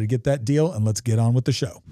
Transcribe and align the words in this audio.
to 0.00 0.06
get 0.06 0.24
that 0.24 0.44
deal, 0.44 0.72
and 0.72 0.84
let's 0.84 1.00
get 1.00 1.18
on 1.18 1.34
with 1.34 1.44
the 1.44 1.52
show. 1.52 1.82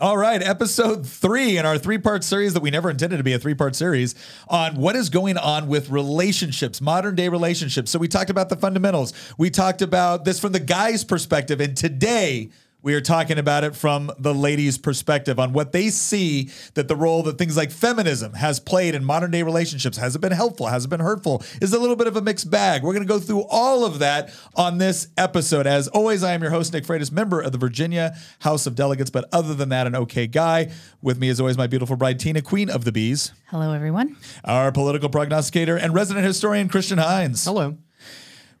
All 0.00 0.16
right, 0.16 0.42
episode 0.42 1.06
three 1.06 1.56
in 1.56 1.64
our 1.64 1.78
three 1.78 1.98
part 1.98 2.24
series 2.24 2.52
that 2.54 2.62
we 2.62 2.70
never 2.70 2.90
intended 2.90 3.18
to 3.18 3.22
be 3.22 3.32
a 3.32 3.38
three 3.38 3.54
part 3.54 3.76
series 3.76 4.14
on 4.48 4.74
what 4.74 4.96
is 4.96 5.08
going 5.08 5.38
on 5.38 5.68
with 5.68 5.88
relationships, 5.88 6.80
modern 6.80 7.14
day 7.14 7.28
relationships. 7.28 7.92
So, 7.92 7.98
we 8.00 8.08
talked 8.08 8.28
about 8.28 8.48
the 8.48 8.56
fundamentals. 8.56 9.14
We 9.38 9.50
talked 9.50 9.82
about 9.82 10.24
this 10.24 10.40
from 10.40 10.52
the 10.52 10.60
guy's 10.60 11.04
perspective. 11.04 11.60
And 11.60 11.76
today, 11.76 12.50
we 12.84 12.94
are 12.94 13.00
talking 13.00 13.38
about 13.38 13.64
it 13.64 13.74
from 13.74 14.12
the 14.18 14.34
ladies' 14.34 14.76
perspective 14.76 15.40
on 15.40 15.54
what 15.54 15.72
they 15.72 15.88
see 15.88 16.50
that 16.74 16.86
the 16.86 16.94
role 16.94 17.22
that 17.22 17.38
things 17.38 17.56
like 17.56 17.70
feminism 17.70 18.34
has 18.34 18.60
played 18.60 18.94
in 18.94 19.02
modern 19.02 19.30
day 19.30 19.42
relationships. 19.42 19.96
Has 19.96 20.14
it 20.14 20.18
been 20.18 20.32
helpful? 20.32 20.66
Has 20.66 20.84
it 20.84 20.88
been 20.88 21.00
hurtful? 21.00 21.42
Is 21.62 21.72
a 21.72 21.78
little 21.78 21.96
bit 21.96 22.06
of 22.08 22.16
a 22.18 22.20
mixed 22.20 22.50
bag? 22.50 22.82
We're 22.82 22.92
going 22.92 23.02
to 23.02 23.08
go 23.08 23.18
through 23.18 23.44
all 23.48 23.86
of 23.86 24.00
that 24.00 24.34
on 24.54 24.76
this 24.76 25.08
episode. 25.16 25.66
As 25.66 25.88
always, 25.88 26.22
I 26.22 26.34
am 26.34 26.42
your 26.42 26.50
host, 26.50 26.74
Nick 26.74 26.84
Freitas, 26.84 27.10
member 27.10 27.40
of 27.40 27.52
the 27.52 27.58
Virginia 27.58 28.14
House 28.40 28.66
of 28.66 28.74
Delegates, 28.74 29.08
but 29.08 29.30
other 29.32 29.54
than 29.54 29.70
that, 29.70 29.86
an 29.86 29.96
okay 29.96 30.26
guy. 30.26 30.70
With 31.00 31.18
me, 31.18 31.30
as 31.30 31.40
always, 31.40 31.56
my 31.56 31.66
beautiful 31.66 31.96
bride, 31.96 32.20
Tina, 32.20 32.42
Queen 32.42 32.68
of 32.68 32.84
the 32.84 32.92
Bees. 32.92 33.32
Hello, 33.46 33.72
everyone. 33.72 34.18
Our 34.44 34.70
political 34.72 35.08
prognosticator 35.08 35.76
and 35.76 35.94
resident 35.94 36.26
historian, 36.26 36.68
Christian 36.68 36.98
Hines. 36.98 37.46
Hello. 37.46 37.78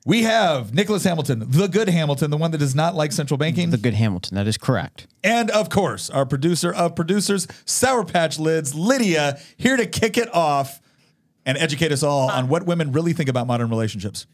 We 0.06 0.24
have 0.24 0.74
Nicholas 0.74 1.02
Hamilton, 1.04 1.44
the 1.48 1.66
good 1.66 1.88
Hamilton, 1.88 2.30
the 2.30 2.36
one 2.36 2.50
that 2.50 2.58
does 2.58 2.74
not 2.74 2.94
like 2.94 3.10
central 3.10 3.38
banking. 3.38 3.70
The 3.70 3.78
good 3.78 3.94
Hamilton. 3.94 4.34
That 4.34 4.46
is 4.46 4.58
correct. 4.58 5.06
And 5.22 5.50
of 5.50 5.70
course, 5.70 6.10
our 6.10 6.26
producer 6.26 6.70
of 6.74 6.94
producers, 6.94 7.48
Sour 7.64 8.04
Patch 8.04 8.38
Lids, 8.38 8.74
Lydia, 8.74 9.40
here 9.56 9.78
to 9.78 9.86
kick 9.86 10.18
it 10.18 10.32
off 10.34 10.82
and 11.46 11.56
educate 11.56 11.90
us 11.90 12.02
all 12.02 12.30
on 12.30 12.48
what 12.48 12.66
women 12.66 12.92
really 12.92 13.14
think 13.14 13.30
about 13.30 13.46
modern 13.46 13.70
relationships. 13.70 14.26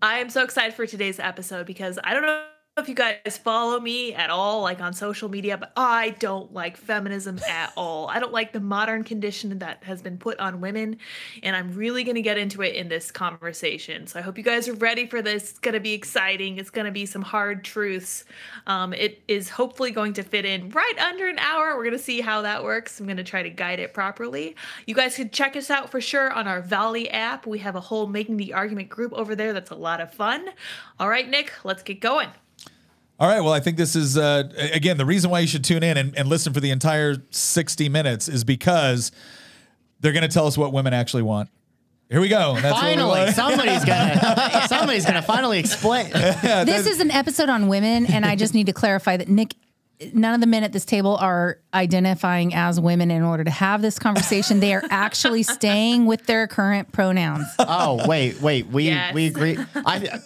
I 0.00 0.18
am 0.18 0.30
so 0.30 0.42
excited 0.42 0.72
for 0.72 0.86
today's 0.86 1.18
episode 1.18 1.66
because 1.66 1.98
I 2.02 2.14
don't 2.14 2.22
know 2.22 2.44
if 2.78 2.90
you 2.90 2.94
guys 2.94 3.38
follow 3.38 3.80
me 3.80 4.12
at 4.12 4.28
all, 4.28 4.60
like 4.60 4.82
on 4.82 4.92
social 4.92 5.30
media, 5.30 5.56
but 5.56 5.72
I 5.78 6.10
don't 6.18 6.52
like 6.52 6.76
feminism 6.76 7.38
at 7.48 7.72
all. 7.76 8.06
I 8.08 8.18
don't 8.18 8.32
like 8.32 8.52
the 8.52 8.60
modern 8.60 9.02
condition 9.02 9.58
that 9.60 9.82
has 9.84 10.02
been 10.02 10.18
put 10.18 10.38
on 10.38 10.60
women, 10.60 10.98
and 11.42 11.56
I'm 11.56 11.72
really 11.72 12.04
going 12.04 12.16
to 12.16 12.22
get 12.22 12.36
into 12.36 12.60
it 12.60 12.74
in 12.74 12.88
this 12.88 13.10
conversation. 13.10 14.06
So 14.06 14.18
I 14.18 14.22
hope 14.22 14.36
you 14.36 14.44
guys 14.44 14.68
are 14.68 14.74
ready 14.74 15.06
for 15.06 15.22
this. 15.22 15.52
It's 15.52 15.58
going 15.58 15.72
to 15.72 15.80
be 15.80 15.94
exciting. 15.94 16.58
It's 16.58 16.68
going 16.68 16.84
to 16.84 16.92
be 16.92 17.06
some 17.06 17.22
hard 17.22 17.64
truths. 17.64 18.26
Um, 18.66 18.92
it 18.92 19.22
is 19.26 19.48
hopefully 19.48 19.90
going 19.90 20.12
to 20.14 20.22
fit 20.22 20.44
in 20.44 20.68
right 20.68 20.98
under 20.98 21.28
an 21.28 21.38
hour. 21.38 21.76
We're 21.76 21.84
going 21.84 21.96
to 21.96 21.98
see 21.98 22.20
how 22.20 22.42
that 22.42 22.62
works. 22.62 23.00
I'm 23.00 23.06
going 23.06 23.16
to 23.16 23.24
try 23.24 23.42
to 23.42 23.50
guide 23.50 23.80
it 23.80 23.94
properly. 23.94 24.54
You 24.86 24.94
guys 24.94 25.16
could 25.16 25.32
check 25.32 25.56
us 25.56 25.70
out 25.70 25.90
for 25.90 26.02
sure 26.02 26.30
on 26.30 26.46
our 26.46 26.60
Valley 26.60 27.08
app. 27.08 27.46
We 27.46 27.60
have 27.60 27.74
a 27.74 27.80
whole 27.80 28.06
Making 28.06 28.36
the 28.36 28.52
Argument 28.52 28.90
group 28.90 29.14
over 29.14 29.34
there 29.34 29.54
that's 29.54 29.70
a 29.70 29.74
lot 29.74 30.02
of 30.02 30.12
fun. 30.12 30.50
All 31.00 31.08
right, 31.08 31.26
Nick, 31.26 31.52
let's 31.64 31.82
get 31.82 32.00
going. 32.00 32.28
All 33.18 33.28
right. 33.28 33.40
Well, 33.40 33.52
I 33.52 33.60
think 33.60 33.78
this 33.78 33.96
is, 33.96 34.18
uh, 34.18 34.44
again, 34.72 34.98
the 34.98 35.06
reason 35.06 35.30
why 35.30 35.40
you 35.40 35.46
should 35.46 35.64
tune 35.64 35.82
in 35.82 35.96
and, 35.96 36.16
and 36.16 36.28
listen 36.28 36.52
for 36.52 36.60
the 36.60 36.70
entire 36.70 37.16
60 37.30 37.88
minutes 37.88 38.28
is 38.28 38.44
because 38.44 39.10
they're 40.00 40.12
going 40.12 40.22
to 40.22 40.28
tell 40.28 40.46
us 40.46 40.58
what 40.58 40.72
women 40.72 40.92
actually 40.92 41.22
want. 41.22 41.48
Here 42.10 42.20
we 42.20 42.28
go. 42.28 42.56
That's 42.60 42.78
finally, 42.78 43.32
somebody's 43.32 43.84
gonna 43.84 44.64
somebody's 44.68 45.04
gonna 45.04 45.22
finally 45.22 45.58
explain. 45.58 46.08
Yeah, 46.10 46.62
this 46.62 46.86
is 46.86 47.00
an 47.00 47.10
episode 47.10 47.48
on 47.48 47.66
women, 47.66 48.06
and 48.06 48.24
I 48.24 48.36
just 48.36 48.54
need 48.54 48.66
to 48.66 48.72
clarify 48.72 49.16
that 49.16 49.28
Nick. 49.28 49.56
None 50.12 50.34
of 50.34 50.40
the 50.40 50.46
men 50.46 50.62
at 50.62 50.72
this 50.72 50.84
table 50.84 51.16
are 51.16 51.58
identifying 51.74 52.54
as 52.54 52.78
women 52.78 53.10
in 53.10 53.22
order 53.22 53.42
to 53.42 53.50
have 53.50 53.82
this 53.82 53.98
conversation. 53.98 54.60
They 54.60 54.74
are 54.74 54.84
actually 54.88 55.42
staying 55.42 56.06
with 56.06 56.26
their 56.26 56.46
current 56.46 56.92
pronouns. 56.92 57.46
Oh 57.58 58.06
wait, 58.06 58.40
wait, 58.40 58.68
we 58.68 58.84
yes. 58.84 59.12
we 59.12 59.26
agree. 59.26 59.58
I 59.74 60.20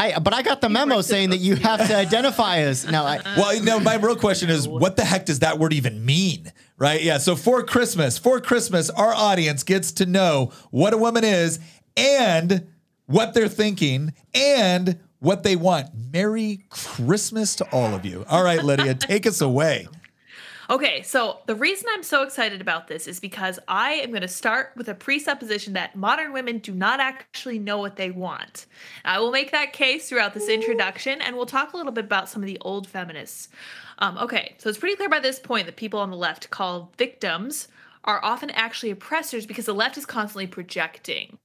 I 0.00 0.18
but 0.18 0.32
I 0.32 0.40
got 0.42 0.62
the 0.62 0.70
memo 0.70 1.02
saying 1.02 1.30
that 1.30 1.38
you 1.38 1.56
have 1.56 1.86
to 1.86 1.94
identify 1.94 2.62
us. 2.64 2.80
No, 2.90 3.04
I, 3.04 3.20
well, 3.36 3.62
no. 3.62 3.78
My 3.78 3.94
real 3.96 4.16
question 4.16 4.50
is, 4.50 4.66
what 4.66 4.96
the 4.96 5.04
heck 5.04 5.26
does 5.26 5.40
that 5.40 5.58
word 5.58 5.72
even 5.72 6.04
mean? 6.04 6.50
Right? 6.76 7.02
Yeah. 7.02 7.18
So 7.18 7.36
for 7.36 7.62
Christmas, 7.62 8.18
for 8.18 8.40
Christmas, 8.40 8.90
our 8.90 9.14
audience 9.14 9.62
gets 9.62 9.92
to 9.92 10.06
know 10.06 10.50
what 10.70 10.92
a 10.92 10.96
woman 10.96 11.22
is 11.22 11.60
and 11.96 12.66
what 13.06 13.34
they're 13.34 13.48
thinking 13.48 14.12
and 14.34 14.98
what 15.20 15.44
they 15.44 15.54
want. 15.54 15.88
Merry 16.12 16.64
Christmas 16.70 17.54
to 17.56 17.70
all 17.70 17.94
of 17.94 18.04
you. 18.04 18.24
All 18.28 18.42
right, 18.42 18.64
Lydia, 18.64 18.94
take 18.94 19.26
us 19.26 19.40
away. 19.40 19.86
Okay, 20.70 21.02
so 21.02 21.40
the 21.46 21.56
reason 21.56 21.88
I'm 21.90 22.04
so 22.04 22.22
excited 22.22 22.60
about 22.60 22.86
this 22.86 23.08
is 23.08 23.18
because 23.18 23.58
I 23.66 23.94
am 23.94 24.10
going 24.10 24.22
to 24.22 24.28
start 24.28 24.70
with 24.76 24.88
a 24.88 24.94
presupposition 24.94 25.72
that 25.72 25.96
modern 25.96 26.32
women 26.32 26.58
do 26.58 26.72
not 26.72 27.00
actually 27.00 27.58
know 27.58 27.78
what 27.78 27.96
they 27.96 28.12
want. 28.12 28.66
I 29.04 29.18
will 29.18 29.32
make 29.32 29.50
that 29.50 29.72
case 29.72 30.08
throughout 30.08 30.32
this 30.32 30.48
introduction, 30.48 31.20
and 31.22 31.34
we'll 31.34 31.44
talk 31.44 31.72
a 31.72 31.76
little 31.76 31.90
bit 31.90 32.04
about 32.04 32.28
some 32.28 32.40
of 32.40 32.46
the 32.46 32.58
old 32.60 32.86
feminists. 32.86 33.48
Um, 33.98 34.16
okay, 34.18 34.54
so 34.58 34.68
it's 34.68 34.78
pretty 34.78 34.94
clear 34.94 35.08
by 35.08 35.18
this 35.18 35.40
point 35.40 35.66
that 35.66 35.74
people 35.74 35.98
on 35.98 36.10
the 36.10 36.16
left 36.16 36.50
call 36.50 36.92
victims 36.96 37.66
are 38.04 38.24
often 38.24 38.50
actually 38.50 38.92
oppressors 38.92 39.46
because 39.46 39.66
the 39.66 39.74
left 39.74 39.98
is 39.98 40.06
constantly 40.06 40.46
projecting. 40.46 41.36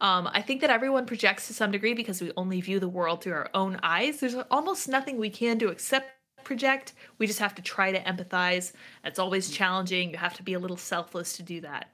Um, 0.00 0.30
I 0.32 0.40
think 0.40 0.62
that 0.62 0.70
everyone 0.70 1.04
projects 1.04 1.46
to 1.48 1.52
some 1.52 1.72
degree 1.72 1.92
because 1.92 2.22
we 2.22 2.32
only 2.38 2.62
view 2.62 2.80
the 2.80 2.88
world 2.88 3.22
through 3.22 3.34
our 3.34 3.50
own 3.52 3.78
eyes. 3.82 4.20
There's 4.20 4.34
almost 4.50 4.88
nothing 4.88 5.18
we 5.18 5.28
can 5.28 5.58
do 5.58 5.68
except 5.68 6.21
project. 6.44 6.94
We 7.18 7.26
just 7.26 7.38
have 7.38 7.54
to 7.56 7.62
try 7.62 7.92
to 7.92 8.02
empathize. 8.02 8.72
It's 9.04 9.18
always 9.18 9.50
challenging. 9.50 10.10
You 10.10 10.18
have 10.18 10.34
to 10.34 10.42
be 10.42 10.54
a 10.54 10.58
little 10.58 10.76
selfless 10.76 11.36
to 11.36 11.42
do 11.42 11.60
that. 11.62 11.90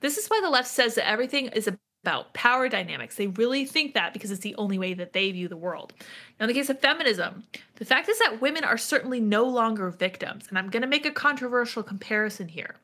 This 0.00 0.18
is 0.18 0.28
why 0.28 0.40
the 0.42 0.50
left 0.50 0.68
says 0.68 0.94
that 0.96 1.08
everything 1.08 1.46
is 1.48 1.68
about 2.04 2.34
power 2.34 2.68
dynamics. 2.68 3.16
They 3.16 3.28
really 3.28 3.64
think 3.64 3.94
that 3.94 4.12
because 4.12 4.30
it's 4.30 4.40
the 4.40 4.56
only 4.56 4.78
way 4.78 4.92
that 4.94 5.12
they 5.12 5.30
view 5.30 5.46
the 5.46 5.56
world. 5.56 5.92
Now, 6.38 6.44
in 6.44 6.48
the 6.48 6.54
case 6.54 6.68
of 6.68 6.80
feminism, 6.80 7.44
the 7.76 7.84
fact 7.84 8.08
is 8.08 8.18
that 8.18 8.40
women 8.40 8.64
are 8.64 8.76
certainly 8.76 9.20
no 9.20 9.44
longer 9.44 9.90
victims. 9.90 10.46
And 10.48 10.58
I'm 10.58 10.68
going 10.68 10.82
to 10.82 10.88
make 10.88 11.06
a 11.06 11.12
controversial 11.12 11.82
comparison 11.82 12.48
here. 12.48 12.74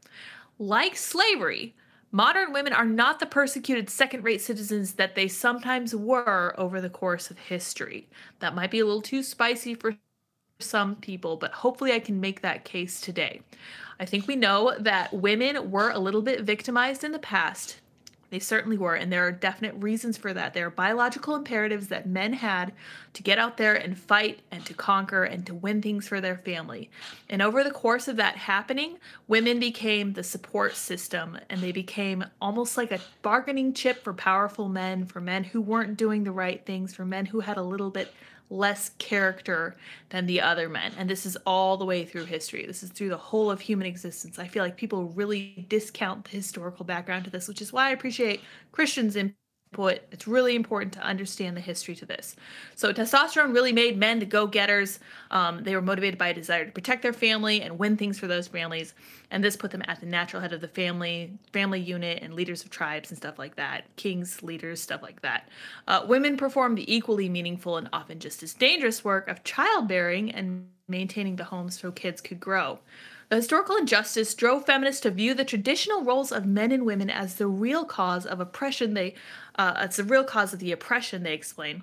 Like 0.61 0.97
slavery, 0.97 1.75
modern 2.12 2.53
women 2.53 2.73
are 2.73 2.85
not 2.85 3.19
the 3.19 3.27
persecuted 3.27 3.91
second 3.91 4.23
rate 4.23 4.41
citizens 4.41 4.95
that 4.95 5.15
they 5.17 5.27
sometimes 5.27 5.95
were 5.95 6.55
over 6.56 6.81
the 6.81 6.89
course 6.89 7.31
of 7.31 7.39
history. 7.39 8.09
That 8.39 8.55
might 8.55 8.71
be 8.71 8.79
a 8.79 8.87
little 8.87 9.03
too 9.03 9.23
spicy 9.25 9.75
for 9.75 9.97
some 10.60 10.96
people, 10.96 11.37
but 11.37 11.52
hopefully 11.52 11.93
I 11.93 12.00
can 12.00 12.20
make 12.20 12.43
that 12.43 12.64
case 12.64 13.00
today. 13.00 13.43
I 14.00 14.05
think 14.05 14.26
we 14.26 14.34
know 14.34 14.75
that 14.81 15.12
women 15.12 15.70
were 15.70 15.90
a 15.90 15.99
little 15.99 16.22
bit 16.22 16.43
victimized 16.43 17.05
in 17.05 17.12
the 17.12 17.19
past. 17.20 17.81
They 18.31 18.40
certainly 18.40 18.76
were, 18.76 18.94
and 18.94 19.10
there 19.10 19.26
are 19.26 19.32
definite 19.32 19.75
reasons 19.76 20.19
for 20.19 20.34
that. 20.34 20.52
There 20.52 20.66
are 20.66 20.70
biological 20.70 21.34
imperatives 21.34 21.88
that 21.88 22.06
men 22.06 22.34
had 22.34 22.72
to 23.14 23.22
get 23.22 23.38
out 23.38 23.56
there 23.56 23.75
and 23.75 23.96
fight 23.96 24.40
and 24.50 24.66
to 24.66 24.75
conquer 24.75 25.25
and 25.25 25.46
to 25.46 25.55
win 25.55 25.81
things 25.81 26.08
for 26.08 26.20
their 26.20 26.37
family. 26.37 26.90
And 27.31 27.40
over 27.40 27.64
the 27.64 27.70
course 27.70 28.06
of 28.06 28.16
that 28.16 28.37
happening, 28.37 28.99
women 29.28 29.58
became 29.61 30.12
the 30.12 30.25
support 30.25 30.76
system 30.76 31.38
and 31.49 31.61
they 31.61 31.72
became 31.72 32.25
almost 32.43 32.76
like 32.76 32.93
a 32.93 33.00
bargaining 33.22 33.72
chip 33.72 34.02
for 34.02 34.12
powerful 34.12 34.69
men, 34.69 35.06
for 35.06 35.20
men 35.20 35.44
who 35.44 35.62
weren't 35.62 35.96
doing 35.96 36.25
the 36.25 36.32
right 36.32 36.66
things, 36.66 36.93
for 36.93 37.06
men 37.06 37.26
who 37.26 37.40
had 37.40 37.56
a 37.56 37.62
little 37.62 37.90
bit 37.90 38.12
less 38.50 38.91
character 38.99 39.77
than 40.11 40.27
the 40.27 40.41
other 40.41 40.69
men. 40.69 40.93
And 40.97 41.09
this 41.09 41.27
is 41.27 41.37
all 41.47 41.77
the 41.77 41.85
way 41.85 42.05
through 42.05 42.25
history. 42.25 42.65
This 42.67 42.83
is 42.83 42.91
through 42.91 43.11
the 43.11 43.17
whole 43.17 43.50
of 43.50 43.61
human 43.61 43.87
existence. 43.87 44.39
I 44.39 44.49
feel 44.49 44.62
like 44.62 44.77
people 44.77 45.05
really 45.06 45.67
discount 45.69 46.25
the 46.25 46.31
historical 46.31 46.85
background 46.85 47.25
to 47.25 47.31
this, 47.31 47.49
which 47.49 47.62
is 47.62 47.73
why 47.73 47.89
I 47.89 47.91
appreciate 47.91 48.43
Christian's 48.73 49.17
input. 49.17 49.37
But 49.70 50.06
it's 50.11 50.26
really 50.26 50.55
important 50.55 50.94
to 50.94 51.00
understand 51.00 51.56
the 51.56 51.61
history 51.61 51.94
to 51.97 52.06
this. 52.06 52.37
So, 52.75 52.93
testosterone 52.93 53.53
really 53.53 53.73
made 53.73 53.99
men 53.99 54.19
the 54.19 54.25
go 54.25 54.47
getters. 54.47 54.99
Um, 55.31 55.62
they 55.62 55.75
were 55.75 55.82
motivated 55.82 56.19
by 56.19 56.29
a 56.29 56.35
desire 56.35 56.65
to 56.65 56.73
protect 56.73 57.03
their 57.03 57.12
family 57.12 57.61
and 57.61 57.79
win 57.79 57.97
things 57.97 58.19
for 58.19 58.26
those 58.26 58.49
families. 58.49 58.94
And 59.31 59.44
this 59.44 59.56
put 59.56 59.70
them 59.70 59.82
at 59.87 60.00
the 60.00 60.06
natural 60.06 60.41
head 60.41 60.53
of 60.53 60.62
the 60.62 60.69
family, 60.69 61.38
family 61.53 61.81
unit, 61.81 62.23
and 62.23 62.35
leaders 62.35 62.65
of 62.65 62.70
tribes 62.70 63.11
and 63.11 63.19
stuff 63.19 63.38
like 63.38 63.56
that. 63.56 63.85
Kings, 63.97 64.43
leaders, 64.43 64.81
stuff 64.81 65.03
like 65.03 65.20
that. 65.20 65.49
Uh, 65.87 66.05
women 66.09 66.37
performed 66.37 66.79
the 66.79 66.94
equally 66.94 67.29
meaningful 67.29 67.76
and 67.76 67.88
often 67.93 68.19
just 68.19 68.43
as 68.43 68.55
dangerous 68.55 69.05
work 69.05 69.29
of 69.29 69.44
childbearing 69.44 70.31
and 70.31 70.67
maintaining 70.88 71.37
the 71.37 71.44
homes 71.44 71.79
so 71.79 71.93
kids 71.93 72.21
could 72.21 72.41
grow. 72.41 72.79
The 73.29 73.37
historical 73.37 73.76
injustice 73.76 74.35
drove 74.35 74.64
feminists 74.64 75.03
to 75.03 75.11
view 75.11 75.35
the 75.35 75.44
traditional 75.44 76.03
roles 76.03 76.32
of 76.32 76.47
men 76.47 76.73
and 76.73 76.87
women 76.87 77.11
as 77.11 77.35
the 77.35 77.47
real 77.47 77.85
cause 77.85 78.25
of 78.25 78.41
oppression. 78.41 78.94
They, 78.94 79.14
uh, 79.58 79.75
it's 79.78 79.96
the 79.96 80.05
real 80.05 80.25
cause 80.25 80.52
of 80.52 80.60
the 80.60 80.72
oppression. 80.72 81.22
They 81.22 81.34
explain, 81.34 81.82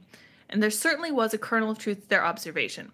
and 0.50 0.64
there 0.64 0.72
certainly 0.72 1.12
was 1.12 1.34
a 1.34 1.38
kernel 1.38 1.72
of 1.72 1.78
truth 1.78 2.04
to 2.04 2.10
their 2.10 2.26
observation. 2.26 2.92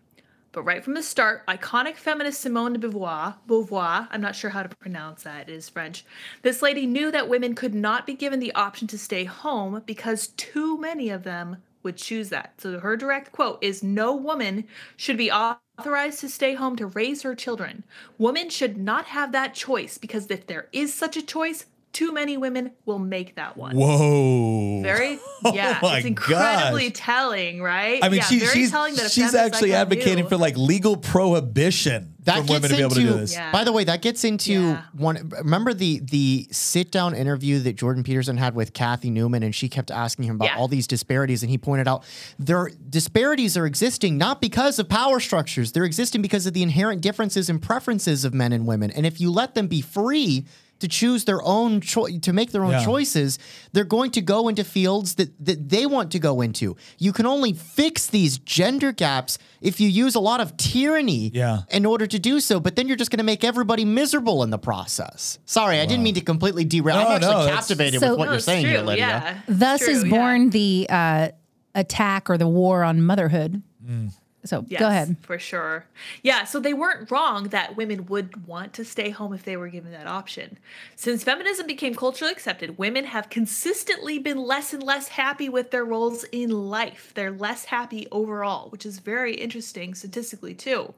But 0.53 0.63
right 0.63 0.83
from 0.83 0.95
the 0.95 1.03
start, 1.03 1.45
iconic 1.47 1.95
feminist 1.95 2.41
Simone 2.41 2.73
de 2.73 2.79
Beauvoir, 2.79 3.35
Beauvoir, 3.47 4.09
I'm 4.11 4.19
not 4.19 4.35
sure 4.35 4.49
how 4.49 4.63
to 4.63 4.75
pronounce 4.75 5.23
that, 5.23 5.47
it 5.47 5.53
is 5.53 5.69
French. 5.69 6.03
This 6.41 6.61
lady 6.61 6.85
knew 6.85 7.09
that 7.11 7.29
women 7.29 7.55
could 7.55 7.73
not 7.73 8.05
be 8.05 8.15
given 8.15 8.39
the 8.39 8.53
option 8.53 8.87
to 8.89 8.97
stay 8.97 9.23
home 9.23 9.81
because 9.85 10.27
too 10.35 10.77
many 10.77 11.09
of 11.09 11.23
them 11.23 11.57
would 11.83 11.95
choose 11.95 12.29
that. 12.29 12.53
So 12.57 12.79
her 12.79 12.97
direct 12.97 13.31
quote 13.31 13.63
is 13.63 13.81
no 13.81 14.13
woman 14.13 14.65
should 14.97 15.17
be 15.17 15.31
authorized 15.31 16.19
to 16.19 16.29
stay 16.29 16.53
home 16.53 16.75
to 16.75 16.85
raise 16.85 17.21
her 17.21 17.33
children. 17.33 17.83
Women 18.17 18.49
should 18.49 18.77
not 18.77 19.05
have 19.05 19.31
that 19.31 19.55
choice 19.55 19.97
because 19.97 20.29
if 20.29 20.47
there 20.47 20.67
is 20.73 20.93
such 20.93 21.15
a 21.15 21.25
choice, 21.25 21.65
too 21.93 22.13
many 22.13 22.37
women 22.37 22.71
will 22.85 22.99
make 22.99 23.35
that 23.35 23.57
one. 23.57 23.75
Whoa. 23.75 24.81
Very, 24.81 25.19
oh 25.45 25.53
yeah. 25.53 25.79
oh 25.81 25.93
it's 25.95 26.05
incredibly 26.05 26.89
gosh. 26.89 26.97
telling, 26.97 27.61
right? 27.61 28.03
I 28.03 28.09
mean, 28.09 28.17
yeah, 28.17 28.23
she, 28.23 28.39
she's, 28.39 29.11
she's 29.11 29.35
actually 29.35 29.73
advocating 29.73 30.27
for 30.27 30.37
like 30.37 30.57
legal 30.57 30.97
prohibition 30.97 32.15
that 32.23 32.45
for 32.45 32.53
women 32.53 32.69
to 32.69 32.75
be 32.75 32.81
able 32.81 32.91
to 32.91 33.01
do 33.01 33.13
this. 33.13 33.33
Yeah. 33.33 33.51
By 33.51 33.63
the 33.63 33.71
way, 33.71 33.83
that 33.83 34.01
gets 34.01 34.23
into 34.23 34.53
yeah. 34.53 34.83
one. 34.93 35.29
Remember 35.29 35.73
the 35.73 35.99
the 35.99 36.47
sit 36.51 36.91
down 36.91 37.15
interview 37.15 37.59
that 37.59 37.75
Jordan 37.75 38.03
Peterson 38.03 38.37
had 38.37 38.55
with 38.55 38.73
Cathy 38.73 39.09
Newman, 39.09 39.43
and 39.43 39.53
she 39.53 39.67
kept 39.67 39.91
asking 39.91 40.25
him 40.25 40.35
about 40.35 40.45
yeah. 40.45 40.57
all 40.57 40.67
these 40.67 40.87
disparities, 40.87 41.43
and 41.43 41.49
he 41.49 41.57
pointed 41.57 41.87
out 41.87 42.03
their 42.37 42.69
disparities 42.89 43.57
are 43.57 43.65
existing 43.65 44.17
not 44.17 44.39
because 44.39 44.79
of 44.79 44.87
power 44.87 45.19
structures; 45.19 45.71
they're 45.71 45.85
existing 45.85 46.21
because 46.21 46.45
of 46.45 46.53
the 46.53 46.63
inherent 46.63 47.01
differences 47.01 47.49
and 47.49 47.61
preferences 47.61 48.23
of 48.23 48.33
men 48.33 48.53
and 48.53 48.67
women. 48.67 48.91
And 48.91 49.05
if 49.05 49.19
you 49.19 49.31
let 49.31 49.55
them 49.55 49.67
be 49.67 49.81
free 49.81 50.45
to 50.81 50.87
choose 50.87 51.23
their 51.25 51.41
own 51.43 51.81
choice 51.81 52.19
to 52.19 52.33
make 52.33 52.51
their 52.51 52.63
own 52.63 52.71
yeah. 52.71 52.83
choices 52.83 53.39
they're 53.71 53.83
going 53.83 54.11
to 54.11 54.21
go 54.21 54.47
into 54.47 54.63
fields 54.63 55.15
that, 55.15 55.33
that 55.43 55.69
they 55.69 55.85
want 55.85 56.11
to 56.11 56.19
go 56.19 56.41
into 56.41 56.75
you 56.97 57.13
can 57.13 57.25
only 57.25 57.53
fix 57.53 58.07
these 58.07 58.37
gender 58.39 58.91
gaps 58.91 59.37
if 59.61 59.79
you 59.79 59.87
use 59.87 60.15
a 60.15 60.19
lot 60.19 60.41
of 60.41 60.55
tyranny 60.57 61.29
yeah. 61.33 61.59
in 61.69 61.85
order 61.85 62.05
to 62.05 62.19
do 62.19 62.39
so 62.39 62.59
but 62.59 62.75
then 62.75 62.87
you're 62.87 62.97
just 62.97 63.11
going 63.11 63.19
to 63.19 63.23
make 63.23 63.43
everybody 63.43 63.85
miserable 63.85 64.43
in 64.43 64.49
the 64.49 64.59
process 64.59 65.39
sorry 65.45 65.77
wow. 65.77 65.83
i 65.83 65.85
didn't 65.85 66.03
mean 66.03 66.15
to 66.15 66.21
completely 66.21 66.65
derail 66.65 66.97
no, 66.97 67.07
i'm 67.07 67.15
actually 67.15 67.45
no, 67.45 67.47
captivated 67.47 67.99
so, 67.99 68.09
with 68.09 68.19
what 68.19 68.25
no, 68.25 68.31
you're 68.31 68.39
saying 68.39 68.63
true, 68.63 68.71
here 68.71 68.81
lydia 68.81 69.05
yeah. 69.05 69.41
thus 69.47 69.81
true, 69.83 69.93
is 69.93 70.03
born 70.05 70.49
the 70.49 70.85
uh, 70.89 71.29
attack 71.75 72.29
or 72.29 72.37
the 72.37 72.47
war 72.47 72.83
on 72.83 73.01
motherhood 73.01 73.61
mm. 73.83 74.11
So 74.43 74.65
yes, 74.67 74.79
go 74.79 74.87
ahead. 74.87 75.17
For 75.21 75.37
sure. 75.37 75.85
Yeah. 76.23 76.45
So 76.45 76.59
they 76.59 76.73
weren't 76.73 77.11
wrong 77.11 77.49
that 77.49 77.75
women 77.75 78.07
would 78.07 78.47
want 78.47 78.73
to 78.73 78.85
stay 78.85 79.11
home 79.11 79.33
if 79.33 79.43
they 79.43 79.55
were 79.55 79.67
given 79.69 79.91
that 79.91 80.07
option. 80.07 80.57
Since 80.95 81.23
feminism 81.23 81.67
became 81.67 81.93
culturally 81.93 82.33
accepted, 82.33 82.77
women 82.77 83.05
have 83.05 83.29
consistently 83.29 84.17
been 84.17 84.37
less 84.37 84.73
and 84.73 84.81
less 84.81 85.09
happy 85.09 85.47
with 85.49 85.71
their 85.71 85.85
roles 85.85 86.23
in 86.25 86.49
life. 86.49 87.11
They're 87.13 87.31
less 87.31 87.65
happy 87.65 88.07
overall, 88.11 88.69
which 88.69 88.85
is 88.85 88.99
very 88.99 89.35
interesting 89.35 89.93
statistically, 89.93 90.53
too. 90.53 90.93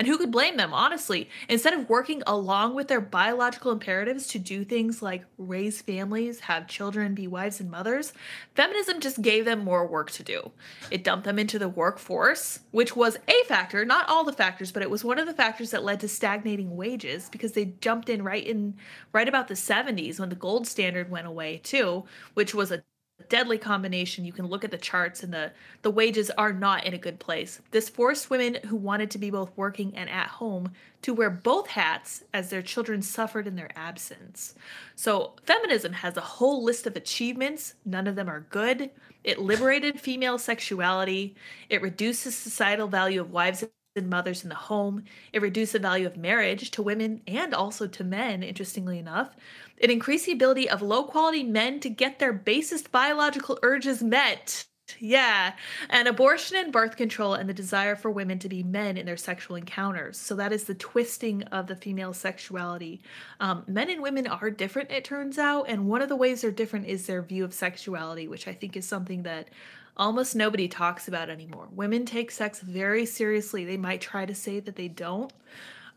And 0.00 0.08
who 0.08 0.16
could 0.16 0.30
blame 0.30 0.56
them, 0.56 0.72
honestly? 0.72 1.28
Instead 1.46 1.74
of 1.74 1.90
working 1.90 2.22
along 2.26 2.74
with 2.74 2.88
their 2.88 3.02
biological 3.02 3.70
imperatives 3.70 4.26
to 4.28 4.38
do 4.38 4.64
things 4.64 5.02
like 5.02 5.26
raise 5.36 5.82
families, 5.82 6.40
have 6.40 6.66
children, 6.66 7.14
be 7.14 7.26
wives 7.26 7.60
and 7.60 7.70
mothers, 7.70 8.14
feminism 8.54 9.00
just 9.00 9.20
gave 9.20 9.44
them 9.44 9.62
more 9.62 9.86
work 9.86 10.10
to 10.12 10.22
do. 10.22 10.52
It 10.90 11.04
dumped 11.04 11.24
them 11.26 11.38
into 11.38 11.58
the 11.58 11.68
workforce, 11.68 12.60
which 12.70 12.96
was 12.96 13.18
a 13.28 13.44
factor, 13.44 13.84
not 13.84 14.08
all 14.08 14.24
the 14.24 14.32
factors, 14.32 14.72
but 14.72 14.82
it 14.82 14.88
was 14.88 15.04
one 15.04 15.18
of 15.18 15.26
the 15.26 15.34
factors 15.34 15.70
that 15.72 15.84
led 15.84 16.00
to 16.00 16.08
stagnating 16.08 16.76
wages 16.76 17.28
because 17.28 17.52
they 17.52 17.74
jumped 17.82 18.08
in 18.08 18.22
right 18.22 18.46
in 18.46 18.76
right 19.12 19.28
about 19.28 19.48
the 19.48 19.54
70s 19.54 20.18
when 20.18 20.30
the 20.30 20.34
gold 20.34 20.66
standard 20.66 21.10
went 21.10 21.26
away 21.26 21.58
too, 21.62 22.04
which 22.32 22.54
was 22.54 22.72
a 22.72 22.82
deadly 23.28 23.58
combination. 23.58 24.24
You 24.24 24.32
can 24.32 24.46
look 24.46 24.64
at 24.64 24.70
the 24.70 24.78
charts 24.78 25.22
and 25.22 25.32
the 25.32 25.52
the 25.82 25.90
wages 25.90 26.30
are 26.30 26.52
not 26.52 26.84
in 26.84 26.94
a 26.94 26.98
good 26.98 27.18
place. 27.18 27.60
This 27.70 27.88
forced 27.88 28.30
women 28.30 28.56
who 28.66 28.76
wanted 28.76 29.10
to 29.12 29.18
be 29.18 29.30
both 29.30 29.50
working 29.56 29.96
and 29.96 30.08
at 30.08 30.28
home 30.28 30.72
to 31.02 31.14
wear 31.14 31.30
both 31.30 31.68
hats 31.68 32.24
as 32.32 32.50
their 32.50 32.62
children 32.62 33.02
suffered 33.02 33.46
in 33.46 33.56
their 33.56 33.70
absence. 33.76 34.54
So, 34.96 35.34
feminism 35.44 35.92
has 35.92 36.16
a 36.16 36.22
whole 36.22 36.62
list 36.62 36.86
of 36.86 36.96
achievements, 36.96 37.74
none 37.84 38.06
of 38.06 38.16
them 38.16 38.28
are 38.28 38.46
good. 38.50 38.90
It 39.24 39.38
liberated 39.38 40.00
female 40.00 40.38
sexuality, 40.38 41.34
it 41.68 41.82
reduces 41.82 42.36
societal 42.36 42.88
value 42.88 43.20
of 43.20 43.30
wives 43.30 43.64
and 43.96 44.08
mothers 44.08 44.44
in 44.44 44.48
the 44.48 44.54
home. 44.54 45.04
It 45.32 45.42
reduced 45.42 45.72
the 45.72 45.80
value 45.80 46.06
of 46.06 46.16
marriage 46.16 46.70
to 46.72 46.82
women 46.82 47.22
and 47.26 47.52
also 47.52 47.88
to 47.88 48.04
men, 48.04 48.42
interestingly 48.42 48.98
enough. 48.98 49.34
It 49.80 49.90
increased 49.90 50.26
the 50.26 50.32
ability 50.32 50.68
of 50.68 50.82
low 50.82 51.04
quality 51.04 51.42
men 51.42 51.80
to 51.80 51.88
get 51.88 52.18
their 52.18 52.34
basest 52.34 52.92
biological 52.92 53.58
urges 53.62 54.02
met. 54.02 54.66
Yeah, 54.98 55.54
and 55.88 56.08
abortion 56.08 56.56
and 56.56 56.72
birth 56.72 56.96
control 56.96 57.34
and 57.34 57.48
the 57.48 57.54
desire 57.54 57.96
for 57.96 58.10
women 58.10 58.38
to 58.40 58.48
be 58.48 58.62
men 58.62 58.96
in 58.96 59.06
their 59.06 59.16
sexual 59.16 59.56
encounters. 59.56 60.18
So 60.18 60.34
that 60.34 60.52
is 60.52 60.64
the 60.64 60.74
twisting 60.74 61.44
of 61.44 61.66
the 61.66 61.76
female 61.76 62.12
sexuality. 62.12 63.00
Um, 63.38 63.64
men 63.66 63.88
and 63.88 64.02
women 64.02 64.26
are 64.26 64.50
different, 64.50 64.90
it 64.90 65.04
turns 65.04 65.38
out, 65.38 65.66
and 65.68 65.86
one 65.88 66.02
of 66.02 66.08
the 66.08 66.16
ways 66.16 66.42
they're 66.42 66.50
different 66.50 66.86
is 66.86 67.06
their 67.06 67.22
view 67.22 67.44
of 67.44 67.54
sexuality, 67.54 68.28
which 68.28 68.48
I 68.48 68.52
think 68.52 68.76
is 68.76 68.86
something 68.86 69.22
that 69.22 69.48
almost 69.96 70.34
nobody 70.34 70.66
talks 70.66 71.08
about 71.08 71.30
anymore. 71.30 71.68
Women 71.70 72.04
take 72.04 72.30
sex 72.30 72.60
very 72.60 73.06
seriously. 73.06 73.64
They 73.64 73.76
might 73.76 74.00
try 74.00 74.26
to 74.26 74.34
say 74.34 74.60
that 74.60 74.76
they 74.76 74.88
don't. 74.88 75.32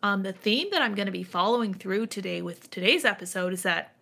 Um, 0.03 0.23
the 0.23 0.33
theme 0.33 0.67
that 0.71 0.81
I'm 0.81 0.95
going 0.95 1.05
to 1.05 1.13
be 1.13 1.23
following 1.23 1.73
through 1.73 2.07
today 2.07 2.41
with 2.41 2.69
today's 2.69 3.05
episode 3.05 3.53
is 3.53 3.63
that 3.63 3.95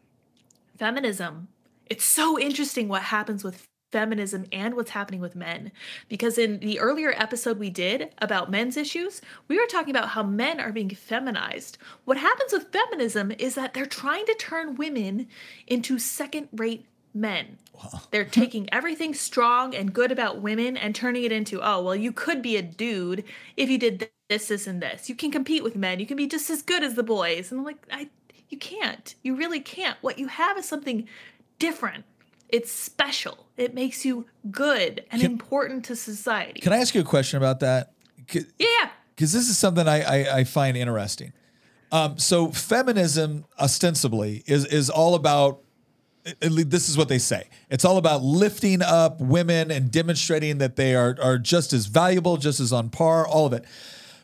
feminism, 0.78 1.48
it's 1.86 2.04
so 2.04 2.40
interesting 2.40 2.88
what 2.88 3.04
happens 3.04 3.44
with 3.44 3.68
feminism 3.92 4.46
and 4.52 4.74
what's 4.74 4.90
happening 4.90 5.22
with 5.22 5.36
men. 5.36 5.72
Because 6.10 6.40
in 6.40 6.60
the 6.60 6.80
earlier 6.80 7.14
episode 7.16 7.60
we 7.60 7.70
did 7.70 8.10
about 8.18 8.50
men's 8.50 8.78
issues, 8.78 9.22
we 9.48 9.60
were 9.60 9.68
talking 9.68 9.92
about 9.96 10.10
how 10.10 10.24
men 10.24 10.60
are 10.60 10.72
being 10.72 10.90
feminized. 10.90 11.78
What 12.06 12.18
happens 12.18 12.52
with 12.52 12.72
feminism 12.72 13.32
is 13.38 13.54
that 13.54 13.76
they're 13.76 13.86
trying 13.86 14.26
to 14.26 14.36
turn 14.36 14.76
women 14.76 15.28
into 15.68 16.00
second 16.00 16.48
rate 16.54 16.88
men. 17.14 17.58
Wow. 17.76 18.02
They're 18.10 18.26
taking 18.42 18.74
everything 18.74 19.14
strong 19.14 19.76
and 19.76 19.94
good 19.94 20.12
about 20.12 20.42
women 20.42 20.78
and 20.78 20.96
turning 20.96 21.26
it 21.26 21.32
into, 21.32 21.62
oh, 21.62 21.84
well, 21.84 21.96
you 21.96 22.12
could 22.12 22.42
be 22.42 22.58
a 22.58 22.64
dude 22.64 23.24
if 23.56 23.70
you 23.70 23.78
did 23.78 24.10
this, 24.32 24.48
this, 24.48 24.66
and 24.66 24.82
this. 24.82 25.10
You 25.10 25.16
can 25.16 25.30
compete 25.30 25.62
with 25.62 25.76
men. 25.76 26.00
You 26.00 26.06
can 26.06 26.16
be 26.16 26.26
just 26.26 26.50
as 26.50 26.62
good 26.62 26.84
as 26.84 26.96
the 26.96 27.04
boys. 27.04 27.52
And 27.52 27.60
I'm 27.60 27.66
like, 27.66 27.86
I, 27.92 28.10
you 28.50 28.58
can't. 28.58 29.14
You 29.24 29.36
really 29.36 29.60
can't. 29.60 29.98
What 30.00 30.18
you 30.18 30.28
have 30.28 30.58
is 30.58 30.66
something 30.66 31.08
different. 31.60 32.06
It's 32.48 32.72
special. 32.72 33.46
It 33.58 33.74
makes 33.74 34.06
you 34.06 34.26
good 34.50 35.06
and 35.12 35.22
can, 35.22 35.32
important 35.32 35.84
to 35.86 35.98
society. 35.98 36.62
Can 36.62 36.72
I 36.72 36.78
ask 36.78 36.96
you 36.96 37.02
a 37.02 37.04
question 37.04 37.38
about 37.38 37.60
that? 37.60 37.92
Yeah. 38.58 38.90
Because 39.14 39.34
this 39.34 39.50
is 39.50 39.58
something 39.58 39.86
I, 39.88 40.02
I, 40.02 40.38
I 40.38 40.44
find 40.46 40.78
interesting. 40.78 41.34
Um, 41.92 42.18
so 42.18 42.52
feminism 42.52 43.44
ostensibly 43.60 44.44
is 44.48 44.64
is 44.66 44.90
all 44.90 45.14
about 45.14 45.60
at 46.26 46.52
least 46.52 46.70
this 46.70 46.88
is 46.88 46.98
what 46.98 47.10
they 47.10 47.18
say. 47.18 47.50
It's 47.70 47.84
all 47.84 47.98
about 47.98 48.22
lifting 48.22 48.82
up 48.82 49.20
women 49.20 49.72
and 49.72 49.92
demonstrating 49.92 50.60
that 50.60 50.78
they 50.78 50.96
are, 50.96 51.18
are 51.22 51.38
just 51.38 51.74
as 51.74 51.88
valuable, 51.88 52.38
just 52.38 52.60
as 52.60 52.72
on 52.72 52.90
par, 52.90 53.28
all 53.28 53.46
of 53.46 53.54
it. 53.54 53.66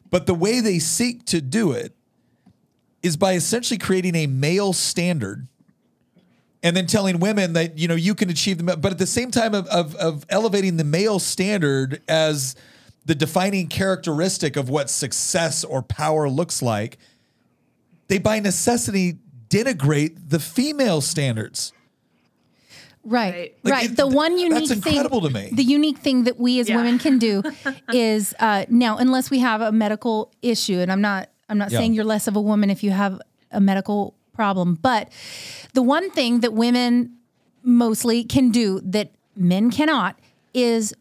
But 0.10 0.26
the 0.26 0.34
way 0.34 0.60
they 0.60 0.80
seek 0.80 1.26
to 1.26 1.42
do 1.42 1.72
it 1.72 1.94
is 3.04 3.18
by 3.18 3.34
essentially 3.34 3.78
creating 3.78 4.16
a 4.16 4.28
male 4.28 4.74
standard 4.74 5.48
and 6.64 6.76
then 6.76 6.88
telling 6.88 7.20
women 7.20 7.54
that, 7.54 7.78
you 7.78 7.88
know, 7.88 7.96
you 7.96 8.16
can 8.16 8.30
achieve 8.30 8.58
them. 8.58 8.80
But 8.80 8.92
at 8.92 8.98
the 8.98 9.08
same 9.08 9.32
time 9.32 9.54
of, 9.54 9.68
of, 9.68 9.96
of 9.96 10.26
elevating 10.30 10.78
the 10.78 10.84
male 10.84 11.20
standard 11.20 12.02
as 12.08 12.56
the 13.06 13.16
defining 13.16 13.68
characteristic 13.68 14.58
of 14.58 14.70
what 14.70 14.90
success 14.90 15.64
or 15.64 15.82
power 15.82 16.30
looks 16.30 16.62
like, 16.62 16.98
they 18.08 18.18
by 18.18 18.40
necessity 18.40 19.20
denigrate 19.50 20.30
the 20.30 20.40
female 20.40 21.00
standards. 21.02 21.72
Right, 23.10 23.56
like 23.64 23.74
right. 23.74 23.92
It, 23.92 23.96
the 23.96 24.06
one 24.06 24.38
unique 24.38 24.68
that's 24.68 24.86
incredible 24.86 25.22
thing, 25.22 25.32
to 25.32 25.40
me. 25.40 25.50
The 25.54 25.64
unique 25.64 26.00
thing 26.00 26.26
that 26.26 26.38
we 26.38 26.60
as 26.60 26.68
yeah. 26.68 26.76
women 26.76 27.00
can 27.00 27.18
do 27.18 27.42
is 27.94 28.36
uh, 28.38 28.66
now, 28.70 28.98
unless 28.98 29.32
we 29.32 29.40
have 29.40 29.62
a 29.62 29.72
medical 29.72 30.34
issue, 30.42 30.80
and 30.80 30.92
I'm 30.92 31.00
not, 31.00 31.30
I'm 31.48 31.58
not 31.58 31.72
yeah. 31.72 31.80
saying 31.80 31.94
you're 31.94 32.04
less 32.04 32.28
of 32.28 32.36
a 32.36 32.42
woman 32.42 32.70
if 32.70 32.84
you 32.84 32.92
have 32.92 33.22
a 33.50 33.62
medical 33.62 34.14
problem, 34.34 34.76
but 34.82 35.10
the 35.74 35.82
one 35.82 36.12
thing 36.12 36.42
that 36.42 36.52
women 36.52 37.16
mostly 37.64 38.26
can 38.26 38.52
do 38.52 38.82
that 38.82 39.12
men 39.38 39.72
cannot 39.72 40.20
is 40.54 40.94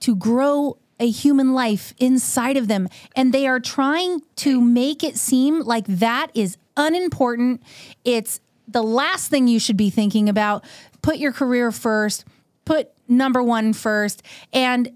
to 0.00 0.16
grow 0.16 0.78
a 0.98 1.10
human 1.10 1.52
life 1.52 1.92
inside 1.98 2.56
of 2.56 2.68
them. 2.68 2.88
And 3.14 3.34
they 3.34 3.46
are 3.46 3.60
trying 3.60 4.22
to 4.36 4.60
make 4.60 5.04
it 5.04 5.18
seem 5.18 5.60
like 5.60 5.84
that 5.86 6.28
is 6.32 6.56
unimportant. 6.76 7.62
It's 8.04 8.40
the 8.68 8.82
last 8.82 9.28
thing 9.28 9.48
you 9.48 9.58
should 9.58 9.76
be 9.76 9.90
thinking 9.90 10.28
about. 10.28 10.64
Put 11.02 11.18
your 11.18 11.32
career 11.32 11.70
first, 11.72 12.24
put 12.64 12.90
number 13.08 13.42
one 13.42 13.72
first. 13.72 14.22
And 14.52 14.92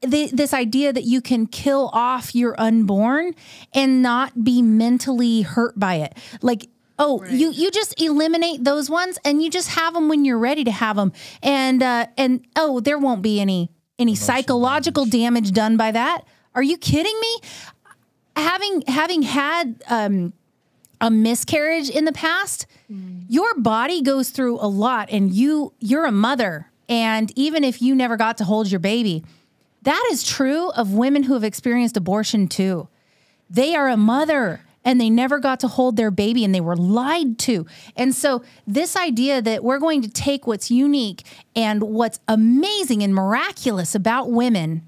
the, 0.00 0.28
this 0.32 0.52
idea 0.52 0.92
that 0.92 1.04
you 1.04 1.20
can 1.20 1.46
kill 1.46 1.90
off 1.92 2.34
your 2.34 2.54
unborn 2.60 3.34
and 3.72 4.02
not 4.02 4.44
be 4.44 4.62
mentally 4.62 5.42
hurt 5.42 5.78
by 5.78 5.96
it. 5.96 6.16
Like, 6.42 6.68
oh, 6.98 7.20
right. 7.20 7.30
you 7.30 7.50
you 7.50 7.70
just 7.70 8.00
eliminate 8.00 8.64
those 8.64 8.90
ones 8.90 9.18
and 9.24 9.42
you 9.42 9.50
just 9.50 9.70
have 9.70 9.94
them 9.94 10.08
when 10.08 10.24
you're 10.24 10.38
ready 10.38 10.64
to 10.64 10.70
have 10.70 10.96
them. 10.96 11.12
And 11.42 11.82
uh, 11.82 12.06
and 12.16 12.46
oh, 12.56 12.80
there 12.80 12.98
won't 12.98 13.22
be 13.22 13.40
any 13.40 13.70
any 13.98 14.12
Emotional 14.12 14.26
psychological 14.26 15.04
damage. 15.04 15.50
damage 15.50 15.52
done 15.52 15.76
by 15.76 15.92
that. 15.92 16.22
Are 16.54 16.62
you 16.62 16.76
kidding 16.76 17.18
me? 17.20 17.38
Having 18.36 18.82
having 18.88 19.22
had 19.22 19.82
um, 19.88 20.32
a 21.00 21.10
miscarriage 21.10 21.88
in 21.88 22.04
the 22.04 22.12
past, 22.12 22.66
your 22.88 23.54
body 23.56 24.02
goes 24.02 24.30
through 24.30 24.58
a 24.60 24.68
lot, 24.68 25.08
and 25.10 25.32
you 25.32 25.72
you're 25.80 26.04
a 26.04 26.12
mother, 26.12 26.70
and 26.88 27.32
even 27.36 27.64
if 27.64 27.80
you 27.80 27.94
never 27.94 28.16
got 28.16 28.36
to 28.38 28.44
hold 28.44 28.70
your 28.70 28.80
baby, 28.80 29.24
that 29.82 30.08
is 30.10 30.22
true 30.22 30.70
of 30.70 30.92
women 30.92 31.24
who 31.24 31.34
have 31.34 31.44
experienced 31.44 31.96
abortion 31.96 32.48
too. 32.48 32.88
They 33.48 33.74
are 33.74 33.88
a 33.88 33.96
mother 33.96 34.60
and 34.86 35.00
they 35.00 35.08
never 35.08 35.38
got 35.38 35.60
to 35.60 35.68
hold 35.68 35.96
their 35.96 36.10
baby 36.10 36.44
and 36.44 36.54
they 36.54 36.60
were 36.60 36.76
lied 36.76 37.38
to. 37.40 37.66
And 37.96 38.14
so, 38.14 38.42
this 38.66 38.96
idea 38.96 39.40
that 39.40 39.64
we're 39.64 39.78
going 39.78 40.02
to 40.02 40.10
take 40.10 40.46
what's 40.46 40.70
unique 40.70 41.22
and 41.56 41.82
what's 41.82 42.20
amazing 42.28 43.02
and 43.02 43.14
miraculous 43.14 43.94
about 43.94 44.30
women 44.30 44.82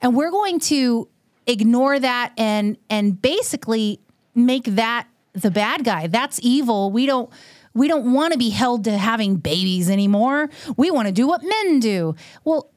and 0.00 0.14
we're 0.14 0.30
going 0.30 0.60
to 0.60 1.08
ignore 1.46 1.98
that 1.98 2.32
and 2.36 2.76
and 2.90 3.20
basically 3.20 4.00
make 4.34 4.64
that 4.64 5.06
the 5.42 5.50
bad 5.50 5.84
guy. 5.84 6.06
That's 6.06 6.38
evil. 6.42 6.90
We 6.90 7.06
don't 7.06 7.30
we 7.74 7.86
don't 7.86 8.12
want 8.12 8.32
to 8.32 8.38
be 8.38 8.50
held 8.50 8.84
to 8.84 8.98
having 8.98 9.36
babies 9.36 9.88
anymore. 9.88 10.50
We 10.76 10.90
want 10.90 11.06
to 11.06 11.12
do 11.12 11.28
what 11.28 11.42
men 11.44 11.80
do. 11.80 12.16
Well, 12.44 12.70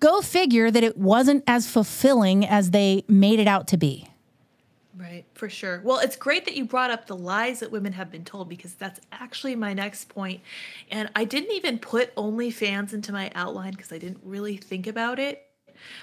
go 0.00 0.20
figure 0.20 0.70
that 0.70 0.82
it 0.82 0.96
wasn't 0.96 1.44
as 1.46 1.68
fulfilling 1.68 2.46
as 2.46 2.70
they 2.70 3.04
made 3.08 3.40
it 3.40 3.46
out 3.46 3.68
to 3.68 3.76
be. 3.76 4.08
Right, 4.96 5.24
for 5.34 5.48
sure. 5.48 5.80
Well, 5.84 5.98
it's 6.00 6.16
great 6.16 6.44
that 6.46 6.56
you 6.56 6.64
brought 6.64 6.90
up 6.90 7.06
the 7.06 7.16
lies 7.16 7.60
that 7.60 7.70
women 7.70 7.92
have 7.92 8.10
been 8.10 8.24
told 8.24 8.48
because 8.48 8.74
that's 8.74 9.00
actually 9.12 9.54
my 9.54 9.72
next 9.72 10.08
point. 10.08 10.40
And 10.90 11.08
I 11.14 11.24
didn't 11.24 11.52
even 11.52 11.78
put 11.78 12.14
OnlyFans 12.16 12.92
into 12.92 13.12
my 13.12 13.30
outline 13.34 13.72
because 13.72 13.92
I 13.92 13.98
didn't 13.98 14.20
really 14.24 14.56
think 14.56 14.86
about 14.86 15.18
it. 15.18 15.47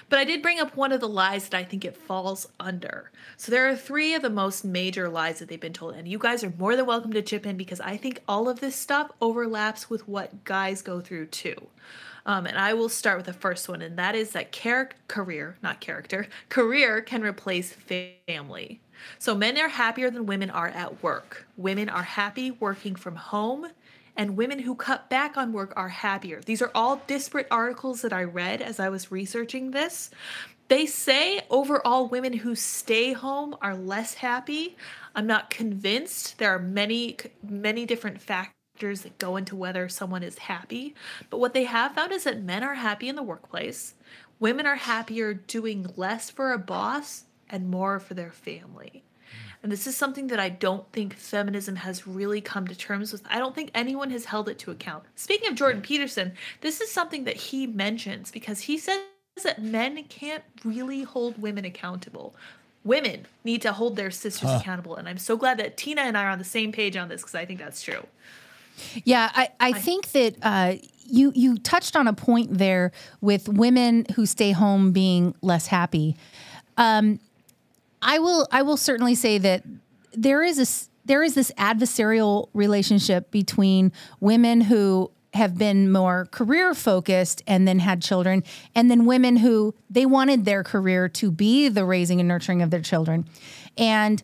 But 0.08 0.18
I 0.18 0.24
did 0.24 0.42
bring 0.42 0.60
up 0.60 0.76
one 0.76 0.92
of 0.92 1.00
the 1.00 1.08
lies 1.08 1.48
that 1.48 1.56
I 1.56 1.64
think 1.64 1.84
it 1.84 1.96
falls 1.96 2.48
under. 2.58 3.10
So 3.36 3.50
there 3.50 3.68
are 3.68 3.76
three 3.76 4.14
of 4.14 4.22
the 4.22 4.30
most 4.30 4.64
major 4.64 5.08
lies 5.08 5.38
that 5.38 5.48
they've 5.48 5.60
been 5.60 5.72
told. 5.72 5.94
And 5.94 6.08
you 6.08 6.18
guys 6.18 6.44
are 6.44 6.52
more 6.58 6.76
than 6.76 6.86
welcome 6.86 7.12
to 7.12 7.22
chip 7.22 7.46
in 7.46 7.56
because 7.56 7.80
I 7.80 7.96
think 7.96 8.22
all 8.28 8.48
of 8.48 8.60
this 8.60 8.76
stuff 8.76 9.10
overlaps 9.20 9.88
with 9.90 10.08
what 10.08 10.44
guys 10.44 10.82
go 10.82 11.00
through 11.00 11.26
too. 11.26 11.68
Um, 12.26 12.44
and 12.44 12.58
I 12.58 12.74
will 12.74 12.88
start 12.88 13.18
with 13.18 13.26
the 13.26 13.32
first 13.32 13.68
one, 13.68 13.80
and 13.80 13.96
that 13.98 14.16
is 14.16 14.32
that 14.32 14.50
char- 14.50 14.90
career, 15.06 15.56
not 15.62 15.80
character, 15.80 16.26
career 16.48 17.00
can 17.00 17.22
replace 17.22 17.72
family. 17.72 18.80
So 19.20 19.34
men 19.34 19.56
are 19.58 19.68
happier 19.68 20.10
than 20.10 20.26
women 20.26 20.50
are 20.50 20.66
at 20.68 21.02
work. 21.04 21.46
Women 21.56 21.88
are 21.88 22.02
happy 22.02 22.50
working 22.50 22.96
from 22.96 23.14
home, 23.14 23.68
and 24.16 24.36
women 24.36 24.58
who 24.58 24.74
cut 24.74 25.10
back 25.10 25.36
on 25.36 25.52
work 25.52 25.72
are 25.76 25.88
happier. 25.88 26.40
These 26.44 26.62
are 26.62 26.70
all 26.74 27.02
disparate 27.06 27.46
articles 27.50 28.02
that 28.02 28.12
I 28.12 28.24
read 28.24 28.62
as 28.62 28.80
I 28.80 28.88
was 28.88 29.12
researching 29.12 29.70
this. 29.70 30.10
They 30.68 30.86
say 30.86 31.42
overall 31.48 32.08
women 32.08 32.32
who 32.32 32.54
stay 32.54 33.12
home 33.12 33.56
are 33.62 33.76
less 33.76 34.14
happy. 34.14 34.76
I'm 35.14 35.26
not 35.26 35.50
convinced. 35.50 36.38
There 36.38 36.50
are 36.50 36.58
many 36.58 37.16
many 37.42 37.86
different 37.86 38.20
factors 38.20 39.02
that 39.02 39.18
go 39.18 39.36
into 39.36 39.56
whether 39.56 39.88
someone 39.88 40.22
is 40.22 40.38
happy. 40.38 40.94
But 41.30 41.38
what 41.38 41.54
they 41.54 41.64
have 41.64 41.94
found 41.94 42.12
is 42.12 42.24
that 42.24 42.42
men 42.42 42.64
are 42.64 42.74
happy 42.74 43.08
in 43.08 43.16
the 43.16 43.22
workplace, 43.22 43.94
women 44.38 44.66
are 44.66 44.76
happier 44.76 45.32
doing 45.34 45.86
less 45.96 46.30
for 46.30 46.52
a 46.52 46.58
boss 46.58 47.24
and 47.48 47.70
more 47.70 48.00
for 48.00 48.14
their 48.14 48.32
family. 48.32 49.05
And 49.66 49.72
this 49.72 49.88
is 49.88 49.96
something 49.96 50.28
that 50.28 50.38
I 50.38 50.48
don't 50.48 50.88
think 50.92 51.16
feminism 51.16 51.74
has 51.74 52.06
really 52.06 52.40
come 52.40 52.68
to 52.68 52.74
terms 52.76 53.10
with. 53.10 53.24
I 53.28 53.40
don't 53.40 53.52
think 53.52 53.72
anyone 53.74 54.10
has 54.10 54.26
held 54.26 54.48
it 54.48 54.60
to 54.60 54.70
account. 54.70 55.02
Speaking 55.16 55.48
of 55.48 55.56
Jordan 55.56 55.82
Peterson, 55.82 56.34
this 56.60 56.80
is 56.80 56.92
something 56.92 57.24
that 57.24 57.34
he 57.34 57.66
mentions 57.66 58.30
because 58.30 58.60
he 58.60 58.78
says 58.78 59.00
that 59.42 59.60
men 59.60 60.04
can't 60.04 60.44
really 60.64 61.02
hold 61.02 61.42
women 61.42 61.64
accountable. 61.64 62.32
Women 62.84 63.26
need 63.42 63.60
to 63.62 63.72
hold 63.72 63.96
their 63.96 64.12
sisters 64.12 64.50
huh. 64.50 64.58
accountable. 64.60 64.94
And 64.94 65.08
I'm 65.08 65.18
so 65.18 65.36
glad 65.36 65.58
that 65.58 65.76
Tina 65.76 66.02
and 66.02 66.16
I 66.16 66.26
are 66.26 66.30
on 66.30 66.38
the 66.38 66.44
same 66.44 66.70
page 66.70 66.96
on 66.96 67.08
this 67.08 67.22
because 67.22 67.34
I 67.34 67.44
think 67.44 67.58
that's 67.58 67.82
true. 67.82 68.06
Yeah, 69.02 69.32
I, 69.34 69.48
I 69.58 69.72
think 69.72 70.12
that 70.12 70.36
uh, 70.44 70.76
you 71.08 71.32
you 71.34 71.58
touched 71.58 71.96
on 71.96 72.06
a 72.06 72.12
point 72.12 72.56
there 72.56 72.92
with 73.20 73.48
women 73.48 74.06
who 74.14 74.26
stay 74.26 74.52
home 74.52 74.92
being 74.92 75.34
less 75.42 75.66
happy. 75.66 76.16
Um, 76.76 77.18
I 78.02 78.18
will 78.18 78.46
I 78.50 78.62
will 78.62 78.76
certainly 78.76 79.14
say 79.14 79.38
that 79.38 79.64
there 80.12 80.42
is 80.42 80.58
a 80.58 81.06
there 81.06 81.22
is 81.22 81.34
this 81.34 81.52
adversarial 81.52 82.48
relationship 82.52 83.30
between 83.30 83.92
women 84.20 84.60
who 84.62 85.10
have 85.34 85.58
been 85.58 85.92
more 85.92 86.26
career 86.30 86.74
focused 86.74 87.42
and 87.46 87.68
then 87.68 87.78
had 87.78 88.02
children 88.02 88.42
and 88.74 88.90
then 88.90 89.04
women 89.04 89.36
who 89.36 89.74
they 89.90 90.06
wanted 90.06 90.44
their 90.44 90.64
career 90.64 91.08
to 91.10 91.30
be 91.30 91.68
the 91.68 91.84
raising 91.84 92.20
and 92.20 92.28
nurturing 92.28 92.62
of 92.62 92.70
their 92.70 92.80
children 92.80 93.28
and 93.76 94.22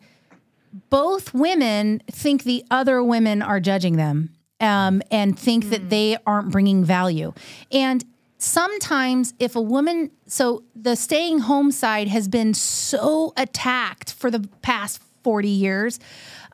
both 0.88 1.34
women 1.34 2.02
think 2.10 2.44
the 2.44 2.64
other 2.70 3.02
women 3.02 3.42
are 3.42 3.60
judging 3.60 3.96
them 3.96 4.30
um, 4.60 5.02
and 5.10 5.38
think 5.38 5.66
mm. 5.66 5.70
that 5.70 5.90
they 5.90 6.16
aren't 6.26 6.50
bringing 6.50 6.84
value. 6.84 7.32
And 7.70 8.04
sometimes 8.42 9.34
if 9.38 9.54
a 9.54 9.60
woman 9.60 10.10
so 10.26 10.64
the 10.74 10.96
staying 10.96 11.38
home 11.38 11.70
side 11.70 12.08
has 12.08 12.26
been 12.26 12.52
so 12.52 13.32
attacked 13.36 14.12
for 14.12 14.32
the 14.32 14.40
past 14.62 15.00
40 15.22 15.48
years 15.48 16.00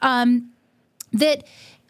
um, 0.02 0.50
that 1.14 1.44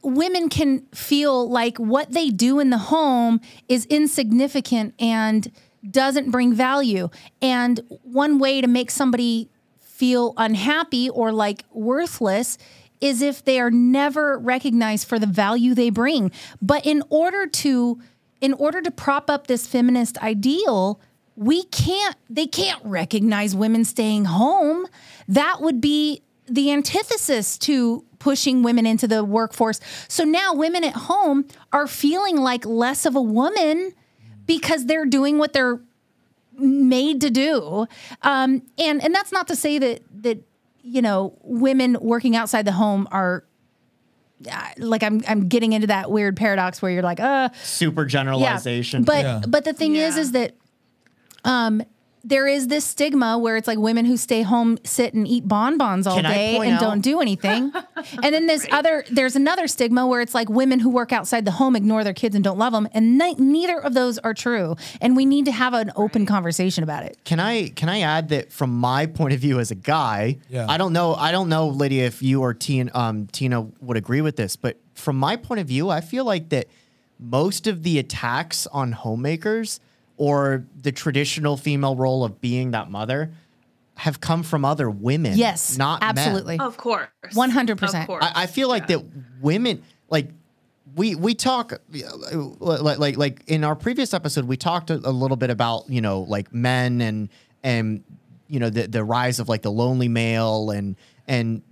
women 0.05 0.49
can 0.49 0.83
feel 0.95 1.51
like 1.51 1.77
what 1.79 2.13
they 2.13 2.31
do 2.31 2.61
in 2.61 2.71
the 2.71 2.79
home 2.79 3.41
is 3.69 3.87
insignificant 3.87 4.95
and 5.01 5.51
doesn't 5.91 6.31
bring 6.31 6.55
value 6.55 7.09
and 7.43 7.81
one 8.05 8.39
way 8.39 8.61
to 8.61 8.69
make 8.69 8.93
somebody 8.93 9.49
feel 9.81 10.33
unhappy 10.37 11.11
or 11.11 11.33
like 11.33 11.65
worthless 11.73 12.57
is 13.01 13.21
if 13.21 13.45
they 13.45 13.59
are 13.59 13.71
never 13.71 14.39
recognized 14.39 15.09
for 15.09 15.19
the 15.19 15.27
value 15.27 15.75
they 15.75 15.91
bring. 15.91 16.31
But 16.63 16.85
in 16.87 17.03
order 17.11 17.47
to 17.47 18.01
in 18.41 18.53
order 18.55 18.81
to 18.83 18.91
prop 18.91 19.29
up 19.31 19.47
this 19.47 19.67
feminist 19.67 20.19
ideal, 20.19 21.01
we 21.37 21.65
can't 21.65 22.17
they 22.29 22.47
can't 22.47 22.81
recognize 22.85 23.55
women 23.55 23.85
staying 23.85 24.27
home. 24.27 24.87
That 25.29 25.61
would 25.61 25.81
be 25.81 26.23
the 26.47 26.73
antithesis 26.73 27.59
to 27.59 28.05
pushing 28.19 28.63
women 28.63 28.87
into 28.87 29.07
the 29.07 29.23
workforce. 29.25 29.81
So 30.09 30.25
now 30.25 30.55
women 30.55 30.83
at 30.83 30.95
home 30.95 31.47
are 31.73 31.87
feeling 31.87 32.37
like 32.37 32.65
less 32.65 33.07
of 33.07 33.15
a 33.15 33.23
woman 33.23 33.93
because 34.47 34.87
they're 34.87 35.07
doing 35.07 35.39
what 35.39 35.53
they're 35.53 35.81
made 36.57 37.21
to 37.21 37.31
do. 37.31 37.87
Um, 38.23 38.63
and 38.79 39.03
and 39.03 39.15
that's 39.15 39.31
not 39.31 39.49
to 39.49 39.57
say 39.57 39.79
that 39.79 40.03
that 40.23 40.43
you 40.89 41.03
know, 41.03 41.37
women 41.43 41.99
working 42.01 42.35
outside 42.35 42.65
the 42.65 42.73
home 42.73 43.07
are 43.11 43.45
like 44.77 45.03
I'm 45.03 45.23
I'm 45.27 45.49
getting 45.49 45.73
into 45.73 45.89
that 45.89 46.11
weird 46.11 46.37
paradox 46.37 46.81
where 46.81 46.91
you're 46.91 47.03
like, 47.03 47.21
uh 47.21 47.51
super 47.63 48.05
generalization. 48.05 49.01
Yeah. 49.03 49.05
But 49.05 49.25
yeah. 49.25 49.43
but 49.49 49.65
the 49.65 49.73
thing 49.73 49.95
yeah. 49.95 50.09
is 50.09 50.17
is 50.17 50.33
that 50.33 50.55
um 51.45 51.83
there 52.29 52.47
is 52.47 52.69
this 52.69 52.85
stigma 52.85 53.39
where 53.39 53.57
it's 53.57 53.67
like 53.67 53.79
women 53.79 54.05
who 54.05 54.17
stay 54.17 54.43
home 54.43 54.79
sit 54.85 55.15
and 55.15 55.27
eat 55.27 55.49
bonbons 55.49 56.07
all 56.07 56.17
Can 56.21 56.25
day 56.25 56.57
and 56.57 56.75
out? 56.75 56.81
don't 56.81 57.01
do 57.01 57.21
anything. 57.21 57.73
and 58.23 58.35
then 58.35 58.47
there's 58.47 58.65
right. 58.65 58.75
other 58.75 59.05
there's 59.11 59.35
another 59.35 59.67
stigma 59.67 60.07
where 60.07 60.21
it's 60.21 60.35
like 60.35 60.51
women 60.51 60.81
who 60.81 60.91
work 60.91 61.13
outside 61.13 61.45
the 61.45 61.53
home 61.53 61.75
ignore 61.75 62.05
their 62.05 62.13
kids 62.13 62.35
and 62.35 62.45
don't 62.45 62.59
love 62.59 62.73
them 62.73 62.87
and 62.93 63.17
ne- 63.17 63.35
neither 63.35 63.81
of 63.81 63.95
those 63.95 64.19
are 64.19 64.35
true 64.35 64.77
and 65.01 65.17
we 65.17 65.25
need 65.25 65.47
to 65.47 65.53
have 65.53 65.73
an 65.73 65.91
open 65.97 66.23
right. 66.23 66.29
conversation 66.29 66.85
about 66.85 67.03
it. 67.03 67.19
Can 67.25 67.41
I 67.41 67.71
can 67.71 67.89
I 67.89 68.01
add 68.01 68.29
that 68.29 68.53
from 68.53 68.77
my 68.77 69.07
point 69.07 69.33
of 69.33 69.41
view 69.41 69.59
as 69.59 69.71
a 69.71 69.77
guy, 69.77 70.37
yeah. 70.51 70.67
I 70.69 70.77
don't 70.77 70.93
know 70.93 71.15
I 71.15 71.33
don't 71.33 71.49
know 71.49 71.69
Lydia 71.69 72.07
if 72.07 72.23
you 72.23 72.43
or 72.43 72.53
Tina 72.53 72.91
um, 72.95 73.27
Tina 73.29 73.63
would 73.81 73.97
agree 73.97 74.21
with 74.21 74.37
this, 74.37 74.55
but 74.55 74.79
from 74.95 75.17
my 75.17 75.37
point 75.37 75.61
of 75.61 75.67
view, 75.67 75.89
I 75.89 76.01
feel 76.03 76.25
like 76.25 76.51
that 76.51 76.67
most 77.19 77.67
of 77.67 77.83
the 77.85 77.99
attacks 77.99 78.67
on 78.67 78.93
homemakers 78.93 79.81
or 80.19 80.67
the 80.77 80.93
traditional 80.93 81.57
female 81.57 81.97
role 81.97 82.25
of 82.25 82.41
being 82.41 82.73
that 82.73 82.91
mother 82.91 83.33
have 83.95 84.21
come 84.21 84.43
from 84.43 84.65
other 84.65 84.91
women. 84.91 85.37
Yes, 85.37 85.79
not 85.79 86.03
absolutely. 86.03 86.59
Men. 86.59 86.67
Of 86.67 86.77
course, 86.77 87.09
one 87.33 87.51
hundred 87.51 87.79
percent. 87.79 88.11
I 88.21 88.47
feel 88.47 88.69
like 88.69 88.83
yeah. 88.89 88.99
that 88.99 89.07
women, 89.41 89.83
like 90.11 90.29
we 90.95 91.15
we 91.15 91.35
talk 91.35 91.73
like 92.61 92.99
like 92.99 93.17
like 93.17 93.43
in 93.47 93.65
our 93.65 93.77
previous 93.77 94.13
episode 94.13 94.45
we 94.47 94.57
talked 94.57 94.91
a, 94.91 94.97
a 94.97 95.11
little 95.11 95.37
bit 95.37 95.51
about 95.51 95.89
you 95.89 96.01
know 96.01 96.21
like 96.23 96.53
men 96.53 97.01
and 97.01 97.29
and 97.63 98.03
you 98.49 98.59
know 98.59 98.71
the 98.71 98.87
the 98.87 99.05
rise 99.05 99.39
of 99.39 99.49
like 99.49 99.63
the 99.63 99.71
lonely 99.71 100.09
male 100.09 100.71
and 100.71 100.97
and 101.27 101.63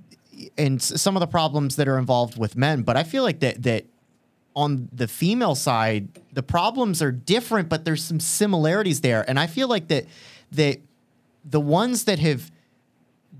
and 0.58 0.82
some 0.82 1.16
of 1.16 1.20
the 1.20 1.26
problems 1.26 1.76
that 1.76 1.88
are 1.88 1.98
involved 1.98 2.38
with 2.38 2.56
men 2.56 2.82
but 2.82 2.96
i 2.96 3.02
feel 3.02 3.22
like 3.22 3.40
that 3.40 3.62
that 3.62 3.86
on 4.56 4.88
the 4.90 5.06
female 5.06 5.54
side 5.54 6.08
the 6.32 6.42
problems 6.42 7.02
are 7.02 7.12
different 7.12 7.68
but 7.68 7.84
there's 7.84 8.02
some 8.02 8.18
similarities 8.18 9.02
there. 9.02 9.25
And 9.28 9.38
i 9.38 9.46
feel 9.46 9.68
like 9.68 9.88
that 9.88 10.06
that 10.50 10.80
the 11.44 11.60
ones 11.60 12.04
that 12.04 12.18
have 12.18 12.50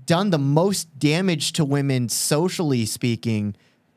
done 0.05 0.29
the 0.29 0.39
most 0.39 0.97
damage 0.97 1.51
to 1.53 1.65
women 1.65 2.07
socially 2.07 2.85
speaking 2.85 3.55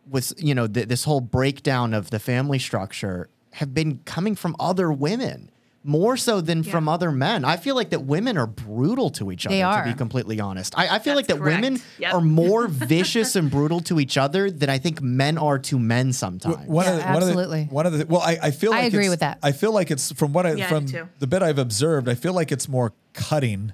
with 0.09 0.33
you 0.37 0.55
know 0.55 0.67
th- 0.67 0.89
this 0.89 1.05
whole 1.05 1.21
breakdown 1.21 1.95
of 1.95 2.11
the 2.11 2.19
family 2.19 2.59
structure 2.59 3.29
have 3.53 3.73
been 3.75 4.01
coming 4.05 4.35
from 4.35 4.57
other 4.59 4.91
women 4.91 5.51
more 5.83 6.17
so 6.17 6.41
than 6.43 6.63
Yeah. 6.63 6.71
from 6.71 6.89
other 6.89 7.11
men. 7.11 7.45
I 7.45 7.57
feel 7.57 7.75
like 7.75 7.91
that 7.91 8.05
women 8.05 8.37
are 8.37 8.47
brutal 8.47 9.09
to 9.11 9.33
each 9.33 9.47
other. 9.47 9.55
They 9.57 9.63
To 9.63 9.83
be 9.87 9.95
completely 9.95 10.39
honest, 10.39 10.75
I, 10.79 10.97
I 10.97 10.99
feel 10.99 11.15
like 11.15 11.27
That's 11.27 11.39
that 11.41 11.45
women. 11.45 11.81
Yep. 11.99 12.15
are 12.15 12.21
more 12.21 12.67
vicious 12.69 13.35
and 13.37 13.51
brutal 13.51 13.81
to 13.81 13.99
each 13.99 14.19
other 14.19 14.51
than 14.51 14.69
I 14.69 14.79
think 14.79 15.01
men 15.01 15.39
are 15.39 15.59
to 15.59 15.79
men 15.79 16.13
sometimes. 16.13 16.67
One 16.67 16.85
Yeah, 16.85 16.91
of 16.93 16.97
the, 16.99 17.03
one 17.05 17.17
absolutely. 17.23 17.63
Of 17.63 17.69
the, 17.69 17.75
one 17.75 17.87
of 17.87 17.93
the 17.99 18.07
well, 18.07 18.21
I, 18.21 18.39
I 18.43 18.51
feel 18.51 18.73
I 18.75 18.79
like 18.79 18.87
agree 18.89 19.01
it's- 19.07 19.11
with 19.11 19.21
that. 19.21 19.39
I 19.43 19.53
feel 19.53 19.73
like 19.73 19.91
it's 19.91 20.13
from 20.13 20.33
what 20.33 20.45
I 20.47 20.53
Yeah, 20.53 20.69
from 20.69 20.85
do 20.87 21.09
the 21.19 21.27
bit 21.27 21.43
I've 21.43 21.59
observed. 21.59 22.09
I 22.09 22.15
feel 22.15 22.35
like 22.35 22.53
it's 22.53 22.69
more 22.69 22.93
cutting. 23.15 23.73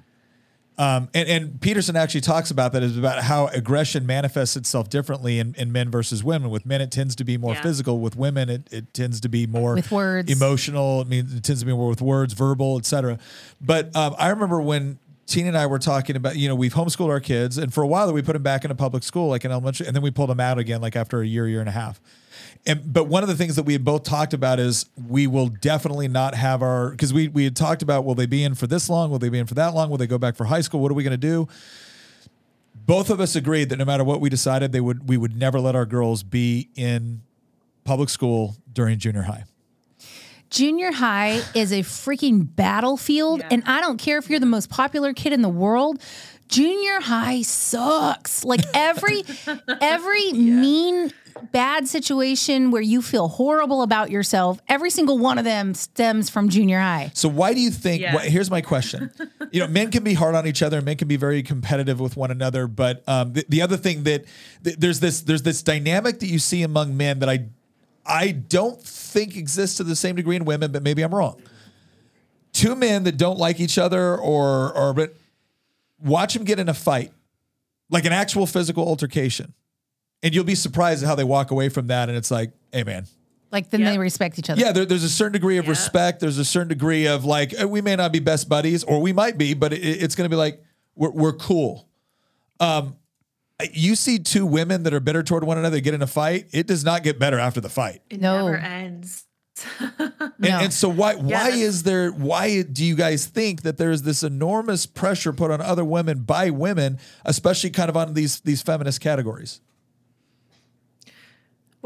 Um, 0.79 1.09
and, 1.15 1.27
and 1.27 1.61
Peterson 1.61 1.95
actually 1.95 2.21
talks 2.21 2.51
about 2.51 2.71
that 2.73 2.83
is 2.83 2.97
about 2.97 3.23
how 3.23 3.47
aggression 3.47 4.05
manifests 4.05 4.55
itself 4.55 4.89
differently 4.89 5.39
in, 5.39 5.55
in 5.57 5.71
men 5.71 5.89
versus 5.89 6.23
women. 6.23 6.51
With 6.51 6.67
men, 6.67 6.81
it 6.81 6.91
tends 6.91 7.15
to 7.15 7.23
be 7.23 7.35
more 7.37 7.53
Yeah. 7.55 7.61
physical. 7.63 7.99
With 7.99 8.15
women, 8.15 8.47
it, 8.49 8.67
it 8.71 8.93
tends 8.93 9.19
to 9.21 9.29
be 9.29 9.47
more 9.47 9.73
With 9.73 9.91
words. 9.91 10.31
emotional. 10.31 11.01
I 11.01 11.03
mean, 11.05 11.27
it 11.35 11.43
tends 11.43 11.61
to 11.61 11.65
be 11.65 11.73
more 11.73 11.89
with 11.89 12.01
words, 12.01 12.33
verbal, 12.33 12.77
etc. 12.77 13.17
But 13.59 13.95
um, 13.95 14.15
I 14.19 14.29
remember 14.29 14.61
when 14.61 14.99
Tina 15.25 15.47
and 15.49 15.57
I 15.57 15.65
were 15.65 15.79
talking 15.79 16.15
about, 16.15 16.35
you 16.37 16.47
know, 16.47 16.55
we've 16.55 16.73
homeschooled 16.75 17.09
our 17.09 17.19
kids, 17.19 17.57
and 17.57 17.73
for 17.73 17.81
a 17.83 17.87
while 17.87 18.13
we 18.13 18.21
put 18.21 18.33
them 18.33 18.43
back 18.43 18.63
into 18.63 18.75
public 18.75 19.03
school, 19.03 19.29
like 19.29 19.43
in 19.45 19.51
elementary, 19.51 19.87
and 19.87 19.95
then 19.95 20.03
we 20.03 20.11
pulled 20.11 20.29
them 20.29 20.39
out 20.39 20.57
again, 20.59 20.79
like 20.79 20.95
after 20.95 21.21
a 21.21 21.25
year, 21.27 21.47
year 21.49 21.59
and 21.59 21.67
a 21.67 21.73
half. 21.73 21.99
And 22.65 22.91
but 22.91 23.05
one 23.05 23.23
of 23.23 23.29
the 23.29 23.35
things 23.35 23.55
that 23.55 23.63
we 23.63 23.73
had 23.73 23.83
both 23.85 24.03
talked 24.03 24.33
about 24.33 24.59
is 24.59 24.85
we 25.07 25.25
will 25.27 25.47
definitely 25.47 26.07
not 26.07 26.35
have 26.35 26.61
our 26.61 26.91
because 26.91 27.13
we 27.13 27.27
we 27.29 27.43
had 27.45 27.55
talked 27.55 27.81
about 27.81 28.03
will 28.05 28.15
they 28.15 28.25
be 28.25 28.43
in 28.43 28.55
for 28.55 28.67
this 28.67 28.89
long? 28.89 29.09
Will 29.09 29.19
they 29.19 29.29
be 29.29 29.39
in 29.39 29.45
for 29.47 29.53
that 29.55 29.73
long? 29.73 29.89
Will 29.89 29.97
they 29.97 30.07
go 30.07 30.17
back 30.17 30.35
for 30.35 30.45
high 30.45 30.61
school? 30.61 30.79
What 30.81 30.91
are 30.91 30.95
we 30.95 31.03
going 31.03 31.11
to 31.11 31.17
do? 31.17 31.47
Both 32.85 33.09
of 33.09 33.19
us 33.19 33.35
agreed 33.35 33.69
that 33.69 33.77
no 33.77 33.85
matter 33.85 34.03
what 34.03 34.21
we 34.21 34.29
decided, 34.29 34.71
they 34.71 34.81
would 34.81 35.07
we 35.09 35.17
would 35.17 35.35
never 35.35 35.59
let 35.59 35.75
our 35.75 35.85
girls 35.85 36.23
be 36.23 36.69
in 36.75 37.21
public 37.83 38.09
school 38.09 38.55
during 38.71 38.97
junior 38.99 39.23
high. 39.23 39.43
Junior 40.49 40.93
high 40.93 41.41
is 41.53 41.73
a 41.73 41.81
freaking 41.81 42.47
battlefield, 42.55 43.41
Yeah. 43.41 43.47
and 43.51 43.63
I 43.65 43.81
don't 43.81 43.97
care 43.97 44.17
if 44.17 44.29
you're 44.29 44.39
the 44.39 44.45
most 44.45 44.69
popular 44.69 45.11
kid 45.13 45.33
in 45.33 45.41
the 45.41 45.49
world. 45.49 46.01
Junior 46.47 47.01
high 47.01 47.41
sucks. 47.41 48.45
Like 48.45 48.61
every 48.73 49.23
every 49.81 50.31
mean 50.31 51.11
bad 51.37 51.87
situation 51.87 52.71
where 52.71 52.81
you 52.81 53.01
feel 53.01 53.27
horrible 53.27 53.81
about 53.81 54.09
yourself, 54.11 54.59
every 54.67 54.89
single 54.89 55.17
one 55.17 55.37
of 55.37 55.43
them 55.45 55.73
stems 55.73 56.29
from 56.29 56.49
junior 56.49 56.79
high. 56.79 57.11
So 57.13 57.29
why 57.29 57.53
do 57.53 57.59
you 57.59 57.71
think? 57.71 58.01
Yeah. 58.01 58.17
wh- 58.17 58.23
here's 58.25 58.49
my 58.51 58.61
question. 58.61 59.11
you 59.51 59.59
know, 59.61 59.67
men 59.67 59.91
can 59.91 60.03
be 60.03 60.13
hard 60.13 60.35
on 60.35 60.45
each 60.47 60.61
other. 60.61 60.77
and 60.77 60.85
Men 60.85 60.97
can 60.97 61.07
be 61.07 61.17
very 61.17 61.43
competitive 61.43 61.99
with 61.99 62.17
one 62.17 62.31
another. 62.31 62.67
But 62.67 63.03
um, 63.07 63.33
the, 63.33 63.45
the 63.49 63.61
other 63.61 63.77
thing 63.77 64.03
that 64.03 64.25
th- 64.63 64.77
there's 64.77 64.99
this 64.99 65.21
there's 65.21 65.43
this 65.43 65.61
dynamic 65.61 66.19
that 66.19 66.27
you 66.27 66.39
see 66.39 66.63
among 66.63 66.95
men 66.97 67.19
that 67.19 67.29
I 67.29 67.45
I 68.05 68.31
don't 68.31 68.81
think 68.81 69.35
exists 69.35 69.77
to 69.77 69.83
the 69.83 69.95
same 69.95 70.15
degree 70.15 70.35
in 70.35 70.45
women, 70.45 70.71
but 70.71 70.81
maybe 70.83 71.01
I'm 71.01 71.13
wrong. 71.13 71.41
Two 72.53 72.75
men 72.75 73.03
that 73.03 73.17
don't 73.17 73.37
like 73.37 73.59
each 73.59 73.77
other 73.77 74.17
or 74.17 74.73
or 74.75 74.93
but 74.93 75.15
watch 75.99 76.33
them 76.33 76.43
get 76.43 76.59
in 76.59 76.69
a 76.69 76.73
fight, 76.73 77.11
like 77.89 78.05
an 78.05 78.13
actual 78.13 78.45
physical 78.47 78.87
altercation, 78.87 79.53
and 80.23 80.33
you'll 80.35 80.43
be 80.43 80.55
surprised 80.55 81.03
at 81.03 81.07
how 81.07 81.15
they 81.15 81.23
walk 81.23 81.51
away 81.51 81.69
from 81.69 81.87
that. 81.87 82.09
And 82.09 82.17
it's 82.17 82.31
like, 82.31 82.51
hey 82.71 82.83
man, 82.83 83.05
Like 83.51 83.69
then 83.69 83.81
Yep. 83.81 83.93
they 83.93 83.97
respect 83.97 84.37
each 84.39 84.49
other. 84.49 84.59
yeah, 84.59 84.71
there, 84.71 84.85
there's 84.85 85.03
a 85.03 85.09
certain 85.09 85.33
degree 85.33 85.57
of 85.57 85.65
Yeah. 85.65 85.71
respect. 85.71 86.19
There's 86.19 86.37
a 86.37 86.45
certain 86.45 86.67
degree 86.69 87.07
of 87.07 87.23
like 87.25 87.53
uh, 87.61 87.67
we 87.67 87.81
may 87.81 87.95
not 87.95 88.11
be 88.11 88.19
best 88.19 88.49
buddies, 88.49 88.83
or 88.83 88.99
we 89.01 89.13
might 89.13 89.37
be, 89.37 89.53
but 89.53 89.73
it, 89.73 89.77
it's 89.77 90.15
going 90.15 90.29
to 90.29 90.33
be 90.33 90.37
like 90.37 90.61
we're 90.95 91.11
we're 91.11 91.33
cool. 91.33 91.87
Um, 92.59 92.95
you 93.71 93.95
see 93.95 94.19
two 94.19 94.45
women 94.45 94.83
that 94.83 94.93
are 94.93 94.99
bitter 94.99 95.23
toward 95.23 95.43
one 95.43 95.57
another 95.57 95.79
get 95.79 95.93
in 95.93 96.01
a 96.01 96.07
fight. 96.07 96.47
It 96.51 96.67
does 96.67 96.83
not 96.83 97.03
get 97.03 97.17
better 97.19 97.39
after 97.39 97.59
the 97.61 97.69
fight. 97.69 98.01
It 98.09 98.19
No. 98.21 98.45
never 98.45 98.57
ends. 98.57 99.23
And, 99.99 100.13
No. 100.39 100.59
and 100.59 100.73
so 100.73 100.87
why 100.89 101.15
why 101.15 101.29
that's- 101.29 101.55
is 101.59 101.83
there 101.83 102.11
why 102.11 102.61
do 102.61 102.85
you 102.85 102.95
guys 102.95 103.25
think 103.25 103.63
that 103.63 103.77
there 103.77 103.89
is 103.91 104.03
this 104.03 104.21
enormous 104.21 104.85
pressure 104.85 105.33
put 105.33 105.49
on 105.49 105.61
other 105.61 105.83
women 105.83 106.19
by 106.19 106.51
women, 106.51 106.99
especially 107.25 107.71
kind 107.71 107.89
of 107.89 107.97
on 107.97 108.13
these 108.13 108.39
these 108.41 108.61
feminist 108.61 109.01
categories? 109.01 109.59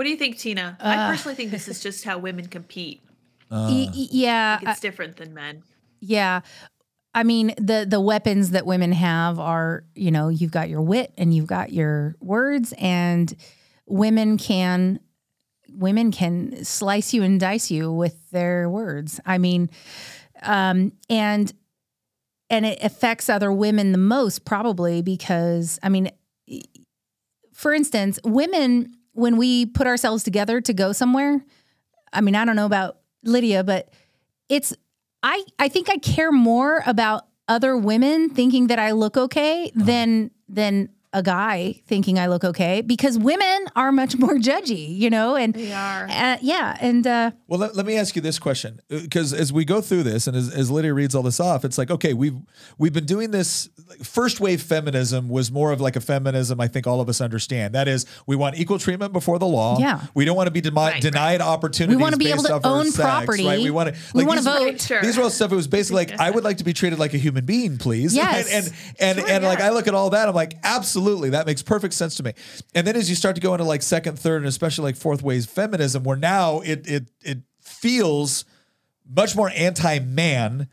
What 0.02 0.06
do 0.06 0.10
you 0.10 0.18
think, 0.18 0.40
Tina? 0.40 0.76
Uh, 0.80 0.88
I 0.88 1.12
personally 1.12 1.36
think 1.36 1.52
this 1.52 1.68
is 1.68 1.80
just 1.80 2.04
how 2.04 2.18
women 2.18 2.48
compete. 2.48 3.04
Y- 3.52 3.88
y- 3.94 4.08
yeah, 4.10 4.58
It's 4.64 4.80
different 4.80 5.18
than 5.18 5.32
men. 5.36 5.62
Yeah. 6.00 6.42
I 7.14 7.22
mean, 7.22 7.54
the 7.58 7.86
the 7.88 8.00
weapons 8.02 8.50
that 8.50 8.66
women 8.66 8.94
have 8.94 9.38
are, 9.38 9.84
you 9.94 10.10
know, 10.10 10.30
you've 10.30 10.50
got 10.50 10.70
your 10.70 10.82
wit 10.82 11.14
and 11.20 11.36
you've 11.36 11.46
got 11.46 11.72
your 11.72 12.16
words 12.20 12.74
and 12.80 13.32
women 13.86 14.40
can 14.40 15.02
women 15.70 16.12
can 16.12 16.66
slice 16.66 17.14
you 17.14 17.22
and 17.22 17.40
dice 17.40 17.70
you 17.70 17.92
with 17.92 18.32
their 18.32 18.72
words. 18.72 19.20
I 19.24 19.38
mean, 19.38 19.70
um 20.42 20.94
and 21.12 21.54
and 22.50 22.66
it 22.66 22.80
affects 22.84 23.30
other 23.30 23.52
women 23.54 23.92
the 23.92 24.00
most 24.00 24.46
probably 24.46 25.04
because 25.04 25.78
I 25.84 25.90
mean 25.90 26.10
for 27.54 27.72
instance, 27.72 28.18
women 28.24 28.96
when 29.13 29.38
we 29.38 29.65
put 29.65 29.88
ourselves 29.88 30.24
together 30.24 30.62
to 30.62 30.74
go 30.74 30.91
somewhere, 30.91 31.43
I 32.13 32.21
mean, 32.21 32.36
I 32.36 32.45
don't 32.45 32.56
know 32.56 32.65
about 32.65 32.97
Lydia, 33.24 33.63
but 33.63 33.89
it's 34.50 34.74
I 35.24 35.43
I 35.60 35.67
think 35.67 35.89
I 35.89 35.97
care 35.97 36.32
more 36.32 36.84
about 36.86 37.28
other 37.47 37.78
women 37.78 38.30
thinking 38.30 38.67
that 38.67 38.80
I 38.80 38.91
look 38.91 39.17
okay 39.17 39.65
uh-huh. 39.65 39.86
than 39.86 40.32
than 40.47 40.89
a 41.13 41.21
guy 41.21 41.82
thinking 41.88 42.17
I 42.17 42.28
look 42.28 42.43
okay 42.45 42.80
because 42.82 43.17
women 43.17 43.65
are 43.76 43.91
much 43.91 44.17
more 44.17 44.36
judgy, 44.38 44.97
you 44.97 45.10
know, 45.10 45.36
and 45.36 45.54
They 45.54 45.74
are. 45.74 46.08
uh, 46.10 46.38
yeah, 46.41 46.78
and 46.80 47.06
uh, 47.06 47.32
Well, 47.47 47.60
let, 47.60 47.76
let 47.76 47.86
me 47.86 47.97
ask 47.97 48.15
you 48.15 48.21
this 48.21 48.39
question, 48.39 48.80
because 48.89 49.34
as 49.34 49.52
we 49.52 49.65
go 49.65 49.82
through 49.82 50.04
this, 50.04 50.28
and 50.28 50.38
as, 50.38 50.50
as 50.54 50.71
Lydia 50.71 50.93
reads 50.93 51.13
all 51.13 51.24
this 51.24 51.39
off, 51.39 51.65
it's 51.65 51.78
like, 51.78 51.91
okay, 51.91 52.13
we've 52.13 52.38
we've 52.78 52.93
been 52.93 53.06
doing 53.06 53.32
this. 53.32 53.69
First 54.04 54.39
wave 54.39 54.62
feminism 54.62 55.28
was 55.28 55.52
more 55.52 55.71
of 55.74 55.82
like 55.82 55.97
a 55.97 56.02
feminism. 56.02 56.62
I 56.62 56.67
think 56.69 56.88
all 56.88 57.02
of 57.02 57.10
us 57.10 57.19
understand. 57.19 57.76
That 57.76 57.89
is, 57.89 58.06
we 58.26 58.38
want 58.38 58.58
equal 58.58 58.80
treatment 58.80 59.12
before 59.12 59.38
the 59.38 59.47
law. 59.47 59.78
Yeah. 59.80 60.02
we 60.13 60.24
don't 60.24 60.38
want 60.38 60.47
to 60.47 60.52
be 60.52 60.62
demi- 60.62 60.78
Right, 60.78 60.93
right. 60.93 61.02
denied 61.02 61.41
opportunities. 61.41 61.97
We 61.97 62.02
wanna 62.02 62.15
be 62.17 62.30
able 62.30 62.43
based 62.43 62.62
to 62.62 62.67
own 62.67 62.86
sex, 62.86 62.97
property. 62.97 63.45
Right? 63.45 63.60
We 63.62 63.69
want 63.71 63.93
to. 63.93 64.02
We 64.13 64.24
wanna 64.24 64.41
vote. 64.41 64.63
Right, 64.63 64.82
sure. 64.82 65.02
These 65.02 65.17
are 65.17 65.24
all 65.24 65.30
stuff. 65.30 65.52
It 65.52 65.56
was 65.56 65.67
basically 65.67 66.06
like, 66.06 66.19
I 66.19 66.32
would 66.32 66.43
like 66.45 66.58
to 66.58 66.63
be 66.63 66.71
treated 66.74 67.00
like 67.00 67.13
a 67.13 67.17
human 67.17 67.43
being, 67.45 67.78
please. 67.78 68.15
Yes. 68.21 68.50
and 68.50 68.65
and 68.65 68.74
and, 69.00 69.19
Sure, 69.19 69.36
and 69.36 69.43
like. 69.43 69.60
I 69.60 69.69
look 69.71 69.88
at 69.89 69.93
all 69.93 70.12
that, 70.12 70.30
I'm 70.30 70.36
like, 70.36 70.54
absolutely, 70.63 71.01
that 71.30 71.46
makes 71.46 71.62
perfect 71.62 71.94
sense 71.94 72.16
to 72.16 72.24
me. 72.24 72.34
And 72.74 72.86
then 72.86 72.96
as 72.96 73.10
you 73.10 73.16
start 73.16 73.36
to 73.36 73.42
go 73.42 73.54
into 73.54 73.66
like 73.66 73.82
second, 73.82 74.18
third, 74.18 74.38
and 74.38 74.48
especially 74.48 74.84
like 74.84 74.96
fourth 74.96 75.22
wave 75.22 75.46
feminism, 75.46 76.04
where 76.04 76.18
now 76.18 76.62
it 76.62 76.88
it 76.88 77.12
it 77.22 77.40
feels 77.62 78.46
much 79.10 79.36
more 79.36 79.52
anti-man, 79.56 80.68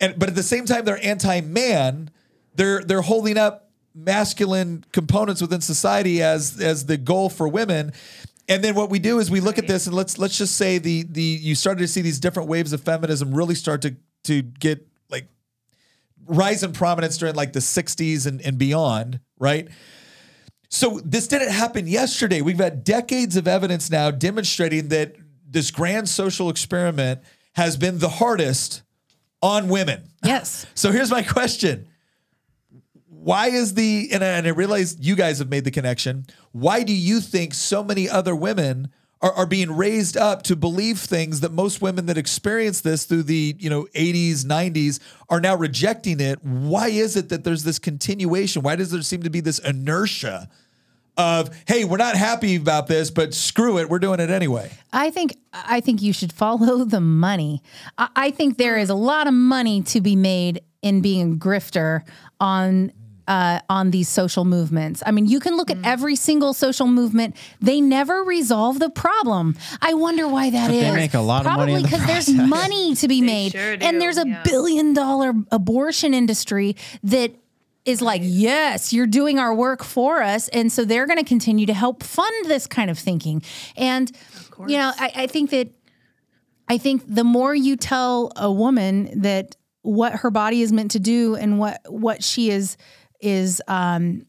and 0.00 0.18
but 0.18 0.28
at 0.28 0.34
the 0.34 0.42
same 0.42 0.66
time 0.66 0.84
they're 0.84 1.04
anti-man, 1.04 2.10
they're 2.54 2.82
they're 2.82 3.02
holding 3.02 3.38
up 3.38 3.70
masculine 3.94 4.84
components 4.92 5.40
within 5.40 5.60
society 5.60 6.22
as 6.22 6.60
as 6.60 6.86
the 6.86 6.96
goal 6.96 7.28
for 7.28 7.46
women. 7.46 7.92
And 8.48 8.62
then 8.62 8.74
what 8.74 8.90
we 8.90 8.98
do 8.98 9.20
is 9.20 9.30
we 9.30 9.40
look 9.40 9.56
at 9.58 9.66
this 9.66 9.86
and 9.86 9.94
let's 9.96 10.18
let's 10.18 10.36
just 10.36 10.56
say 10.56 10.78
the 10.78 11.04
the 11.04 11.22
you 11.22 11.54
started 11.54 11.80
to 11.80 11.88
see 11.88 12.02
these 12.02 12.20
different 12.20 12.48
waves 12.48 12.72
of 12.72 12.82
feminism 12.82 13.34
really 13.34 13.54
start 13.54 13.82
to 13.82 13.96
to 14.24 14.42
get 14.42 14.86
rise 16.26 16.62
in 16.62 16.72
prominence 16.72 17.16
during 17.18 17.34
like 17.34 17.52
the 17.52 17.60
60s 17.60 18.26
and, 18.26 18.40
and 18.42 18.58
beyond, 18.58 19.20
right? 19.38 19.68
So 20.68 21.00
this 21.04 21.28
didn't 21.28 21.52
happen 21.52 21.86
yesterday. 21.86 22.40
We've 22.40 22.58
had 22.58 22.84
decades 22.84 23.36
of 23.36 23.46
evidence 23.46 23.90
now 23.90 24.10
demonstrating 24.10 24.88
that 24.88 25.14
this 25.48 25.70
grand 25.70 26.08
social 26.08 26.50
experiment 26.50 27.20
has 27.54 27.76
been 27.76 27.98
the 27.98 28.08
hardest 28.08 28.82
on 29.40 29.68
women. 29.68 30.08
yes, 30.24 30.66
So 30.74 30.90
here's 30.90 31.10
my 31.10 31.22
question. 31.22 31.86
Why 33.06 33.48
is 33.48 33.74
the, 33.74 34.08
and 34.12 34.22
I, 34.24 34.28
and 34.28 34.46
I 34.46 34.50
realize 34.50 34.98
you 35.00 35.14
guys 35.14 35.38
have 35.38 35.48
made 35.48 35.64
the 35.64 35.70
connection. 35.70 36.26
Why 36.52 36.82
do 36.82 36.92
you 36.92 37.20
think 37.20 37.54
so 37.54 37.82
many 37.84 38.08
other 38.08 38.34
women 38.34 38.90
are, 39.24 39.32
are 39.32 39.46
being 39.46 39.74
raised 39.74 40.18
up 40.18 40.42
to 40.42 40.54
believe 40.54 40.98
things 40.98 41.40
that 41.40 41.50
most 41.50 41.80
women 41.80 42.04
that 42.06 42.18
experience 42.18 42.82
this 42.82 43.06
through 43.06 43.22
the, 43.22 43.56
you 43.58 43.70
know, 43.70 43.86
80s, 43.94 44.44
90s 44.44 45.00
are 45.30 45.40
now 45.40 45.56
rejecting 45.56 46.20
it? 46.20 46.44
Why 46.44 46.88
is 46.88 47.16
it 47.16 47.30
that 47.30 47.42
there's 47.42 47.64
this 47.64 47.78
continuation? 47.78 48.60
Why 48.60 48.76
does 48.76 48.90
there 48.90 49.00
seem 49.00 49.22
to 49.22 49.30
be 49.30 49.40
this 49.40 49.58
inertia 49.58 50.50
of 51.16 51.56
hey, 51.66 51.84
we're 51.84 51.96
not 51.96 52.16
happy 52.16 52.56
about 52.56 52.88
this, 52.88 53.10
but 53.10 53.32
screw 53.32 53.78
it, 53.78 53.88
we're 53.88 54.00
doing 54.00 54.18
it 54.20 54.30
anyway. 54.30 54.70
I 54.92 55.10
think 55.10 55.36
I 55.52 55.80
think 55.80 56.02
you 56.02 56.12
should 56.12 56.32
follow 56.32 56.84
the 56.84 57.00
money. 57.00 57.62
I, 57.96 58.08
I 58.16 58.30
think 58.30 58.58
there 58.58 58.76
is 58.76 58.90
a 58.90 58.96
lot 58.96 59.28
of 59.28 59.32
money 59.32 59.80
to 59.82 60.00
be 60.00 60.16
made 60.16 60.62
in 60.82 61.02
being 61.02 61.34
a 61.34 61.36
grifter 61.36 62.02
on 62.40 62.92
uh, 63.26 63.60
on 63.68 63.90
these 63.90 64.08
social 64.08 64.44
movements. 64.44 65.02
I 65.06 65.10
mean, 65.10 65.26
you 65.26 65.40
can 65.40 65.56
look 65.56 65.70
at 65.70 65.78
every 65.84 66.16
single 66.16 66.54
social 66.54 66.86
movement; 66.86 67.36
they 67.60 67.80
never 67.80 68.22
resolve 68.22 68.78
the 68.78 68.90
problem. 68.90 69.56
I 69.80 69.94
wonder 69.94 70.28
why 70.28 70.50
that 70.50 70.70
is. 70.70 70.82
they 70.82 70.92
make 70.94 71.14
a 71.14 71.20
lot 71.20 71.46
of 71.46 71.52
money 71.52 71.72
Probably 71.72 71.74
in 71.74 71.82
the 71.82 71.88
because 71.88 72.06
there's 72.06 72.48
money 72.48 72.94
to 72.96 73.08
be 73.08 73.20
made, 73.20 73.52
sure 73.52 73.76
do, 73.76 73.86
and 73.86 74.00
there's 74.00 74.18
a 74.18 74.26
yeah. 74.26 74.42
billion 74.42 74.92
dollar 74.92 75.32
abortion 75.50 76.14
industry 76.14 76.76
that 77.02 77.34
is 77.84 78.00
like, 78.00 78.22
yes, 78.24 78.92
you're 78.92 79.06
doing 79.06 79.38
our 79.38 79.54
work 79.54 79.84
for 79.84 80.22
us. 80.22 80.48
And 80.48 80.72
so 80.72 80.84
they're 80.84 81.06
going 81.06 81.18
to 81.18 81.24
continue 81.24 81.66
to 81.66 81.74
help 81.74 82.02
fund 82.02 82.46
this 82.46 82.66
kind 82.66 82.90
of 82.90 82.98
thinking. 82.98 83.42
And, 83.76 84.10
you 84.66 84.78
know, 84.78 84.92
I, 84.98 85.12
I 85.14 85.26
think 85.26 85.50
that, 85.50 85.68
I 86.66 86.78
think 86.78 87.02
the 87.06 87.24
more 87.24 87.54
you 87.54 87.76
tell 87.76 88.32
a 88.36 88.50
woman 88.50 89.20
that 89.20 89.56
what 89.82 90.14
her 90.14 90.30
body 90.30 90.62
is 90.62 90.72
meant 90.72 90.92
to 90.92 90.98
do 90.98 91.34
and 91.34 91.58
what, 91.58 91.80
what 91.86 92.24
she 92.24 92.50
is, 92.50 92.78
is, 93.24 93.62
um, 93.66 94.26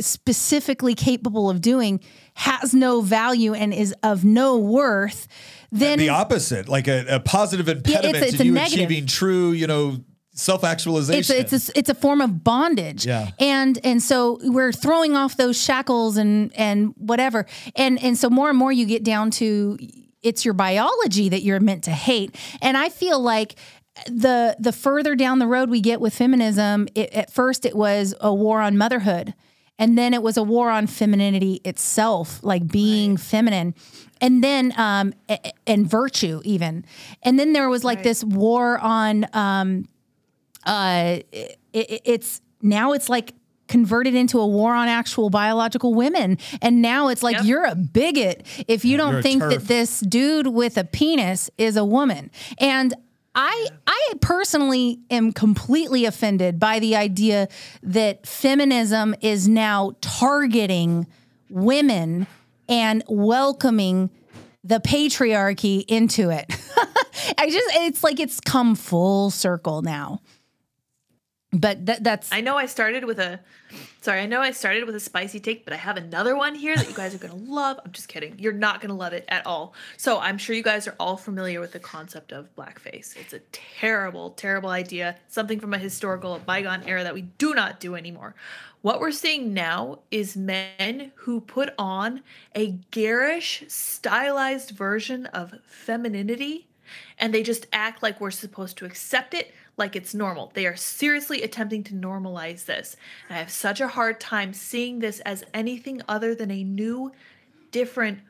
specifically 0.00 0.94
capable 0.94 1.48
of 1.48 1.60
doing 1.60 2.00
has 2.34 2.74
no 2.74 3.00
value 3.00 3.54
and 3.54 3.72
is 3.72 3.94
of 4.02 4.24
no 4.24 4.58
worth, 4.58 5.28
then 5.70 5.98
the 5.98 6.08
opposite, 6.08 6.68
like 6.68 6.88
a, 6.88 7.06
a 7.08 7.20
positive 7.20 7.68
impediment 7.68 8.16
it's 8.16 8.36
to 8.36 8.42
a 8.42 8.46
you 8.46 8.52
negative. 8.52 8.86
achieving 8.86 9.06
true, 9.06 9.52
you 9.52 9.66
know, 9.66 9.98
self 10.32 10.64
actualization. 10.64 11.36
it's 11.36 11.52
a, 11.52 11.56
it's 11.56 11.68
a 11.68 11.78
it's 11.78 11.88
a 11.88 11.94
form 11.94 12.20
of 12.20 12.42
bondage. 12.42 13.06
Yeah. 13.06 13.30
And 13.38 13.78
and 13.84 14.02
so 14.02 14.38
we're 14.42 14.72
throwing 14.72 15.14
off 15.14 15.36
those 15.36 15.60
shackles 15.60 16.16
and 16.16 16.52
and 16.56 16.92
whatever. 16.96 17.46
And 17.76 18.02
and 18.02 18.18
so 18.18 18.28
more 18.28 18.48
and 18.48 18.58
more 18.58 18.72
you 18.72 18.86
get 18.86 19.04
down 19.04 19.30
to 19.32 19.78
it's 20.22 20.44
your 20.44 20.54
biology 20.54 21.30
that 21.30 21.42
you're 21.42 21.60
meant 21.60 21.84
to 21.84 21.92
hate. 21.92 22.34
And 22.60 22.76
I 22.76 22.88
feel 22.88 23.20
like 23.20 23.54
the 24.06 24.56
the 24.58 24.72
further 24.72 25.14
down 25.14 25.38
the 25.38 25.46
road 25.46 25.70
we 25.70 25.80
get 25.80 26.00
with 26.00 26.14
feminism, 26.14 26.88
it, 26.94 27.12
at 27.12 27.32
first 27.32 27.64
it 27.64 27.74
was 27.76 28.14
a 28.20 28.32
war 28.34 28.60
on 28.60 28.76
motherhood. 28.76 29.34
And 29.78 29.96
then 29.96 30.12
it 30.12 30.22
was 30.22 30.36
a 30.36 30.42
war 30.42 30.70
on 30.70 30.86
femininity 30.86 31.62
itself, 31.64 32.40
like 32.42 32.68
being 32.68 33.16
feminine. 33.16 33.74
And 34.20 34.44
then, 34.44 34.74
um, 34.76 35.14
a- 35.30 35.38
a- 35.42 35.52
and 35.66 35.88
virtue 35.88 36.42
even. 36.44 36.84
And 37.22 37.38
then 37.38 37.54
there 37.54 37.70
was 37.70 37.82
like 37.82 38.02
this 38.02 38.22
war 38.22 38.78
on, 38.78 39.26
um, 39.32 39.86
uh, 40.66 41.20
it, 41.32 41.58
it- 41.72 42.02
it's 42.04 42.40
now 42.60 42.92
it's 42.92 43.08
like 43.08 43.32
converted 43.68 44.14
into 44.14 44.38
a 44.38 44.46
war 44.46 44.74
on 44.74 44.88
actual 44.88 45.30
biological 45.30 45.94
women 45.94 46.36
and 46.60 46.82
now 46.82 47.06
it's 47.08 47.22
like 47.22 47.36
Yep. 47.36 47.44
you're 47.44 47.64
a 47.64 47.76
bigot 47.76 48.44
if 48.66 48.84
you 48.84 48.90
you're 48.96 48.98
don't 48.98 49.22
think 49.22 49.42
TERF. 49.44 49.50
that 49.50 49.68
this 49.68 50.00
dude 50.00 50.48
with 50.48 50.76
a 50.76 50.82
penis 50.84 51.48
is 51.56 51.76
a 51.76 51.84
woman 51.84 52.32
and 52.58 52.92
I 53.34 53.68
I 53.86 54.12
personally 54.20 55.00
am 55.10 55.32
completely 55.32 56.04
offended 56.04 56.58
by 56.58 56.78
the 56.80 56.96
idea 56.96 57.48
that 57.82 58.26
feminism 58.26 59.14
is 59.20 59.48
now 59.48 59.92
targeting 60.00 61.06
women 61.48 62.26
and 62.68 63.04
welcoming 63.08 64.10
the 64.64 64.80
patriarchy 64.80 65.84
into 65.86 66.30
it. 66.30 66.46
I 67.38 67.48
just 67.48 67.74
it's 67.76 68.02
like 68.02 68.18
it's 68.18 68.40
come 68.40 68.74
full 68.74 69.30
circle 69.30 69.82
now. 69.82 70.20
But 71.52 71.86
that, 71.86 72.04
that's 72.04 72.32
I 72.32 72.42
know 72.42 72.56
I 72.56 72.66
started 72.66 73.04
with 73.04 73.18
a 73.18 73.40
sorry, 74.02 74.20
I 74.20 74.26
know 74.26 74.40
I 74.40 74.52
started 74.52 74.84
with 74.84 74.94
a 74.94 75.00
spicy 75.00 75.40
take, 75.40 75.64
but 75.64 75.74
I 75.74 75.78
have 75.78 75.96
another 75.96 76.36
one 76.36 76.54
here 76.54 76.76
that 76.76 76.88
you 76.88 76.94
guys 76.94 77.12
are 77.12 77.18
gonna 77.18 77.34
love. 77.34 77.80
I'm 77.84 77.90
just 77.90 78.06
kidding. 78.06 78.38
You're 78.38 78.52
not 78.52 78.80
gonna 78.80 78.94
love 78.94 79.12
it 79.12 79.24
at 79.28 79.44
all. 79.46 79.74
So 79.96 80.20
I'm 80.20 80.38
sure 80.38 80.54
you 80.54 80.62
guys 80.62 80.86
are 80.86 80.94
all 81.00 81.16
familiar 81.16 81.60
with 81.60 81.72
the 81.72 81.80
concept 81.80 82.30
of 82.30 82.54
blackface. 82.54 83.16
It's 83.16 83.32
a 83.32 83.40
terrible, 83.50 84.30
terrible 84.30 84.70
idea, 84.70 85.16
something 85.26 85.58
from 85.58 85.74
a 85.74 85.78
historical 85.78 86.38
bygone 86.38 86.84
era 86.84 87.02
that 87.02 87.14
we 87.14 87.22
do 87.22 87.52
not 87.52 87.80
do 87.80 87.96
anymore. 87.96 88.36
What 88.82 89.00
we're 89.00 89.10
seeing 89.10 89.52
now 89.52 89.98
is 90.12 90.36
men 90.36 91.10
who 91.16 91.40
put 91.40 91.74
on 91.76 92.22
a 92.54 92.78
garish, 92.92 93.64
stylized 93.66 94.70
version 94.70 95.26
of 95.26 95.52
femininity 95.66 96.68
and 97.18 97.34
they 97.34 97.42
just 97.42 97.66
act 97.72 98.02
like 98.02 98.20
we're 98.20 98.30
supposed 98.30 98.76
to 98.78 98.84
accept 98.84 99.34
it 99.34 99.52
like 99.80 99.96
it's 99.96 100.14
normal. 100.14 100.52
They 100.54 100.66
are 100.66 100.76
seriously 100.76 101.42
attempting 101.42 101.82
to 101.84 101.94
normalize 101.94 102.66
this. 102.66 102.96
And 103.28 103.36
I 103.36 103.40
have 103.40 103.50
such 103.50 103.80
a 103.80 103.88
hard 103.88 104.20
time 104.20 104.52
seeing 104.52 105.00
this 105.00 105.18
as 105.20 105.42
anything 105.52 106.02
other 106.08 106.34
than 106.34 106.52
a 106.52 106.62
new, 106.62 107.10
different, 107.72 108.20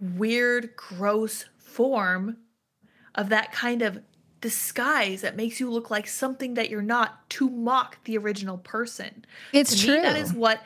weird, 0.00 0.74
gross 0.74 1.44
form 1.58 2.38
of 3.14 3.28
that 3.28 3.52
kind 3.52 3.82
of 3.82 4.00
disguise 4.40 5.22
that 5.22 5.36
makes 5.36 5.58
you 5.58 5.70
look 5.70 5.90
like 5.90 6.06
something 6.06 6.54
that 6.54 6.68
you're 6.68 6.82
not 6.82 7.28
to 7.30 7.48
mock 7.48 8.02
the 8.04 8.18
original 8.18 8.58
person. 8.58 9.24
It's 9.52 9.82
to 9.82 9.92
Me, 9.92 10.00
that 10.00 10.12
true. 10.12 10.20
is 10.20 10.32
what 10.32 10.60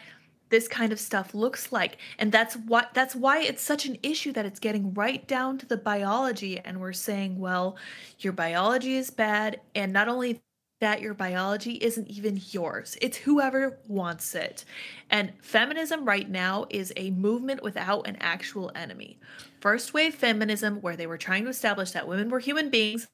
this 0.50 0.68
kind 0.68 0.92
of 0.92 1.00
stuff 1.00 1.34
looks 1.34 1.72
like. 1.72 1.98
And 2.18 2.32
that's 2.32 2.56
what 2.56 2.94
that's 2.94 3.14
why 3.14 3.40
it's 3.40 3.62
such 3.62 3.86
an 3.86 3.98
issue 4.02 4.32
that 4.32 4.46
it's 4.46 4.60
getting 4.60 4.94
right 4.94 5.26
down 5.26 5.58
to 5.58 5.66
the 5.66 5.76
biology. 5.76 6.58
And 6.58 6.80
we're 6.80 6.92
saying 6.92 7.38
well 7.38 7.76
your 8.18 8.32
biology 8.32 8.96
is 8.96 9.10
bad. 9.10 9.60
And 9.74 9.92
not 9.92 10.08
only 10.08 10.40
that 10.80 11.00
your 11.00 11.14
biology 11.14 11.72
isn't 11.72 12.08
even 12.08 12.40
yours. 12.50 12.96
It's 13.00 13.16
whoever 13.16 13.78
wants 13.88 14.34
it. 14.34 14.64
And 15.10 15.32
feminism 15.42 16.04
right 16.04 16.28
now 16.28 16.66
is 16.70 16.92
a 16.96 17.10
movement 17.10 17.62
without 17.62 18.06
an 18.06 18.16
actual 18.20 18.70
enemy. 18.74 19.18
First 19.60 19.92
wave 19.92 20.14
feminism 20.14 20.80
where 20.80 20.96
they 20.96 21.06
were 21.06 21.18
trying 21.18 21.44
to 21.44 21.50
establish 21.50 21.90
that 21.92 22.06
women 22.06 22.30
were 22.30 22.38
human 22.38 22.70
beings. 22.70 23.08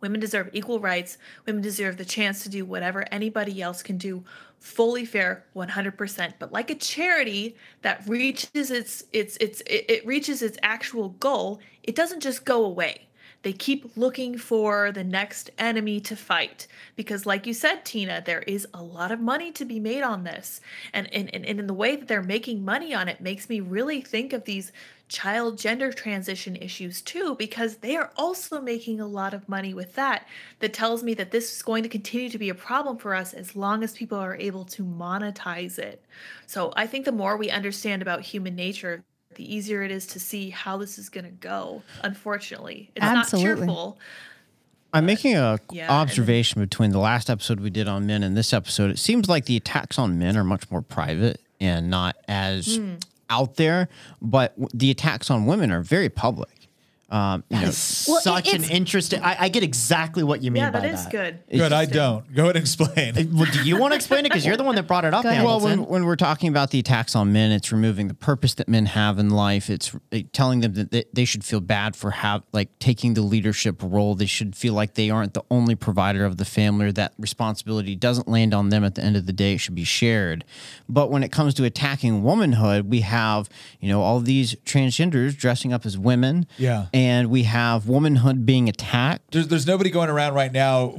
Women 0.00 0.20
deserve 0.20 0.50
equal 0.52 0.80
rights. 0.80 1.18
Women 1.44 1.60
deserve 1.60 1.96
the 1.96 2.04
chance 2.04 2.42
to 2.44 2.48
do 2.48 2.64
whatever 2.64 3.04
anybody 3.12 3.60
else 3.60 3.82
can 3.82 3.98
do. 3.98 4.24
Fully 4.60 5.04
fair, 5.04 5.44
100%. 5.54 6.34
But 6.38 6.52
like 6.52 6.70
a 6.70 6.74
charity 6.74 7.56
that 7.82 8.02
reaches 8.08 8.70
its 8.70 9.04
its 9.12 9.36
its 9.38 9.62
it 9.66 10.04
reaches 10.06 10.42
its 10.42 10.58
actual 10.62 11.10
goal, 11.10 11.60
it 11.82 11.94
doesn't 11.94 12.20
just 12.20 12.44
go 12.44 12.64
away. 12.64 13.08
They 13.42 13.52
keep 13.52 13.96
looking 13.96 14.36
for 14.36 14.90
the 14.90 15.04
next 15.04 15.50
enemy 15.58 16.00
to 16.00 16.16
fight 16.16 16.66
because 16.96 17.24
like 17.24 17.46
you 17.46 17.54
said 17.54 17.84
Tina, 17.84 18.20
there 18.24 18.42
is 18.42 18.66
a 18.74 18.82
lot 18.82 19.12
of 19.12 19.20
money 19.20 19.52
to 19.52 19.64
be 19.64 19.78
made 19.78 20.02
on 20.02 20.24
this. 20.24 20.60
And 20.92 21.12
and 21.14 21.32
and, 21.32 21.46
and 21.46 21.60
in 21.60 21.66
the 21.68 21.74
way 21.74 21.94
that 21.94 22.08
they're 22.08 22.22
making 22.22 22.64
money 22.64 22.92
on 22.92 23.08
it 23.08 23.20
makes 23.20 23.48
me 23.48 23.60
really 23.60 24.00
think 24.00 24.32
of 24.32 24.44
these 24.44 24.72
child 25.08 25.56
gender 25.58 25.90
transition 25.92 26.54
issues 26.56 27.00
too 27.00 27.34
because 27.36 27.76
they 27.76 27.96
are 27.96 28.10
also 28.16 28.60
making 28.60 29.00
a 29.00 29.06
lot 29.06 29.32
of 29.32 29.48
money 29.48 29.72
with 29.72 29.94
that 29.94 30.26
that 30.60 30.74
tells 30.74 31.02
me 31.02 31.14
that 31.14 31.30
this 31.30 31.56
is 31.56 31.62
going 31.62 31.82
to 31.82 31.88
continue 31.88 32.28
to 32.28 32.38
be 32.38 32.50
a 32.50 32.54
problem 32.54 32.96
for 32.98 33.14
us 33.14 33.32
as 33.32 33.56
long 33.56 33.82
as 33.82 33.94
people 33.94 34.18
are 34.18 34.36
able 34.36 34.64
to 34.64 34.84
monetize 34.84 35.78
it 35.78 36.04
so 36.46 36.72
i 36.76 36.86
think 36.86 37.04
the 37.04 37.12
more 37.12 37.36
we 37.36 37.48
understand 37.50 38.02
about 38.02 38.20
human 38.20 38.54
nature 38.54 39.02
the 39.34 39.54
easier 39.54 39.82
it 39.82 39.90
is 39.90 40.06
to 40.06 40.20
see 40.20 40.50
how 40.50 40.76
this 40.76 40.98
is 40.98 41.08
going 41.08 41.24
to 41.24 41.30
go 41.30 41.82
unfortunately 42.04 42.90
it's 42.94 43.04
Absolutely. 43.04 43.50
not 43.50 43.58
cheerful 43.66 43.98
I'm 44.92 45.04
making 45.04 45.36
a 45.36 45.58
Yeah, 45.70 45.90
observation 45.90 46.62
between 46.62 46.92
the 46.92 46.98
last 46.98 47.28
episode 47.28 47.60
we 47.60 47.68
did 47.68 47.88
on 47.88 48.06
men 48.06 48.22
and 48.22 48.34
this 48.34 48.54
episode. 48.54 48.90
It 48.90 48.98
seems 48.98 49.28
like 49.28 49.44
the 49.44 49.54
attacks 49.58 49.98
on 49.98 50.18
men 50.18 50.34
are 50.34 50.44
much 50.44 50.70
more 50.70 50.80
private 50.80 51.42
and 51.60 51.90
not 51.90 52.16
as 52.26 52.76
Hmm. 52.76 52.94
Out 53.30 53.56
there, 53.56 53.88
but 54.20 54.54
the 54.72 54.90
attacks 54.90 55.30
on 55.30 55.46
women 55.46 55.70
are 55.70 55.82
very 55.82 56.08
public. 56.08 56.57
Um, 57.10 57.42
you 57.48 57.56
know, 57.56 57.62
Well, 57.62 57.72
Such 58.20 58.52
an 58.52 58.64
interesting. 58.64 59.22
I, 59.22 59.44
I 59.44 59.48
get 59.48 59.62
exactly 59.62 60.22
what 60.22 60.42
you 60.42 60.50
mean 60.50 60.62
yeah 60.62 60.70
by 60.70 60.80
that 60.80 60.92
is 60.92 61.04
that. 61.04 61.10
good 61.12 61.42
Good, 61.50 61.72
I 61.72 61.86
don't. 61.86 62.34
Go 62.34 62.44
ahead 62.44 62.56
and 62.56 62.62
explain. 62.62 63.14
Well, 63.32 63.50
do 63.50 63.62
you 63.62 63.78
want 63.78 63.92
to 63.92 63.96
explain 63.96 64.20
it? 64.20 64.24
Because 64.24 64.44
you're 64.44 64.56
the 64.56 64.64
one 64.64 64.74
that 64.74 64.86
brought 64.86 65.04
it 65.04 65.14
up, 65.14 65.24
Well, 65.24 65.60
when, 65.60 65.86
when 65.86 66.04
we're 66.04 66.16
talking 66.16 66.48
about 66.48 66.70
the 66.70 66.78
attacks 66.78 67.16
on 67.16 67.32
men, 67.32 67.50
it's 67.50 67.72
removing 67.72 68.08
the 68.08 68.14
purpose 68.14 68.54
that 68.54 68.68
men 68.68 68.86
have 68.86 69.18
in 69.18 69.30
life. 69.30 69.70
It's 69.70 69.94
uh, 70.12 70.18
telling 70.32 70.60
them 70.60 70.74
that 70.74 70.90
they, 70.90 71.04
they 71.12 71.24
should 71.24 71.44
feel 71.44 71.60
bad 71.60 71.96
for 71.96 72.10
have 72.10 72.42
like 72.52 72.78
taking 72.78 73.14
the 73.14 73.22
leadership 73.22 73.80
role. 73.82 74.14
They 74.14 74.26
should 74.26 74.54
feel 74.54 74.74
like 74.74 74.94
they 74.94 75.08
aren't 75.08 75.34
the 75.34 75.44
only 75.50 75.74
provider 75.74 76.24
of 76.26 76.36
the 76.36 76.44
family. 76.44 76.86
Or 76.86 76.92
that 76.92 77.14
responsibility 77.18 77.96
doesn't 77.96 78.28
land 78.28 78.52
on 78.52 78.68
them 78.68 78.84
at 78.84 78.94
the 78.94 79.02
end 79.02 79.16
of 79.16 79.26
the 79.26 79.32
day. 79.32 79.54
It 79.54 79.58
should 79.58 79.74
be 79.74 79.84
shared. 79.84 80.44
But 80.88 81.10
when 81.10 81.22
it 81.22 81.32
comes 81.32 81.54
to 81.54 81.64
attacking 81.64 82.22
womanhood, 82.22 82.90
we 82.90 83.00
have 83.00 83.48
you 83.80 83.88
know 83.88 84.02
all 84.02 84.20
these 84.20 84.54
transgenders 84.66 85.36
dressing 85.36 85.72
up 85.72 85.86
as 85.86 85.96
women. 85.96 86.46
Yeah. 86.58 86.86
And 86.98 87.30
we 87.30 87.44
have 87.44 87.86
womanhood 87.88 88.44
being 88.44 88.68
attacked. 88.68 89.30
There's, 89.32 89.48
there's 89.48 89.66
nobody 89.66 89.90
going 89.90 90.10
around 90.10 90.34
right 90.34 90.52
now. 90.52 90.94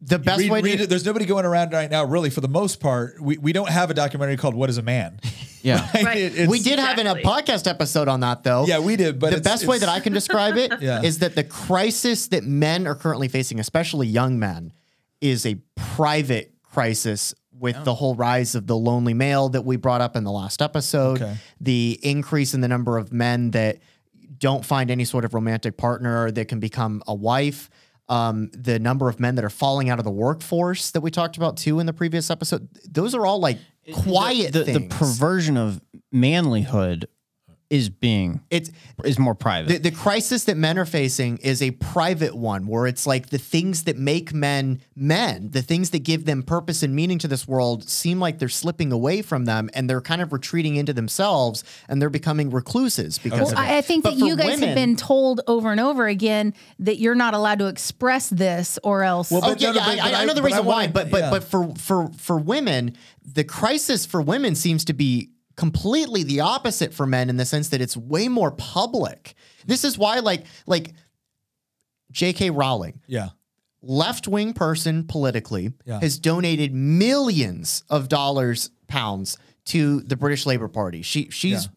the 0.00 0.18
best 0.18 0.38
Read- 0.40 0.50
way 0.50 0.60
read 0.62 0.76
to 0.78 0.82
it. 0.84 0.88
There's 0.88 1.04
nobody 1.04 1.24
going 1.26 1.44
around 1.44 1.72
right 1.72 1.90
now, 1.90 2.04
really, 2.04 2.30
for 2.30 2.40
the 2.40 2.48
most 2.48 2.80
part. 2.80 3.20
We, 3.20 3.36
we 3.38 3.52
don't 3.52 3.68
have 3.68 3.90
a 3.90 3.94
documentary 3.94 4.36
called 4.36 4.54
What 4.54 4.70
is 4.70 4.78
a 4.78 4.82
Man? 4.82 5.20
Yeah. 5.62 5.86
Right. 5.94 6.16
It- 6.16 6.48
we 6.48 6.60
did 6.60 6.78
have 6.78 6.98
in 6.98 7.06
a 7.06 7.16
podcast 7.16 7.66
episode 7.68 8.08
on 8.08 8.20
that 8.20 8.42
though. 8.44 8.64
Yeah, 8.66 8.78
we 8.78 8.96
did, 8.96 9.18
but 9.18 9.28
the 9.30 9.36
it's- 9.36 9.44
best 9.60 9.66
way 9.66 9.78
that 9.78 9.90
I 9.90 10.00
can 10.00 10.14
describe 10.14 10.56
it 10.56 10.72
is 10.80 10.80
Yeah. 10.80 11.00
that 11.20 11.34
the 11.34 11.44
crisis 11.44 12.28
that 12.28 12.44
men 12.44 12.86
are 12.86 12.94
currently 12.94 13.28
facing, 13.28 13.60
especially 13.60 14.06
young 14.06 14.38
men, 14.38 14.72
is 15.20 15.44
a 15.44 15.56
private 15.76 16.54
crisis 16.62 17.34
with 17.52 17.84
the 17.84 17.92
whole 17.94 18.14
rise 18.14 18.54
of 18.54 18.66
the 18.66 18.74
lonely 18.74 19.12
male 19.12 19.50
that 19.50 19.60
we 19.66 19.76
brought 19.76 20.00
up 20.00 20.16
in 20.16 20.24
the 20.24 20.32
last 20.32 20.62
episode, 20.62 21.20
Okay. 21.20 21.36
the 21.60 21.98
increase 22.02 22.54
in 22.54 22.62
the 22.62 22.68
number 22.68 22.96
of 22.96 23.12
men 23.12 23.50
that 23.50 23.80
don't 24.40 24.64
find 24.64 24.90
any 24.90 25.04
sort 25.04 25.24
of 25.24 25.34
romantic 25.34 25.76
partner 25.76 26.30
that 26.30 26.48
can 26.48 26.60
become 26.60 27.02
a 27.06 27.14
wife. 27.14 27.70
Um, 28.08 28.50
the 28.52 28.80
number 28.80 29.08
of 29.08 29.20
men 29.20 29.36
that 29.36 29.44
are 29.44 29.50
falling 29.50 29.88
out 29.88 30.00
of 30.00 30.04
the 30.04 30.10
workforce 30.10 30.90
that 30.90 31.00
we 31.00 31.12
talked 31.12 31.36
about 31.36 31.56
too 31.56 31.78
in 31.78 31.86
the 31.86 31.92
previous 31.92 32.28
episode. 32.28 32.68
Those 32.90 33.14
are 33.14 33.24
all 33.24 33.38
like 33.38 33.58
quiet 33.92 34.52
the, 34.52 34.64
the 34.64 34.64
things. 34.64 34.94
perversion 34.94 35.56
of 35.56 35.80
manlyhood 36.12 37.04
is 37.70 37.88
being 37.88 38.40
it's 38.50 38.68
is 39.04 39.16
more 39.18 39.34
private. 39.34 39.68
the, 39.68 39.78
the 39.78 39.90
crisis 39.96 40.44
that 40.44 40.56
men 40.56 40.76
are 40.76 40.84
facing 40.84 41.38
is 41.38 41.62
a 41.62 41.70
private 41.70 42.34
one 42.34 42.66
where 42.66 42.86
it's 42.86 43.06
like 43.06 43.28
the 43.30 43.38
things 43.38 43.84
that 43.84 43.96
make 43.96 44.34
men 44.34 44.80
men, 44.96 45.48
the 45.52 45.62
things 45.62 45.90
that 45.90 46.00
give 46.00 46.24
them 46.24 46.42
purpose 46.42 46.82
and 46.82 46.94
meaning 46.96 47.16
to 47.18 47.28
this 47.28 47.46
world 47.46 47.88
seem 47.88 48.18
like 48.18 48.40
they're 48.40 48.48
slipping 48.48 48.90
away 48.90 49.22
from 49.22 49.44
them 49.44 49.70
and 49.72 49.88
they're 49.88 50.00
kind 50.00 50.20
of 50.20 50.32
retreating 50.32 50.74
into 50.76 50.92
themselves 50.92 51.62
and 51.88 52.02
they're 52.02 52.10
becoming 52.10 52.50
recluses 52.50 53.18
because 53.18 53.38
Well, 53.38 53.48
of 53.52 53.52
it. 53.54 53.58
I, 53.58 53.78
I 53.78 53.80
think 53.82 54.02
But 54.02 54.18
that 54.18 54.26
you 54.26 54.36
guys 54.36 54.58
have 54.58 54.74
been 54.74 54.96
told 54.96 55.40
over 55.46 55.70
and 55.70 55.80
over 55.80 56.08
again 56.08 56.52
that 56.80 56.98
you're 56.98 57.14
not 57.14 57.34
allowed 57.34 57.60
to 57.60 57.66
express 57.68 58.28
this 58.30 58.78
or 58.82 59.04
else. 59.04 59.30
Well, 59.30 59.42
Oh 59.44 59.50
But 59.50 59.60
yeah, 59.60 59.70
no, 59.70 59.74
no, 59.80 59.80
yeah. 59.92 59.96
but- 59.96 60.04
I, 60.04 60.10
I 60.18 60.22
I- 60.22 60.24
know 60.24 60.34
the 60.34 60.42
but 60.42 60.52
I 60.52 60.56
reason 60.56 60.66
why, 60.66 60.86
but 60.88 61.08
but 61.10 61.20
yeah. 61.20 61.30
but 61.30 61.44
for 61.44 61.72
for 61.76 62.08
for 62.18 62.36
women, 62.36 62.96
the 63.24 63.44
crisis 63.44 64.04
for 64.06 64.20
women 64.20 64.56
seems 64.56 64.84
to 64.86 64.92
be 64.92 65.30
completely 65.56 66.22
the 66.22 66.40
opposite 66.40 66.92
for 66.94 67.06
men 67.06 67.28
in 67.28 67.36
the 67.36 67.44
sense 67.44 67.68
that 67.68 67.80
it's 67.80 67.96
way 67.96 68.28
more 68.28 68.50
public. 68.50 69.34
This 69.66 69.84
is 69.84 69.98
why, 69.98 70.20
like 70.20 70.44
like 70.66 70.92
J.K. 72.12 72.50
Rowling, 72.50 73.00
Yeah. 73.06 73.28
left 73.82 74.26
wing 74.26 74.52
person 74.52 75.04
politically, 75.04 75.72
Yeah. 75.84 76.00
has 76.00 76.18
donated 76.18 76.72
millions 76.74 77.84
of 77.88 78.08
dollars, 78.08 78.70
pounds 78.88 79.36
to 79.66 80.00
the 80.00 80.16
British 80.16 80.46
Labour 80.46 80.68
Party. 80.68 81.02
She 81.02 81.28
she's 81.30 81.68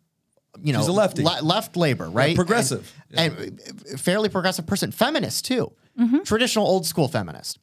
you 0.63 0.71
know 0.73 0.79
She's 0.79 0.87
a 0.87 0.91
lefty. 0.93 1.23
le- 1.23 1.41
left 1.41 1.75
Labour, 1.75 2.09
right? 2.09 2.35
progressive. 2.35 2.91
and, 3.11 3.33
and 3.37 3.61
uh, 3.93 3.97
fairly 3.97 4.29
progressive 4.29 4.65
person, 4.65 4.91
feminist 4.91 5.45
too, 5.45 5.71
traditional 6.25 6.65
old 6.65 6.85
school 6.85 7.07
feminist. 7.07 7.59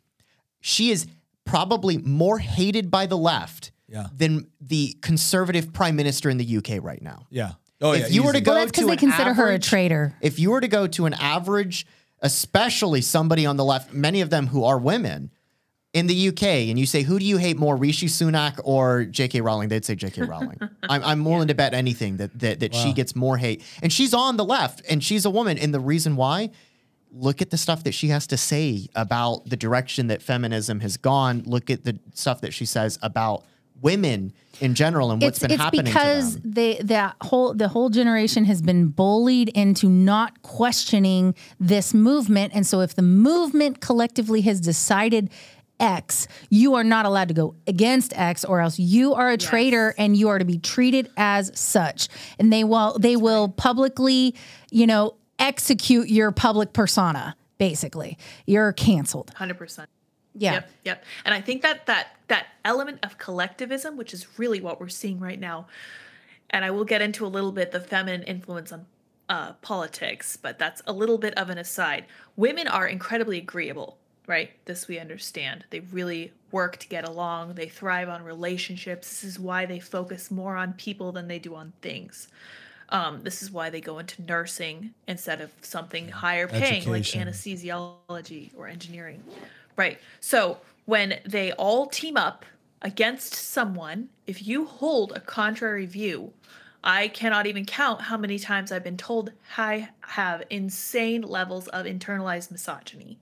She 0.60 0.90
is 0.90 1.06
probably 1.44 1.98
more 1.98 2.38
hated 2.38 2.90
by 2.90 3.06
the 3.06 3.16
left 3.16 3.72
Yeah. 3.90 4.06
than 4.16 4.46
the 4.60 4.96
conservative 5.02 5.72
prime 5.72 5.96
minister 5.96 6.30
in 6.30 6.38
the 6.38 6.56
UK 6.58 6.82
right 6.82 7.02
now. 7.02 7.26
Yeah. 7.28 7.52
Oh 7.80 7.92
if 7.92 8.02
yeah. 8.02 8.06
you 8.08 8.22
were 8.22 8.32
to 8.32 8.40
go 8.40 8.52
well, 8.52 8.60
that's 8.60 8.70
because 8.70 8.82
to 8.82 8.86
they 8.86 8.92
an 8.92 8.98
consider 8.98 9.34
her 9.34 9.50
a 9.50 9.58
traitor. 9.58 10.14
if 10.20 10.38
you 10.38 10.50
were 10.50 10.60
to 10.60 10.68
go 10.68 10.86
to 10.86 11.06
an 11.06 11.14
average, 11.14 11.86
especially 12.20 13.00
somebody 13.00 13.46
on 13.46 13.56
the 13.56 13.64
left, 13.64 13.92
many 13.92 14.20
of 14.20 14.30
them 14.30 14.46
who 14.48 14.64
are 14.64 14.78
women 14.78 15.30
in 15.92 16.06
the 16.06 16.28
UK, 16.28 16.42
and 16.42 16.78
you 16.78 16.86
say, 16.86 17.02
who 17.02 17.18
do 17.18 17.24
you 17.24 17.36
hate 17.36 17.58
more, 17.58 17.76
Rishi 17.76 18.06
Sunak 18.06 18.60
or 18.62 19.06
J.K. 19.06 19.40
Rowling? 19.40 19.68
They'd 19.68 19.84
say 19.84 19.96
J.K. 19.96 20.22
Rowling. 20.22 20.58
I'm, 20.84 21.02
I'm 21.02 21.24
willing 21.24 21.48
to 21.48 21.54
bet 21.54 21.74
anything 21.74 22.18
that 22.18 22.38
that, 22.38 22.60
that 22.60 22.74
she 22.74 22.92
gets 22.92 23.16
more 23.16 23.36
hate, 23.36 23.64
and 23.82 23.92
she's 23.92 24.14
on 24.14 24.36
the 24.36 24.44
left, 24.44 24.82
and 24.88 25.02
she's 25.02 25.24
a 25.24 25.30
woman, 25.30 25.58
and 25.58 25.74
the 25.74 25.80
reason 25.80 26.16
why. 26.16 26.50
Look 27.12 27.42
at 27.42 27.50
the 27.50 27.58
stuff 27.58 27.82
that 27.82 27.92
she 27.92 28.06
has 28.10 28.28
to 28.28 28.36
say 28.36 28.86
about 28.94 29.44
the 29.44 29.56
direction 29.56 30.06
that 30.06 30.22
feminism 30.22 30.78
has 30.78 30.96
gone. 30.96 31.42
Look 31.44 31.68
at 31.68 31.82
the 31.82 31.98
stuff 32.14 32.40
that 32.42 32.54
she 32.54 32.64
says 32.64 33.00
about 33.02 33.44
women 33.82 34.32
in 34.60 34.74
general 34.74 35.10
and 35.10 35.22
what's 35.22 35.38
it's 35.38 35.42
been 35.42 35.50
it's 35.52 35.62
happening 35.62 35.84
because 35.84 36.34
to 36.34 36.40
them. 36.40 36.50
they 36.52 36.78
that 36.82 37.16
whole 37.22 37.54
the 37.54 37.68
whole 37.68 37.88
generation 37.88 38.44
has 38.44 38.60
been 38.60 38.88
bullied 38.88 39.48
into 39.50 39.88
not 39.88 40.42
questioning 40.42 41.34
this 41.58 41.94
movement 41.94 42.52
and 42.54 42.66
so 42.66 42.80
if 42.80 42.94
the 42.94 43.02
movement 43.02 43.80
collectively 43.80 44.42
has 44.42 44.60
decided 44.60 45.30
X, 45.78 46.28
you 46.50 46.74
are 46.74 46.84
not 46.84 47.06
allowed 47.06 47.28
to 47.28 47.34
go 47.34 47.54
against 47.66 48.12
X, 48.14 48.44
or 48.44 48.60
else 48.60 48.78
you 48.78 49.14
are 49.14 49.30
a 49.30 49.38
traitor 49.38 49.94
and 49.96 50.14
you 50.14 50.28
are 50.28 50.38
to 50.38 50.44
be 50.44 50.58
treated 50.58 51.10
as 51.16 51.50
such. 51.58 52.08
And 52.38 52.52
they 52.52 52.64
will 52.64 52.98
they 52.98 53.16
will 53.16 53.48
publicly, 53.48 54.34
you 54.70 54.86
know, 54.86 55.16
execute 55.38 56.08
your 56.08 56.32
public 56.32 56.74
persona. 56.74 57.34
Basically, 57.56 58.18
you're 58.46 58.72
canceled. 58.72 59.32
Hundred 59.34 59.56
percent. 59.56 59.88
Yeah. 60.34 60.52
Yep, 60.54 60.70
yep. 60.84 61.04
And 61.24 61.34
I 61.34 61.40
think 61.40 61.62
that 61.62 61.86
that 61.86 62.16
that 62.28 62.46
element 62.64 63.00
of 63.02 63.18
collectivism, 63.18 63.96
which 63.96 64.14
is 64.14 64.38
really 64.38 64.60
what 64.60 64.80
we're 64.80 64.88
seeing 64.88 65.18
right 65.18 65.40
now, 65.40 65.66
and 66.50 66.64
I 66.64 66.70
will 66.70 66.84
get 66.84 67.02
into 67.02 67.26
a 67.26 67.28
little 67.28 67.52
bit 67.52 67.72
the 67.72 67.80
feminine 67.80 68.22
influence 68.22 68.72
on 68.72 68.86
uh, 69.28 69.52
politics, 69.62 70.36
but 70.36 70.58
that's 70.58 70.82
a 70.86 70.92
little 70.92 71.18
bit 71.18 71.34
of 71.38 71.50
an 71.50 71.58
aside. 71.58 72.04
Women 72.36 72.66
are 72.66 72.86
incredibly 72.86 73.38
agreeable, 73.38 73.96
right? 74.26 74.50
This 74.64 74.88
we 74.88 74.98
understand. 74.98 75.64
They 75.70 75.80
really 75.80 76.32
work 76.50 76.76
to 76.78 76.88
get 76.88 77.08
along. 77.08 77.54
They 77.54 77.68
thrive 77.68 78.08
on 78.08 78.24
relationships. 78.24 79.08
This 79.08 79.24
is 79.24 79.38
why 79.38 79.66
they 79.66 79.78
focus 79.78 80.30
more 80.30 80.56
on 80.56 80.72
people 80.72 81.12
than 81.12 81.28
they 81.28 81.38
do 81.38 81.54
on 81.54 81.72
things. 81.80 82.28
Um, 82.88 83.22
this 83.22 83.40
is 83.40 83.52
why 83.52 83.70
they 83.70 83.80
go 83.80 84.00
into 84.00 84.20
nursing 84.22 84.94
instead 85.06 85.40
of 85.40 85.52
something 85.62 86.08
higher 86.08 86.48
paying 86.48 86.88
like 86.90 87.04
anesthesiology 87.04 88.50
or 88.56 88.66
engineering. 88.66 89.22
Right. 89.76 89.98
So 90.20 90.58
when 90.84 91.20
they 91.24 91.52
all 91.52 91.86
team 91.86 92.16
up 92.16 92.44
against 92.82 93.34
someone, 93.34 94.08
if 94.26 94.46
you 94.46 94.66
hold 94.66 95.12
a 95.12 95.20
contrary 95.20 95.86
view, 95.86 96.32
I 96.82 97.08
cannot 97.08 97.46
even 97.46 97.66
count 97.66 98.00
how 98.00 98.16
many 98.16 98.38
times 98.38 98.72
I've 98.72 98.84
been 98.84 98.96
told 98.96 99.32
I 99.58 99.90
have 100.00 100.42
insane 100.48 101.22
levels 101.22 101.68
of 101.68 101.84
internalized 101.84 102.50
misogyny. 102.50 103.18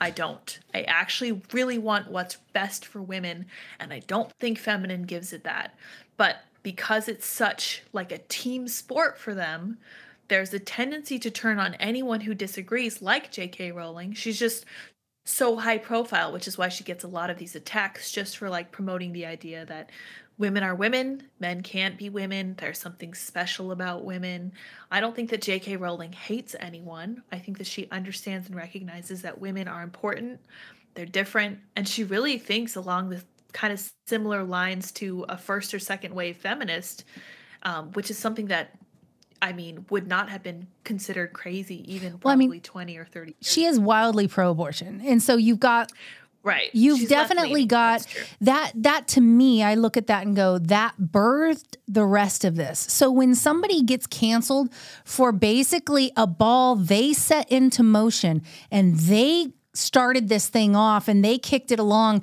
I 0.00 0.10
don't. 0.10 0.58
I 0.74 0.82
actually 0.82 1.42
really 1.52 1.78
want 1.78 2.10
what's 2.10 2.36
best 2.52 2.86
for 2.86 3.00
women, 3.00 3.46
and 3.78 3.92
I 3.92 4.00
don't 4.00 4.32
think 4.40 4.58
feminine 4.58 5.02
gives 5.02 5.32
it 5.32 5.44
that. 5.44 5.74
But 6.16 6.38
because 6.62 7.08
it's 7.08 7.26
such 7.26 7.82
like 7.92 8.12
a 8.12 8.18
team 8.18 8.68
sport 8.68 9.18
for 9.18 9.34
them, 9.34 9.78
there's 10.28 10.54
a 10.54 10.58
tendency 10.58 11.18
to 11.18 11.30
turn 11.30 11.58
on 11.58 11.74
anyone 11.74 12.20
who 12.20 12.34
disagrees, 12.34 13.02
like 13.02 13.30
J.K. 13.30 13.72
Rowling. 13.72 14.12
She's 14.12 14.38
just 14.38 14.64
so 15.24 15.56
high 15.56 15.78
profile, 15.78 16.32
which 16.32 16.48
is 16.48 16.58
why 16.58 16.68
she 16.68 16.84
gets 16.84 17.04
a 17.04 17.08
lot 17.08 17.30
of 17.30 17.38
these 17.38 17.54
attacks 17.54 18.10
just 18.10 18.36
for 18.36 18.48
like 18.50 18.72
promoting 18.72 19.12
the 19.12 19.26
idea 19.26 19.64
that 19.66 19.90
women 20.38 20.62
are 20.62 20.74
women, 20.74 21.22
men 21.38 21.62
can't 21.62 21.96
be 21.96 22.08
women, 22.08 22.54
there's 22.58 22.78
something 22.78 23.14
special 23.14 23.70
about 23.70 24.04
women. 24.04 24.52
I 24.90 25.00
don't 25.00 25.14
think 25.14 25.30
that 25.30 25.42
J.K. 25.42 25.76
Rowling 25.76 26.12
hates 26.12 26.56
anyone. 26.58 27.22
I 27.30 27.38
think 27.38 27.58
that 27.58 27.66
she 27.66 27.88
understands 27.92 28.48
and 28.48 28.56
recognizes 28.56 29.22
that 29.22 29.40
women 29.40 29.68
are 29.68 29.82
important, 29.82 30.40
they're 30.94 31.06
different, 31.06 31.58
and 31.76 31.88
she 31.88 32.04
really 32.04 32.38
thinks 32.38 32.76
along 32.76 33.10
the 33.10 33.22
kind 33.52 33.72
of 33.72 33.90
similar 34.06 34.42
lines 34.42 34.90
to 34.92 35.24
a 35.28 35.36
first 35.36 35.72
or 35.74 35.78
second 35.78 36.14
wave 36.14 36.36
feminist, 36.38 37.04
um, 37.62 37.92
which 37.92 38.10
is 38.10 38.18
something 38.18 38.46
that. 38.46 38.76
I 39.42 39.52
mean, 39.52 39.84
would 39.90 40.06
not 40.06 40.30
have 40.30 40.42
been 40.42 40.68
considered 40.84 41.32
crazy 41.32 41.84
even 41.92 42.20
Well, 42.22 42.32
I 42.32 42.36
mean, 42.36 42.48
probably 42.48 42.60
20 42.60 42.96
or 42.96 43.04
30 43.04 43.30
years 43.32 43.36
She 43.42 43.64
is 43.64 43.78
wildly 43.78 44.28
pro-abortion, 44.28 45.02
and 45.04 45.22
so 45.22 45.36
you've 45.36 45.60
got 45.60 45.92
Right. 46.44 46.70
You've 46.72 46.98
She's 46.98 47.08
definitely 47.08 47.66
got 47.66 48.04
that 48.40 48.72
that 48.74 49.06
to 49.08 49.20
me, 49.20 49.62
I 49.62 49.74
look 49.74 49.96
at 49.96 50.08
that 50.08 50.26
and 50.26 50.34
go, 50.34 50.58
that 50.58 50.94
birthed 51.00 51.76
the 51.86 52.04
rest 52.04 52.44
of 52.44 52.56
this. 52.56 52.80
So 52.80 53.12
when 53.12 53.36
somebody 53.36 53.82
gets 53.82 54.08
canceled 54.08 54.72
for 55.04 55.30
basically 55.30 56.10
a 56.16 56.26
ball 56.26 56.74
they 56.74 57.12
set 57.12 57.50
into 57.50 57.84
motion 57.84 58.42
and 58.72 58.96
they 58.96 59.52
started 59.74 60.28
this 60.28 60.48
thing 60.48 60.76
off 60.76 61.08
and 61.08 61.24
they 61.24 61.38
kicked 61.38 61.70
it 61.70 61.78
along. 61.78 62.22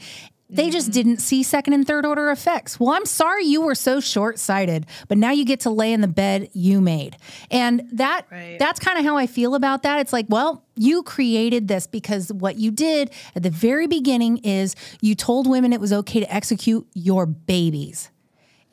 They 0.52 0.64
Mm-hmm. 0.64 0.72
just 0.72 0.92
didn't 0.92 1.18
see 1.18 1.44
second 1.44 1.74
and 1.74 1.86
third 1.86 2.06
order 2.06 2.32
effects. 2.32 2.80
Well, 2.80 2.90
I'm 2.90 3.06
sorry 3.06 3.46
you 3.46 3.62
were 3.62 3.76
so 3.76 4.00
short 4.00 4.40
sighted, 4.40 4.88
but 5.08 5.18
now 5.18 5.32
you 5.32 5.46
get 5.46 5.60
to 5.62 5.70
lay 5.70 5.94
in 5.94 6.02
the 6.02 6.08
bed 6.08 6.50
you 6.54 6.82
made. 6.82 7.18
And 7.52 7.88
that 7.94 8.26
Right. 8.32 8.58
that's 8.58 8.80
kind 8.80 8.98
of 8.98 9.06
how 9.06 9.16
I 9.16 9.28
feel 9.28 9.54
about 9.54 9.84
that. 9.84 10.00
It's 10.00 10.12
like, 10.14 10.26
well, 10.28 10.64
you 10.76 11.04
created 11.04 11.68
this 11.68 11.86
because 11.86 12.34
what 12.34 12.56
you 12.58 12.72
did 12.72 13.12
at 13.36 13.44
the 13.44 13.52
very 13.52 13.86
beginning 13.86 14.38
is 14.40 14.76
you 15.02 15.14
told 15.14 15.48
women 15.48 15.72
it 15.72 15.80
was 15.80 15.94
okay 15.94 16.20
to 16.20 16.34
execute 16.34 16.88
your 16.94 17.26
babies 17.28 18.10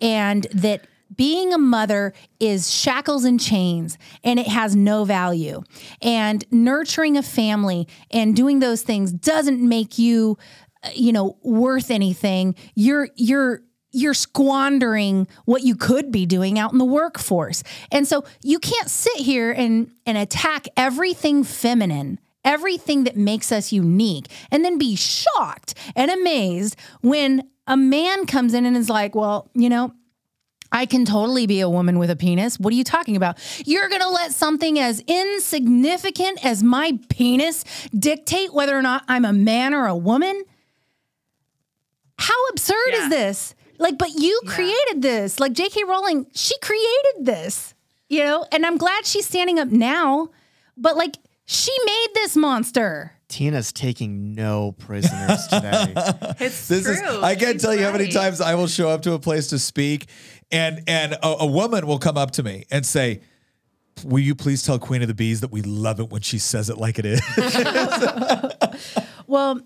and 0.01 0.47
that 0.55 0.87
being 1.15 1.53
a 1.55 1.59
mother 1.59 2.12
is 2.41 2.69
shackles 2.71 3.25
and 3.25 3.39
chains 3.41 3.97
and 4.25 4.41
it 4.41 4.49
has 4.49 4.75
no 4.75 5.05
value. 5.05 5.62
And 6.03 6.45
nurturing 6.51 7.17
a 7.17 7.23
family 7.23 7.87
and 8.11 8.35
doing 8.35 8.59
those 8.59 8.83
things 8.83 9.12
doesn't 9.12 9.61
make 9.61 9.99
you 9.99 10.37
you 10.94 11.12
know 11.12 11.38
worth 11.42 11.90
anything. 11.90 12.55
You're 12.75 13.09
you're 13.16 13.62
you're 13.92 14.14
squandering 14.14 15.27
what 15.46 15.62
you 15.62 15.75
could 15.75 16.12
be 16.12 16.27
doing 16.27 16.59
out 16.59 16.72
in 16.72 16.79
the 16.79 16.85
workforce. 16.85 17.62
And 17.90 18.07
so 18.07 18.25
you 18.42 18.59
can't 18.59 18.90
sit 18.90 19.16
here 19.16 19.53
and 19.53 19.90
and 20.05 20.18
attack 20.18 20.66
everything 20.77 21.44
feminine 21.44 22.18
everything 22.46 23.05
that 23.05 23.16
makes 23.16 23.51
us 23.53 23.72
unique 23.72 24.29
and 24.51 24.64
then 24.64 24.79
be 24.79 24.94
shocked 24.96 25.75
and 25.96 26.11
amazed 26.11 26.77
when 27.03 27.42
a 27.66 27.77
man 27.77 28.25
comes 28.25 28.55
in 28.55 28.64
and 28.64 28.77
is 28.77 28.88
like, 28.88 29.14
well, 29.14 29.51
you 29.53 29.68
know, 29.68 29.92
I 30.72 30.87
can 30.87 31.05
totally 31.05 31.46
be 31.46 31.61
a 31.61 31.68
woman 31.68 31.99
with 31.99 32.11
a 32.11 32.16
penis. 32.16 32.59
What 32.59 32.72
are 32.72 32.77
you 32.77 32.85
talking 32.85 33.16
about? 33.16 33.38
You're 33.66 33.88
going 33.88 34.03
to 34.03 34.09
let 34.09 34.33
something 34.33 34.79
as 34.79 35.01
insignificant 35.07 36.44
as 36.44 36.62
my 36.62 36.99
penis 37.09 37.64
dictate 37.96 38.53
whether 38.55 38.77
or 38.77 38.83
not 38.83 39.05
I'm 39.09 39.25
a 39.25 39.33
man 39.33 39.75
or 39.75 39.87
a 39.87 39.96
woman? 39.96 40.42
How 42.18 42.35
absurd 42.50 42.76
Yeah. 42.88 43.05
is 43.05 43.09
this? 43.11 43.55
Like, 43.79 43.98
but 43.98 44.11
you 44.14 44.40
Yeah. 44.44 44.50
created 44.52 45.02
this. 45.02 45.38
Like 45.40 45.52
J.K. 45.52 45.85
Rowling, 45.85 46.26
she 46.35 46.57
created 46.61 47.14
this, 47.20 47.74
you 48.09 48.20
know, 48.24 48.46
and 48.52 48.64
I'm 48.64 48.76
glad 48.79 49.05
she's 49.07 49.26
standing 49.26 49.59
up 49.59 49.68
now, 49.68 50.31
but 50.76 50.96
like, 50.96 51.16
she 51.44 51.70
made 51.85 52.09
this 52.14 52.35
monster. 52.37 53.12
Tina's 53.29 53.72
taking 53.72 54.35
no 54.35 54.72
prisoners 54.79 55.46
today. 55.48 55.92
It's 56.40 56.68
This 56.68 56.85
true. 56.85 56.92
is 56.92 57.22
I 57.22 57.35
can't 57.35 57.55
She's 57.55 57.62
tell 57.62 57.74
you 57.74 57.85
how 57.85 57.92
many 57.92 58.09
times 58.09 58.40
I 58.40 58.55
will 58.55 58.66
show 58.68 58.88
up 58.88 59.02
to 59.02 59.12
a 59.14 59.18
place 59.18 59.48
to 59.48 59.59
speak 59.59 60.07
and 60.50 60.83
and 60.87 61.14
a, 61.14 61.26
a 61.40 61.46
woman 61.46 61.87
will 61.87 61.98
come 61.98 62.16
up 62.16 62.31
to 62.33 62.42
me 62.42 62.64
and 62.70 62.87
say, 62.87 63.20
Will 64.05 64.20
you 64.20 64.35
please 64.35 64.62
tell 64.62 64.79
Queen 64.79 65.02
of 65.02 65.09
the 65.09 65.14
Bees 65.14 65.40
that 65.40 65.50
we 65.50 65.62
love 65.62 65.98
it 66.00 66.11
when 66.11 66.20
she 66.22 66.38
says 66.38 66.68
it 66.70 66.79
like 66.79 66.98
it 66.98 67.07
is? 67.07 67.20
Well, 69.26 69.61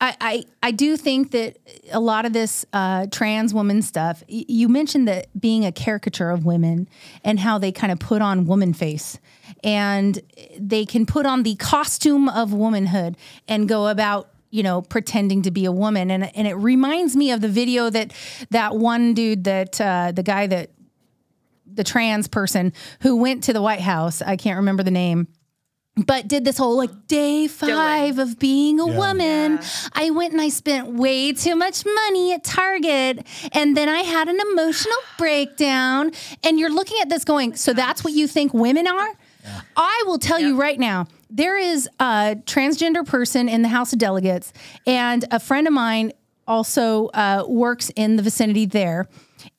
I, 0.00 0.16
I 0.20 0.44
I 0.62 0.70
do 0.70 0.96
think 0.96 1.32
that 1.32 1.58
a 1.92 2.00
lot 2.00 2.24
of 2.24 2.32
this 2.32 2.64
uh, 2.72 3.06
trans 3.10 3.52
woman 3.52 3.82
stuff. 3.82 4.22
y- 4.30 4.44
You 4.48 4.68
mentioned 4.68 5.06
that 5.08 5.28
being 5.38 5.66
a 5.66 5.72
caricature 5.72 6.30
of 6.30 6.44
women 6.44 6.88
and 7.24 7.38
how 7.38 7.58
they 7.58 7.70
kind 7.72 7.92
of 7.92 7.98
put 7.98 8.22
on 8.22 8.46
woman 8.46 8.72
face, 8.72 9.18
and 9.62 10.18
they 10.58 10.86
can 10.86 11.04
put 11.06 11.26
on 11.26 11.42
the 11.42 11.54
costume 11.56 12.28
of 12.28 12.52
womanhood 12.52 13.16
and 13.46 13.68
go 13.68 13.88
about 13.88 14.30
you 14.50 14.62
know 14.62 14.80
pretending 14.80 15.42
to 15.42 15.50
be 15.50 15.66
a 15.66 15.72
woman. 15.72 16.10
And 16.10 16.34
and 16.34 16.46
it 16.48 16.54
reminds 16.54 17.14
me 17.14 17.30
of 17.32 17.42
the 17.42 17.48
video 17.48 17.90
that 17.90 18.12
that 18.50 18.76
one 18.76 19.12
dude 19.12 19.44
that 19.44 19.80
uh, 19.80 20.12
the 20.12 20.22
guy 20.22 20.46
that 20.46 20.70
the 21.72 21.84
trans 21.84 22.26
person 22.26 22.72
who 23.02 23.16
went 23.16 23.44
to 23.44 23.52
the 23.52 23.62
White 23.62 23.80
House. 23.80 24.22
I 24.22 24.36
can't 24.36 24.56
remember 24.56 24.82
the 24.82 24.90
name 24.90 25.28
but 25.96 26.28
did 26.28 26.44
this 26.44 26.56
whole 26.56 26.76
like 26.76 27.08
day 27.08 27.46
five 27.46 28.18
of 28.18 28.38
being 28.38 28.80
a 28.80 28.86
woman. 28.86 29.58
I 29.92 30.10
went 30.10 30.32
and 30.32 30.40
I 30.40 30.48
spent 30.48 30.88
way 30.88 31.32
too 31.32 31.54
much 31.54 31.84
money 31.84 32.32
at 32.32 32.44
Target. 32.44 33.26
And 33.52 33.76
then 33.76 33.88
I 33.88 34.00
had 34.00 34.28
an 34.28 34.38
emotional 34.52 34.96
breakdown. 35.18 36.12
And 36.44 36.58
you're 36.58 36.72
looking 36.72 36.98
at 37.02 37.08
this 37.08 37.24
going, 37.24 37.56
so 37.56 37.72
that's 37.72 38.04
what 38.04 38.12
you 38.12 38.26
think 38.26 38.54
women 38.54 38.86
are? 38.86 39.10
I 39.76 40.04
will 40.06 40.18
tell 40.18 40.38
you 40.38 40.60
right 40.60 40.78
now, 40.78 41.06
there 41.30 41.56
is 41.56 41.88
a 41.98 42.36
transgender 42.44 43.06
person 43.06 43.48
in 43.48 43.62
the 43.62 43.68
House 43.68 43.92
of 43.92 43.98
Delegates, 43.98 44.52
and 44.86 45.24
a 45.30 45.40
friend 45.40 45.66
of 45.66 45.72
mine 45.72 46.12
also 46.46 47.06
uh, 47.08 47.44
works 47.48 47.90
in 47.96 48.16
the 48.16 48.22
vicinity 48.22 48.66
there. 48.66 49.08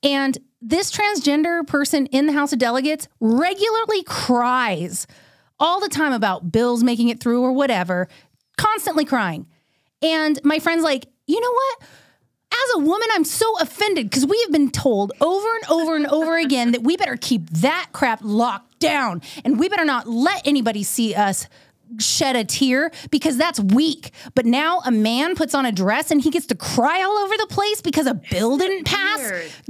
And 0.04 0.38
this 0.62 0.92
transgender 0.92 1.66
person 1.66 2.06
in 2.08 2.28
the 2.28 2.34
House 2.34 2.54
of 2.54 2.60
Delegates 2.60 3.08
regularly 3.20 4.04
cries 4.04 5.08
all 5.62 5.80
the 5.80 5.88
time 5.88 6.12
about 6.12 6.52
bills 6.52 6.84
making 6.84 7.08
it 7.10 7.22
through 7.22 7.42
or 7.42 7.54
whatever, 7.54 8.10
constantly 8.58 9.06
crying. 9.06 9.48
And 10.02 10.40
my 10.44 10.60
friend's 10.60 10.84
like, 10.84 11.06
you 11.28 11.40
know 11.40 11.52
what? 11.52 11.82
As 12.52 12.76
a 12.76 12.80
woman, 12.80 13.08
I'm 13.14 13.24
so 13.24 13.58
offended 13.60 14.10
because 14.10 14.26
we 14.26 14.42
have 14.42 14.52
been 14.52 14.72
told 14.72 15.14
over 15.22 15.48
and 15.56 15.70
over 15.70 15.96
and 15.96 16.08
over 16.08 16.38
again 16.38 16.72
that 16.72 16.84
we 16.84 16.98
better 16.98 17.16
keep 17.16 17.50
that 17.52 17.90
crap 17.94 18.20
locked 18.24 18.80
down 18.80 19.22
and 19.46 19.58
we 19.58 19.70
better 19.70 19.86
not 19.86 20.08
let 20.08 20.46
anybody 20.46 20.84
see 20.84 21.16
us 21.16 21.48
shed 22.00 22.36
a 22.36 22.44
tear 22.44 22.92
because 23.10 23.38
that's 23.38 23.60
weak. 23.60 24.12
But 24.36 24.46
now 24.46 24.82
a 24.86 24.92
man 24.92 25.36
puts 25.36 25.54
on 25.54 25.66
a 25.66 25.72
dress 25.72 26.12
and 26.12 26.22
he 26.22 26.30
gets 26.30 26.48
to 26.48 26.56
cry 26.56 27.04
all 27.04 27.18
over 27.20 27.38
the 27.38 27.48
place 27.50 27.82
because 27.82 28.08
a 28.08 28.14
bill 28.16 28.58
didn't 28.58 28.86
pass. 28.86 29.20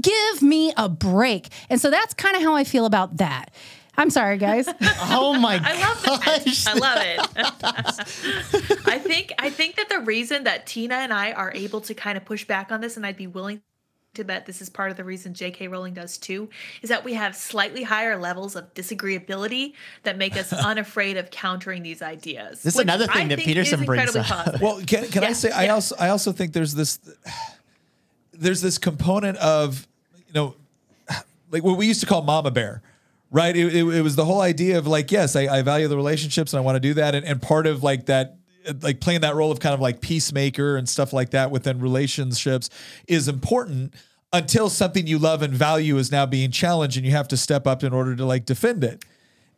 Give 0.01 0.41
me 0.41 0.73
a 0.77 0.89
break. 0.89 1.49
And 1.69 1.79
so 1.79 1.91
that's 1.91 2.13
kind 2.13 2.35
of 2.35 2.41
how 2.41 2.55
I 2.55 2.63
feel 2.63 2.85
about 2.85 3.17
that. 3.17 3.51
I'm 4.01 4.09
sorry, 4.09 4.37
guys. 4.37 4.67
oh 4.81 5.37
my 5.39 5.61
I 5.63 5.79
love 5.79 6.03
that. 6.03 6.43
gosh. 6.45 6.65
I 6.67 6.73
love 6.73 6.97
it. 7.01 8.81
I 8.87 8.97
think 8.97 9.33
I 9.37 9.49
think 9.49 9.75
that 9.75 9.89
the 9.89 9.99
reason 9.99 10.43
that 10.45 10.65
Tina 10.65 10.95
and 10.95 11.13
I 11.13 11.31
are 11.33 11.51
able 11.53 11.81
to 11.81 11.93
kind 11.93 12.17
of 12.17 12.25
push 12.25 12.45
back 12.45 12.71
on 12.71 12.81
this, 12.81 12.97
and 12.97 13.05
I'd 13.05 13.15
be 13.17 13.27
willing 13.27 13.61
to 14.15 14.23
bet 14.23 14.45
this 14.45 14.59
is 14.61 14.69
part 14.69 14.91
of 14.91 14.97
the 14.97 15.03
reason 15.03 15.33
J.K. 15.33 15.67
Rowling 15.69 15.93
does 15.93 16.17
too, 16.17 16.49
is 16.81 16.89
that 16.89 17.05
we 17.05 17.13
have 17.13 17.35
slightly 17.35 17.83
higher 17.83 18.17
levels 18.17 18.55
of 18.57 18.73
disagreeability 18.73 19.73
that 20.03 20.17
make 20.17 20.35
us 20.35 20.51
unafraid 20.65 21.15
of 21.15 21.29
countering 21.31 21.83
these 21.83 22.01
ideas. 22.01 22.63
This 22.63 22.73
is 22.73 22.77
which 22.79 22.85
another 22.85 23.05
I 23.09 23.13
thing 23.13 23.27
that 23.29 23.39
Peterson 23.39 23.85
brings 23.85 24.15
up. 24.15 24.25
positive. 24.25 24.61
Well, 24.61 24.81
can, 24.85 25.05
can 25.09 25.23
I 25.23 25.27
Yeah, 25.27 25.33
say 25.33 25.51
I 25.51 25.67
also 25.69 25.95
I 25.99 26.09
also 26.09 26.31
think 26.31 26.53
there's 26.53 26.73
this 26.73 26.99
there's 28.33 28.61
this 28.61 28.77
component 28.77 29.37
of 29.37 29.87
you 30.27 30.33
know 30.33 30.55
like 31.51 31.63
what 31.63 31.77
we 31.77 31.85
used 31.85 31.99
to 32.01 32.05
call 32.07 32.21
mama 32.23 32.49
bear 32.51 32.81
right 33.31 33.55
it, 33.55 33.73
it, 33.75 33.83
it 33.87 34.01
was 34.01 34.15
the 34.15 34.25
whole 34.25 34.41
idea 34.41 34.77
of 34.77 34.85
like 34.85 35.11
yes 35.11 35.35
I, 35.35 35.41
I 35.47 35.61
value 35.61 35.87
the 35.87 35.95
relationships 35.95 36.53
and 36.53 36.59
I 36.59 36.63
want 36.63 36.75
to 36.75 36.79
do 36.79 36.93
that 36.95 37.15
and, 37.15 37.25
and 37.25 37.41
part 37.41 37.65
of 37.65 37.81
like 37.81 38.05
that 38.07 38.37
like 38.81 38.99
playing 38.99 39.21
that 39.21 39.33
role 39.33 39.51
of 39.51 39.59
kind 39.59 39.73
of 39.73 39.79
like 39.79 40.01
peacemaker 40.01 40.77
and 40.77 40.87
stuff 40.87 41.13
like 41.13 41.31
that 41.31 41.49
within 41.49 41.79
relationships 41.79 42.69
is 43.07 43.27
important 43.27 43.93
until 44.33 44.69
something 44.69 45.07
you 45.07 45.17
love 45.17 45.41
and 45.41 45.53
value 45.53 45.97
is 45.97 46.11
now 46.11 46.25
being 46.25 46.51
challenged 46.51 46.95
and 46.95 47.05
you 47.05 47.11
have 47.11 47.27
to 47.27 47.37
step 47.37 47.65
up 47.65 47.83
in 47.83 47.91
order 47.93 48.15
to 48.15 48.25
like 48.25 48.45
defend 48.45 48.83
it 48.83 49.03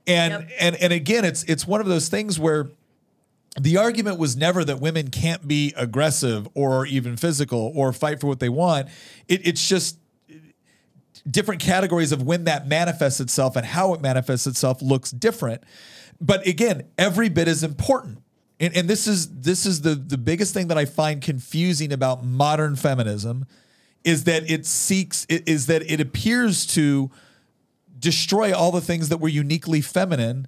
and 0.07 0.33
Yep. 0.33 0.49
and 0.59 0.75
and 0.77 0.93
again 0.93 1.25
it's 1.25 1.43
it's 1.43 1.67
one 1.67 1.81
of 1.81 1.88
those 1.88 2.09
things 2.09 2.39
where 2.39 2.69
the 3.59 3.77
argument 3.77 4.17
was 4.17 4.36
never 4.36 4.63
that 4.65 4.79
women 4.79 5.09
can't 5.09 5.47
be 5.47 5.73
aggressive 5.77 6.47
or 6.55 6.86
even 6.88 7.15
physical 7.17 7.71
or 7.75 7.93
fight 7.93 8.19
for 8.19 8.25
what 8.25 8.39
they 8.39 8.49
want. 8.49 8.88
It, 9.27 9.45
it's 9.45 9.67
just 9.69 9.99
different 11.29 11.62
categories 11.62 12.12
of 12.12 12.23
when 12.23 12.43
that 12.45 12.67
manifests 12.67 13.19
itself 13.19 13.55
and 13.55 13.65
how 13.65 13.93
it 13.93 14.01
manifests 14.01 14.47
itself 14.47 14.81
looks 14.81 15.12
different. 15.12 15.63
But 16.19 16.45
again, 16.47 16.83
every 16.97 17.29
bit 17.29 17.47
is 17.47 17.63
important. 17.63 18.19
And, 18.59 18.75
and 18.75 18.89
this 18.89 19.07
is 19.07 19.41
this 19.41 19.65
is 19.65 19.81
the 19.81 19.95
the 19.95 20.17
biggest 20.17 20.53
thing 20.53 20.67
that 20.67 20.77
I 20.77 20.86
find 20.86 21.21
confusing 21.21 21.91
about 21.91 22.23
modern 22.23 22.75
feminism 22.75 23.45
is 24.03 24.25
that 24.25 24.49
it 24.49 24.65
seeks 24.65 25.25
is 25.25 25.67
that 25.67 25.89
it 25.89 25.99
appears 25.99 26.65
to 26.67 27.09
destroy 27.97 28.53
all 28.53 28.71
the 28.71 28.81
things 28.81 29.09
that 29.09 29.17
were 29.17 29.29
uniquely 29.29 29.81
feminine 29.81 30.47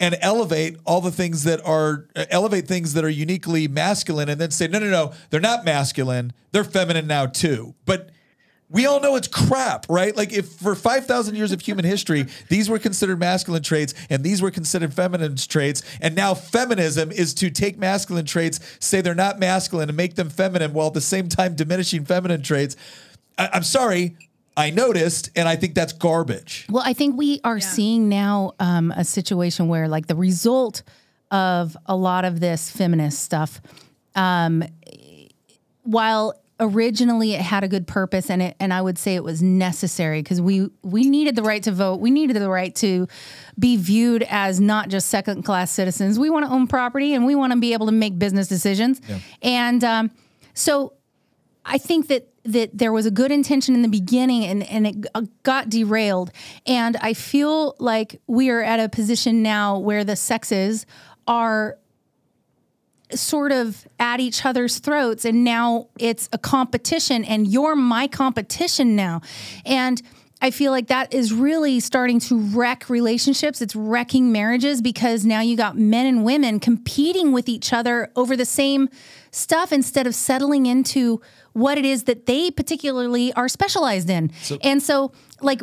and 0.00 0.16
elevate 0.20 0.76
all 0.84 1.00
the 1.00 1.10
things 1.10 1.44
that 1.44 1.64
are 1.66 2.08
elevate 2.30 2.66
things 2.66 2.94
that 2.94 3.04
are 3.04 3.10
uniquely 3.10 3.68
masculine 3.68 4.28
and 4.28 4.40
then 4.40 4.50
say 4.50 4.66
no 4.66 4.78
no 4.78 4.90
no 4.90 5.12
they're 5.30 5.40
not 5.40 5.64
masculine 5.64 6.32
they're 6.52 6.64
feminine 6.64 7.06
now 7.06 7.26
too 7.26 7.74
but 7.84 8.10
we 8.70 8.84
all 8.86 9.00
know 9.00 9.16
it's 9.16 9.28
crap 9.28 9.86
right? 9.88 10.16
Like 10.16 10.32
if 10.32 10.46
for 10.48 10.74
5000 10.74 11.34
years 11.34 11.52
of 11.52 11.60
human 11.60 11.84
history 11.84 12.26
these 12.48 12.68
were 12.68 12.78
considered 12.78 13.18
masculine 13.18 13.62
traits 13.62 13.94
and 14.10 14.22
these 14.22 14.42
were 14.42 14.50
considered 14.50 14.92
feminine 14.94 15.36
traits 15.36 15.82
and 16.00 16.14
now 16.14 16.34
feminism 16.34 17.10
is 17.10 17.34
to 17.34 17.50
take 17.50 17.78
masculine 17.78 18.26
traits 18.26 18.60
say 18.80 19.00
they're 19.00 19.14
not 19.14 19.38
masculine 19.38 19.88
and 19.88 19.96
make 19.96 20.14
them 20.16 20.28
feminine 20.30 20.72
while 20.72 20.88
at 20.88 20.94
the 20.94 21.00
same 21.00 21.28
time 21.28 21.54
diminishing 21.54 22.04
feminine 22.04 22.42
traits. 22.42 22.76
I- 23.38 23.50
i'm 23.52 23.62
sorry 23.62 24.16
i 24.56 24.70
noticed 24.70 25.30
and 25.36 25.48
i 25.48 25.54
think 25.56 25.74
that's 25.74 25.92
garbage. 25.92 26.66
Well, 26.68 26.82
I 26.84 26.92
think 26.92 27.16
we 27.16 27.40
are 27.44 27.60
seeing 27.60 28.08
now 28.08 28.52
um, 28.58 28.90
a 28.90 29.04
situation 29.04 29.68
where, 29.68 29.88
like, 29.88 30.06
the 30.08 30.16
result 30.16 30.82
of 31.30 31.76
a 31.86 31.94
lot 31.94 32.24
of 32.24 32.40
this 32.40 32.70
feminist 32.70 33.22
stuff, 33.22 33.60
um, 34.16 34.64
while 35.82 36.34
originally 36.60 37.34
it 37.34 37.40
had 37.40 37.64
a 37.64 37.68
good 37.68 37.86
purpose 37.86 38.30
and 38.30 38.42
it, 38.42 38.56
and 38.58 38.72
I 38.72 38.80
would 38.80 38.98
say 38.98 39.14
it 39.14 39.24
was 39.24 39.42
necessary 39.42 40.22
because 40.22 40.40
we 40.40 40.68
we 40.82 41.08
needed 41.08 41.36
the 41.36 41.42
right 41.42 41.62
to 41.62 41.72
vote, 41.72 42.00
we 42.00 42.10
needed 42.10 42.36
the 42.36 42.50
right 42.50 42.74
to 42.76 43.06
be 43.58 43.76
viewed 43.76 44.24
as 44.28 44.60
not 44.60 44.88
just 44.88 45.08
second 45.08 45.42
class 45.44 45.70
citizens. 45.70 46.18
We 46.18 46.30
want 46.30 46.46
to 46.46 46.52
own 46.52 46.66
property 46.66 47.14
and 47.14 47.24
we 47.26 47.34
want 47.34 47.52
to 47.52 47.58
be 47.58 47.72
able 47.72 47.86
to 47.86 47.92
make 47.92 48.18
business 48.18 48.48
decisions, 48.48 49.00
and 49.42 49.82
um, 49.84 50.10
so 50.54 50.94
I 51.64 51.78
think 51.78 52.08
that 52.08 52.28
that 52.44 52.76
there 52.76 52.92
was 52.92 53.04
a 53.04 53.10
good 53.10 53.30
intention 53.30 53.74
in 53.74 53.82
the 53.82 53.88
beginning 53.88 54.44
and, 54.44 54.62
and 54.64 54.86
it 54.86 55.06
uh, 55.14 55.22
got 55.42 55.68
derailed. 55.68 56.30
And 56.66 56.96
I 56.96 57.12
feel 57.12 57.76
like 57.78 58.22
we 58.26 58.48
are 58.48 58.62
at 58.62 58.80
a 58.80 58.88
position 58.88 59.42
now 59.42 59.78
where 59.78 60.02
the 60.02 60.16
sexes 60.16 60.86
are 61.26 61.76
sort 63.14 63.52
of 63.52 63.86
at 63.98 64.20
each 64.20 64.44
other's 64.44 64.78
throats 64.78 65.24
and 65.24 65.44
now 65.44 65.88
it's 65.98 66.28
a 66.32 66.38
competition 66.38 67.24
and 67.24 67.46
you're 67.46 67.76
my 67.76 68.06
competition 68.06 68.96
now. 68.96 69.20
And 69.64 70.02
I 70.40 70.50
feel 70.50 70.70
like 70.70 70.86
that 70.86 71.12
is 71.12 71.32
really 71.32 71.80
starting 71.80 72.20
to 72.20 72.38
wreck 72.38 72.88
relationships. 72.88 73.60
It's 73.60 73.74
wrecking 73.74 74.30
marriages 74.30 74.80
because 74.80 75.24
now 75.24 75.40
you 75.40 75.56
got 75.56 75.76
men 75.76 76.06
and 76.06 76.24
women 76.24 76.60
competing 76.60 77.32
with 77.32 77.48
each 77.48 77.72
other 77.72 78.12
over 78.14 78.36
the 78.36 78.44
same 78.44 78.88
stuff 79.32 79.72
instead 79.72 80.06
of 80.06 80.14
settling 80.14 80.66
into 80.66 81.20
what 81.54 81.76
it 81.76 81.84
is 81.84 82.04
that 82.04 82.26
they 82.26 82.50
particularly 82.50 83.32
are 83.32 83.48
specialized 83.48 84.08
in. 84.10 84.30
and 84.62 84.82
so, 84.82 85.12
like, 85.40 85.60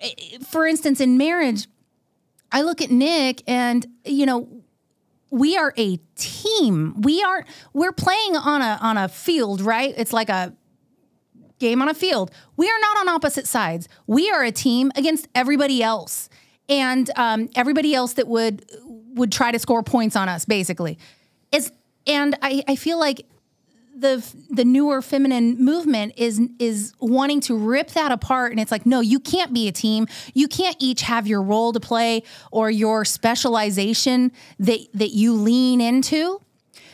eh, 0.00 0.38
for 0.48 0.66
instance, 0.66 1.00
in 1.00 1.16
marriage, 1.16 1.68
I 2.50 2.62
look 2.62 2.82
at 2.82 2.90
Nick 2.90 3.42
and, 3.46 3.86
you 4.04 4.26
know, 4.26 4.48
we 5.30 5.56
are 5.56 5.74
a 5.76 5.98
team. 6.16 7.00
We 7.02 7.22
aren't. 7.22 7.46
we're 7.72 7.92
playing 7.92 8.36
on 8.36 8.62
a 8.62 8.78
on 8.80 8.96
a 8.96 9.08
field, 9.08 9.60
right? 9.60 9.94
It's 9.96 10.12
like 10.12 10.28
a 10.28 10.54
game 11.58 11.82
on 11.82 11.88
a 11.88 11.94
field. 11.94 12.30
We 12.56 12.68
are 12.68 12.78
not 12.80 12.98
on 12.98 13.08
opposite 13.08 13.46
sides. 13.46 13.88
We 14.06 14.30
are 14.30 14.42
a 14.42 14.52
team 14.52 14.90
against 14.96 15.28
everybody 15.34 15.82
else, 15.82 16.28
and 16.68 17.10
um, 17.16 17.48
everybody 17.54 17.94
else 17.94 18.14
that 18.14 18.28
would 18.28 18.64
would 18.84 19.32
try 19.32 19.52
to 19.52 19.58
score 19.58 19.82
points 19.82 20.16
on 20.16 20.28
us, 20.28 20.44
basically. 20.44 20.98
Is 21.52 21.72
and 22.06 22.36
I 22.42 22.62
I 22.68 22.76
feel 22.76 22.98
like 22.98 23.26
the 24.00 24.24
the 24.50 24.64
newer 24.64 25.02
feminine 25.02 25.62
movement 25.62 26.14
is 26.16 26.40
is 26.58 26.92
wanting 27.00 27.40
to 27.42 27.56
rip 27.56 27.90
that 27.90 28.12
apart. 28.12 28.52
And 28.52 28.60
it's 28.60 28.70
like 28.70 28.86
no 28.86 29.00
you 29.00 29.20
can't 29.20 29.52
be 29.52 29.68
a 29.68 29.72
team. 29.72 30.06
You 30.34 30.48
can't 30.48 30.76
each 30.78 31.02
have 31.02 31.26
your 31.26 31.42
role 31.42 31.72
to 31.72 31.80
play 31.80 32.22
or 32.52 32.70
your 32.70 33.04
specialization 33.04 34.32
that 34.58 34.80
that 34.94 35.10
you 35.10 35.34
lean 35.34 35.80
into. 35.80 36.40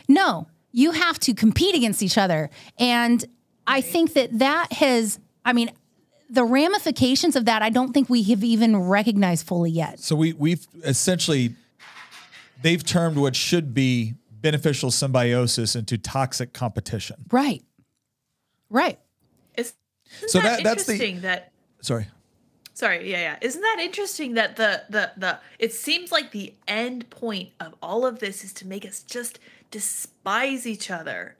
No 0.09 0.49
you 0.75 0.91
have 0.91 1.21
to 1.21 1.33
compete 1.33 1.77
against 1.77 2.03
each 2.03 2.19
other. 2.19 2.51
And 2.79 3.25
i 3.67 3.81
think 3.81 4.13
that 4.13 4.39
that 4.39 4.73
has 4.75 5.19
i 5.45 5.53
mean 5.55 5.71
the 6.29 6.45
ramifications 6.45 7.35
of 7.35 7.47
that 7.47 7.63
i 7.63 7.71
don't 7.71 7.95
think 7.95 8.11
we 8.11 8.23
have 8.25 8.45
even 8.45 8.77
recognized 8.77 9.47
fully 9.47 9.71
yet. 9.71 10.01
So 10.01 10.17
we 10.17 10.33
we've 10.33 10.67
essentially 10.85 11.55
they've 12.63 12.85
termed 12.85 13.17
what 13.17 13.37
should 13.37 13.73
be 13.73 14.15
beneficial 14.49 14.91
symbiosis 14.91 15.75
into 15.75 15.97
toxic 15.97 16.53
competition. 16.53 17.17
right 17.33 17.65
right 18.69 18.99
Is, 19.57 19.73
isn't 20.19 20.29
So 20.29 20.41
that, 20.41 20.59
that- 20.59 20.65
that's 20.65 20.85
the- 20.85 20.93
interesting 20.93 21.23
that 21.23 21.51
Sorry. 21.81 22.07
sorry 22.75 23.11
yeah 23.11 23.19
yeah 23.21 23.37
isn't 23.41 23.61
that 23.63 23.79
interesting 23.81 24.35
that 24.35 24.57
the 24.57 24.83
the 24.91 25.13
the 25.17 25.39
it 25.59 25.73
seems 25.73 26.13
like 26.13 26.31
the 26.33 26.53
end 26.69 27.09
point 27.09 27.51
of 27.59 27.75
all 27.83 28.05
of 28.05 28.19
this 28.19 28.45
is 28.45 28.53
to 28.55 28.67
make 28.67 28.85
us 28.85 29.03
just 29.03 29.39
despise 29.71 30.67
each 30.67 30.91
other 30.91 31.37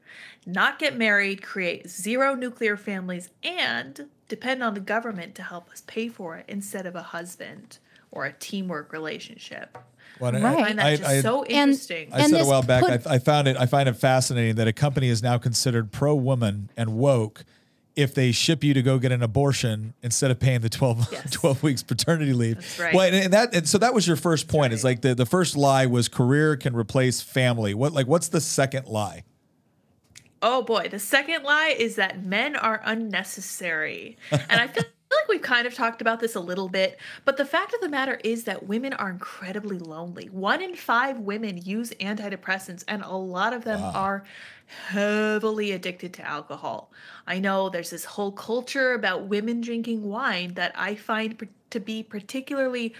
not 0.47 0.79
get 0.79 0.97
married 0.97 1.41
create 1.43 1.87
zero 1.89 2.33
nuclear 2.35 2.75
families 2.77 3.29
and 3.43 4.07
depend 4.27 4.63
on 4.63 4.73
the 4.73 4.79
government 4.79 5.35
to 5.35 5.43
help 5.43 5.69
us 5.69 5.81
pay 5.85 6.07
for 6.07 6.35
it 6.37 6.45
instead 6.47 6.85
of 6.87 6.95
a 6.95 7.01
husband 7.03 7.77
or 8.11 8.25
a 8.25 8.33
teamwork 8.33 8.91
relationship 8.91 9.77
Well, 10.19 10.35
I- 10.35 10.39
Right. 10.39 10.57
i 10.57 10.63
find 10.63 10.79
that 10.79 10.85
I- 10.85 10.95
just 10.95 11.09
I- 11.09 11.21
so 11.21 11.43
And- 11.43 11.51
interesting 11.71 12.09
I 12.13 12.19
And 12.21 12.29
said 12.31 12.41
a 12.41 12.45
while 12.45 12.61
back. 12.63 12.83
put- 12.83 13.07
I, 13.07 13.15
I 13.15 13.19
found 13.19 13.47
it. 13.47 13.57
I 13.59 13.65
find 13.65 13.89
it 13.89 13.93
fascinating 13.97 14.55
that 14.55 14.67
a 14.67 14.73
company 14.73 15.09
is 15.09 15.21
now 15.21 15.37
considered 15.37 15.91
pro 15.91 16.15
woman 16.15 16.69
and 16.77 16.93
woke 16.93 17.43
if 17.95 18.13
they 18.13 18.31
ship 18.33 18.61
you 18.63 18.73
to 18.73 18.81
go 18.81 18.99
get 18.99 19.11
an 19.13 19.23
abortion 19.23 19.93
instead 20.03 20.29
of 20.29 20.37
paying 20.39 20.59
the 20.59 20.67
12, 20.69 21.07
Yes. 21.13 21.31
12 21.31 21.63
weeks 21.63 21.81
paternity 21.83 22.33
leave. 22.33 22.55
That's 22.55 22.79
right. 22.79 22.93
Well, 22.93 23.05
and, 23.07 23.15
and 23.15 23.33
that 23.33 23.55
and 23.55 23.67
so 23.67 23.77
that 23.77 23.93
was 23.93 24.05
your 24.07 24.17
first 24.17 24.47
point. 24.49 24.73
Is 24.73 24.83
like 24.83 25.01
the 25.01 25.15
the 25.15 25.25
first 25.25 25.55
lie 25.55 25.85
was 25.85 26.07
career 26.09 26.57
can 26.57 26.75
replace 26.75 27.21
family. 27.21 27.73
What 27.73 27.93
like 27.93 28.07
what's 28.07 28.27
the 28.27 28.41
second 28.41 28.87
lie? 28.87 29.23
Oh 30.41 30.61
boy, 30.61 30.89
the 30.91 30.99
second 30.99 31.43
lie 31.43 31.73
is 31.77 31.95
that 31.95 32.23
men 32.23 32.55
are 32.55 32.81
unnecessary. 32.83 34.17
and 34.31 34.61
I 34.61 34.67
feel 34.67 34.83
like 35.21 35.27
we've 35.29 35.41
kind 35.41 35.65
of 35.67 35.73
talked 35.73 36.01
about 36.01 36.19
this 36.19 36.35
a 36.35 36.39
little 36.39 36.69
bit, 36.69 36.99
but 37.23 37.37
the 37.37 37.45
fact 37.45 37.73
of 37.73 37.81
the 37.81 37.89
matter 37.89 38.19
is 38.23 38.43
that 38.45 38.67
women 38.67 38.93
are 38.93 39.09
incredibly 39.09 39.79
lonely. 39.79 40.27
One 40.27 40.61
in 40.61 40.75
five 40.75 41.19
women 41.19 41.57
use 41.57 41.91
antidepressants, 41.99 42.83
and 42.87 43.01
a 43.03 43.15
lot 43.15 43.53
of 43.53 43.63
them 43.63 43.81
are 43.81 44.23
heavily 44.65 45.71
addicted 45.71 46.13
to 46.13 46.23
alcohol. 46.23 46.91
I 47.27 47.39
know 47.39 47.69
there's 47.69 47.91
this 47.91 48.05
whole 48.05 48.31
culture 48.31 48.93
about 48.93 49.27
women 49.27 49.61
drinking 49.61 50.03
wine 50.03 50.55
that 50.55 50.71
I 50.75 50.95
find 50.95 51.47
to 51.69 51.79
be 51.79 52.03
particularly 52.03 52.93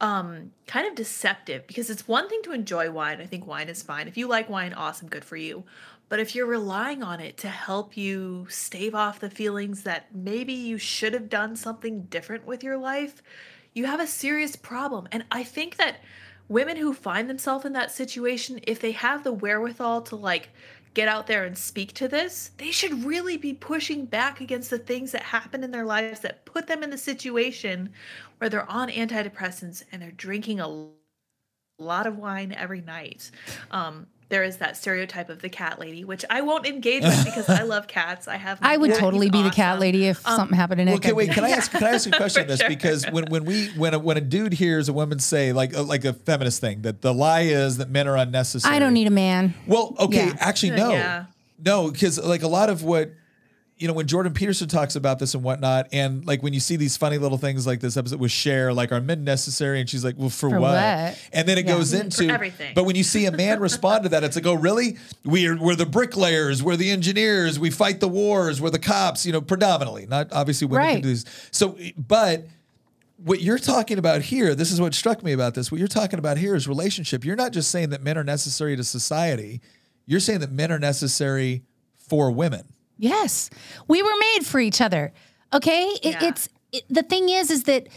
um 0.00 0.52
kind 0.68 0.86
of 0.86 0.94
deceptive 0.94 1.66
because 1.66 1.90
it's 1.90 2.06
one 2.06 2.28
thing 2.28 2.40
to 2.44 2.52
enjoy 2.52 2.88
wine. 2.90 3.20
I 3.20 3.26
think 3.26 3.46
wine 3.46 3.68
is 3.68 3.82
fine. 3.82 4.06
If 4.06 4.16
you 4.16 4.28
like 4.28 4.48
wine, 4.48 4.72
awesome, 4.72 5.08
good 5.08 5.24
for 5.24 5.36
you. 5.36 5.64
But 6.08 6.20
if 6.20 6.34
you're 6.34 6.46
relying 6.46 7.02
on 7.02 7.20
it 7.20 7.36
to 7.38 7.48
help 7.48 7.96
you 7.96 8.46
stave 8.48 8.94
off 8.94 9.20
the 9.20 9.30
feelings 9.30 9.82
that 9.82 10.14
maybe 10.14 10.52
you 10.52 10.78
should 10.78 11.12
have 11.12 11.28
done 11.28 11.54
something 11.56 12.02
different 12.02 12.46
with 12.46 12.62
your 12.62 12.78
life, 12.78 13.22
you 13.74 13.86
have 13.86 14.00
a 14.00 14.06
serious 14.06 14.56
problem. 14.56 15.06
And 15.12 15.24
I 15.30 15.42
think 15.42 15.76
that 15.76 15.96
women 16.48 16.76
who 16.76 16.94
find 16.94 17.28
themselves 17.28 17.64
in 17.64 17.74
that 17.74 17.90
situation, 17.90 18.60
if 18.66 18.80
they 18.80 18.92
have 18.92 19.22
the 19.22 19.32
wherewithal 19.32 20.02
to 20.02 20.16
like 20.16 20.48
get 20.94 21.08
out 21.08 21.26
there 21.26 21.44
and 21.44 21.56
speak 21.56 21.92
to 21.92 22.08
this, 22.08 22.50
they 22.56 22.70
should 22.70 23.04
really 23.04 23.36
be 23.36 23.52
pushing 23.52 24.06
back 24.06 24.40
against 24.40 24.70
the 24.70 24.78
things 24.78 25.12
that 25.12 25.22
happen 25.22 25.62
in 25.62 25.70
their 25.70 25.84
lives 25.84 26.20
that 26.20 26.44
put 26.44 26.66
them 26.66 26.82
in 26.82 26.90
the 26.90 26.98
situation 26.98 27.90
where 28.38 28.48
they're 28.48 28.70
on 28.70 28.88
antidepressants 28.88 29.84
and 29.92 30.00
they're 30.00 30.10
drinking 30.12 30.58
a 30.58 30.86
lot 31.78 32.06
of 32.06 32.16
wine 32.16 32.52
every 32.52 32.80
night. 32.80 33.30
Um, 33.70 34.06
there 34.30 34.44
is 34.44 34.58
that 34.58 34.76
stereotype 34.76 35.30
of 35.30 35.40
the 35.40 35.48
cat 35.48 35.78
lady, 35.78 36.04
which 36.04 36.24
I 36.28 36.42
won't 36.42 36.66
engage 36.66 37.02
with 37.02 37.24
because 37.24 37.48
I 37.48 37.62
love 37.74 37.86
cats. 37.88 38.28
I 38.28 38.36
have. 38.36 38.60
my 38.60 38.72
i 38.72 38.76
would 38.76 38.90
cat. 38.90 39.00
totally 39.00 39.26
He's 39.26 39.32
be 39.32 39.42
the 39.42 39.50
cat 39.50 39.80
lady 39.80 40.06
if 40.06 40.18
something 40.20 40.56
happened 40.56 40.78
to 40.80 40.84
Well, 40.84 40.94
Nick. 40.96 41.04
okay, 41.04 41.10
I'd 41.10 41.16
wait. 41.16 41.30
Can 41.30 41.44
I 41.44 41.50
ask? 41.50 41.70
Can 41.70 41.82
I 41.84 41.90
ask 41.90 42.06
you 42.06 42.12
a 42.12 42.16
question 42.24 42.42
on 42.42 42.48
this? 42.48 42.60
sure. 42.60 42.68
Because 42.68 43.04
when 43.10 43.24
when 43.30 43.44
we 43.44 43.68
when 43.70 43.94
a, 43.94 43.98
when 43.98 44.16
a 44.18 44.20
dude 44.20 44.52
hears 44.52 44.88
a 44.88 44.92
woman 44.92 45.18
say 45.18 45.52
like 45.52 45.74
uh, 45.74 45.82
like 45.82 46.04
a 46.04 46.12
feminist 46.12 46.60
thing 46.60 46.82
that 46.82 47.00
the 47.00 47.14
lie 47.14 47.42
is 47.42 47.78
that 47.78 47.88
men 47.90 48.06
are 48.06 48.16
unnecessary. 48.16 48.74
I 48.74 48.78
don't 48.78 48.92
need 48.94 49.06
a 49.06 49.10
man 49.10 49.54
Well, 49.66 49.94
okay, 49.98 50.26
Yeah. 50.26 50.36
actually, 50.40 50.72
no, 50.72 50.90
Yeah. 50.92 51.24
no, 51.64 51.90
because 51.90 52.18
like 52.22 52.42
a 52.42 52.48
lot 52.48 52.68
of 52.68 52.82
what 52.84 53.10
you 53.78 53.86
know 53.88 53.94
when 53.94 54.06
Jordan 54.06 54.32
Peterson 54.32 54.68
talks 54.68 54.96
about 54.96 55.18
this 55.18 55.34
and 55.34 55.42
whatnot, 55.42 55.88
and 55.92 56.26
like 56.26 56.42
when 56.42 56.52
you 56.52 56.60
see 56.60 56.76
these 56.76 56.96
funny 56.96 57.16
little 57.18 57.38
things 57.38 57.66
like 57.66 57.80
this 57.80 57.96
episode 57.96 58.18
with 58.20 58.30
Cher, 58.32 58.72
like 58.72 58.90
are 58.92 59.00
men 59.00 59.24
necessary, 59.24 59.80
and 59.80 59.88
she's 59.88 60.04
like, 60.04 60.16
well, 60.18 60.28
for, 60.30 60.50
For 60.50 60.60
what? 60.60 60.72
what? 60.74 61.18
And 61.32 61.48
then 61.48 61.58
it 61.58 61.66
Yeah. 61.66 61.74
goes 61.76 61.92
into 61.92 62.28
everything. 62.28 62.72
But 62.74 62.84
when 62.84 62.96
you 62.96 63.04
see 63.04 63.26
a 63.26 63.32
man 63.32 63.60
respond 63.68 64.02
to 64.04 64.08
that, 64.10 64.24
it's 64.24 64.36
like, 64.36 64.46
oh, 64.46 64.54
really? 64.54 64.96
We're 65.24 65.56
we're 65.56 65.76
the 65.76 65.86
bricklayers, 65.86 66.62
we're 66.62 66.76
the 66.76 66.90
engineers, 66.90 67.58
we 67.58 67.70
fight 67.70 68.00
the 68.00 68.08
wars, 68.08 68.60
we're 68.60 68.70
the 68.70 68.78
cops. 68.78 69.24
You 69.24 69.32
know, 69.32 69.40
predominantly, 69.40 70.06
not 70.06 70.32
obviously 70.32 70.66
women 70.66 70.86
can 70.94 71.00
do 71.02 71.08
this. 71.10 71.24
So, 71.52 71.76
but 71.96 72.46
what 73.24 73.40
you're 73.40 73.58
talking 73.58 73.98
about 73.98 74.22
here, 74.22 74.54
this 74.54 74.70
is 74.70 74.80
what 74.80 74.94
struck 74.94 75.22
me 75.22 75.32
about 75.32 75.54
this. 75.54 75.72
What 75.72 75.78
you're 75.78 75.88
talking 75.88 76.18
about 76.18 76.38
here 76.38 76.54
is 76.54 76.68
relationship. 76.68 77.24
You're 77.24 77.36
not 77.36 77.52
just 77.52 77.70
saying 77.70 77.90
that 77.90 78.02
men 78.02 78.16
are 78.16 78.24
necessary 78.24 78.76
to 78.76 78.84
society. 78.84 79.60
You're 80.06 80.20
saying 80.20 80.40
that 80.40 80.52
men 80.52 80.70
are 80.72 80.78
necessary 80.78 81.62
for 81.96 82.30
women. 82.30 82.62
Yes, 82.98 83.48
we 83.86 84.02
were 84.02 84.16
made 84.34 84.44
for 84.46 84.60
each 84.60 84.80
other. 84.80 85.12
Okay, 85.52 85.84
it, 86.02 86.12
Yeah. 86.20 86.28
it's 86.28 86.48
it, 86.72 86.84
the 86.90 87.02
thing 87.02 87.28
is, 87.30 87.50
is 87.50 87.62
that 87.64 87.88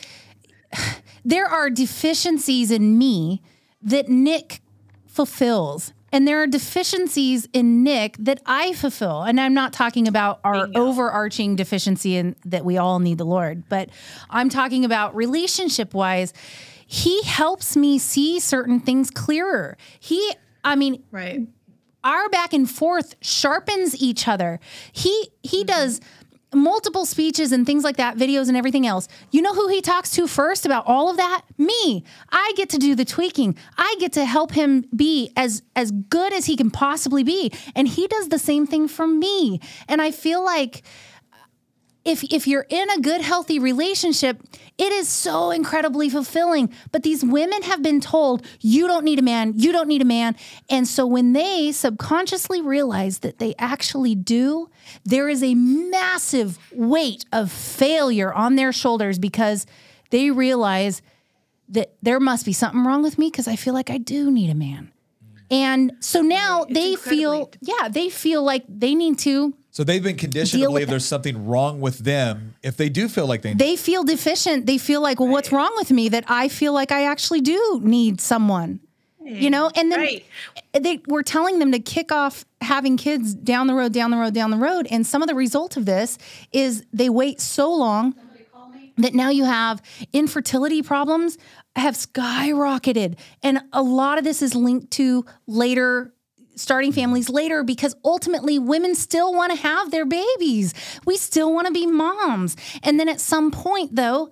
there 1.26 1.48
are 1.48 1.70
deficiencies 1.70 2.72
in 2.72 2.98
me 2.98 3.42
that 3.82 4.08
Nick 4.10 4.62
fulfills, 5.08 5.92
and 6.14 6.28
there 6.28 6.42
are 6.42 6.48
deficiencies 6.48 7.48
in 7.54 7.84
Nick 7.84 8.16
that 8.20 8.42
I 8.46 8.74
fulfill. 8.74 9.24
And 9.24 9.40
I'm 9.40 9.54
not 9.54 9.74
talking 9.74 10.08
about 10.08 10.40
our 10.44 10.68
overarching 10.76 11.56
deficiency 11.56 12.16
in 12.16 12.36
that 12.46 12.64
we 12.64 12.78
all 12.78 13.00
need 13.00 13.18
the 13.18 13.26
Lord, 13.26 13.64
but 13.70 13.90
I'm 14.30 14.50
talking 14.50 14.86
about 14.86 15.16
relationship 15.16 15.94
wise. 15.94 16.34
He 16.86 17.24
helps 17.24 17.76
me 17.78 17.98
see 17.98 18.40
certain 18.40 18.80
things 18.82 19.10
clearer. 19.10 19.78
He, 20.00 20.34
I 20.64 20.76
mean, 20.76 21.04
Right. 21.12 21.48
Our 22.04 22.30
back 22.30 22.54
and 22.54 22.70
forth 22.70 23.16
sharpens 23.22 23.96
each 23.96 24.28
other. 24.28 24.60
He 24.92 25.30
he 25.44 25.64
Mm-hmm. 25.64 25.68
does 25.68 26.02
multiple 26.54 27.06
speeches 27.06 27.54
and 27.54 27.66
things 27.66 27.84
like 27.84 27.96
that, 27.98 28.18
videos 28.18 28.50
and 28.50 28.58
everything 28.58 28.86
else. 28.86 29.08
You 29.32 29.42
know 29.42 29.54
who 29.54 29.70
he 29.70 29.80
talks 29.80 30.12
to 30.12 30.28
first 30.28 30.66
about 30.66 30.86
all 30.86 31.10
of 31.10 31.16
that? 31.16 31.44
Me. 31.58 32.04
I 32.30 32.52
get 32.58 32.70
to 32.72 32.78
do 32.78 32.94
the 32.94 33.06
tweaking. 33.06 33.56
I 33.78 33.96
get 34.00 34.12
to 34.14 34.26
help 34.26 34.52
him 34.52 34.84
be 34.94 35.32
as 35.38 35.64
as 35.76 35.92
good 35.92 36.34
as 36.34 36.46
he 36.48 36.58
can 36.58 36.70
possibly 36.70 37.24
be. 37.24 37.52
And 37.76 37.88
he 37.88 38.08
does 38.08 38.28
the 38.30 38.40
same 38.40 38.68
thing 38.68 38.88
for 38.90 39.08
me. 39.08 39.62
And 39.88 40.02
I 40.02 40.12
feel 40.12 40.44
like 40.44 40.84
if 42.04 42.24
if 42.32 42.48
you're 42.48 42.66
in 42.70 42.90
a 42.90 43.00
good 43.00 43.22
healthy 43.22 43.60
relationship 43.60 44.42
it 44.82 44.92
is 44.92 45.08
so 45.08 45.52
incredibly 45.52 46.10
fulfilling. 46.10 46.74
But 46.92 47.04
these 47.04 47.24
women 47.24 47.62
have 47.64 47.84
been 47.84 48.02
told 48.02 48.44
you 48.62 48.88
don't 48.88 49.06
need 49.06 49.20
a 49.20 49.22
man. 49.22 49.54
You 49.56 49.72
don't 49.72 49.88
need 49.88 50.02
a 50.02 50.06
man. 50.06 50.36
And 50.72 50.88
so 50.88 51.06
when 51.06 51.34
they 51.34 51.72
subconsciously 51.72 52.62
realize 52.64 53.20
that 53.20 53.38
they 53.38 53.54
actually 53.60 54.16
do 54.16 54.70
there 55.06 55.30
is 55.30 55.44
a 55.44 55.54
massive 55.54 56.58
weight 56.72 57.26
of 57.32 57.52
failure 57.52 58.34
on 58.34 58.56
their 58.56 58.74
shoulders 58.74 59.20
because 59.20 59.68
they 60.10 60.32
realize 60.32 61.04
that 61.70 61.94
there 62.02 62.20
must 62.20 62.46
be 62.46 62.54
something 62.54 62.84
wrong 62.84 63.04
with 63.04 63.20
me 63.20 63.30
because 63.30 63.48
I 63.48 63.56
feel 63.56 63.76
like 63.76 63.92
I 63.92 64.00
do 64.00 64.32
need 64.32 64.50
a 64.50 64.56
man. 64.56 64.92
And 65.52 65.94
so 66.00 66.22
now 66.22 66.64
It's 66.64 66.74
they 66.74 66.96
feel, 66.96 67.52
yeah, 67.62 67.88
they 67.90 68.10
feel 68.10 68.42
like 68.42 68.64
they 68.68 68.96
need 68.96 69.20
to 69.20 69.54
So 69.72 69.84
they've 69.86 70.04
been 70.04 70.18
conditioned 70.18 70.62
to 70.64 70.68
believe 70.70 70.90
there's 70.90 71.06
something 71.06 71.48
wrong 71.48 71.80
with 71.80 72.00
them 72.00 72.56
if 72.62 72.76
they 72.76 72.90
do 72.90 73.08
feel 73.08 73.26
like 73.26 73.42
they. 73.42 73.50
need. 73.50 73.60
they 73.60 73.76
feel 73.78 74.04
deficient. 74.04 74.66
They 74.66 74.78
feel 74.78 75.02
like, 75.02 75.20
well, 75.20 75.30
what's 75.30 75.52
wrong 75.52 75.72
with 75.78 75.92
me 75.92 76.10
that 76.10 76.26
I 76.28 76.50
feel 76.50 76.74
like 76.74 76.92
I 76.92 77.06
actually 77.06 77.40
do 77.40 77.80
need 77.82 78.20
someone, 78.20 78.82
you 79.24 79.50
know? 79.50 79.72
And 79.76 79.90
then 79.90 80.00
Right. 80.00 80.26
they 80.74 81.02
were 81.08 81.24
telling 81.24 81.60
them 81.60 81.72
to 81.72 81.80
kick 81.80 82.12
off 82.12 82.44
having 82.60 82.98
kids 82.98 83.34
down 83.34 83.68
the 83.68 83.74
road, 83.74 83.94
down 83.94 84.12
the 84.12 84.18
road, 84.18 84.34
down 84.34 84.52
the 84.52 84.58
road. 84.58 84.88
And 84.92 85.08
some 85.08 85.22
of 85.22 85.30
the 85.30 85.36
result 85.36 85.78
of 85.78 85.86
this 85.86 86.18
is 86.52 86.84
they 86.92 87.10
wait 87.10 87.40
so 87.40 87.74
long 87.74 88.14
that 88.98 89.14
now 89.14 89.30
you 89.30 89.46
have 89.46 89.82
infertility 90.12 90.82
problems 90.82 91.38
have 91.78 91.96
skyrocketed. 91.96 93.18
And 93.42 93.62
a 93.72 93.82
lot 93.82 94.18
of 94.18 94.26
this 94.26 94.42
is 94.42 94.54
linked 94.54 94.92
to 94.92 95.26
later 95.48 96.14
starting 96.62 96.92
families 96.92 97.30
later 97.30 97.64
because 97.64 97.96
ultimately 98.06 98.60
women 98.60 98.96
still 98.96 99.34
want 99.34 99.52
to 99.52 99.58
have 99.58 99.92
their 99.92 100.06
babies. 100.06 100.74
We 101.06 101.18
still 101.18 101.54
want 101.54 101.68
to 101.68 101.74
be 101.74 101.88
moms. 101.88 102.56
And 102.84 103.00
then 103.00 103.10
at 103.10 103.20
some 103.20 103.52
point 103.52 103.96
though, 103.96 104.30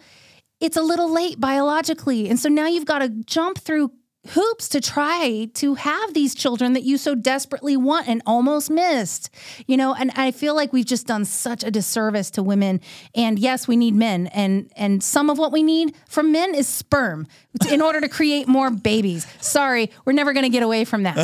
it's 0.60 0.78
a 0.78 0.82
little 0.82 1.12
late 1.12 1.40
biologically. 1.40 2.30
And 2.30 2.40
so 2.40 2.50
now 2.50 2.68
you've 2.68 2.86
got 2.86 3.00
to 3.00 3.10
jump 3.10 3.60
through 3.60 3.92
hoops 4.30 4.70
to 4.70 4.82
try 4.82 5.50
to 5.56 5.76
have 5.76 6.14
these 6.14 6.36
children 6.36 6.74
that 6.74 6.84
you 6.84 6.98
so 6.98 7.16
desperately 7.16 7.76
want 7.78 8.08
and 8.08 8.22
almost 8.26 8.70
missed. 8.70 9.30
You 9.68 9.78
know, 9.78 9.94
and 9.94 10.12
I 10.16 10.32
feel 10.32 10.56
like 10.56 10.72
we've 10.74 10.86
just 10.86 11.08
done 11.08 11.26
such 11.26 11.64
a 11.64 11.72
disservice 11.72 12.30
to 12.32 12.44
women. 12.44 12.82
And 13.16 13.40
yes, 13.40 13.68
we 13.68 13.76
need 13.76 13.96
men 13.96 14.28
and 14.28 14.72
and 14.76 15.04
some 15.04 15.30
of 15.30 15.38
what 15.38 15.52
we 15.52 15.64
need 15.64 15.96
from 16.08 16.32
men 16.32 16.54
is 16.56 16.68
sperm 16.68 17.28
in 17.72 17.82
order 17.82 18.00
to 18.02 18.10
create 18.10 18.48
more 18.48 18.70
babies. 18.70 19.26
Sorry, 19.42 19.92
we're 20.06 20.14
never 20.14 20.34
going 20.34 20.44
to 20.44 20.50
get 20.50 20.64
away 20.64 20.86
from 20.86 21.04
that. 21.04 21.16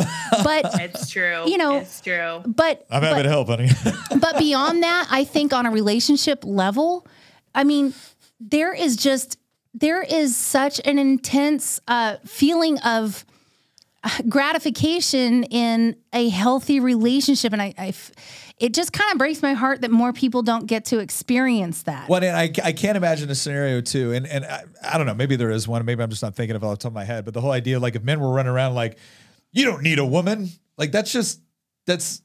But 0.44 0.80
It's 0.80 1.08
true. 1.10 1.44
You 1.46 1.58
know, 1.58 1.78
it's 1.78 2.00
true. 2.00 2.42
but 2.46 2.86
I'm 2.90 3.02
happy 3.02 3.16
but- 3.16 3.22
to 3.22 3.28
help, 3.28 3.48
honey. 3.48 3.70
but 4.20 4.38
beyond 4.38 4.82
that, 4.82 5.08
I 5.10 5.24
think 5.24 5.52
on 5.52 5.66
a 5.66 5.70
relationship 5.70 6.44
level, 6.44 7.06
I 7.54 7.64
mean, 7.64 7.94
there 8.40 8.74
is 8.74 8.96
just 8.96 9.38
there 9.78 10.02
is 10.02 10.34
such 10.36 10.80
an 10.84 10.98
intense 10.98 11.80
uh, 11.86 12.16
feeling 12.24 12.78
of 12.78 13.24
uh, 14.02 14.08
gratification 14.28 15.44
in 15.44 15.96
a 16.12 16.30
healthy 16.30 16.80
relationship, 16.80 17.52
and 17.52 17.60
I, 17.60 17.74
I 17.76 17.88
f- 17.88 18.10
it 18.58 18.72
just 18.72 18.92
kind 18.92 19.12
of 19.12 19.18
breaks 19.18 19.42
my 19.42 19.52
heart 19.52 19.82
that 19.82 19.90
more 19.90 20.14
people 20.14 20.42
don't 20.42 20.64
get 20.66 20.86
to 20.86 20.98
experience 20.98 21.82
that. 21.82 22.08
Well, 22.08 22.24
and 22.24 22.34
I, 22.34 22.50
I 22.64 22.72
can't 22.72 22.96
imagine 22.96 23.28
a 23.28 23.34
scenario 23.34 23.82
too, 23.82 24.12
and 24.12 24.26
and 24.26 24.46
I, 24.46 24.64
I 24.82 24.96
don't 24.96 25.06
know, 25.06 25.14
maybe 25.14 25.36
there 25.36 25.50
is 25.50 25.68
one, 25.68 25.84
maybe 25.84 26.02
I'm 26.02 26.08
just 26.08 26.22
not 26.22 26.34
thinking 26.34 26.56
of 26.56 26.62
it 26.62 26.66
off 26.66 26.78
the 26.78 26.82
top 26.84 26.90
of 26.92 26.94
my 26.94 27.04
head, 27.04 27.26
but 27.26 27.34
the 27.34 27.42
whole 27.42 27.52
idea, 27.52 27.78
like 27.78 27.96
if 27.96 28.02
men 28.02 28.18
were 28.18 28.32
running 28.32 28.52
around 28.52 28.74
like, 28.74 28.96
you 29.52 29.66
don't 29.66 29.82
need 29.82 29.98
a 29.98 30.06
woman, 30.06 30.48
like 30.78 30.90
that's 30.90 31.12
just 31.12 31.40
that's, 31.84 32.22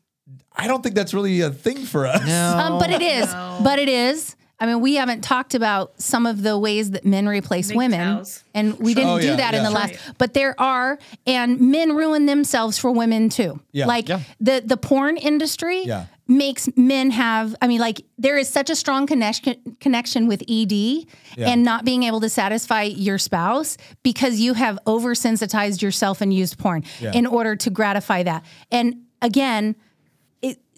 I 0.56 0.68
don't 0.68 0.82
think 0.82 0.96
that's 0.96 1.14
really 1.14 1.42
a 1.42 1.50
thing 1.50 1.84
for 1.86 2.08
us. 2.08 2.22
Um, 2.22 2.80
but 2.80 2.92
it 2.92 3.02
is. 3.02 3.28
But 3.62 3.80
it 3.80 3.90
is. 3.90 4.36
I 4.62 4.68
mean, 4.68 4.80
we 4.80 4.96
haven't 4.96 5.22
talked 5.22 5.56
about 5.56 6.00
some 6.00 6.26
of 6.28 6.44
the 6.44 6.58
ways 6.58 6.92
that 6.92 7.04
men 7.04 7.28
replace 7.28 7.74
women, 7.74 8.00
MGTOWs. 8.00 8.44
and 8.54 8.80
we 8.80 8.94
didn't 8.94 9.10
Oh, 9.10 9.20
do 9.20 9.28
yeah, 9.28 9.36
that 9.38 9.56
in 9.56 9.64
the 9.64 9.72
last. 9.72 9.96
But 10.20 10.36
there 10.36 10.54
are, 10.62 11.00
and 11.26 11.60
men 11.60 11.96
ruin 11.96 12.28
themselves 12.28 12.78
for 12.78 12.92
women 12.92 13.30
too. 13.30 13.60
Yeah. 13.72 13.88
like 13.88 14.08
Yeah. 14.08 14.20
the 14.40 14.62
the 14.64 14.78
porn 14.78 15.18
industry 15.18 15.84
Yeah. 15.84 16.06
makes 16.28 16.70
men 16.78 17.10
have. 17.12 17.56
I 17.62 17.68
mean, 17.68 17.80
like 17.82 18.06
there 18.20 18.38
is 18.38 18.48
such 18.50 18.70
a 18.70 18.76
strong 18.76 19.08
connection 19.08 19.56
connection 19.80 20.28
with 20.28 20.44
ED 20.48 21.08
and 21.38 21.64
not 21.64 21.84
being 21.84 22.04
able 22.04 22.22
to 22.22 22.30
satisfy 22.30 22.84
your 22.84 23.18
spouse 23.18 23.78
because 24.04 24.40
you 24.40 24.54
have 24.54 24.78
oversensitized 24.86 25.82
yourself 25.82 26.22
and 26.22 26.32
used 26.34 26.58
porn 26.60 26.84
Yeah. 27.00 27.14
in 27.14 27.26
order 27.26 27.56
to 27.56 27.70
gratify 27.72 28.24
that. 28.24 28.44
And 28.72 28.96
again 29.24 29.64
it, 29.72 29.76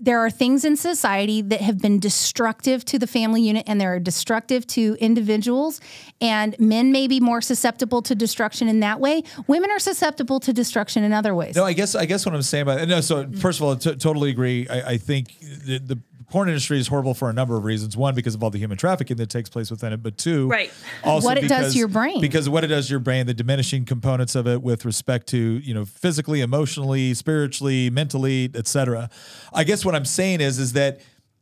there 0.04 0.20
are 0.20 0.30
things 0.30 0.66
in 0.66 0.76
society 0.76 1.42
that 1.42 1.62
have 1.62 1.80
been 1.80 2.00
destructive 2.00 2.84
to 2.86 3.00
the 3.00 3.08
family 3.08 3.42
unit 3.42 3.64
and 3.68 3.80
they're 3.80 4.00
destructive 4.00 4.68
to 4.68 4.98
individuals 5.00 5.80
and 6.20 6.60
men 6.60 6.92
may 6.92 7.08
be 7.08 7.20
more 7.20 7.42
susceptible 7.42 8.02
to 8.02 8.14
destruction 8.14 8.68
in 8.68 8.82
that 8.82 9.00
way 9.00 9.24
women 9.48 9.72
are 9.72 9.80
susceptible 9.80 10.40
to 10.40 10.52
destruction 10.52 11.04
in 11.04 11.14
other 11.14 11.34
ways 11.34 11.56
No, 11.56 11.64
I 11.64 11.74
guess 11.74 11.96
I 11.96 12.06
guess 12.06 12.26
what 12.26 12.36
I'm 12.36 12.42
saying 12.42 12.64
about 12.64 12.88
no. 12.88 13.02
So 13.02 13.30
first 13.32 13.60
of 13.60 13.64
all, 13.64 13.76
t- 13.76 13.96
totally 13.96 14.30
agree. 14.30 14.68
I, 14.68 14.92
I 14.92 14.98
think 14.98 15.40
the, 15.40 15.80
the 15.80 16.00
porn 16.30 16.50
industry 16.50 16.80
is 16.80 16.88
horrible 16.88 17.14
for 17.14 17.30
a 17.30 17.34
number 17.34 17.56
of 17.56 17.64
reasons. 17.64 17.96
One, 17.96 18.16
because 18.16 18.36
of 18.36 18.44
all 18.44 18.50
the 18.50 18.58
human 18.58 18.78
trafficking 18.78 19.18
that 19.18 19.30
takes 19.30 19.50
place 19.50 19.70
within 19.72 19.94
it, 19.94 20.04
but 20.04 20.18
two, 20.18 20.48
Right. 20.48 20.72
also 21.04 21.28
What 21.28 21.38
it 21.38 21.48
does 21.48 21.74
to 21.74 21.80
your 21.80 21.88
brain. 21.88 22.22
Because 22.22 22.48
of 22.48 22.54
what 22.54 22.64
it 22.64 22.68
does 22.68 22.88
to 22.88 22.92
your 22.92 23.00
brain, 23.00 23.26
the 23.26 23.34
diminishing 23.34 23.86
components 23.86 24.36
of 24.36 24.48
it 24.48 24.62
with 24.62 24.86
respect 24.86 25.28
to 25.28 25.38
you 25.38 25.74
know 25.74 25.86
physically, 25.86 26.42
emotionally, 26.42 27.14
spiritually, 27.14 27.90
mentally, 27.90 28.50
etc. 28.56 29.10
I 29.54 29.64
guess 29.64 29.84
what 29.86 29.96
I'm 29.96 30.06
saying 30.06 30.42
is 30.42 30.60
is 30.60 30.74
that 30.74 31.00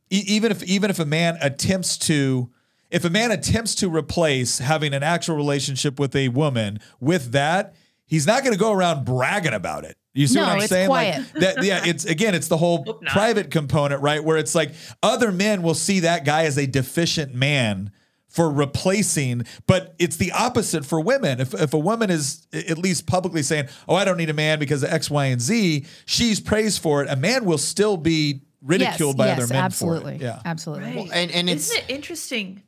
e- 0.10 0.24
even 0.28 0.52
if 0.52 0.64
even 0.64 0.90
if 0.90 1.00
a 1.00 1.06
man 1.06 1.38
attempts 1.42 1.98
to 2.00 2.50
if 2.90 3.06
a 3.06 3.10
man 3.10 3.32
attempts 3.32 3.74
to 3.76 3.90
replace 3.90 4.60
having 4.60 4.94
an 4.94 5.04
actual 5.04 5.36
relationship 5.36 6.00
with 6.00 6.16
a 6.16 6.28
woman 6.30 6.80
with 7.00 7.32
that, 7.32 7.74
he's 8.06 8.28
not 8.28 8.44
going 8.44 8.54
to 8.54 8.60
go 8.60 8.72
around 8.74 9.06
bragging 9.06 9.54
about 9.54 9.86
it. 9.86 9.98
You 10.14 10.28
see 10.28 10.36
No, 10.36 10.42
what 10.42 10.50
I'm 10.50 10.58
it's 10.60 10.68
saying? 10.70 10.88
quiet. 10.88 11.18
Like 11.20 11.34
that, 11.56 11.64
yeah. 11.64 11.84
It's 11.86 12.06
again, 12.06 12.36
it's 12.36 12.48
the 12.50 12.58
whole 12.58 12.84
private 13.08 13.50
component, 13.52 14.02
right? 14.02 14.24
Where 14.24 14.38
it's 14.38 14.54
like 14.56 14.72
other 15.02 15.32
men 15.32 15.62
will 15.64 15.74
see 15.74 16.02
that 16.02 16.26
guy 16.26 16.44
as 16.46 16.58
a 16.58 16.68
deficient 16.68 17.34
man 17.34 17.92
for 18.28 18.50
replacing, 18.50 19.44
but 19.68 19.94
it's 20.00 20.16
the 20.18 20.32
opposite 20.32 20.86
for 20.86 21.00
women. 21.02 21.40
If 21.40 21.54
if 21.54 21.74
a 21.74 21.78
woman 21.78 22.10
is 22.10 22.46
at 22.54 22.78
least 22.78 23.06
publicly 23.08 23.44
saying, 23.44 23.68
"Oh, 23.88 23.96
I 23.96 24.04
don't 24.06 24.18
need 24.18 24.30
a 24.30 24.34
man 24.34 24.60
because 24.60 24.84
of 24.84 24.92
X, 24.92 25.10
Y, 25.10 25.26
and 25.28 25.42
Z," 25.42 25.86
she's 26.06 26.40
praised 26.40 26.82
for 26.82 27.04
it. 27.04 27.10
A 27.10 27.16
man 27.16 27.46
will 27.46 27.58
still 27.58 27.98
be 27.98 28.42
ridiculed 28.62 29.16
yes, 29.16 29.18
by 29.18 29.28
yes, 29.28 29.38
other 29.38 29.48
men 29.54 29.64
absolutely 29.64 30.18
for 30.20 30.24
it. 30.24 30.28
Yeah. 30.28 30.40
absolutely 30.46 30.96
Right. 30.96 31.10
and- 31.14 31.32
and 31.32 31.50
it's- 31.50 31.72
isn't 31.72 31.90
it 31.90 31.94
interesting? 31.96 32.62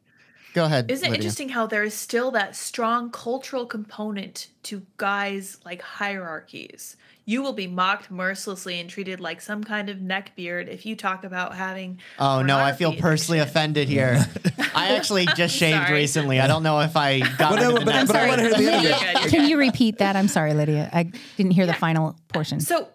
Go 0.53 0.65
ahead. 0.65 0.91
Isn't 0.91 1.11
it 1.11 1.15
interesting 1.15 1.49
how 1.49 1.65
there 1.67 1.83
is 1.83 1.93
still 1.93 2.31
that 2.31 2.55
strong 2.55 3.09
cultural 3.11 3.65
component 3.65 4.49
to 4.63 4.83
guys 4.97 5.57
like 5.65 5.81
hierarchies? 5.81 6.95
You 7.25 7.41
will 7.41 7.53
be 7.53 7.67
mocked 7.67 8.11
mercilessly 8.11 8.79
and 8.81 8.89
treated 8.89 9.21
like 9.21 9.39
some 9.39 9.63
kind 9.63 9.89
of 9.89 9.97
neckbeard 9.97 10.67
if 10.67 10.85
you 10.85 10.95
talk 10.97 11.23
about 11.23 11.55
having. 11.55 11.99
Oh 12.19 12.41
no, 12.41 12.57
I 12.57 12.73
feel 12.73 12.93
personally 12.95 13.39
addiction. 13.39 13.57
offended 13.57 13.87
here. 13.87 14.25
I 14.75 14.95
actually 14.95 15.25
just 15.27 15.55
shaved 15.55 15.77
Sorry. 15.87 15.93
recently. 15.93 16.39
I 16.41 16.47
don't 16.47 16.63
know 16.63 16.81
if 16.81 16.97
I 16.97 17.19
got 17.19 17.37
But 17.37 17.51
rid 17.55 17.61
no, 17.61 17.77
of 17.77 17.85
but- 17.85 18.07
but 18.07 18.15
I 18.17 18.27
wanna 18.27 18.41
hear 18.43 18.51
the 18.51 18.71
end 18.73 18.75
of 18.75 18.83
it. 18.83 18.83
You're 18.83 18.99
good, 19.13 19.21
you're 19.21 19.29
can 19.29 19.49
you 19.49 19.57
repeat 19.57 19.99
that 19.99 20.15
i'm 20.15 20.27
sorry 20.27 20.53
lydia 20.53 20.89
i 20.93 21.03
didn't 21.37 21.51
hear 21.53 21.65
the 21.65 21.73
final 21.73 22.15
portion 22.33 22.59
So, 22.59 22.87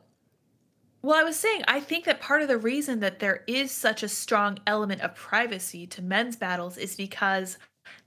well, 1.08 1.18
I 1.18 1.24
was 1.24 1.36
saying, 1.36 1.62
I 1.66 1.80
think 1.80 2.04
that 2.04 2.20
part 2.20 2.42
of 2.42 2.48
the 2.48 2.58
reason 2.58 3.00
that 3.00 3.18
there 3.18 3.42
is 3.46 3.72
such 3.72 4.02
a 4.02 4.08
strong 4.10 4.58
element 4.66 5.00
of 5.00 5.14
privacy 5.14 5.86
to 5.86 6.02
men's 6.02 6.36
battles 6.36 6.76
is 6.76 6.96
because 6.96 7.56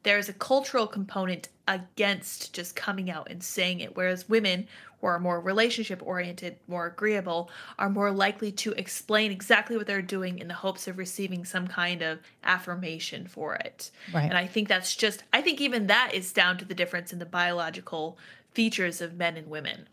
there's 0.03 0.29
a 0.29 0.33
cultural 0.33 0.85
component 0.85 1.49
against 1.67 2.53
just 2.53 2.75
coming 2.75 3.09
out 3.09 3.31
and 3.31 3.41
saying 3.41 3.79
it, 3.79 3.95
whereas 3.95 4.29
women 4.29 4.67
who 4.99 5.07
are 5.07 5.17
more 5.17 5.41
relationship 5.41 5.99
oriented, 6.05 6.57
more 6.67 6.85
agreeable, 6.85 7.49
are 7.79 7.89
more 7.89 8.11
likely 8.11 8.51
to 8.51 8.71
explain 8.73 9.31
exactly 9.31 9.75
what 9.75 9.87
they're 9.87 10.03
doing 10.03 10.37
in 10.37 10.47
the 10.47 10.53
hopes 10.53 10.87
of 10.87 10.99
receiving 10.99 11.43
some 11.43 11.67
kind 11.67 12.03
of 12.03 12.19
affirmation 12.43 13.25
for 13.25 13.55
it. 13.55 13.89
Right. 14.13 14.25
And 14.25 14.37
I 14.37 14.45
think 14.45 14.67
that's 14.67 14.95
just, 14.95 15.23
I 15.33 15.41
think 15.41 15.59
even 15.59 15.87
that 15.87 16.11
is 16.13 16.31
down 16.31 16.59
to 16.59 16.65
the 16.65 16.75
difference 16.75 17.11
in 17.11 17.17
the 17.17 17.25
biological 17.25 18.19
features 18.53 19.01
of 19.01 19.15
men 19.15 19.37
and 19.37 19.47
women. 19.47 19.89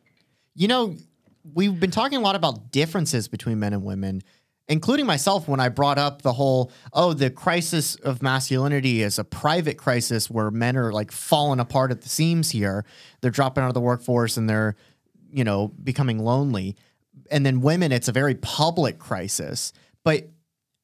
You 0.54 0.68
know, 0.68 0.96
we've 1.54 1.78
been 1.78 1.90
talking 1.90 2.18
a 2.18 2.20
lot 2.20 2.36
about 2.36 2.70
differences 2.70 3.28
between 3.28 3.58
men 3.58 3.72
and 3.72 3.84
women, 3.84 4.22
including 4.68 5.06
myself 5.06 5.48
when 5.48 5.60
I 5.60 5.68
brought 5.68 5.98
up 5.98 6.22
the 6.22 6.32
whole, 6.32 6.72
oh, 6.92 7.12
the 7.12 7.30
crisis 7.30 7.94
of 7.96 8.22
masculinity 8.22 9.02
is 9.02 9.18
a 9.18 9.24
private 9.24 9.78
crisis 9.78 10.30
where 10.30 10.50
men 10.50 10.76
are 10.76 10.92
like 10.92 11.10
falling 11.10 11.60
apart 11.60 11.90
at 11.90 12.02
the 12.02 12.08
seams 12.08 12.50
here. 12.50 12.84
They're 13.20 13.30
dropping 13.30 13.64
out 13.64 13.68
of 13.68 13.74
the 13.74 13.80
workforce 13.80 14.36
and 14.36 14.48
they're, 14.48 14.76
you 15.30 15.44
know, 15.44 15.68
becoming 15.82 16.18
lonely. 16.18 16.76
And 17.30 17.44
then 17.44 17.60
women, 17.60 17.92
it's 17.92 18.08
a 18.08 18.12
very 18.12 18.34
public 18.34 18.98
crisis. 18.98 19.72
But 20.04 20.28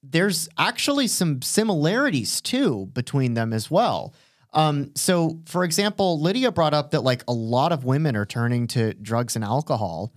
there's 0.03 0.49
actually 0.59 1.07
some 1.07 1.43
similarities 1.43 2.41
too 2.41 2.87
between 2.93 3.35
them 3.35 3.53
as 3.53 3.71
well. 3.71 4.15
Um, 4.53 4.93
so, 4.95 5.41
for 5.47 5.65
example, 5.65 6.21
Lydia 6.21 6.53
brought 6.53 6.75
up 6.75 6.93
that 6.93 7.03
like 7.03 7.25
a 7.27 7.33
lot 7.33 7.73
of 7.73 7.85
women 7.85 8.15
are 8.15 8.27
turning 8.27 8.67
to 8.69 8.95
drugs 8.95 9.35
and 9.35 9.45
alcohol 9.45 10.13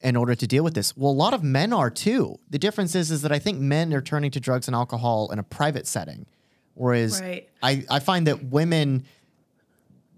in 0.00 0.16
order 0.16 0.34
to 0.34 0.46
deal 0.46 0.64
with 0.64 0.74
this. 0.74 0.96
Well, 0.96 1.12
a 1.12 1.12
lot 1.12 1.34
of 1.34 1.42
men 1.42 1.72
are 1.72 1.90
too. 1.90 2.38
The 2.48 2.58
difference 2.58 2.94
is, 2.94 3.10
is 3.10 3.22
that 3.22 3.32
I 3.32 3.38
think 3.38 3.58
men 3.60 3.92
are 3.92 4.00
turning 4.00 4.30
to 4.32 4.40
drugs 4.40 4.66
and 4.66 4.74
alcohol 4.74 5.30
in 5.30 5.38
a 5.38 5.42
private 5.42 5.86
setting, 5.86 6.26
whereas 6.74 7.20
Right. 7.20 7.48
I, 7.62 7.84
I 7.90 7.98
find 7.98 8.26
that 8.26 8.44
women, 8.44 9.04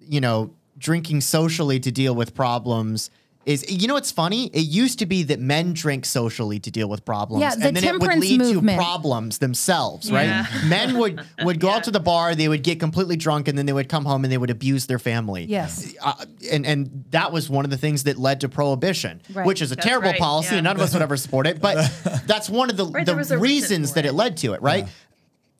you 0.00 0.20
know, 0.20 0.54
drinking 0.78 1.20
socially 1.20 1.80
to 1.80 1.90
deal 1.90 2.14
with 2.14 2.34
problems 2.34 3.10
is 3.44 3.68
you 3.68 3.88
know 3.88 3.96
it's 3.96 4.12
funny 4.12 4.46
it 4.48 4.60
used 4.60 4.98
to 5.00 5.06
be 5.06 5.22
that 5.24 5.40
men 5.40 5.72
drink 5.72 6.04
socially 6.04 6.60
to 6.60 6.70
deal 6.70 6.88
with 6.88 7.04
problems 7.04 7.40
Yeah, 7.42 7.54
the 7.56 7.66
and 7.68 7.76
then 7.76 7.84
it 7.84 7.92
would 7.92 8.00
temperance 8.00 8.20
lead 8.22 8.38
movement. 8.40 8.78
to 8.78 8.84
problems 8.84 9.38
themselves 9.38 10.12
right 10.12 10.46
men 10.66 10.96
would 10.98 11.20
would 11.42 11.58
go 11.58 11.70
out 11.70 11.84
to 11.84 11.90
the 11.90 11.98
bar 12.00 12.34
they 12.34 12.48
would 12.48 12.62
get 12.62 12.78
completely 12.78 13.16
drunk 13.16 13.48
and 13.48 13.58
then 13.58 13.66
they 13.66 13.72
would 13.72 13.88
come 13.88 14.04
home 14.04 14.24
and 14.24 14.32
they 14.32 14.38
would 14.38 14.50
abuse 14.50 14.86
their 14.86 14.98
family 15.00 15.44
Yes. 15.44 15.92
uh, 16.00 16.14
and 16.52 16.64
and 16.64 17.04
that 17.10 17.32
was 17.32 17.50
one 17.50 17.64
of 17.64 17.70
the 17.70 17.76
things 17.78 18.04
that 18.04 18.16
led 18.18 18.40
to 18.42 18.48
prohibition 18.48 19.20
Right. 19.32 19.46
which 19.46 19.60
is 19.60 19.72
a 19.72 19.74
That's 19.76 19.86
terrible 19.86 20.10
right, 20.10 20.20
policy 20.20 20.50
yeah. 20.52 20.58
and 20.58 20.64
none 20.64 20.76
of 20.76 20.82
us 20.82 20.92
would 20.92 21.02
ever 21.02 21.16
support 21.16 21.46
it 21.46 21.60
but 21.60 21.76
that's 22.26 22.48
one 22.48 22.70
of 22.70 22.76
the, 22.76 22.86
Right, 22.86 23.04
the 23.04 23.12
there 23.12 23.16
was 23.18 23.30
a 23.32 23.38
reason 23.38 23.80
reasons 23.82 23.94
that 23.94 24.04
it 24.04 24.10
it. 24.10 24.12
led 24.14 24.36
to 24.38 24.52
it 24.52 24.62
right 24.62 24.86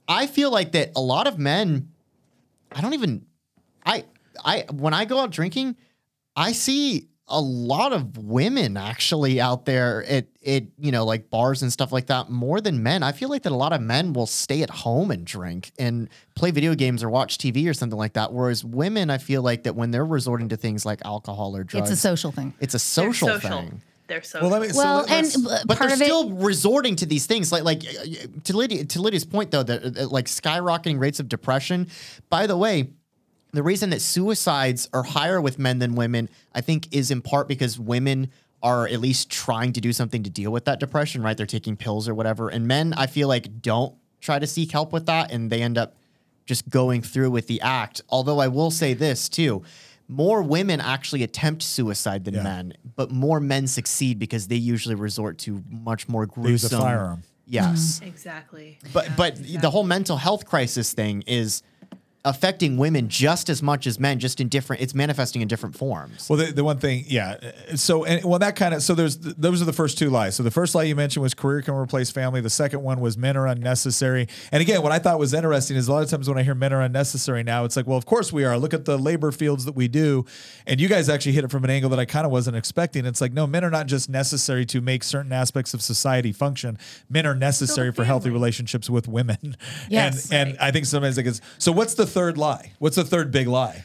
i 0.08 0.26
feel 0.26 0.50
like 0.50 0.72
that 0.72 0.92
a 0.94 1.00
lot 1.00 1.26
of 1.26 1.38
men 1.38 1.88
i 2.70 2.80
don't 2.80 2.94
even 2.94 3.24
i 3.84 4.04
i 4.44 4.64
when 4.72 4.94
i 4.94 5.04
go 5.04 5.18
out 5.18 5.30
drinking 5.30 5.76
i 6.36 6.52
see 6.52 7.08
a 7.32 7.40
lot 7.40 7.92
of 7.92 8.16
women 8.18 8.76
actually 8.76 9.40
out 9.40 9.64
there 9.64 10.04
at 10.04 10.26
it 10.42 10.66
you 10.78 10.92
know 10.92 11.04
like 11.04 11.30
bars 11.30 11.62
and 11.62 11.72
stuff 11.72 11.90
like 11.90 12.06
that 12.06 12.28
more 12.30 12.60
than 12.60 12.82
men 12.82 13.02
i 13.02 13.10
feel 13.10 13.28
like 13.28 13.42
that 13.42 13.52
a 13.52 13.56
lot 13.56 13.72
of 13.72 13.80
men 13.80 14.12
will 14.12 14.26
stay 14.26 14.62
at 14.62 14.70
home 14.70 15.10
and 15.10 15.24
drink 15.24 15.72
and 15.78 16.08
play 16.36 16.50
video 16.50 16.74
games 16.74 17.02
or 17.02 17.08
watch 17.10 17.38
tv 17.38 17.68
or 17.68 17.74
something 17.74 17.98
like 17.98 18.12
that 18.12 18.32
whereas 18.32 18.64
women 18.64 19.08
i 19.10 19.18
feel 19.18 19.42
like 19.42 19.62
that 19.62 19.74
when 19.74 19.90
they're 19.90 20.04
resorting 20.04 20.48
to 20.50 20.56
things 20.56 20.84
like 20.84 21.00
alcohol 21.04 21.56
or 21.56 21.64
drugs 21.64 21.90
it's 21.90 21.98
a 21.98 22.00
social 22.02 22.30
thing 22.30 22.52
it's 22.60 22.74
a 22.74 22.78
social, 22.78 23.28
social. 23.28 23.50
thing 23.50 23.80
They're 24.08 24.22
social. 24.22 24.50
Well, 24.50 24.60
let 24.60 24.68
me. 24.68 24.74
so 24.74 24.78
well 24.82 24.96
let- 25.08 25.10
and 25.10 25.46
uh, 25.46 25.58
but 25.66 25.78
part 25.78 25.88
they're 25.88 25.96
of 25.96 26.02
it 26.02 26.04
still 26.04 26.30
resorting 26.32 26.96
to 26.96 27.06
these 27.06 27.26
things 27.26 27.50
like 27.50 27.64
like 27.64 27.82
uh, 27.84 28.04
to 28.44 28.56
Lydia 28.56 28.84
to 28.84 29.00
Lydia's 29.00 29.24
point 29.24 29.50
though 29.52 29.62
that 29.62 29.84
uh, 29.84 30.08
like 30.08 30.26
skyrocketing 30.26 31.00
rates 31.00 31.18
of 31.20 31.28
depression 31.30 31.88
by 32.28 32.46
the 32.46 32.56
way 32.56 32.90
the 33.53 33.62
reason 33.62 33.90
that 33.90 34.00
suicides 34.00 34.88
are 34.92 35.03
higher 35.03 35.40
with 35.40 35.59
men 35.59 35.78
than 35.78 35.94
women, 35.94 36.28
I 36.55 36.61
think, 36.62 36.88
is 36.94 37.11
in 37.11 37.20
part 37.22 37.48
because 37.48 37.78
women 37.78 38.30
are 38.62 38.86
at 38.86 39.00
least 39.00 39.28
trying 39.30 39.72
to 39.74 39.80
do 39.80 39.92
something 39.92 40.22
to 40.22 40.30
deal 40.30 40.50
with 40.53 40.64
that 40.64 40.80
depression, 40.80 41.22
right? 41.22 41.36
They're 41.36 41.46
taking 41.46 41.76
pills 41.76 42.09
or 42.09 42.14
whatever. 42.14 42.48
And 42.48 42.66
men, 42.66 42.94
I 42.94 43.07
feel 43.07 43.28
like, 43.28 43.61
don't 43.61 43.94
try 44.20 44.38
to 44.38 44.46
seek 44.46 44.70
help 44.72 44.92
with 44.92 45.07
that 45.07 45.32
and 45.32 45.50
they 45.50 45.61
end 45.62 45.76
up 45.76 45.96
just 46.46 46.68
going 46.68 47.03
through 47.03 47.30
with 47.30 47.46
the 47.46 47.61
act. 47.61 48.00
Although 48.09 48.38
I 48.38 48.48
will 48.48 48.70
say 48.70 48.94
this 48.94 49.28
too 49.28 49.62
more 50.09 50.42
women 50.42 50.78
actually 50.80 51.22
attempt 51.22 51.62
suicide 51.62 52.24
than 52.24 52.34
Yeah. 52.34 52.42
men, 52.42 52.74
but 52.96 53.11
more 53.11 53.40
men 53.40 53.66
succeed 53.66 54.18
because 54.18 54.48
they 54.48 54.57
usually 54.57 54.94
resort 54.94 55.38
to 55.38 55.62
much 55.70 56.07
more 56.09 56.26
They 56.26 56.50
use 56.50 56.62
gruesome 56.62 56.78
a 56.80 56.82
firearm. 56.82 57.22
Yes. 57.46 58.00
Exactly. 58.05 58.78
But 58.92 59.07
Yeah, 59.07 59.14
but 59.16 59.32
exactly. 59.34 59.57
the 59.59 59.70
whole 59.70 59.84
mental 59.84 60.18
health 60.18 60.44
crisis 60.44 60.92
thing 60.92 61.22
is 61.26 61.62
affecting 62.24 62.76
women 62.76 63.08
just 63.08 63.48
as 63.48 63.62
much 63.62 63.86
as 63.86 63.98
men, 63.98 64.20
just 64.20 64.40
in 64.40 64.48
different. 64.48 64.80
It's 64.80 64.94
manifesting 64.94 65.42
in 65.42 65.48
different 65.48 65.76
forms. 65.76 66.28
Well, 66.30 66.38
the, 66.38 66.52
the 66.52 66.62
one 66.62 66.78
thing, 66.78 67.04
yeah. 67.08 67.36
Uh, 67.42 67.76
so, 67.76 68.04
and 68.04 68.24
well, 68.24 68.38
that 68.38 68.54
kind 68.54 68.74
of, 68.74 68.82
so 68.82 68.94
there's, 68.94 69.16
those 69.16 69.60
are 69.60 69.64
the 69.64 69.72
first 69.72 69.98
two 69.98 70.08
lies. 70.08 70.36
So 70.36 70.44
the 70.44 70.50
first 70.50 70.74
lie 70.74 70.84
you 70.84 70.94
mentioned 70.94 71.22
was 71.22 71.34
career 71.34 71.62
can 71.62 71.74
replace 71.74 72.12
family. 72.12 72.40
The 72.40 72.50
second 72.50 72.82
one 72.82 73.00
was 73.00 73.18
men 73.18 73.36
are 73.36 73.48
unnecessary. 73.48 74.28
And 74.52 74.60
again, 74.60 74.82
what 74.82 74.92
I 74.92 75.00
thought 75.00 75.18
was 75.18 75.34
interesting 75.34 75.76
is 75.76 75.88
a 75.88 75.92
lot 75.92 76.04
of 76.04 76.10
times 76.10 76.28
when 76.28 76.38
I 76.38 76.44
hear 76.44 76.54
men 76.54 76.72
are 76.72 76.80
unnecessary 76.80 77.42
now, 77.42 77.64
it's 77.64 77.76
like, 77.76 77.88
well, 77.88 77.98
of 77.98 78.06
course 78.06 78.32
we 78.32 78.44
are. 78.44 78.56
Look 78.56 78.72
at 78.72 78.84
the 78.84 78.96
labor 78.96 79.32
fields 79.32 79.64
that 79.64 79.74
we 79.74 79.88
do. 79.88 80.24
And 80.64 80.80
you 80.80 80.88
guys 80.88 81.08
actually 81.08 81.32
hit 81.32 81.42
it 81.42 81.50
from 81.50 81.64
an 81.64 81.70
angle 81.70 81.90
that 81.90 81.98
I 81.98 82.04
kind 82.04 82.24
of 82.24 82.30
wasn't 82.30 82.56
expecting. 82.56 83.04
It's 83.04 83.20
like, 83.20 83.32
no, 83.32 83.48
men 83.48 83.64
are 83.64 83.70
not 83.70 83.86
just 83.86 84.08
necessary 84.08 84.64
to 84.66 84.80
make 84.80 85.02
certain 85.02 85.32
aspects 85.32 85.74
of 85.74 85.82
society 85.82 86.30
function. 86.30 86.78
Men 87.10 87.26
are 87.26 87.34
necessary 87.34 87.90
for 87.90 88.04
healthy 88.04 88.30
relationships 88.30 88.88
with 88.88 89.08
women. 89.08 89.56
Yes. 89.88 90.30
And, 90.30 90.50
and 90.50 90.58
I 90.58 90.70
think 90.70 90.86
sometimes 90.86 91.16
like 91.16 91.26
it's, 91.26 91.40
so 91.58 91.72
what's 91.72 91.94
the 91.94 92.06
third 92.12 92.38
lie? 92.38 92.72
What's 92.78 92.96
the 92.96 93.04
third 93.04 93.30
big 93.30 93.48
lie? 93.48 93.84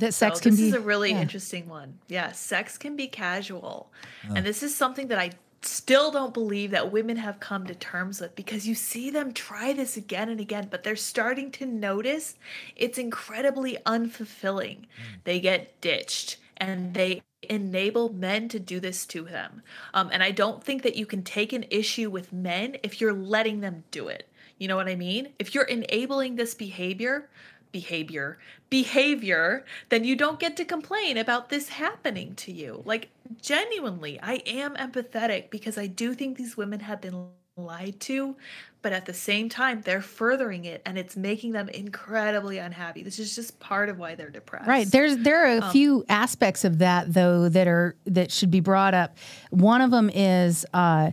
that 0.00 0.14
sex 0.14 0.38
So 0.38 0.42
can 0.44 0.50
this 0.52 0.60
be 0.60 0.68
is 0.68 0.74
a 0.74 0.80
really 0.80 1.10
yeah. 1.10 1.20
interesting 1.20 1.68
one. 1.68 1.98
Yeah, 2.08 2.32
sex 2.32 2.78
can 2.78 2.96
be 2.96 3.06
casual. 3.06 3.90
Oh. 4.28 4.34
And 4.34 4.44
this 4.44 4.62
is 4.62 4.74
something 4.74 5.08
that 5.08 5.18
I 5.18 5.30
still 5.62 6.10
don't 6.10 6.34
believe 6.34 6.70
that 6.70 6.92
women 6.92 7.16
have 7.16 7.40
come 7.40 7.66
to 7.66 7.74
terms 7.74 8.20
with 8.20 8.36
because 8.36 8.68
you 8.68 8.74
see 8.74 9.10
them 9.10 9.32
try 9.32 9.72
this 9.72 9.96
again 9.96 10.28
and 10.28 10.40
again, 10.40 10.68
but 10.70 10.82
they're 10.82 10.96
starting 10.96 11.50
to 11.52 11.66
notice 11.66 12.36
it's 12.76 12.98
incredibly 12.98 13.78
unfulfilling. 13.86 14.76
Hmm. 14.76 15.14
They 15.24 15.40
get 15.40 15.80
ditched 15.80 16.36
and 16.58 16.94
they 16.94 17.22
enable 17.42 18.12
men 18.12 18.48
to 18.48 18.58
do 18.58 18.80
this 18.80 19.06
to 19.06 19.22
them. 19.22 19.62
Um, 19.94 20.10
and 20.12 20.22
I 20.22 20.30
don't 20.30 20.62
think 20.62 20.82
that 20.82 20.96
you 20.96 21.06
can 21.06 21.22
take 21.22 21.52
an 21.52 21.64
issue 21.70 22.10
with 22.10 22.32
men 22.32 22.76
if 22.82 23.00
you're 23.00 23.12
letting 23.12 23.60
them 23.60 23.84
do 23.90 24.08
it. 24.08 24.28
You 24.58 24.68
know 24.68 24.76
what 24.76 24.88
I 24.88 24.96
mean? 24.96 25.28
If 25.38 25.54
you're 25.54 25.64
enabling 25.64 26.36
this 26.36 26.54
behavior, 26.54 27.28
behavior 27.72 28.38
behavior 28.70 29.64
then 29.90 30.02
you 30.04 30.16
don't 30.16 30.38
get 30.40 30.56
to 30.56 30.64
complain 30.64 31.18
about 31.18 31.50
this 31.50 31.68
happening 31.68 32.34
to 32.34 32.50
you 32.50 32.80
like 32.86 33.08
genuinely 33.42 34.18
i 34.22 34.34
am 34.46 34.74
empathetic 34.76 35.50
because 35.50 35.76
i 35.76 35.86
do 35.86 36.14
think 36.14 36.38
these 36.38 36.56
women 36.56 36.80
have 36.80 37.00
been 37.02 37.26
lied 37.56 37.98
to 38.00 38.36
but 38.82 38.92
at 38.92 39.04
the 39.04 39.12
same 39.12 39.48
time 39.48 39.82
they're 39.82 40.00
furthering 40.00 40.64
it 40.64 40.80
and 40.86 40.96
it's 40.96 41.16
making 41.16 41.52
them 41.52 41.68
incredibly 41.70 42.56
unhappy 42.58 43.02
this 43.02 43.18
is 43.18 43.34
just 43.34 43.58
part 43.60 43.88
of 43.88 43.98
why 43.98 44.14
they're 44.14 44.30
depressed 44.30 44.66
Right. 44.66 44.86
There's 44.86 45.16
there 45.18 45.44
are 45.44 45.58
a 45.58 45.62
Um, 45.62 45.72
few 45.72 46.04
aspects 46.08 46.64
of 46.64 46.78
that 46.78 47.12
though 47.12 47.48
that 47.48 47.66
are 47.66 47.96
that 48.06 48.30
should 48.30 48.50
be 48.50 48.60
brought 48.60 48.94
up. 48.94 49.16
One 49.50 49.80
of 49.80 49.90
them 49.90 50.08
is 50.10 50.64
uh, 50.72 51.10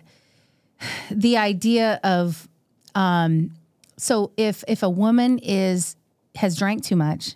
the 1.11 1.37
idea 1.37 1.99
of 2.03 2.47
um, 2.95 3.51
so 3.97 4.31
if 4.37 4.63
if 4.67 4.83
a 4.83 4.89
woman 4.89 5.39
is 5.39 5.95
has 6.35 6.57
drank 6.57 6.83
too 6.83 6.95
much 6.95 7.35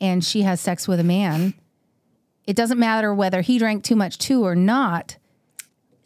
and 0.00 0.24
she 0.24 0.42
has 0.42 0.60
sex 0.60 0.88
with 0.88 0.98
a 1.00 1.04
man, 1.04 1.54
it 2.46 2.56
doesn't 2.56 2.78
matter 2.78 3.14
whether 3.14 3.40
he 3.42 3.58
drank 3.58 3.84
too 3.84 3.96
much 3.96 4.18
too 4.18 4.44
or 4.44 4.54
not. 4.56 5.16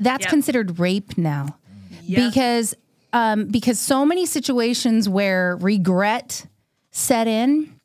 That's 0.01 0.23
Yep. 0.25 0.31
considered 0.31 0.79
rape 0.81 1.17
now 1.17 1.57
Yep. 2.03 2.33
because 2.33 2.75
um, 3.13 3.47
because 3.47 3.79
so 3.79 4.05
many 4.05 4.27
situations 4.27 5.09
where 5.09 5.57
regret 5.57 6.47
set 6.91 7.29
in 7.29 7.79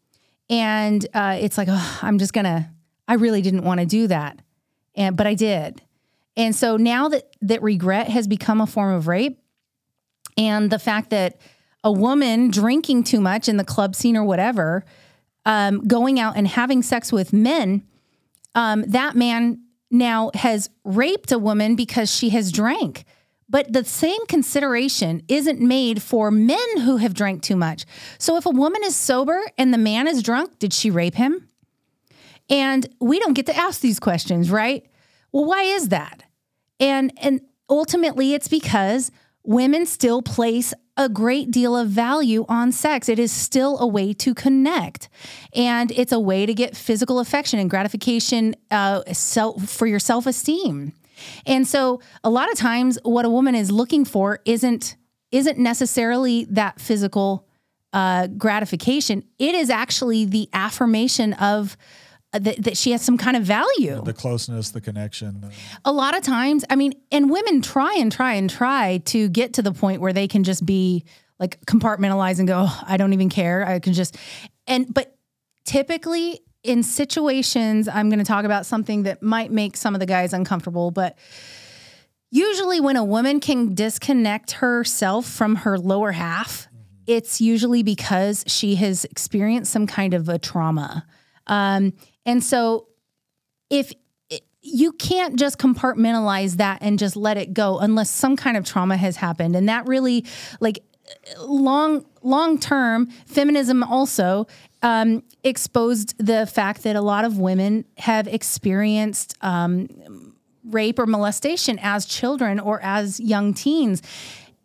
and 0.50 1.06
uh, 1.14 1.38
it's 1.40 1.58
like 1.58 1.68
oh, 1.70 2.00
i'm 2.02 2.18
just 2.18 2.34
gonna 2.34 2.72
i 3.08 3.14
really 3.14 3.42
didn't 3.44 3.64
want 3.64 3.80
to 3.80 3.86
do 3.86 4.08
that 4.08 4.40
and 4.96 5.16
but 5.16 5.28
i 5.28 5.34
did 5.36 5.82
and 6.36 6.56
so 6.56 6.78
now 6.78 7.10
that 7.10 7.28
that 7.42 7.62
regret 7.62 8.08
has 8.10 8.28
become 8.28 8.60
a 8.62 8.68
form 8.68 8.94
of 8.94 9.08
rape 9.08 9.39
and 10.38 10.70
the 10.70 10.80
fact 10.80 11.10
that 11.10 11.40
a 11.84 11.92
woman 11.92 12.50
drinking 12.50 13.04
too 13.04 13.22
much 13.22 13.48
in 13.48 13.58
the 13.58 13.64
club 13.64 13.96
scene 13.96 14.18
or 14.18 14.24
whatever 14.24 14.84
um, 15.46 15.88
going 15.88 16.20
out 16.20 16.36
and 16.36 16.48
having 16.48 16.82
sex 16.82 17.12
with 17.12 17.32
men 17.34 17.84
um, 18.56 18.84
that 18.88 19.16
man 19.16 19.62
now 19.92 20.32
has 20.34 20.70
raped 20.84 21.32
a 21.32 21.40
woman 21.40 21.76
because 21.76 22.14
she 22.14 22.30
has 22.30 22.52
drank. 22.52 23.06
But 23.50 23.74
the 23.74 23.84
same 23.84 24.26
consideration 24.28 25.24
isn't 25.28 25.60
made 25.60 26.04
for 26.04 26.30
men 26.30 26.78
who 26.82 26.98
have 26.98 27.16
drank 27.16 27.42
too 27.42 27.56
much. 27.56 27.86
So 28.20 28.38
if 28.38 28.46
a 28.46 28.52
woman 28.52 28.82
is 28.84 28.96
sober 28.96 29.42
and 29.58 29.74
the 29.74 29.78
man 29.80 30.08
is 30.08 30.22
drunk, 30.22 30.60
did 30.60 30.72
she 30.72 30.92
rape 30.92 31.16
him? 31.16 31.48
And 32.50 32.88
we 33.00 33.20
don't 33.20 33.34
get 33.34 33.48
to 33.48 33.56
ask 33.56 33.82
these 33.82 34.00
questions, 34.00 34.52
right? 34.52 34.86
Well, 35.32 35.46
why 35.46 35.64
is 35.64 35.90
that? 35.90 36.24
And 36.80 37.12
and 37.22 37.42
ultimately 37.70 38.34
it's 38.34 38.48
because 38.48 39.12
women 39.50 39.84
still 39.84 40.22
place 40.22 40.76
a 40.96 41.10
great 41.10 41.50
deal 41.50 41.76
of 41.76 41.90
value 41.90 42.46
on 42.48 42.72
sex. 42.72 43.10
It 43.10 43.18
is 43.18 43.32
still 43.32 43.80
a 43.80 43.88
way 43.88 44.14
to 44.14 44.36
connect. 44.36 45.10
And 45.56 45.92
it's 45.92 46.12
a 46.12 46.20
way 46.20 46.46
to 46.46 46.54
get 46.54 46.78
physical 46.78 47.20
affection 47.20 47.58
and 47.58 47.68
gratification 47.68 48.56
uh, 48.70 49.02
self, 49.12 49.68
for 49.68 49.88
your 49.88 49.98
self-esteem. 49.98 50.94
And 51.48 51.68
so 51.68 52.00
a 52.24 52.30
lot 52.30 52.52
of 52.52 52.60
times 52.60 53.00
what 53.04 53.26
a 53.26 53.30
woman 53.30 53.56
is 53.56 53.72
looking 53.72 54.06
for 54.06 54.40
isn't 54.46 54.96
isn't 55.32 55.60
necessarily 55.60 56.46
that 56.46 56.80
physical 56.80 57.48
uh, 57.94 58.28
gratification. 58.28 59.24
It 59.38 59.54
is 59.54 59.70
actually 59.70 60.26
the 60.26 60.50
affirmation 60.54 61.34
of 61.34 61.78
that, 62.32 62.64
that 62.64 62.78
she 62.78 62.92
has 62.92 63.02
some 63.02 63.18
kind 63.18 63.36
of 63.36 63.44
value 63.44 64.02
The 64.04 64.14
closeness, 64.14 64.70
the 64.70 64.82
connection. 64.82 65.44
uh, 65.44 65.50
a 65.86 65.92
lot 65.92 66.16
of 66.16 66.24
times, 66.24 66.64
I 66.70 66.76
mean, 66.76 66.94
and 67.12 67.30
women 67.30 67.62
try 67.62 67.96
and 67.96 68.12
try 68.12 68.34
and 68.36 68.50
try 68.50 69.00
to 69.06 69.30
get 69.30 69.54
to 69.54 69.62
the 69.62 69.72
point 69.72 70.00
where 70.02 70.14
they 70.14 70.28
can 70.28 70.44
just 70.44 70.66
be 70.66 71.06
like 71.40 71.60
compartmentalize 71.66 72.40
and 72.40 72.48
go, 72.48 72.66
oh, 72.68 72.84
I 72.86 72.98
don't 72.98 73.14
even 73.14 73.30
care. 73.30 73.66
I 73.66 73.80
can 73.80 73.94
just, 73.94 74.18
and, 74.68 74.94
but 74.94 75.16
typically 75.66 76.42
in 76.64 76.84
situations, 76.84 77.88
I'm 77.88 78.10
going 78.10 78.20
to 78.20 78.26
talk 78.26 78.46
about 78.46 78.66
something 78.66 79.04
that 79.04 79.24
might 79.24 79.52
make 79.52 79.78
some 79.78 79.96
of 79.96 80.00
the 80.00 80.06
guys 80.06 80.34
uncomfortable, 80.34 80.92
but 80.92 81.18
usually 82.30 82.80
when 82.80 82.96
a 82.96 83.04
woman 83.04 83.40
can 83.40 83.74
disconnect 83.74 84.52
herself 84.52 85.26
from 85.26 85.56
her 85.58 85.80
lower 85.80 86.12
half, 86.12 86.68
it's 87.08 87.42
usually 87.42 87.82
because 87.82 88.44
she 88.46 88.76
has 88.76 89.06
experienced 89.06 89.72
some 89.72 89.88
kind 89.88 90.14
of 90.14 90.30
a 90.30 90.38
trauma. 90.38 91.06
Um, 91.48 91.94
and 92.30 92.44
so 92.44 92.88
if 93.72 93.92
you 94.62 94.92
can't 94.92 95.38
just 95.38 95.58
compartmentalize 95.58 96.58
that 96.58 96.80
and 96.82 97.00
just 97.00 97.16
let 97.16 97.38
it 97.38 97.54
go 97.54 97.80
unless 97.80 98.10
some 98.10 98.36
kind 98.36 98.56
of 98.56 98.66
trauma 98.66 98.98
has 98.98 99.16
happened. 99.16 99.56
And 99.56 99.68
that 99.68 99.88
really 99.88 100.26
like 100.60 100.80
long 101.40 102.06
long 102.22 102.60
term 102.60 103.08
feminism 103.26 103.82
also 103.84 104.46
um, 104.84 105.24
exposed 105.44 106.16
the 106.24 106.46
fact 106.46 106.84
that 106.84 106.96
a 106.96 107.02
lot 107.02 107.26
of 107.26 107.40
women 107.40 107.86
have 107.98 108.28
experienced 108.28 109.36
um, 109.42 110.36
rape 110.66 111.00
or 111.00 111.08
molestation 111.08 111.80
as 111.82 112.06
children 112.06 112.60
or 112.60 112.80
as 112.84 113.20
young 113.20 113.56
teens. 113.56 114.04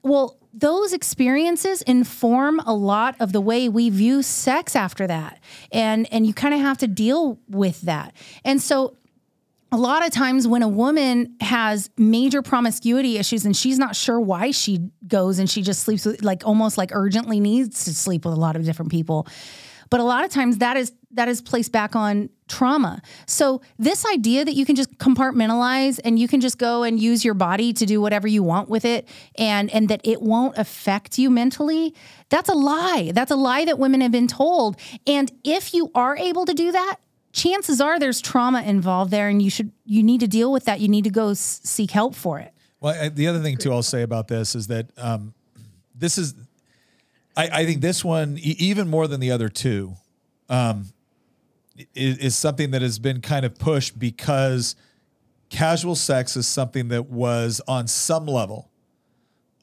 Well 0.03 0.37
those 0.57 0.93
experiences 0.93 1.83
inform 1.83 2.61
a 2.61 2.73
lot 2.73 3.17
of 3.21 3.33
the 3.33 3.41
way 3.41 3.69
we 3.69 3.91
view 3.91 4.23
sex 4.23 4.77
after 4.77 5.07
that. 5.07 5.41
And 5.73 6.11
and 6.13 6.27
you 6.27 6.33
kind 6.33 6.55
of 6.55 6.61
have 6.61 6.79
to 6.79 6.87
deal 6.87 7.39
with 7.49 7.81
that. 7.83 8.15
And 8.45 8.63
so 8.63 8.97
a 9.73 9.77
lot 9.77 10.07
of 10.07 10.13
times 10.13 10.47
when 10.47 10.63
a 10.63 10.69
woman 10.69 11.35
has 11.41 11.91
major 11.99 12.43
promiscuity 12.43 13.19
issues 13.19 13.45
and 13.45 13.57
she's 13.57 13.79
not 13.79 13.97
sure 13.97 14.21
why 14.21 14.53
she 14.53 14.89
goes 15.09 15.41
and 15.41 15.51
she 15.51 15.63
just 15.63 15.83
sleeps 15.83 16.07
with 16.07 16.23
like 16.23 16.47
almost 16.47 16.79
like 16.79 16.91
urgently 16.93 17.41
needs 17.41 17.85
to 17.85 17.95
sleep 17.95 18.25
with 18.25 18.35
a 18.35 18.39
lot 18.39 18.55
of 18.55 18.65
different 18.65 18.93
people 18.93 19.27
but 19.91 19.99
a 19.99 20.05
lot 20.05 20.25
of 20.25 20.31
times 20.31 20.59
that 20.59 20.77
is 20.77 20.93
that 21.15 21.29
is 21.29 21.41
placed 21.41 21.73
back 21.73 21.97
on 21.97 22.29
trauma. 22.49 23.01
So 23.27 23.63
this 23.79 24.05
idea 24.07 24.45
that 24.45 24.55
you 24.55 24.67
can 24.67 24.77
just 24.77 24.97
compartmentalize 24.99 25.99
and 26.05 26.19
you 26.19 26.29
can 26.29 26.41
just 26.41 26.59
go 26.59 26.83
and 26.83 27.01
use 27.01 27.25
your 27.25 27.35
body 27.35 27.73
to 27.73 27.87
do 27.87 28.01
whatever 28.01 28.29
you 28.29 28.43
want 28.43 28.69
with 28.69 28.85
it 28.85 29.09
and 29.37 29.71
and 29.71 29.89
that 29.89 30.01
it 30.05 30.21
won't 30.21 30.57
affect 30.59 31.19
you 31.19 31.31
mentally 31.31 31.95
that's 32.31 32.49
a 32.49 32.55
lie. 32.55 33.13
That's 33.15 33.31
a 33.31 33.37
lie 33.37 33.65
that 33.67 33.79
women 33.79 34.01
have 34.01 34.11
been 34.11 34.27
told. 34.27 34.77
And 35.07 35.31
if 35.45 35.73
you 35.73 35.93
are 35.95 36.17
able 36.17 36.47
to 36.47 36.55
do 36.55 36.73
that 36.73 36.97
chances 37.35 37.81
are 37.81 37.99
there's 37.99 38.23
trauma 38.23 38.63
involved 38.63 39.11
there 39.11 39.29
and 39.29 39.43
you 39.43 39.51
should 39.51 39.73
you 39.85 40.03
need 40.03 40.21
to 40.21 40.29
deal 40.29 40.51
with 40.53 40.65
that. 40.65 40.81
You 40.81 40.89
need 40.89 41.05
to 41.05 41.11
go 41.11 41.31
s- 41.31 41.61
seek 41.65 41.91
help 41.91 42.15
for 42.15 42.39
it. 42.39 42.53
Well, 42.81 42.95
I, 42.99 43.09
the 43.09 43.27
other 43.27 43.41
thing 43.41 43.57
too, 43.57 43.73
I'll 43.73 43.83
say 43.83 44.03
about 44.03 44.29
this 44.29 44.55
is 44.55 44.69
that 44.69 44.87
um, 44.97 45.35
this 45.95 46.17
is, 46.17 46.35
I, 47.37 47.49
I 47.61 47.67
think 47.67 47.81
this 47.81 48.05
one 48.05 48.39
e- 48.39 48.57
even 48.59 48.89
more 48.89 49.09
than 49.09 49.21
the 49.21 49.33
other 49.33 49.49
two, 49.49 49.95
um, 50.49 50.93
is, 51.95 52.19
is 52.19 52.37
something 52.37 52.71
that 52.73 52.83
has 52.83 52.99
been 52.99 53.21
kind 53.21 53.45
of 53.45 53.59
pushed 53.59 53.99
because 53.99 54.77
casual 55.51 55.95
sex 55.95 56.37
is 56.37 56.47
something 56.47 56.89
that 56.89 57.07
was 57.07 57.61
on 57.67 57.87
some 57.87 58.27
level 58.27 58.71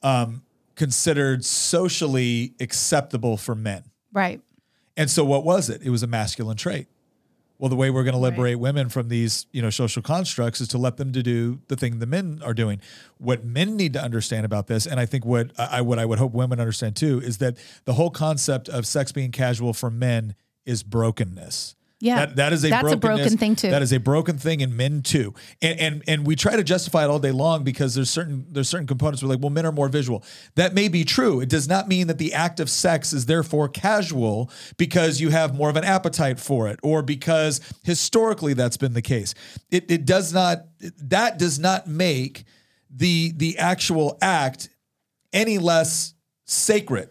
um, 0.03 0.43
considered 0.75 1.45
socially 1.45 2.53
acceptable 2.59 3.37
for 3.37 3.55
men. 3.55 3.83
Right. 4.13 4.41
And 4.97 5.09
so 5.09 5.23
what 5.23 5.43
was 5.43 5.69
it? 5.69 5.81
It 5.83 5.89
was 5.89 6.03
a 6.03 6.07
masculine 6.07 6.57
trait. 6.57 6.87
Well, 7.57 7.69
the 7.69 7.75
way 7.75 7.91
we're 7.91 8.03
going 8.03 8.15
to 8.15 8.19
liberate 8.19 8.57
women 8.57 8.89
from 8.89 9.09
these, 9.09 9.45
you 9.51 9.61
know, 9.61 9.69
social 9.69 10.01
constructs 10.01 10.61
is 10.61 10.67
to 10.69 10.79
let 10.79 10.97
them 10.97 11.13
to 11.13 11.21
do 11.21 11.59
the 11.67 11.75
thing 11.75 11.99
the 11.99 12.07
men 12.07 12.41
are 12.43 12.55
doing. 12.55 12.81
What 13.19 13.45
men 13.45 13.77
need 13.77 13.93
to 13.93 14.01
understand 14.01 14.45
about 14.45 14.65
this, 14.65 14.87
and 14.87 14.99
I 14.99 15.05
think 15.05 15.25
what 15.25 15.51
I 15.59 15.81
what 15.81 15.99
I 15.99 16.05
would 16.05 16.17
hope 16.17 16.33
women 16.33 16.59
understand 16.59 16.95
too, 16.95 17.21
is 17.23 17.37
that 17.37 17.57
the 17.85 17.93
whole 17.93 18.09
concept 18.09 18.67
of 18.67 18.87
sex 18.87 19.11
being 19.11 19.31
casual 19.31 19.73
for 19.73 19.91
men 19.91 20.33
is 20.65 20.81
brokenness. 20.81 21.75
Yeah. 22.01 22.25
That, 22.25 22.35
that 22.37 22.53
is 22.53 22.65
a 22.65 22.69
That's 22.69 22.91
a 22.91 22.97
broken 22.97 23.37
thing, 23.37 23.55
too. 23.55 23.69
That 23.69 23.83
is 23.83 23.93
a 23.93 23.99
broken 23.99 24.37
thing 24.37 24.59
in 24.61 24.75
men 24.75 25.03
too. 25.03 25.35
And 25.61 25.79
and 25.79 26.03
and 26.07 26.27
we 26.27 26.35
try 26.35 26.55
to 26.55 26.63
justify 26.63 27.03
it 27.03 27.09
all 27.09 27.19
day 27.19 27.31
long 27.31 27.63
because 27.63 27.93
there's 27.93 28.09
certain 28.09 28.47
there's 28.49 28.67
certain 28.67 28.87
components 28.87 29.21
where 29.21 29.29
like, 29.29 29.39
well, 29.39 29.51
men 29.51 29.65
are 29.65 29.71
more 29.71 29.87
visual. 29.87 30.23
That 30.55 30.73
may 30.73 30.87
be 30.87 31.05
true. 31.05 31.39
It 31.41 31.49
does 31.49 31.67
not 31.67 31.87
mean 31.87 32.07
that 32.07 32.17
the 32.17 32.33
act 32.33 32.59
of 32.59 32.69
sex 32.69 33.13
is 33.13 33.27
therefore 33.27 33.69
casual 33.69 34.49
because 34.77 35.21
you 35.21 35.29
have 35.29 35.55
more 35.55 35.69
of 35.69 35.75
an 35.75 35.83
appetite 35.83 36.39
for 36.39 36.67
it 36.67 36.79
or 36.81 37.03
because 37.03 37.61
historically 37.83 38.55
that's 38.55 38.77
been 38.77 38.93
the 38.93 39.01
case. 39.03 39.35
It 39.69 39.89
it 39.91 40.05
does 40.05 40.33
not 40.33 40.65
that 40.79 41.37
does 41.37 41.59
not 41.59 41.85
make 41.87 42.45
the 42.89 43.31
the 43.35 43.59
actual 43.59 44.17
act 44.21 44.69
any 45.31 45.59
less 45.59 46.15
sacred 46.45 47.10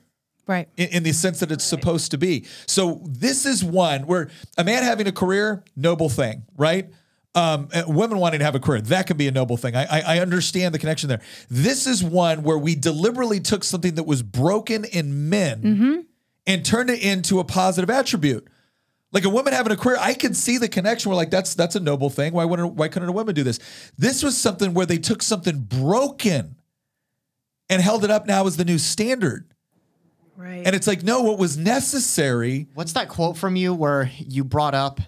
Right. 0.51 0.69
in, 0.77 0.89
in 0.89 1.03
the 1.05 1.13
sense 1.13 1.39
that 1.41 1.53
it's 1.53 1.65
supposed 1.65 2.11
to 2.11 2.19
be. 2.19 2.45
So 2.67 3.01
this 3.05 3.47
is 3.47 3.63
one 3.63 4.03
where 4.03 4.31
a 4.59 4.65
man 4.65 4.83
having 4.83 5.07
a 5.07 5.13
career, 5.13 5.63
noble 5.77 6.09
thing, 6.09 6.43
right? 6.57 6.91
Um, 7.37 7.69
women 7.87 8.19
wanting 8.19 8.41
to 8.41 8.45
have 8.45 8.57
a 8.57 8.59
career, 8.59 8.81
that 8.81 9.07
can 9.07 9.17
be 9.17 9.29
a 9.29 9.31
noble 9.31 9.57
thing. 9.57 9.77
I, 9.77 9.85
I, 9.85 10.17
I 10.17 10.19
understand 10.19 10.75
the 10.75 10.81
connection 10.81 11.09
there. 11.09 11.21
This 11.49 11.87
is 11.87 12.03
one 12.03 12.43
where 12.43 12.59
we 12.59 12.75
deliberately 12.75 13.39
took 13.39 13.63
something 13.63 13.95
that 13.95 14.03
was 14.03 14.23
broken 14.25 14.85
in 14.85 15.31
men 15.31 16.09
and 16.49 16.65
turned 16.65 16.91
it 16.91 17.01
into 17.01 17.39
a 17.39 17.45
positive 17.45 17.89
attribute. 17.89 18.49
Like 19.13 19.25
a 19.25 19.29
woman 19.29 19.53
having 19.53 19.71
a 19.71 19.77
career, 19.77 19.99
I 20.01 20.15
can 20.15 20.35
see 20.35 20.59
the 20.59 20.69
connection. 20.69 21.11
We're 21.11 21.17
like, 21.17 21.31
that's 21.31 21.55
that's 21.55 21.77
a 21.77 21.81
noble 21.81 22.11
thing. 22.11 22.33
Why 22.33 22.45
wouldn't 22.45 22.75
why 22.75 22.89
couldn't 22.89 23.09
a 23.09 23.13
woman 23.13 23.37
do 23.37 23.45
this? 23.45 23.61
This 23.97 24.25
was 24.25 24.37
something 24.37 24.75
where 24.75 24.87
they 24.87 24.99
took 24.99 25.23
something 25.23 25.61
broken 25.61 26.57
and 27.69 27.81
held 27.81 28.05
it 28.05 28.11
up 28.11 28.27
now 28.27 28.47
as 28.47 28.57
the 28.57 28.65
new 28.65 28.79
standard. 28.79 29.47
Right. 30.41 30.63
And 30.65 30.75
it's 30.75 30.87
like, 30.87 31.03
no, 31.03 31.21
what 31.21 31.39
was 31.39 31.59
necessary. 31.59 32.67
What's 32.73 32.95
that 32.95 33.11
quote 33.11 33.37
from 33.37 33.57
you 33.57 33.75
where 33.75 34.11
you 34.19 34.43
brought 34.43 34.75
up, 34.75 35.01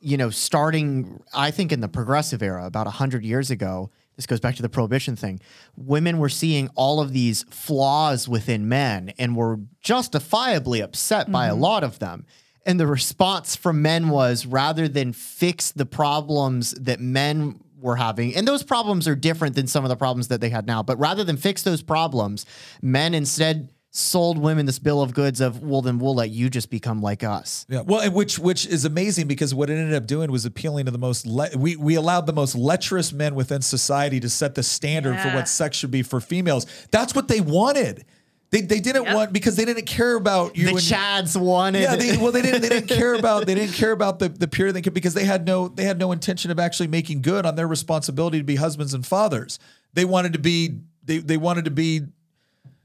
you 0.00 0.16
know, 0.16 0.30
starting, 0.30 1.20
I 1.34 1.50
think 1.50 1.72
in 1.72 1.80
the 1.80 1.88
progressive 1.88 2.40
era 2.40 2.64
about 2.66 2.86
100 2.86 3.24
years 3.24 3.50
ago, 3.50 3.90
this 4.14 4.26
goes 4.26 4.38
back 4.38 4.54
to 4.56 4.62
the 4.62 4.68
prohibition 4.68 5.16
thing. 5.16 5.40
Women 5.76 6.18
were 6.18 6.28
seeing 6.28 6.68
all 6.76 7.00
of 7.00 7.12
these 7.12 7.42
flaws 7.50 8.28
within 8.28 8.68
men 8.68 9.12
and 9.18 9.34
were 9.34 9.58
justifiably 9.80 10.80
upset 10.80 11.32
by 11.32 11.46
a 11.46 11.52
mm-hmm. 11.52 11.62
lot 11.62 11.82
of 11.82 11.98
them. 11.98 12.24
And 12.64 12.78
the 12.78 12.86
response 12.86 13.56
from 13.56 13.82
men 13.82 14.08
was 14.08 14.46
rather 14.46 14.86
than 14.86 15.12
fix 15.12 15.72
the 15.72 15.86
problems 15.86 16.72
that 16.72 17.00
men 17.00 17.58
were 17.80 17.96
having, 17.96 18.36
and 18.36 18.46
those 18.46 18.62
problems 18.62 19.08
are 19.08 19.16
different 19.16 19.56
than 19.56 19.66
some 19.66 19.84
of 19.84 19.88
the 19.88 19.96
problems 19.96 20.28
that 20.28 20.42
they 20.42 20.50
had 20.50 20.66
now, 20.66 20.82
but 20.82 20.98
rather 20.98 21.24
than 21.24 21.38
fix 21.38 21.62
those 21.62 21.82
problems, 21.82 22.44
men 22.82 23.14
instead 23.14 23.70
sold 23.92 24.38
women 24.38 24.66
this 24.66 24.78
bill 24.78 25.02
of 25.02 25.12
goods 25.14 25.40
of, 25.40 25.62
well, 25.62 25.82
then 25.82 25.98
we'll 25.98 26.14
let 26.14 26.30
you 26.30 26.48
just 26.48 26.70
become 26.70 27.02
like 27.02 27.24
us. 27.24 27.66
Yeah, 27.68 27.80
well, 27.82 28.00
and 28.00 28.14
which 28.14 28.38
which 28.38 28.66
is 28.66 28.84
amazing 28.84 29.26
because 29.26 29.54
what 29.54 29.68
it 29.68 29.74
ended 29.74 29.94
up 29.94 30.06
doing 30.06 30.30
was 30.30 30.44
appealing 30.44 30.84
to 30.86 30.90
the 30.92 30.98
most. 30.98 31.26
Le- 31.26 31.50
we 31.56 31.76
we 31.76 31.96
allowed 31.96 32.26
the 32.26 32.32
most 32.32 32.54
lecherous 32.54 33.12
men 33.12 33.34
within 33.34 33.62
society 33.62 34.20
to 34.20 34.28
set 34.28 34.54
the 34.54 34.62
standard 34.62 35.18
for 35.20 35.28
what 35.30 35.48
sex 35.48 35.76
should 35.76 35.90
be 35.90 36.02
for 36.02 36.20
females. 36.20 36.66
That's 36.90 37.14
what 37.14 37.28
they 37.28 37.40
wanted. 37.40 38.04
They 38.50 38.60
they 38.62 38.80
didn't 38.80 39.04
Yep. 39.04 39.14
want 39.14 39.32
because 39.32 39.54
they 39.56 39.64
didn't 39.64 39.86
care 39.86 40.16
about 40.16 40.56
you. 40.56 40.64
The 40.66 40.70
and- 40.70 40.78
Chads 40.80 41.40
wanted. 41.40 41.82
yeah, 41.82 41.94
they, 41.96 42.16
well, 42.16 42.32
they 42.32 42.42
didn't. 42.42 42.62
They 42.62 42.68
didn't 42.68 42.88
care 42.96 43.14
about. 43.14 43.46
They 43.46 43.54
didn't 43.54 43.74
care 43.74 43.92
about 43.92 44.18
the 44.18 44.28
the 44.28 44.48
pure 44.48 44.72
thing 44.72 44.82
because 44.92 45.14
they 45.14 45.24
had 45.24 45.46
no. 45.46 45.68
They 45.68 45.84
had 45.84 45.98
no 45.98 46.10
intention 46.12 46.50
of 46.50 46.58
actually 46.58 46.88
making 46.88 47.22
good 47.22 47.46
on 47.46 47.54
their 47.56 47.68
responsibility 47.68 48.38
to 48.38 48.44
be 48.44 48.56
husbands 48.56 48.92
and 48.94 49.06
fathers. 49.06 49.58
They 49.94 50.04
wanted 50.04 50.32
to 50.34 50.38
be. 50.40 50.78
They 51.04 51.18
they 51.18 51.36
wanted 51.36 51.64
to 51.66 51.70
be. 51.72 52.02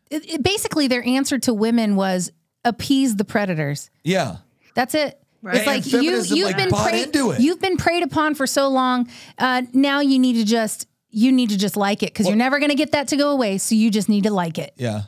It, 0.10 0.30
it- 0.34 0.43
basically, 0.43 0.88
their 0.88 1.03
answer 1.06 1.38
to 1.39 1.53
women 1.53 1.95
was 1.95 2.32
appease 2.64 3.16
the 3.16 3.26
predators. 3.26 3.89
Yeah. 4.03 4.38
That's 4.76 4.95
it. 4.95 5.20
Right. 5.41 5.58
It's 5.58 5.68
like 5.68 5.86
you 6.01 6.01
you've 6.24 6.47
like, 6.47 6.58
been 6.58 6.72
preyed, 6.72 7.03
into 7.06 7.32
it. 7.32 7.39
you've 7.39 7.62
been 7.62 7.78
preyed 7.78 8.01
upon 8.01 8.34
for 8.34 8.47
so 8.47 8.68
long. 8.68 9.08
Uh, 9.38 9.62
now 9.74 9.99
you 9.99 10.18
need 10.18 10.34
to 10.34 10.43
just 10.45 10.88
you 11.12 11.32
need 11.32 11.49
to 11.51 11.58
just 11.58 11.78
like 11.78 12.01
it 12.01 12.08
because 12.12 12.28
you're 12.28 12.36
never 12.36 12.58
going 12.58 12.72
to 12.72 12.76
get 12.76 12.93
that 12.93 13.10
to 13.10 13.16
go 13.18 13.30
away. 13.30 13.60
So 13.60 13.76
you 13.76 13.91
just 13.91 14.10
need 14.10 14.24
to 14.24 14.32
like 14.32 14.58
it. 14.58 14.74
Yeah. 14.76 15.03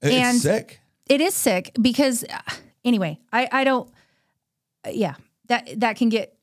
It- 0.00 0.12
And- 0.12 0.34
it's 0.36 0.42
sick. 0.42 0.80
It 1.08 1.20
is 1.20 1.34
sick 1.34 1.72
because 1.82 2.22
uh, 2.22 2.38
anyway, 2.84 3.18
I 3.32 3.48
I 3.50 3.64
don't. 3.64 3.90
uh, 4.86 4.90
yeah, 4.90 5.14
that 5.48 5.68
that 5.80 5.96
can 5.96 6.08
get 6.08 6.36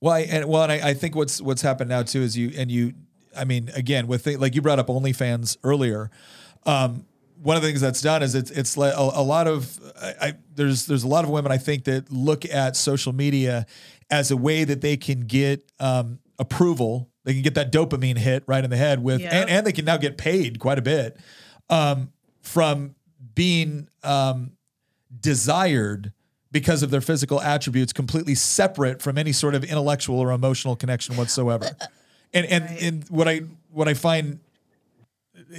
Well, 0.00 0.14
I, 0.14 0.20
and 0.20 0.44
well, 0.48 0.62
and 0.62 0.70
I, 0.70 0.90
I 0.90 0.94
think 0.94 1.16
what's 1.16 1.42
what's 1.42 1.62
happened 1.62 1.90
now 1.90 2.04
too 2.04 2.20
is 2.22 2.36
you 2.36 2.52
and 2.56 2.70
you. 2.70 2.94
I 3.36 3.44
mean, 3.44 3.68
again, 3.74 4.06
with 4.06 4.22
the, 4.24 4.36
like 4.36 4.54
you 4.54 4.62
brought 4.62 4.78
up 4.78 4.86
OnlyFans 4.86 5.56
earlier. 5.64 6.10
Um, 6.66 7.04
one 7.42 7.56
of 7.56 7.62
the 7.62 7.68
things 7.68 7.80
that's 7.80 8.02
done 8.02 8.22
is 8.22 8.34
it's 8.34 8.50
it's 8.50 8.76
like 8.76 8.92
a, 8.94 8.98
a 9.14 9.22
lot 9.22 9.46
of 9.46 9.78
I, 10.00 10.14
I 10.28 10.32
there's 10.54 10.86
there's 10.86 11.04
a 11.04 11.08
lot 11.08 11.24
of 11.24 11.30
women 11.30 11.50
I 11.52 11.56
think 11.58 11.84
that 11.84 12.10
look 12.12 12.44
at 12.44 12.76
social 12.76 13.12
media 13.12 13.66
as 14.10 14.30
a 14.30 14.36
way 14.36 14.64
that 14.64 14.80
they 14.80 14.96
can 14.96 15.20
get 15.20 15.70
um, 15.80 16.18
approval. 16.38 17.08
They 17.24 17.32
can 17.34 17.42
get 17.42 17.54
that 17.54 17.70
dopamine 17.72 18.18
hit 18.18 18.44
right 18.46 18.64
in 18.64 18.70
the 18.70 18.76
head 18.76 19.02
with, 19.02 19.20
Yeah. 19.20 19.40
and, 19.40 19.50
and 19.50 19.66
they 19.66 19.72
can 19.72 19.84
now 19.84 19.96
get 19.98 20.16
paid 20.18 20.58
quite 20.58 20.78
a 20.78 20.82
bit 20.82 21.18
um, 21.68 22.12
from 22.42 22.94
being 23.34 23.88
um, 24.02 24.52
desired 25.20 26.12
because 26.52 26.82
of 26.82 26.90
their 26.90 27.00
physical 27.00 27.40
attributes 27.40 27.92
completely 27.92 28.34
separate 28.34 29.00
from 29.00 29.16
any 29.18 29.32
sort 29.32 29.54
of 29.54 29.62
intellectual 29.64 30.18
or 30.18 30.32
emotional 30.32 30.74
connection 30.76 31.16
whatsoever. 31.16 31.70
And 32.32 32.46
and 32.46 32.64
and 32.78 33.08
what 33.08 33.26
I 33.26 33.40
what 33.70 33.88
I 33.88 33.94
find 33.94 34.38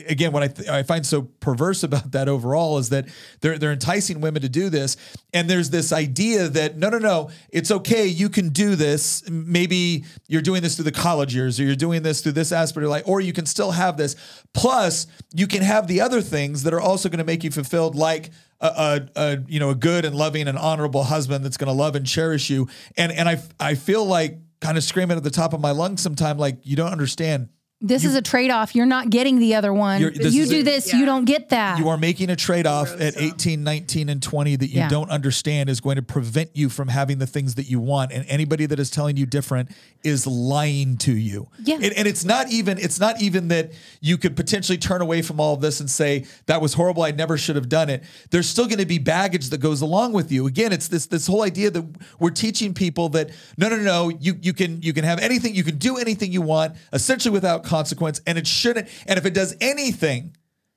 again 0.08 0.32
what 0.32 0.44
I 0.44 0.48
th- 0.48 0.70
I 0.70 0.84
find 0.84 1.06
so 1.06 1.24
perverse 1.40 1.84
about 1.84 2.12
that 2.12 2.28
overall 2.28 2.78
is 2.78 2.90
that 2.90 3.08
they're 3.42 3.58
they're 3.58 3.72
enticing 3.72 4.22
women 4.22 4.42
to 4.42 4.50
do 4.50 4.70
this. 4.70 4.98
And 5.34 5.50
there's 5.50 5.70
this 5.70 5.92
idea 5.94 6.48
that 6.50 6.78
no 6.78 6.90
no 6.90 6.98
no 6.98 7.30
it's 7.50 7.72
okay 7.72 8.08
you 8.08 8.30
can 8.30 8.50
do 8.50 8.76
this. 8.76 9.30
Maybe 9.30 10.06
you're 10.28 10.42
doing 10.42 10.62
this 10.62 10.76
through 10.76 10.86
the 10.86 10.92
college 10.92 11.36
years 11.36 11.60
or 11.60 11.64
you're 11.64 11.76
doing 11.76 12.04
this 12.04 12.22
through 12.22 12.34
this 12.34 12.52
aspect 12.52 12.84
of 12.84 12.90
life 12.90 13.04
or 13.06 13.22
you 13.22 13.34
can 13.34 13.46
still 13.46 13.72
have 13.72 13.98
this. 13.98 14.16
Plus 14.54 15.08
you 15.34 15.48
can 15.48 15.62
have 15.62 15.88
the 15.88 16.02
other 16.02 16.22
things 16.22 16.64
that 16.64 16.74
are 16.74 16.82
also 16.82 17.10
going 17.10 17.20
to 17.20 17.24
make 17.24 17.44
you 17.44 17.52
fulfilled 17.52 17.96
like 17.96 18.32
a, 18.60 18.68
a, 19.16 19.22
a 19.22 19.38
you 19.48 19.60
know 19.60 19.70
a 19.70 19.76
good 19.76 20.06
and 20.06 20.16
loving 20.16 20.48
and 20.48 20.58
honorable 20.58 21.04
husband 21.04 21.44
that's 21.44 21.58
going 21.58 21.68
to 21.68 21.74
love 21.74 21.96
and 21.96 22.06
cherish 22.06 22.50
you. 22.50 22.68
And 22.98 23.12
and 23.12 23.28
I 23.28 23.42
I 23.60 23.76
feel 23.76 24.06
like 24.06 24.40
kind 24.62 24.78
of 24.78 24.84
screaming 24.84 25.18
at 25.18 25.24
the 25.24 25.32
top 25.32 25.54
of 25.54 25.60
my 25.60 25.72
lungs 25.72 26.02
sometime 26.02 26.38
like 26.38 26.60
you 26.64 26.76
don't 26.76 26.92
understand 26.92 27.50
this 27.82 28.06
is 28.06 28.16
a 28.16 28.22
trade 28.22 28.52
off. 28.52 28.76
You're 28.76 28.86
not 28.86 29.10
getting 29.10 29.40
the 29.40 29.56
other 29.56 29.74
one. 29.74 30.00
You're- 30.02 30.16
this 30.16 30.34
You 30.34 30.44
is 30.44 30.50
do 30.50 30.60
a- 30.60 30.64
this, 30.64 30.94
Yeah. 30.94 31.00
you 31.00 31.06
don't 31.06 31.26
get 31.26 31.50
that. 31.50 31.80
you 31.80 31.90
are 31.90 31.98
making 31.98 32.30
a 32.30 32.36
trade-off 32.36 32.92
Really 32.92 33.06
at 33.06 33.14
so. 33.16 33.20
18 33.22 33.64
19 33.64 34.08
and 34.10 34.22
20 34.22 34.56
that 34.56 34.68
you 34.68 34.78
Yeah. 34.78 34.88
don't 34.90 35.10
understand 35.10 35.70
is 35.70 35.80
going 35.82 35.96
to 35.96 36.02
prevent 36.02 36.52
you 36.54 36.70
from 36.70 36.88
having 36.90 37.18
the 37.18 37.28
things 37.28 37.56
that 37.56 37.70
you 37.70 37.80
want 37.80 38.12
and 38.12 38.26
anybody 38.28 38.66
that 38.68 38.80
is 38.80 38.90
telling 38.90 39.18
you 39.18 39.26
different 39.26 39.70
is 40.04 40.26
lying 40.28 40.98
to 40.98 41.16
you 41.16 41.48
Yeah. 41.64 41.76
and, 41.76 41.94
and 41.94 42.08
it's 42.08 42.24
not 42.26 42.52
even 42.52 42.78
it's 42.78 43.00
not 43.00 43.22
even 43.22 43.48
that 43.50 43.72
you 44.00 44.18
could 44.18 44.36
potentially 44.36 44.78
turn 44.78 45.02
away 45.02 45.22
from 45.22 45.40
all 45.40 45.54
of 45.54 45.62
this 45.62 45.80
and 45.80 45.90
say 45.90 46.26
that 46.48 46.62
was 46.62 46.74
horrible 46.74 47.04
i 47.04 47.12
never 47.12 47.38
should 47.38 47.56
have 47.56 47.70
done 47.70 47.90
it 47.90 48.04
there's 48.32 48.48
still 48.50 48.66
going 48.66 48.80
to 48.80 48.86
be 48.86 48.98
baggage 48.98 49.50
that 49.50 49.60
goes 49.60 49.82
along 49.82 50.12
with 50.14 50.32
you 50.32 50.48
again 50.48 50.72
it's 50.72 50.88
this 50.88 51.06
this 51.08 51.28
whole 51.28 51.44
idea 51.44 51.70
that 51.70 51.86
we're 52.20 52.30
teaching 52.32 52.74
people 52.74 53.10
that 53.10 53.30
no 53.58 53.70
no 53.70 53.76
no 53.78 54.10
you 54.20 54.36
you 54.42 54.54
can 54.54 54.82
you 54.82 54.92
can 54.94 55.04
have 55.04 55.20
anything 55.20 55.54
you 55.54 55.64
can 55.64 55.78
do 55.78 55.98
anything 55.98 56.32
you 56.32 56.42
want 56.42 56.74
essentially 56.94 57.32
without 57.32 57.64
consequence 57.72 58.22
and 58.28 58.38
it 58.38 58.46
shouldn't 58.46 58.90
and 59.08 59.18
if 59.18 59.26
it 59.26 59.34
does 59.34 59.56
anything 59.62 60.36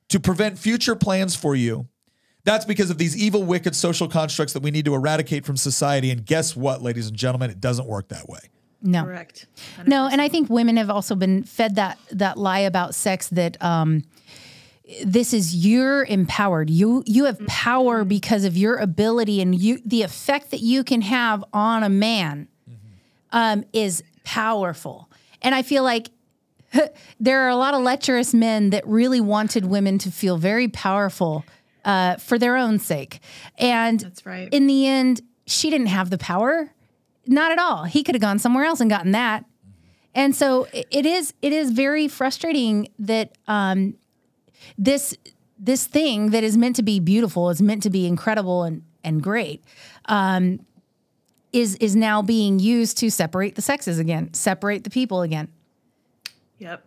to 0.09 0.19
prevent 0.19 0.57
future 0.57 0.95
plans 0.95 1.35
for 1.35 1.55
you. 1.55 1.87
That's 2.45 2.63
because 2.63 2.91
of 2.91 2.99
these 2.99 3.17
evil, 3.17 3.43
wicked 3.43 3.75
social 3.75 4.07
constructs 4.07 4.53
that 4.53 4.61
we 4.61 4.69
need 4.69 4.85
to 4.85 4.93
eradicate 4.93 5.45
from 5.45 5.57
society. 5.57 6.11
And 6.11 6.23
guess 6.23 6.55
what, 6.55 6.83
ladies 6.83 7.07
and 7.07 7.17
gentlemen? 7.17 7.49
It 7.49 7.59
doesn't 7.59 7.87
work 7.87 8.09
that 8.09 8.29
way. 8.29 8.39
no. 8.81 9.03
Correct. 9.03 9.47
No, 9.87 10.07
and 10.07 10.21
I 10.21 10.29
think 10.29 10.49
women 10.49 10.77
have 10.77 10.91
also 10.91 11.15
been 11.15 11.43
fed 11.43 11.75
that 11.75 11.97
that 12.11 12.37
lie 12.37 12.59
about 12.59 12.93
sex 12.93 13.29
that 13.29 13.61
um, 13.63 14.03
this 15.03 15.33
is 15.33 15.55
you're 15.55 16.05
empowered. 16.05 16.69
You 16.69 17.03
you 17.07 17.25
have 17.25 17.39
power 17.47 18.05
because 18.05 18.45
of 18.45 18.55
your 18.55 18.77
ability 18.77 19.41
and 19.41 19.55
you 19.55 19.79
the 19.83 20.03
effect 20.03 20.51
that 20.51 20.61
you 20.61 20.83
can 20.83 21.01
have 21.01 21.43
on 21.51 21.81
a 21.83 21.89
man 21.89 22.47
um, 23.31 23.63
is 23.73 24.03
powerful. 24.23 25.09
And 25.41 25.55
I 25.55 25.63
feel 25.63 25.83
like 25.83 26.09
there 27.19 27.41
are 27.41 27.49
a 27.49 27.55
lot 27.55 27.73
of 27.73 27.81
lecherous 27.81 28.33
men 28.33 28.69
that 28.71 28.85
really 28.87 29.21
wanted 29.21 29.65
women 29.65 29.97
to 29.99 30.11
feel 30.11 30.37
very 30.37 30.67
powerful 30.67 31.45
uh, 31.83 32.15
for 32.17 32.37
their 32.37 32.57
own 32.57 32.79
sake. 32.79 33.19
And 33.57 33.99
That's 33.99 34.25
right. 34.25 34.49
in 34.51 34.67
the 34.67 34.87
end, 34.87 35.21
she 35.45 35.69
didn't 35.69 35.87
have 35.87 36.09
the 36.09 36.17
power. 36.17 36.71
Not 37.27 37.51
at 37.51 37.59
all. 37.59 37.83
He 37.85 38.03
could 38.03 38.15
have 38.15 38.21
gone 38.21 38.39
somewhere 38.39 38.65
else 38.65 38.79
and 38.81 38.89
gotten 38.89 39.11
that. 39.11 39.45
And 40.13 40.35
so 40.35 40.67
it 40.71 41.05
is 41.05 41.33
it 41.41 41.51
is 41.51 41.71
very 41.71 42.07
frustrating 42.07 42.87
that 42.99 43.37
um, 43.47 43.95
this 44.77 45.15
this 45.59 45.85
thing 45.85 46.29
that 46.29 46.43
is 46.43 46.55
meant 46.57 46.77
to 46.77 46.83
be 46.83 46.99
beautiful, 46.99 47.49
is 47.49 47.61
meant 47.61 47.83
to 47.83 47.89
be 47.89 48.07
incredible 48.07 48.63
and 48.63 48.83
and 49.03 49.21
great, 49.21 49.63
um, 50.05 50.59
is 51.51 51.75
is 51.75 51.95
now 51.95 52.21
being 52.21 52.59
used 52.59 52.97
to 52.99 53.11
separate 53.11 53.55
the 53.55 53.61
sexes 53.61 53.99
again, 53.99 54.33
separate 54.33 54.85
the 54.85 54.89
people 54.89 55.21
again. 55.21 55.49
Yep. 56.59 56.83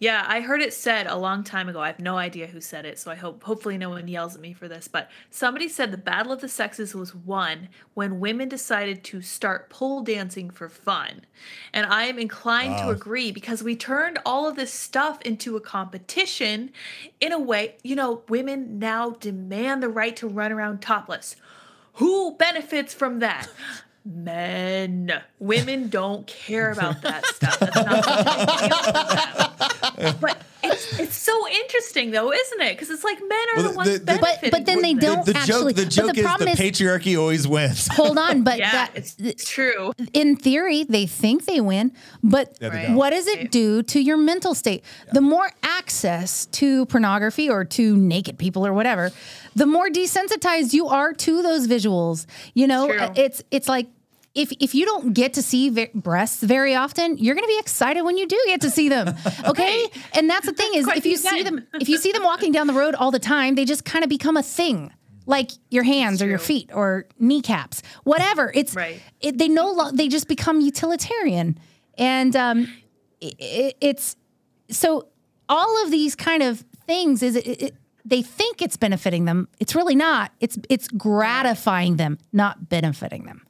Yeah, 0.00 0.24
I 0.28 0.40
heard 0.40 0.60
it 0.62 0.72
said 0.72 1.08
a 1.08 1.16
long 1.16 1.42
time 1.42 1.68
ago. 1.68 1.80
I 1.80 1.88
have 1.88 1.98
no 1.98 2.16
idea 2.16 2.46
who 2.46 2.60
said 2.60 2.84
it, 2.84 3.00
so 3.00 3.10
I 3.10 3.16
hope 3.16 3.42
hopefully 3.42 3.76
no 3.76 3.90
one 3.90 4.06
yells 4.06 4.36
at 4.36 4.40
me 4.40 4.52
for 4.52 4.68
this. 4.68 4.86
But 4.86 5.10
somebody 5.30 5.68
said 5.68 5.90
the 5.90 5.98
battle 5.98 6.30
of 6.30 6.40
the 6.40 6.48
sexes 6.48 6.94
was 6.94 7.16
won 7.16 7.68
when 7.94 8.20
women 8.20 8.48
decided 8.48 9.02
to 9.04 9.20
start 9.20 9.70
pole 9.70 10.02
dancing 10.02 10.50
for 10.50 10.68
fun. 10.68 11.22
And 11.72 11.86
I 11.86 12.04
am 12.04 12.18
inclined 12.18 12.78
to 12.78 12.90
agree 12.90 13.32
because 13.32 13.64
we 13.64 13.74
turned 13.74 14.20
all 14.24 14.46
of 14.46 14.54
this 14.54 14.72
stuff 14.72 15.20
into 15.22 15.56
a 15.56 15.60
competition 15.60 16.70
in 17.20 17.32
a 17.32 17.40
way, 17.40 17.74
you 17.82 17.96
know, 17.96 18.22
women 18.28 18.78
now 18.78 19.10
demand 19.10 19.82
the 19.82 19.88
right 19.88 20.14
to 20.16 20.28
run 20.28 20.52
around 20.52 20.80
topless. 20.80 21.34
Who 21.94 22.36
benefits 22.36 22.94
from 22.94 23.18
that? 23.18 23.48
Men. 24.10 25.12
Women 25.38 25.88
don't 25.88 26.26
care 26.26 26.70
about 26.72 27.02
that 27.02 27.26
stuff. 27.26 27.58
That's 27.58 27.76
not 27.76 28.06
what 28.06 28.26
they 28.26 28.68
do 28.68 30.02
them. 30.02 30.16
But 30.20 30.38
it's 30.62 30.98
it's 30.98 31.14
so 31.16 31.32
interesting 31.48 32.10
though, 32.10 32.32
isn't 32.32 32.60
it? 32.62 32.72
Because 32.76 32.90
it's 32.90 33.04
like 33.04 33.18
men 33.20 33.30
are 33.30 33.56
Well, 33.62 33.70
the 33.70 33.76
ones 33.76 33.90
the- 33.90 33.98
the- 34.12 34.18
But 34.20 34.50
but 34.50 34.66
then 34.66 34.80
they 34.82 34.94
don't 34.94 35.24
the 35.26 35.36
actually. 35.36 35.72
joke 35.74 35.84
the 35.84 35.90
joke 35.90 36.12
the 36.14 36.20
is 36.20 36.24
problem 36.24 36.46
the 36.46 36.52
is, 36.52 36.58
patriarchy 36.70 37.18
always 37.18 37.46
wins. 37.46 37.88
hold 37.92 38.18
on, 38.18 38.42
but 38.44 38.58
Yeah, 38.58 38.72
that 38.72 38.90
it's 39.18 39.44
true. 39.48 39.92
in 40.12 40.36
theory, 40.36 40.84
they 40.84 41.06
think 41.06 41.44
they 41.46 41.60
win, 41.60 41.92
but 42.22 42.56
Yeah, 42.60 42.68
they 42.70 42.76
Right. 42.86 42.90
what 42.92 43.10
does 43.10 43.26
it 43.26 43.50
do 43.50 43.82
to 43.84 44.00
your 44.00 44.16
mental 44.16 44.54
state? 44.54 44.82
The 45.12 45.20
more 45.20 45.50
access 45.62 46.46
to 46.46 46.86
pornography 46.86 47.48
or 47.50 47.64
to 47.64 47.96
naked 47.96 48.38
people 48.38 48.66
or 48.66 48.72
whatever, 48.72 49.10
the 49.54 49.66
more 49.66 49.88
desensitized 49.88 50.72
you 50.72 50.88
are 50.88 51.12
to 51.12 51.42
those 51.42 51.66
visuals. 51.66 52.26
You 52.54 52.66
know, 52.66 52.86
True. 52.88 53.08
it's 53.16 53.42
it's 53.50 53.68
like 53.68 53.86
if 54.34 54.52
if 54.60 54.74
you 54.74 54.84
don't 54.86 55.14
get 55.14 55.34
to 55.34 55.42
see 55.42 55.68
ve- 55.70 55.90
breasts 55.94 56.42
very 56.42 56.74
often, 56.74 57.16
you're 57.18 57.34
going 57.34 57.44
to 57.44 57.48
be 57.48 57.58
excited 57.58 58.02
when 58.02 58.16
you 58.16 58.26
do 58.26 58.40
get 58.46 58.60
to 58.62 58.70
see 58.70 58.88
them. 58.88 59.14
Okay, 59.46 59.82
Right. 59.82 59.88
and 60.14 60.28
that's 60.30 60.46
the 60.46 60.52
thing 60.52 60.70
is 60.74 60.86
if 60.88 61.06
you 61.06 61.16
see 61.16 61.42
them 61.42 61.66
if 61.74 61.88
you 61.88 61.96
see 61.98 62.12
them 62.12 62.22
walking 62.24 62.52
down 62.52 62.66
the 62.66 62.74
road 62.74 62.94
all 62.94 63.10
the 63.10 63.18
time, 63.18 63.54
they 63.54 63.64
just 63.64 63.84
kind 63.84 64.04
of 64.04 64.08
become 64.10 64.36
a 64.36 64.42
thing. 64.42 64.92
Like 65.26 65.50
your 65.70 65.82
hands 65.82 66.22
or 66.22 66.26
your 66.26 66.38
feet 66.38 66.70
or 66.72 67.04
kneecaps, 67.18 67.82
whatever. 68.04 68.50
It's 68.54 68.74
Right. 68.74 69.02
it, 69.20 69.36
they 69.38 69.48
no 69.48 69.70
lo- 69.70 69.90
they 69.92 70.08
just 70.08 70.26
become 70.28 70.60
utilitarian 70.62 71.58
and 71.98 72.34
um 72.36 72.68
i 73.22 73.32
i 73.42 73.72
it's 73.80 74.16
so 74.70 75.08
all 75.48 75.84
of 75.84 75.90
these 75.90 76.14
kind 76.14 76.42
of 76.42 76.64
things 76.86 77.22
is 77.22 77.36
it, 77.36 77.46
it, 77.62 77.74
they 78.04 78.22
think 78.22 78.62
it's 78.62 78.76
benefiting 78.76 79.24
them 79.26 79.48
it's 79.60 79.74
really 79.74 79.94
not 79.96 80.30
it's 80.40 80.56
it's 80.70 80.88
gratifying 80.88 81.96
them 81.96 82.16
not 82.32 82.68
benefiting 82.68 83.24
them 83.24 83.42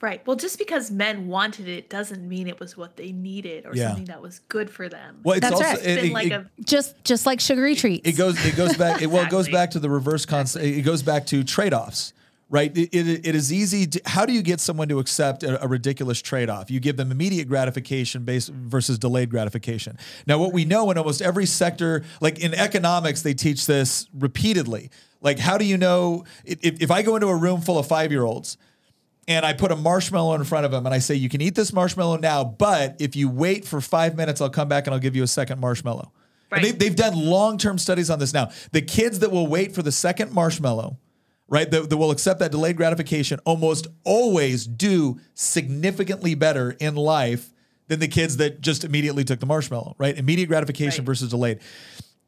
Right. 0.00 0.24
Well, 0.26 0.36
just 0.36 0.58
because 0.58 0.90
men 0.90 1.26
wanted 1.26 1.68
it 1.68 1.88
doesn't 1.88 2.28
mean 2.28 2.48
it 2.48 2.60
was 2.60 2.76
what 2.76 2.96
they 2.98 3.12
needed 3.12 3.64
or 3.64 3.74
Yeah. 3.74 3.88
something 3.88 4.04
that 4.06 4.20
was 4.20 4.40
good 4.48 4.68
for 4.68 4.88
them. 4.90 5.20
Well, 5.24 5.36
it's 5.36 5.40
That's 5.42 5.54
also 5.54 5.64
right. 5.64 5.78
it's 5.78 5.86
it, 5.86 5.96
been 5.96 6.06
it- 6.06 6.12
like 6.12 6.26
it- 6.26 6.32
a 6.32 6.50
just 6.64 7.02
just 7.04 7.24
like 7.26 7.40
sugary 7.40 7.74
treats 7.74 8.06
it 8.08 8.12
goes 8.16 8.44
it 8.44 8.56
goes 8.56 8.76
back 8.76 9.00
it, 9.00 9.06
well 9.06 9.24
it 9.24 9.30
goes 9.30 9.48
back 9.48 9.70
to 9.70 9.78
the 9.78 9.88
reverse 9.88 10.26
concept 10.26 10.64
it 10.64 10.82
goes 10.82 11.02
back 11.02 11.24
to 11.26 11.42
trade-offs 11.44 12.12
right 12.50 12.76
it, 12.76 12.88
it, 12.94 13.26
it 13.26 13.34
is 13.34 13.52
easy 13.52 13.86
to 13.86 14.00
how 14.06 14.26
do 14.26 14.32
you 14.32 14.42
get 14.42 14.60
someone 14.60 14.88
to 14.88 14.98
accept 14.98 15.42
a, 15.42 15.62
a 15.64 15.68
ridiculous 15.68 16.20
trade-off 16.20 16.70
you 16.70 16.78
give 16.80 16.96
them 16.96 17.10
immediate 17.10 17.48
gratification 17.48 18.24
based 18.24 18.48
versus 18.50 18.98
delayed 18.98 19.30
gratification 19.30 19.96
now 20.26 20.38
what 20.38 20.52
we 20.52 20.64
know 20.64 20.90
in 20.90 20.98
almost 20.98 21.22
every 21.22 21.46
sector 21.46 22.04
like 22.20 22.38
in 22.38 22.52
economics 22.54 23.22
they 23.22 23.34
teach 23.34 23.66
this 23.66 24.08
repeatedly 24.12 24.90
like 25.22 25.38
how 25.38 25.56
do 25.56 25.64
you 25.64 25.76
know 25.76 26.24
if, 26.44 26.58
if 26.82 26.90
i 26.90 27.02
go 27.02 27.14
into 27.16 27.28
a 27.28 27.36
room 27.36 27.60
full 27.60 27.78
of 27.78 27.86
five-year-olds 27.86 28.56
and 29.28 29.44
I 29.44 29.52
put 29.52 29.72
a 29.72 29.76
marshmallow 29.76 30.34
in 30.34 30.44
front 30.44 30.64
of 30.66 30.70
them 30.70 30.86
and 30.86 30.94
I 30.94 30.98
say, 30.98 31.14
you 31.14 31.28
can 31.28 31.40
eat 31.40 31.54
this 31.54 31.72
marshmallow 31.72 32.18
now, 32.18 32.44
but 32.44 32.96
if 33.00 33.16
you 33.16 33.28
wait 33.28 33.64
for 33.64 33.80
five 33.80 34.16
minutes, 34.16 34.40
I'll 34.40 34.50
come 34.50 34.68
back 34.68 34.86
and 34.86 34.94
I'll 34.94 35.00
give 35.00 35.16
you 35.16 35.22
a 35.22 35.26
second 35.28 35.60
marshmallow. 35.60 36.12
And 36.52 36.62
Right. 36.62 36.62
they, 36.62 36.70
they've 36.86 36.96
done 36.96 37.14
long 37.16 37.58
term 37.58 37.76
studies 37.78 38.08
on 38.08 38.18
this 38.20 38.32
now. 38.32 38.50
The 38.72 38.82
kids 38.82 39.18
that 39.18 39.32
will 39.32 39.48
wait 39.48 39.74
for 39.74 39.82
the 39.82 39.90
second 39.90 40.32
marshmallow, 40.32 40.96
right, 41.48 41.68
that, 41.70 41.90
that 41.90 41.96
will 41.96 42.12
accept 42.12 42.38
that 42.38 42.52
delayed 42.52 42.76
gratification 42.76 43.40
almost 43.44 43.88
always 44.04 44.64
do 44.64 45.18
significantly 45.34 46.34
better 46.36 46.76
in 46.78 46.94
life 46.94 47.52
than 47.88 47.98
the 48.00 48.08
kids 48.08 48.36
that 48.36 48.60
just 48.60 48.84
immediately 48.84 49.24
took 49.24 49.40
the 49.40 49.46
marshmallow, 49.46 49.94
right? 49.98 50.16
Immediate 50.16 50.46
gratification 50.46 51.02
Right. 51.02 51.06
versus 51.06 51.30
delayed 51.30 51.58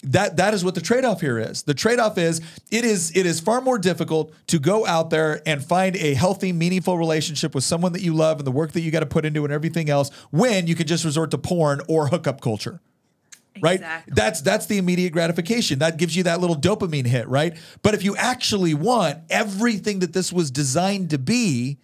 that 0.04 0.36
that 0.36 0.54
is 0.54 0.64
what 0.64 0.74
the 0.74 0.80
trade-off 0.80 1.20
here 1.20 1.38
is. 1.38 1.62
The 1.64 1.74
trade-off 1.74 2.18
is 2.18 2.40
it 2.70 2.84
is 2.84 3.16
it 3.16 3.26
is 3.26 3.40
far 3.40 3.60
more 3.60 3.78
difficult 3.78 4.32
to 4.46 4.58
go 4.58 4.86
out 4.86 5.10
there 5.10 5.42
and 5.46 5.64
find 5.64 5.96
a 5.96 6.14
healthy, 6.14 6.52
meaningful 6.52 6.96
relationship 6.96 7.54
with 7.54 7.64
someone 7.64 7.92
that 7.92 8.02
you 8.02 8.14
love 8.14 8.38
and 8.38 8.46
the 8.46 8.52
work 8.52 8.72
that 8.72 8.80
you 8.80 8.90
got 8.90 9.00
to 9.00 9.06
put 9.06 9.24
into 9.24 9.44
and 9.44 9.52
everything 9.52 9.90
else 9.90 10.10
when 10.30 10.66
you 10.66 10.74
can 10.74 10.86
just 10.86 11.04
resort 11.04 11.30
to 11.32 11.38
porn 11.38 11.80
or 11.88 12.08
hookup 12.08 12.40
culture. 12.40 12.80
Right? 13.60 13.80
Exactly. 13.80 14.12
That's 14.14 14.40
that's 14.40 14.66
the 14.66 14.78
immediate 14.78 15.12
gratification. 15.12 15.80
That 15.80 15.96
gives 15.96 16.14
you 16.14 16.22
that 16.24 16.40
little 16.40 16.54
dopamine 16.54 17.06
hit, 17.06 17.26
right? 17.26 17.56
But 17.82 17.94
if 17.94 18.04
you 18.04 18.14
actually 18.14 18.74
want 18.74 19.18
everything 19.30 19.98
that 19.98 20.12
this 20.12 20.32
was 20.32 20.52
designed 20.52 21.10
to 21.10 21.18
be, 21.18 21.78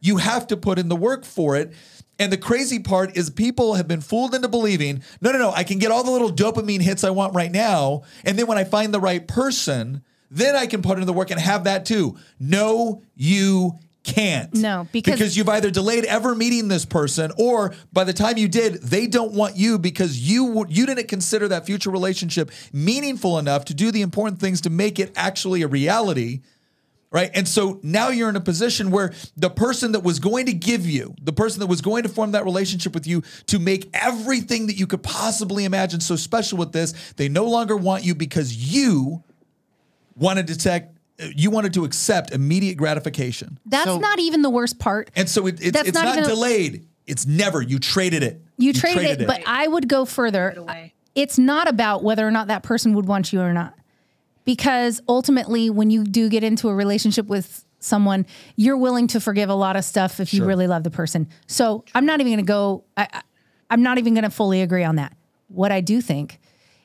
you 0.00 0.16
have 0.16 0.48
to 0.48 0.56
put 0.56 0.78
in 0.78 0.88
the 0.88 0.96
work 0.96 1.24
for 1.24 1.54
it. 1.56 1.72
And 2.18 2.32
the 2.32 2.36
crazy 2.38 2.78
part 2.78 3.16
is 3.16 3.28
people 3.30 3.74
have 3.74 3.88
been 3.88 4.00
fooled 4.00 4.34
into 4.34 4.48
believing, 4.48 5.02
no, 5.20 5.32
no, 5.32 5.38
no, 5.38 5.50
I 5.52 5.64
can 5.64 5.78
get 5.78 5.90
all 5.90 6.04
the 6.04 6.10
little 6.12 6.32
dopamine 6.32 6.80
hits 6.80 7.02
I 7.04 7.10
want 7.10 7.34
right 7.34 7.50
now. 7.50 8.02
And 8.24 8.38
then 8.38 8.46
when 8.46 8.58
I 8.58 8.64
find 8.64 8.94
the 8.94 9.00
right 9.00 9.26
person, 9.26 10.02
then 10.30 10.54
I 10.54 10.66
can 10.66 10.80
put 10.82 10.98
in 10.98 11.06
the 11.06 11.12
work 11.12 11.30
and 11.30 11.40
have 11.40 11.64
that 11.64 11.84
too. 11.86 12.16
No, 12.38 13.02
you 13.16 13.78
can't. 14.04 14.52
No, 14.54 14.86
because- 14.92 15.14
because 15.14 15.36
you've 15.36 15.48
either 15.48 15.70
delayed 15.70 16.04
ever 16.04 16.34
meeting 16.34 16.68
this 16.68 16.84
person 16.84 17.32
or 17.38 17.74
by 17.92 18.04
the 18.04 18.12
time 18.12 18.36
you 18.36 18.48
did, 18.48 18.74
they 18.82 19.06
don't 19.06 19.32
want 19.32 19.56
you 19.56 19.78
because 19.78 20.20
you 20.20 20.66
you 20.68 20.84
didn't 20.86 21.08
consider 21.08 21.48
that 21.48 21.64
future 21.66 21.90
relationship 21.90 22.50
meaningful 22.72 23.38
enough 23.38 23.64
to 23.66 23.74
do 23.74 23.90
the 23.90 24.02
important 24.02 24.40
things 24.40 24.60
to 24.60 24.70
make 24.70 24.98
it 24.98 25.10
actually 25.16 25.62
a 25.62 25.68
reality 25.68 26.42
right? 27.14 27.30
And 27.32 27.46
so 27.46 27.78
now 27.84 28.08
you're 28.08 28.28
in 28.28 28.34
a 28.34 28.40
position 28.40 28.90
where 28.90 29.12
the 29.36 29.48
person 29.48 29.92
that 29.92 30.00
was 30.00 30.18
going 30.18 30.46
to 30.46 30.52
give 30.52 30.84
you, 30.84 31.14
the 31.22 31.32
person 31.32 31.60
that 31.60 31.68
was 31.68 31.80
going 31.80 32.02
to 32.02 32.08
form 32.08 32.32
that 32.32 32.44
relationship 32.44 32.92
with 32.92 33.06
you 33.06 33.22
to 33.46 33.60
make 33.60 33.88
everything 33.94 34.66
that 34.66 34.74
you 34.74 34.88
could 34.88 35.02
possibly 35.04 35.64
imagine 35.64 36.00
so 36.00 36.16
special 36.16 36.58
with 36.58 36.72
this, 36.72 36.92
they 37.16 37.28
no 37.28 37.44
longer 37.44 37.76
want 37.76 38.04
you 38.04 38.16
because 38.16 38.74
you 38.74 39.22
wanted 40.16 40.48
to 40.48 40.58
tech, 40.58 40.92
you 41.36 41.52
wanted 41.52 41.72
to 41.74 41.84
accept 41.84 42.32
immediate 42.32 42.74
gratification. 42.76 43.60
that's 43.64 43.84
So- 43.86 43.98
not 43.98 44.18
even 44.18 44.42
the 44.42 44.50
worst 44.50 44.80
part 44.80 45.08
And 45.14 45.28
so 45.30 45.46
it, 45.46 45.60
it's, 45.62 45.70
That's 45.70 45.88
it's 45.90 45.94
not 45.94 46.06
not, 46.06 46.18
even 46.18 46.24
a- 46.30 46.34
delayed. 46.34 46.86
It's 47.06 47.26
never. 47.26 47.62
You 47.62 47.78
traded 47.78 48.22
it. 48.24 48.42
you, 48.56 48.72
traded, 48.72 49.20
it, 49.20 49.26
but 49.28 49.42
I 49.46 49.68
would 49.68 49.88
go 49.88 50.04
further. 50.04 50.90
It's 51.14 51.38
not 51.38 51.68
about 51.68 52.02
whether 52.02 52.26
or 52.26 52.30
not 52.32 52.48
that 52.48 52.62
person 52.64 52.94
would 52.94 53.06
want 53.06 53.32
you 53.32 53.40
or 53.40 53.52
not. 53.52 53.74
Because 54.44 55.00
ultimately, 55.08 55.70
when 55.70 55.90
you 55.90 56.04
do 56.04 56.28
get 56.28 56.44
into 56.44 56.68
a 56.68 56.74
relationship 56.74 57.26
with 57.26 57.64
someone, 57.80 58.26
you're 58.56 58.76
willing 58.76 59.06
to 59.08 59.20
forgive 59.20 59.48
a 59.50 59.54
lot 59.54 59.76
of 59.76 59.84
stuff 59.84 60.20
if 60.20 60.32
you 60.32 60.38
Sure. 60.38 60.46
really 60.46 60.66
love 60.66 60.84
the 60.84 60.90
person. 60.90 61.28
So 61.46 61.84
I'm 61.94 62.06
not 62.06 62.20
even 62.20 62.32
going 62.32 62.44
to 62.44 62.48
go, 62.48 62.84
I, 62.96 63.08
I, 63.12 63.22
I'm 63.70 63.82
not 63.82 63.98
even 63.98 64.14
going 64.14 64.24
to 64.24 64.30
fully 64.30 64.62
agree 64.62 64.84
on 64.84 64.96
that. 64.96 65.14
What 65.48 65.72
I 65.72 65.80
do 65.80 66.00
think 66.00 66.40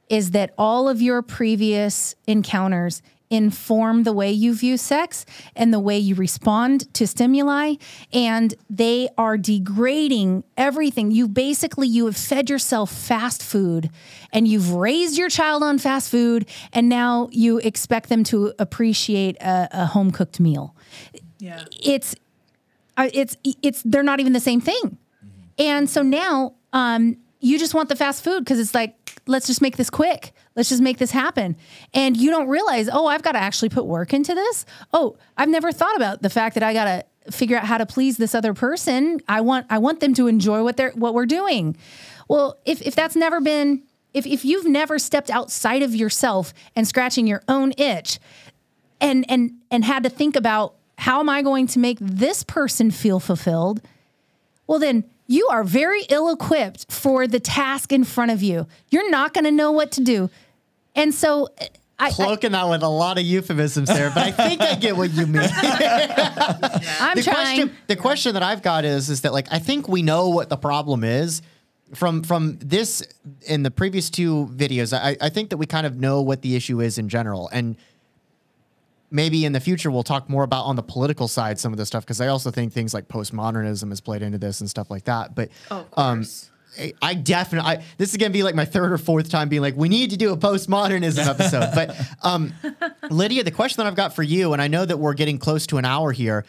is 0.10 0.32
that 0.32 0.54
all 0.58 0.90
of 0.90 1.02
your 1.02 1.22
previous 1.22 2.16
encounters 2.28 3.02
inform 3.30 4.04
the 4.04 4.12
way 4.14 4.32
you 4.32 4.56
view 4.56 4.76
sex 4.78 5.26
and 5.56 5.72
the 5.74 5.80
way 5.80 5.98
you 5.98 6.16
respond 6.16 6.92
to 6.96 7.06
stimuli 7.06 7.76
and 8.12 8.56
they 8.70 9.08
are 9.18 9.38
degrading 9.38 10.44
everything 10.58 11.12
you 11.12 11.28
basically 11.28 11.88
you 11.88 12.06
have 12.06 12.18
fed 12.18 12.50
yourself 12.50 12.92
fast 12.92 13.44
food 13.44 13.90
and 14.34 14.48
you've 14.48 14.72
raised 14.74 15.18
your 15.18 15.30
child 15.30 15.62
on 15.62 15.78
fast 15.78 16.10
food 16.10 16.48
and 16.74 16.90
now 16.90 17.30
you 17.32 17.60
expect 17.60 18.10
them 18.10 18.24
to 18.24 18.52
appreciate 18.58 19.38
a, 19.42 19.68
a 19.72 19.86
home 19.86 20.10
cooked 20.12 20.40
meal 20.40 20.76
Yeah. 21.38 21.64
it's 21.84 22.16
uh, 22.98 23.10
it's 23.14 23.38
it's 23.62 23.82
they're 23.84 24.04
not 24.04 24.20
even 24.20 24.34
the 24.34 24.42
same 24.42 24.60
thing. 24.60 24.98
And 25.58 25.90
so 25.90 26.02
now 26.02 26.56
um 26.74 27.16
you 27.40 27.58
just 27.58 27.74
want 27.74 27.88
the 27.88 27.96
fast 27.96 28.24
food 28.26 28.40
because 28.44 28.60
it's 28.60 28.76
like 28.76 28.99
let's 29.30 29.48
just 29.48 29.62
make 29.62 29.78
this 29.78 29.90
quick. 29.90 30.34
Let's 30.56 30.70
just 30.70 30.82
make 30.82 30.98
this 30.98 31.12
happen. 31.12 31.56
And 31.94 32.18
you 32.18 32.30
don't 32.32 32.50
realize, 32.50 32.90
"Oh, 32.92 33.06
I've 33.06 33.22
got 33.22 33.34
to 33.34 33.40
actually 33.40 33.70
put 33.70 33.86
work 33.86 34.14
into 34.14 34.34
this." 34.34 34.66
Oh, 34.92 35.16
I've 35.38 35.50
never 35.50 35.72
thought 35.72 35.96
about 35.96 36.22
the 36.22 36.30
fact 36.30 36.56
that 36.56 36.64
I 36.64 36.74
got 36.74 36.86
to 36.86 37.32
figure 37.32 37.58
out 37.58 37.66
how 37.66 37.78
to 37.78 37.86
please 37.86 38.18
this 38.18 38.34
other 38.34 38.54
person. 38.54 39.20
I 39.28 39.42
want 39.42 39.68
I 39.70 39.78
want 39.78 40.00
them 40.00 40.14
to 40.16 40.28
enjoy 40.28 40.64
what 40.64 40.78
they're 40.78 40.92
what 40.92 41.14
we're 41.14 41.28
doing. 41.28 41.78
Well, 42.28 42.58
if 42.66 42.82
if 42.82 42.96
that's 42.96 43.16
never 43.16 43.40
been 43.40 43.84
if 44.14 44.26
if 44.26 44.44
you've 44.44 44.68
never 44.68 44.98
stepped 44.98 45.30
outside 45.30 45.84
of 45.84 45.96
yourself 45.96 46.54
and 46.76 46.88
scratching 46.88 47.28
your 47.28 47.44
own 47.48 47.74
itch, 47.78 48.20
and 49.00 49.26
and 49.30 49.52
and 49.70 49.86
had 49.86 50.04
to 50.04 50.10
think 50.10 50.36
about 50.36 50.76
how 50.98 51.20
am 51.20 51.30
I 51.30 51.42
going 51.42 51.68
to 51.68 51.80
make 51.80 51.98
this 52.02 52.44
person 52.44 52.92
feel 52.92 53.20
fulfilled? 53.20 53.82
Well, 54.68 54.80
then 54.80 55.06
you 55.30 55.48
are 55.52 55.64
very 55.64 56.02
ill 56.10 56.32
equipped 56.32 56.92
for 56.92 57.28
the 57.28 57.40
task 57.40 57.94
in 57.94 58.04
front 58.04 58.32
of 58.32 58.42
you. 58.42 58.66
You're 58.90 59.12
not 59.12 59.32
going 59.32 59.46
to 59.46 59.52
know 59.52 59.72
what 59.72 59.92
to 59.94 60.02
do. 60.02 60.32
And 60.96 61.14
so 61.14 61.50
I, 62.00 62.10
Cloaking 62.10 62.54
that 62.54 62.68
with 62.68 62.82
a 62.82 62.88
lot 62.88 63.20
of 63.20 63.26
euphemisms 63.26 63.90
there, 63.90 64.10
but 64.10 64.24
I 64.24 64.32
think 64.32 64.62
I 64.62 64.74
get 64.76 64.98
what 64.98 65.12
you 65.12 65.28
mean. 65.28 65.44
I'm 65.54 67.16
the 67.16 67.22
trying. 67.24 67.26
question 67.26 67.76
the 67.88 67.96
question 67.96 68.34
that 68.34 68.44
I've 68.44 68.64
got 68.64 68.86
is 68.86 69.10
is 69.10 69.22
that 69.22 69.32
like 69.32 69.48
I 69.52 69.60
think 69.60 69.88
we 69.88 70.02
know 70.02 70.30
what 70.30 70.50
the 70.50 70.58
problem 70.58 71.04
is 71.04 71.42
from 71.94 72.24
from 72.24 72.58
this 72.60 73.04
in 73.46 73.64
the 73.64 73.72
previous 73.72 74.10
two 74.10 74.48
videos. 74.56 74.98
I, 74.98 75.16
I 75.22 75.30
think 75.30 75.50
that 75.50 75.58
we 75.58 75.66
kind 75.66 75.86
of 75.86 76.00
know 76.00 76.22
what 76.22 76.42
the 76.42 76.56
issue 76.56 76.80
is 76.82 76.98
in 76.98 77.10
general, 77.10 77.50
and 77.52 77.76
maybe 79.12 79.46
in 79.46 79.54
the 79.54 79.60
future 79.60 79.90
we'll 79.92 80.04
talk 80.04 80.30
more 80.30 80.44
about 80.44 80.64
on 80.66 80.76
the 80.76 80.84
political 80.84 81.28
side 81.28 81.60
some 81.60 81.72
of 81.74 81.78
this 81.78 81.88
stuff 81.88 82.04
because 82.06 82.22
I 82.22 82.28
also 82.28 82.52
think 82.52 82.74
things 82.74 82.94
like 82.94 83.08
postmodernism 83.08 83.90
has 83.90 84.02
played 84.02 84.22
into 84.22 84.38
this 84.38 84.60
and 84.62 84.70
stuff 84.70 84.90
like 84.92 85.06
that. 85.06 85.34
But 85.36 85.50
Oh, 85.72 85.78
of 85.80 85.88
um, 85.98 86.18
course. 86.20 86.50
I- 86.80 86.94
I 87.02 87.14
definitely. 87.16 87.68
I, 87.78 87.84
this 87.98 88.12
is 88.12 88.18
gonna 88.18 88.30
be 88.30 88.44
like 88.44 88.54
my 88.56 88.64
third 88.64 88.92
or 88.94 88.98
fourth 89.00 89.28
time 89.30 89.50
being 89.50 89.62
like, 89.64 89.76
we 89.76 89.90
need 89.90 90.12
to 90.12 90.18
do 90.18 90.32
a 90.32 90.38
postmodernism 90.38 91.26
episode. 91.28 91.72
but 91.74 91.96
um, 92.22 92.54
Lydia, 93.10 93.44
the 93.44 93.52
question 93.52 93.78
that 93.84 93.88
I've 93.88 93.96
got 93.96 94.14
for 94.16 94.22
you, 94.24 94.54
and 94.54 94.62
I 94.62 94.68
know 94.68 94.86
that 94.86 94.98
we're 94.98 95.16
getting 95.16 95.40
close 95.40 95.66
to 95.68 95.78
an 95.78 95.86
hour 95.86 96.12
here. 96.12 96.46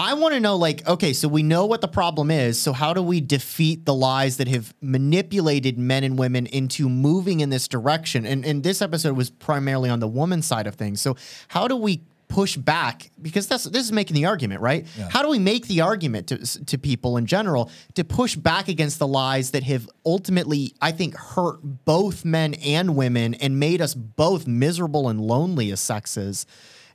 I 0.00 0.14
want 0.14 0.32
to 0.32 0.40
know, 0.40 0.56
like, 0.56 0.86
okay, 0.88 1.12
so 1.12 1.28
we 1.28 1.42
know 1.42 1.66
what 1.66 1.82
the 1.82 1.88
problem 1.88 2.30
is. 2.30 2.58
So 2.58 2.72
how 2.72 2.94
do 2.94 3.02
we 3.02 3.20
defeat 3.20 3.84
the 3.84 3.92
lies 3.92 4.38
that 4.38 4.48
have 4.48 4.72
manipulated 4.80 5.78
men 5.78 6.04
and 6.04 6.18
women 6.18 6.46
into 6.46 6.88
moving 6.88 7.40
in 7.40 7.50
this 7.50 7.68
direction? 7.68 8.24
And 8.24 8.46
and 8.46 8.62
this 8.62 8.80
episode 8.80 9.14
was 9.14 9.28
primarily 9.28 9.90
on 9.90 10.00
the 10.00 10.08
woman 10.08 10.40
side 10.40 10.66
of 10.66 10.76
things. 10.76 11.02
So 11.02 11.16
how 11.48 11.68
do 11.68 11.76
we 11.76 12.02
push 12.28 12.56
back? 12.56 13.10
Because 13.20 13.46
that's 13.46 13.64
this 13.64 13.84
is 13.84 13.92
making 13.92 14.14
the 14.14 14.24
argument, 14.24 14.62
right? 14.62 14.86
How 15.10 15.20
do 15.22 15.28
we 15.28 15.38
make 15.38 15.66
the 15.66 15.82
argument 15.82 16.28
to 16.28 16.64
to 16.64 16.78
people 16.78 17.18
in 17.18 17.26
general 17.26 17.70
to 17.94 18.02
push 18.02 18.36
back 18.36 18.68
against 18.68 18.98
the 19.00 19.06
lies 19.06 19.50
that 19.50 19.64
have 19.64 19.86
ultimately, 20.06 20.74
I 20.80 20.92
think, 20.92 21.14
hurt 21.14 21.58
both 21.84 22.24
men 22.24 22.54
and 22.54 22.96
women 22.96 23.34
and 23.34 23.60
made 23.60 23.82
us 23.82 23.94
both 23.94 24.46
miserable 24.46 25.10
and 25.10 25.20
lonely 25.20 25.70
as 25.72 25.80
sexes 25.80 26.46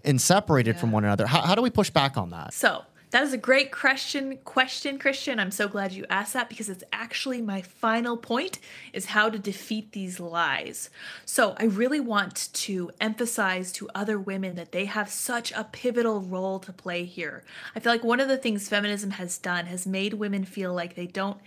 and 0.04 0.20
separated 0.20 0.80
from 0.80 0.92
one 0.92 1.04
another? 1.04 1.28
How, 1.28 1.42
how 1.42 1.54
do 1.56 1.62
we 1.62 1.70
push 1.70 1.92
back 1.92 2.18
on 2.18 2.32
that? 2.32 2.54
So 2.54 2.84
that 3.16 3.24
is 3.24 3.32
a 3.32 3.38
great 3.38 3.72
question, 3.72 4.38
question, 4.44 5.00
Christian. 5.00 5.40
I'm 5.40 5.50
so 5.50 5.70
glad 5.70 5.94
you 5.94 6.06
asked 6.10 6.34
that 6.34 6.50
because 6.50 6.68
it's 6.68 6.84
actually 6.92 7.42
my 7.42 7.62
final 7.62 8.18
point 8.18 8.60
is 8.92 9.06
how 9.06 9.30
to 9.30 9.40
defeat 9.40 9.94
these 9.94 10.20
lies. 10.20 10.90
So 11.24 11.56
I 11.58 11.64
really 11.64 12.02
want 12.02 12.50
to 12.52 12.92
emphasize 13.00 13.72
to 13.72 13.88
other 13.96 14.20
women 14.20 14.56
that 14.56 14.74
they 14.74 14.84
have 14.84 15.10
such 15.10 15.54
a 15.54 15.64
pivotal 15.64 16.20
role 16.20 16.60
to 16.60 16.74
play 16.74 17.06
here. 17.06 17.46
I 17.74 17.80
feel 17.80 17.94
like 17.94 18.04
one 18.04 18.20
of 18.20 18.28
the 18.28 18.36
things 18.36 18.68
feminism 18.68 19.12
has 19.12 19.38
done 19.38 19.68
has 19.68 19.88
made 19.88 20.16
women 20.16 20.44
feel 20.44 20.74
like 20.74 20.96
they 20.96 21.08
don't 21.08 21.38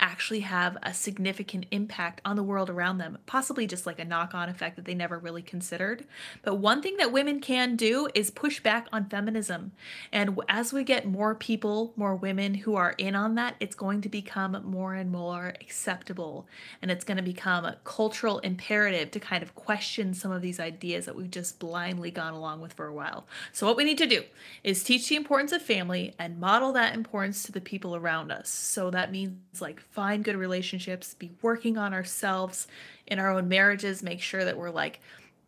actually 0.00 0.40
have 0.40 0.76
a 0.82 0.92
significant 0.92 1.66
impact 1.70 2.20
on 2.24 2.36
the 2.36 2.42
world 2.42 2.70
around 2.70 2.98
them, 2.98 3.18
possibly 3.26 3.66
just 3.66 3.86
like 3.86 3.98
a 3.98 4.04
knock 4.04 4.34
on 4.34 4.48
effect 4.48 4.76
that 4.76 4.84
they 4.84 4.94
never 4.94 5.18
really 5.18 5.42
considered. 5.42 6.04
But 6.42 6.56
one 6.56 6.82
thing 6.82 6.96
that 6.96 7.12
women 7.12 7.40
can 7.40 7.76
do 7.76 8.08
is 8.14 8.30
push 8.30 8.60
back 8.60 8.88
on 8.92 9.08
feminism. 9.08 9.72
And 10.12 10.40
as 10.48 10.72
we 10.72 10.84
get 10.84 11.06
more 11.06 11.34
people, 11.34 11.92
more 11.96 12.14
women 12.14 12.54
who 12.54 12.74
are 12.74 12.94
in 12.98 13.14
on 13.14 13.34
that, 13.36 13.56
it's 13.60 13.74
going 13.74 14.00
to 14.02 14.08
become 14.08 14.60
more 14.64 14.94
and 14.94 15.10
more 15.10 15.54
acceptable. 15.60 16.46
And 16.82 16.90
it's 16.90 17.04
going 17.04 17.18
to 17.18 17.22
become 17.22 17.64
a 17.64 17.76
cultural 17.84 18.38
imperative 18.40 19.10
to 19.12 19.20
kind 19.20 19.42
of 19.42 19.54
question 19.54 20.14
some 20.14 20.32
of 20.32 20.42
these 20.42 20.58
ideas 20.58 21.06
that 21.06 21.16
we've 21.16 21.30
just 21.30 21.58
blindly 21.58 22.10
gone 22.10 22.34
along 22.34 22.60
with 22.60 22.72
for 22.72 22.86
a 22.86 22.94
while. 22.94 23.26
So, 23.52 23.66
what 23.66 23.76
we 23.76 23.84
need 23.84 23.98
to 23.98 24.06
do 24.06 24.22
is 24.64 24.82
teach 24.82 25.08
the 25.08 25.16
importance 25.16 25.52
of 25.52 25.62
family 25.62 26.14
and 26.18 26.40
model 26.40 26.72
that 26.72 26.94
importance 26.94 27.42
to 27.44 27.52
the 27.52 27.60
people 27.60 27.94
around 27.94 28.30
us. 28.32 28.48
So, 28.48 28.90
that 28.90 29.12
means 29.12 29.60
like 29.60 29.80
find 29.90 30.24
good 30.24 30.36
relationships, 30.36 31.14
be 31.14 31.30
working 31.42 31.76
on 31.76 31.92
ourselves 31.92 32.66
in 33.06 33.18
our 33.18 33.30
own 33.30 33.48
marriages, 33.48 34.02
make 34.02 34.20
sure 34.20 34.44
that 34.44 34.56
we're 34.56 34.70
like 34.70 35.00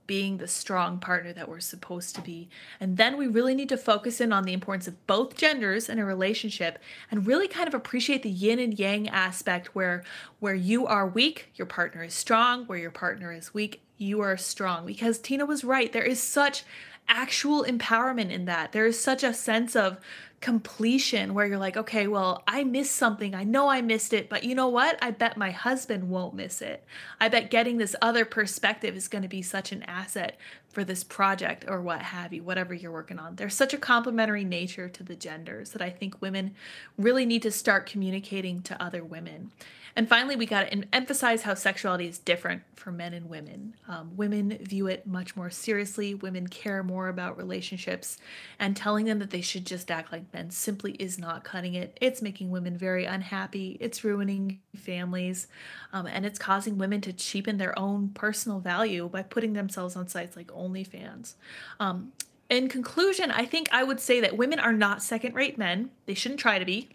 being 0.06 0.36
the 0.36 0.48
strong 0.48 0.98
partner 0.98 1.32
that 1.32 1.48
we're 1.48 1.60
supposed 1.60 2.14
to 2.14 2.20
be. 2.20 2.48
And 2.80 2.96
then 2.96 3.16
we 3.16 3.28
really 3.28 3.54
need 3.54 3.68
to 3.68 3.76
focus 3.76 4.20
in 4.20 4.32
on 4.32 4.44
the 4.44 4.52
importance 4.52 4.88
of 4.88 5.06
both 5.06 5.36
genders 5.36 5.88
in 5.88 5.98
a 5.98 6.04
relationship 6.04 6.78
and 7.10 7.26
really 7.26 7.48
kind 7.48 7.68
of 7.68 7.74
appreciate 7.74 8.22
the 8.22 8.28
yin 8.28 8.58
and 8.58 8.78
yang 8.78 9.08
aspect 9.08 9.74
where 9.74 10.02
where 10.40 10.54
you 10.54 10.86
are 10.86 11.06
weak, 11.06 11.50
your 11.54 11.66
partner 11.66 12.02
is 12.02 12.14
strong, 12.14 12.66
where 12.66 12.78
your 12.78 12.90
partner 12.90 13.32
is 13.32 13.54
weak, 13.54 13.80
you 13.96 14.20
are 14.20 14.36
strong. 14.36 14.84
Because 14.84 15.18
Tina 15.18 15.46
was 15.46 15.64
right, 15.64 15.92
there 15.92 16.02
is 16.02 16.20
such 16.20 16.64
actual 17.08 17.64
empowerment 17.64 18.30
in 18.30 18.46
that. 18.46 18.72
There 18.72 18.86
is 18.86 18.98
such 18.98 19.22
a 19.22 19.34
sense 19.34 19.76
of 19.76 19.98
completion 20.40 21.34
where 21.34 21.46
you're 21.46 21.56
like, 21.56 21.76
okay, 21.76 22.06
well, 22.08 22.42
I 22.46 22.64
missed 22.64 22.96
something. 22.96 23.34
I 23.34 23.44
know 23.44 23.68
I 23.68 23.80
missed 23.80 24.12
it, 24.12 24.28
but 24.28 24.42
you 24.44 24.54
know 24.54 24.68
what? 24.68 24.98
I 25.00 25.12
bet 25.12 25.36
my 25.36 25.52
husband 25.52 26.10
won't 26.10 26.34
miss 26.34 26.60
it. 26.60 26.84
I 27.20 27.28
bet 27.28 27.50
getting 27.50 27.78
this 27.78 27.94
other 28.02 28.24
perspective 28.24 28.96
is 28.96 29.08
going 29.08 29.22
to 29.22 29.28
be 29.28 29.40
such 29.40 29.72
an 29.72 29.84
asset 29.84 30.36
for 30.72 30.84
this 30.84 31.04
project 31.04 31.64
or 31.68 31.80
what 31.80 32.02
have 32.02 32.32
you, 32.32 32.42
whatever 32.42 32.74
you're 32.74 32.90
working 32.90 33.18
on. 33.18 33.36
There's 33.36 33.54
such 33.54 33.74
a 33.74 33.78
complementary 33.78 34.44
nature 34.44 34.88
to 34.88 35.02
the 35.02 35.14
genders 35.14 35.70
that 35.70 35.82
I 35.82 35.90
think 35.90 36.20
women 36.20 36.54
really 36.96 37.26
need 37.26 37.42
to 37.42 37.50
start 37.50 37.86
communicating 37.86 38.62
to 38.62 38.82
other 38.82 39.04
women. 39.04 39.52
And 39.94 40.08
finally, 40.08 40.36
we 40.36 40.46
got 40.46 40.62
to 40.62 40.84
emphasize 40.94 41.42
how 41.42 41.52
sexuality 41.52 42.06
is 42.06 42.18
different 42.18 42.62
for 42.76 42.90
men 42.90 43.12
and 43.12 43.28
women. 43.28 43.76
Um, 43.86 44.16
women 44.16 44.56
view 44.62 44.86
it 44.86 45.06
much 45.06 45.36
more 45.36 45.50
seriously. 45.50 46.14
Women 46.14 46.48
care 46.48 46.82
more 46.82 47.08
about 47.08 47.36
relationships, 47.36 48.16
and 48.58 48.74
telling 48.74 49.04
them 49.04 49.18
that 49.18 49.30
they 49.30 49.42
should 49.42 49.66
just 49.66 49.90
act 49.90 50.10
like 50.10 50.32
men 50.32 50.50
simply 50.50 50.92
is 50.92 51.18
not 51.18 51.44
cutting 51.44 51.74
it. 51.74 51.98
It's 52.00 52.22
making 52.22 52.50
women 52.50 52.76
very 52.76 53.04
unhappy. 53.04 53.76
It's 53.80 54.02
ruining 54.02 54.60
families, 54.74 55.46
um, 55.92 56.06
and 56.06 56.24
it's 56.24 56.38
causing 56.38 56.78
women 56.78 57.02
to 57.02 57.12
cheapen 57.12 57.58
their 57.58 57.78
own 57.78 58.08
personal 58.08 58.60
value 58.60 59.10
by 59.10 59.22
putting 59.22 59.52
themselves 59.52 59.94
on 59.94 60.08
sites 60.08 60.36
like 60.36 60.50
OnlyFans. 60.62 61.34
Um, 61.80 62.12
in 62.48 62.68
conclusion, 62.68 63.30
I 63.30 63.46
think 63.46 63.68
I 63.72 63.82
would 63.82 64.00
say 64.00 64.20
that 64.20 64.36
women 64.36 64.58
are 64.58 64.72
not 64.72 65.02
second 65.02 65.34
rate 65.34 65.56
men. 65.56 65.90
They 66.06 66.14
shouldn't 66.14 66.40
try 66.40 66.58
to 66.58 66.64
be. 66.64 66.90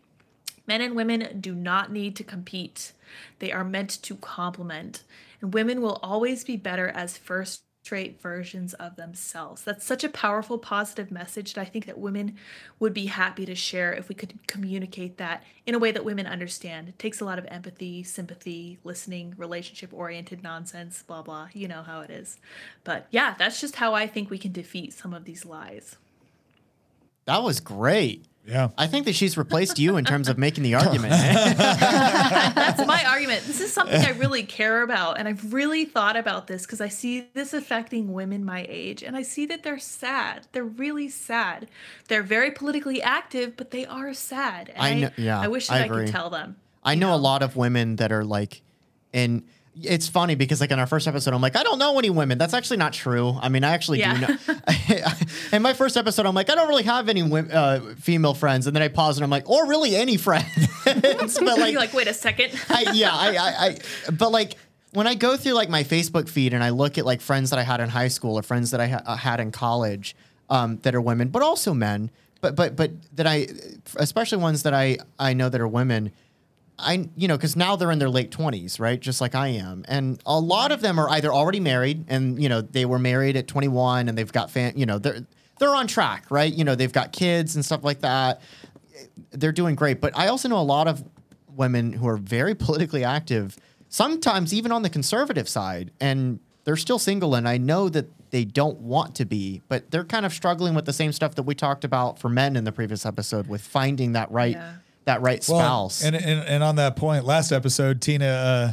Men 0.68 0.82
and 0.82 0.96
women 0.96 1.40
do 1.40 1.56
not 1.56 1.92
need 1.92 2.16
to 2.18 2.24
compete. 2.24 2.94
They 3.40 3.52
are 3.52 3.64
meant 3.64 4.02
to 4.04 4.16
complement. 4.16 5.04
And 5.42 5.54
women 5.54 5.82
will 5.82 6.00
always 6.04 6.44
be 6.44 6.58
better 6.58 6.90
as 6.90 7.18
first 7.18 7.64
rate 7.92 8.22
versions 8.22 8.74
of 8.76 8.96
themselves. 8.96 9.64
That's 9.64 9.86
such 9.86 10.04
a 10.04 10.10
powerful, 10.10 10.58
positive 10.58 11.12
message 11.12 11.54
that 11.54 11.62
I 11.62 11.66
think 11.66 11.86
that 11.86 11.98
women 11.98 12.36
would 12.80 12.94
be 12.94 13.08
happy 13.08 13.46
to 13.46 13.56
share 13.56 13.94
if 13.94 14.10
we 14.10 14.16
could 14.16 14.40
communicate 14.48 15.18
that 15.18 15.44
in 15.66 15.76
a 15.76 15.80
way 15.80 15.92
that 15.92 16.06
women 16.06 16.28
understand. 16.28 16.90
It 16.90 17.00
takes 17.00 17.22
a 17.22 17.26
lot 17.26 17.40
of 17.40 17.46
empathy, 17.50 18.04
sympathy, 18.04 18.78
listening, 18.84 19.34
relationship 19.38 19.94
oriented 19.94 20.44
nonsense, 20.44 21.04
blah, 21.04 21.22
blah. 21.22 21.50
You 21.54 21.68
know 21.68 21.84
how 21.84 22.02
it 22.02 22.10
is. 22.10 22.38
But 22.84 23.08
yeah, 23.12 23.36
that's 23.38 23.60
just 23.62 23.76
how 23.76 23.94
I 23.94 24.08
think 24.08 24.30
we 24.30 24.38
can 24.38 24.52
defeat 24.52 24.94
some 24.94 25.14
of 25.14 25.26
these 25.26 25.46
lies. 25.46 25.98
That 27.26 27.44
was 27.44 27.60
great. 27.60 28.26
Yeah. 28.48 28.70
I 28.78 28.88
think 28.88 29.06
that 29.06 29.14
she's 29.14 29.38
replaced 29.38 29.78
you 29.78 29.98
in 29.98 30.06
terms 30.06 30.30
of 30.30 30.38
making 30.38 30.64
the 30.64 30.76
argument. 30.76 31.10
That's 31.58 32.86
my 32.88 33.04
argument. 33.06 33.44
This 33.46 33.60
is 33.60 33.74
something 33.74 34.00
I 34.00 34.12
really 34.12 34.44
care 34.44 34.84
about. 34.84 35.20
And 35.20 35.28
I've 35.28 35.54
really 35.54 35.84
thought 35.84 36.16
about 36.16 36.48
this 36.48 36.66
because 36.66 36.80
I 36.80 36.88
see 36.88 37.28
this 37.34 37.54
affecting 37.54 38.14
women 38.14 38.46
my 38.46 38.66
age. 38.70 39.04
And 39.04 39.18
I 39.18 39.24
see 39.24 39.46
that 39.48 39.64
they're 39.64 39.80
sad. 39.80 40.48
They're 40.54 40.64
really 40.64 41.10
sad. 41.10 41.68
They're 42.08 42.24
very 42.24 42.52
politically 42.52 43.02
active, 43.02 43.58
but 43.58 43.72
they 43.72 43.86
are 43.86 44.14
sad. 44.14 44.70
And 44.76 44.82
I 44.82 44.94
know- 44.94 45.12
yeah, 45.18 45.42
I 45.42 45.50
wish 45.50 45.68
that 45.68 45.82
I 45.82 45.86
I, 45.86 45.88
could 45.90 46.08
tell 46.08 46.30
them. 46.30 46.56
I 46.84 46.96
know 46.96 47.14
a 47.14 47.18
lot 47.18 47.44
of 47.44 47.58
women 47.58 47.98
that 47.98 48.14
are 48.14 48.24
like, 48.24 48.62
and 49.14 49.44
it's 49.84 50.08
funny 50.08 50.36
because 50.36 50.62
like 50.62 50.72
in 50.72 50.80
our 50.80 50.88
first 50.88 51.08
episode, 51.08 51.34
I'm 51.34 51.42
like, 51.42 51.56
I 51.56 51.64
don't 51.64 51.80
know 51.80 51.98
any 52.00 52.10
women. 52.10 52.38
That's 52.38 52.54
actually 52.54 52.78
not 52.78 52.94
true. 52.94 53.38
I 53.42 53.50
mean, 53.50 53.64
I 53.64 53.70
actually 53.72 54.00
Yeah. 54.00 54.14
do 54.36 54.54
know. 54.54 54.56
in 55.54 55.62
my 55.62 55.74
first 55.74 55.98
episode, 55.98 56.26
I'm 56.26 56.36
like, 56.36 56.50
I 56.50 56.56
don't 56.56 56.68
really 56.68 56.84
have 56.84 57.10
any 57.10 57.22
uh, 57.22 57.80
female 58.00 58.34
friends, 58.34 58.68
and 58.68 58.76
then 58.76 58.84
I 58.84 58.88
pause 58.88 59.18
and 59.18 59.24
I'm 59.24 59.30
like, 59.30 59.50
or 59.50 59.68
really 59.68 59.96
any 59.96 60.18
friends. 60.18 60.48
but 60.86 61.04
like, 61.04 61.72
You're 61.72 61.80
like, 61.82 61.94
wait 61.94 62.08
a 62.08 62.14
second. 62.14 62.52
I, 62.70 62.92
yeah, 62.94 63.12
I, 63.14 63.36
I, 63.36 63.66
I, 63.68 63.78
but 64.12 64.32
like 64.32 64.56
when 64.92 65.08
I 65.08 65.16
go 65.16 65.38
through 65.38 65.54
like 65.54 65.70
my 65.70 65.84
Facebook 65.84 66.30
feed 66.30 66.54
and 66.54 66.64
I 66.64 66.70
look 66.70 66.98
at 66.98 67.06
like 67.06 67.22
friends 67.22 67.50
that 67.52 67.60
I 67.60 67.64
had 67.64 67.80
in 67.80 67.90
high 67.90 68.08
school 68.08 68.38
or 68.38 68.44
friends 68.44 68.72
that 68.72 68.80
I 68.80 68.88
ha- 68.88 69.02
uh, 69.06 69.16
had 69.18 69.40
in 69.40 69.52
college 69.52 70.16
um, 70.50 70.78
that 70.84 70.96
are 70.96 71.02
women, 71.02 71.28
but 71.30 71.42
also 71.42 71.74
men, 71.74 72.10
but 72.42 72.56
but 72.56 72.76
but 72.76 72.92
that 73.16 73.28
I, 73.28 73.48
especially 73.98 74.38
ones 74.40 74.64
that 74.64 74.74
I 74.74 74.98
I 75.20 75.34
know 75.34 75.50
that 75.50 75.60
are 75.62 75.68
women. 75.68 76.12
I 76.80 77.10
you 77.16 77.28
know 77.28 77.38
because 77.38 77.56
now 77.56 77.76
they're 77.76 77.92
in 77.92 78.00
their 78.00 78.10
late 78.10 78.32
twenties, 78.32 78.80
right? 78.80 79.00
Just 79.00 79.20
like 79.22 79.36
I 79.36 79.48
am, 79.48 79.84
and 79.88 80.22
a 80.26 80.40
lot 80.40 80.72
of 80.72 80.82
them 80.82 81.00
are 81.00 81.10
either 81.10 81.34
already 81.34 81.60
married 81.60 82.06
and 82.08 82.42
you 82.42 82.50
know 82.50 82.62
they 82.62 82.86
were 82.86 83.00
married 83.00 83.36
at 83.36 83.48
twenty 83.48 83.68
one 83.68 84.10
and 84.10 84.18
they've 84.18 84.32
got 84.32 84.52
fan, 84.52 84.74
you 84.76 84.86
know 84.86 85.00
they're 85.00 85.26
they're 85.60 85.76
on 85.76 85.88
track, 85.88 86.26
right? 86.30 86.54
You 86.54 86.64
know 86.64 86.76
they've 86.76 86.94
got 86.94 87.12
kids 87.12 87.56
and 87.56 87.66
stuff 87.66 87.84
like 87.84 88.02
that. 88.02 88.42
They're 89.32 89.52
doing 89.52 89.76
great, 89.76 90.00
but 90.02 90.16
I 90.18 90.28
also 90.28 90.48
know 90.50 90.60
a 90.60 90.62
lot 90.62 90.88
of 90.88 91.04
women 91.56 91.94
who 91.94 92.08
are 92.08 92.18
very 92.18 92.54
politically 92.66 93.04
active, 93.04 93.58
sometimes 93.90 94.54
even 94.54 94.72
on 94.72 94.84
the 94.84 94.90
conservative 94.90 95.50
side, 95.50 95.92
and 96.00 96.40
they're 96.64 96.76
still 96.76 97.00
single, 97.00 97.34
and 97.34 97.48
I 97.48 97.58
know 97.58 97.90
that 97.90 98.08
they 98.30 98.44
don't 98.44 98.80
want 98.82 99.16
to 99.16 99.26
be, 99.26 99.62
but 99.70 99.90
they're 99.90 100.04
kind 100.04 100.26
of 100.26 100.34
struggling 100.34 100.76
with 100.76 100.86
the 100.86 100.94
same 100.94 101.12
stuff 101.14 101.36
that 101.36 101.44
we 101.44 101.56
talked 101.56 101.86
about 101.86 102.20
for 102.20 102.30
men 102.30 102.56
in 102.56 102.66
the 102.66 102.74
previous 102.74 103.06
episode 103.06 103.48
with 103.48 103.62
finding 103.62 104.12
that 104.14 104.30
right 104.32 104.52
Yeah. 104.56 104.74
That 105.08 105.22
right 105.22 105.44
Well, 105.50 105.90
spouse. 105.90 106.04
and, 106.04 106.16
and 106.16 106.48
and 106.48 106.64
on 106.64 106.76
that 106.78 106.96
point, 106.96 107.26
last 107.26 107.52
episode, 107.52 108.02
Tina 108.02 108.26
uh, 108.28 108.72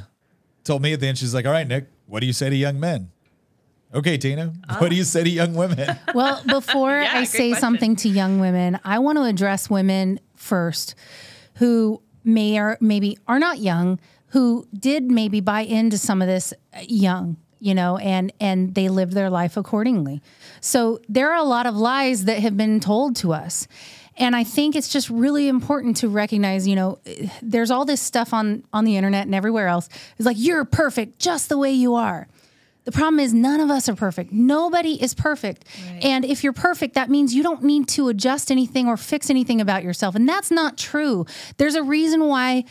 told 0.64 0.82
me 0.82 0.92
at 0.92 1.00
the 1.00 1.06
end, 1.08 1.16
she's 1.18 1.34
like, 1.34 1.46
"All 1.46 1.52
right, 1.52 1.66
Nick, 1.66 1.86
what 2.06 2.20
do 2.20 2.26
you 2.26 2.32
say 2.32 2.50
to 2.50 2.56
young 2.56 2.78
men?" 2.78 3.10
Okay, 3.94 4.18
Tina, 4.18 4.52
what 4.78 4.90
do 4.90 4.96
you 4.96 5.04
say 5.04 5.22
to 5.22 5.30
young 5.30 5.54
women? 5.54 5.96
Well, 6.14 6.42
before 6.46 6.90
Yeah, 7.02 7.10
I 7.18 7.24
say 7.24 7.50
question. 7.50 7.60
something 7.60 7.96
to 7.96 8.08
young 8.08 8.40
women, 8.40 8.78
I 8.84 8.98
want 8.98 9.18
to 9.18 9.24
address 9.24 9.70
women 9.70 10.18
first 10.34 10.94
who 11.56 12.02
may 12.24 12.58
or 12.58 12.76
maybe 12.80 13.18
are 13.28 13.38
not 13.38 13.58
young, 13.60 14.00
who 14.28 14.66
did 14.76 15.04
maybe 15.10 15.40
buy 15.40 15.60
into 15.60 15.96
some 15.96 16.20
of 16.20 16.26
this 16.26 16.52
uh, 16.76 16.80
young, 16.88 17.36
you 17.60 17.72
know, 17.74 17.96
and 17.98 18.32
and 18.40 18.74
they 18.74 18.88
lived 18.88 19.12
their 19.12 19.30
life 19.30 19.56
accordingly. 19.56 20.20
So 20.60 21.00
there 21.08 21.30
are 21.30 21.36
a 21.36 21.44
lot 21.44 21.66
of 21.66 21.76
lies 21.76 22.24
that 22.24 22.40
have 22.40 22.56
been 22.56 22.80
told 22.80 23.14
to 23.16 23.32
us. 23.32 23.68
And 24.16 24.36
I 24.36 24.44
think 24.44 24.76
it's 24.76 24.88
just 24.88 25.10
really 25.10 25.48
important 25.48 25.96
to 25.98 26.08
recognize, 26.08 26.68
you 26.68 26.76
know, 26.76 26.98
there's 27.42 27.70
all 27.70 27.84
this 27.84 28.00
stuff 28.00 28.32
on 28.32 28.64
on 28.72 28.84
the 28.84 28.96
internet 28.96 29.26
and 29.26 29.34
everywhere 29.34 29.68
else. 29.68 29.88
It's 30.16 30.26
like 30.26 30.36
you're 30.38 30.64
perfect 30.64 31.18
just 31.18 31.48
the 31.48 31.58
way 31.58 31.72
you 31.72 31.94
are. 31.94 32.28
The 32.84 32.92
problem 32.92 33.18
is 33.18 33.32
none 33.32 33.60
of 33.60 33.70
us 33.70 33.88
are 33.88 33.94
perfect. 33.94 34.30
Nobody 34.30 35.02
is 35.02 35.14
perfect. 35.14 35.64
And 36.02 36.22
if 36.22 36.44
you're 36.44 36.52
perfect, 36.52 36.94
that 36.94 37.08
means 37.08 37.34
you 37.34 37.42
don't 37.42 37.62
need 37.62 37.88
to 37.88 38.08
adjust 38.08 38.50
anything 38.50 38.88
or 38.88 38.98
fix 38.98 39.30
anything 39.30 39.60
about 39.60 39.82
yourself. 39.82 40.14
And 40.14 40.28
that's 40.28 40.50
not 40.50 40.76
true. 40.76 41.24
There's 41.56 41.76
a 41.76 41.82
reason 41.82 42.28
why 42.28 42.64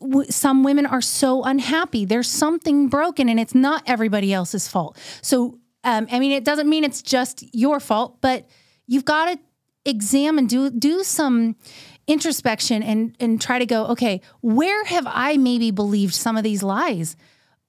w- 0.00 0.28
some 0.28 0.64
women 0.64 0.86
are 0.86 1.00
so 1.00 1.44
unhappy. 1.44 2.04
There's 2.04 2.28
something 2.28 2.88
broken 2.88 3.28
and 3.28 3.38
it's 3.38 3.54
not 3.54 3.84
everybody 3.86 4.32
else's 4.32 4.66
fault. 4.66 4.98
So, 5.22 5.60
um, 5.84 6.08
I 6.10 6.18
mean, 6.18 6.32
it 6.32 6.44
doesn't 6.44 6.68
mean 6.68 6.82
it's 6.82 7.00
just 7.00 7.44
your 7.54 7.78
fault, 7.78 8.20
but 8.20 8.48
you've 8.88 9.04
got 9.04 9.26
to 9.26 9.38
examine, 9.84 10.46
do, 10.46 10.70
do 10.70 11.02
some 11.02 11.56
introspection 12.06 12.82
and, 12.82 13.16
and 13.20 13.40
try 13.40 13.58
to 13.58 13.66
go, 13.66 13.86
okay, 13.86 14.20
where 14.40 14.84
have 14.84 15.06
I 15.08 15.36
maybe 15.36 15.70
believed 15.70 16.14
some 16.14 16.36
of 16.36 16.42
these 16.42 16.62
lies? 16.62 17.16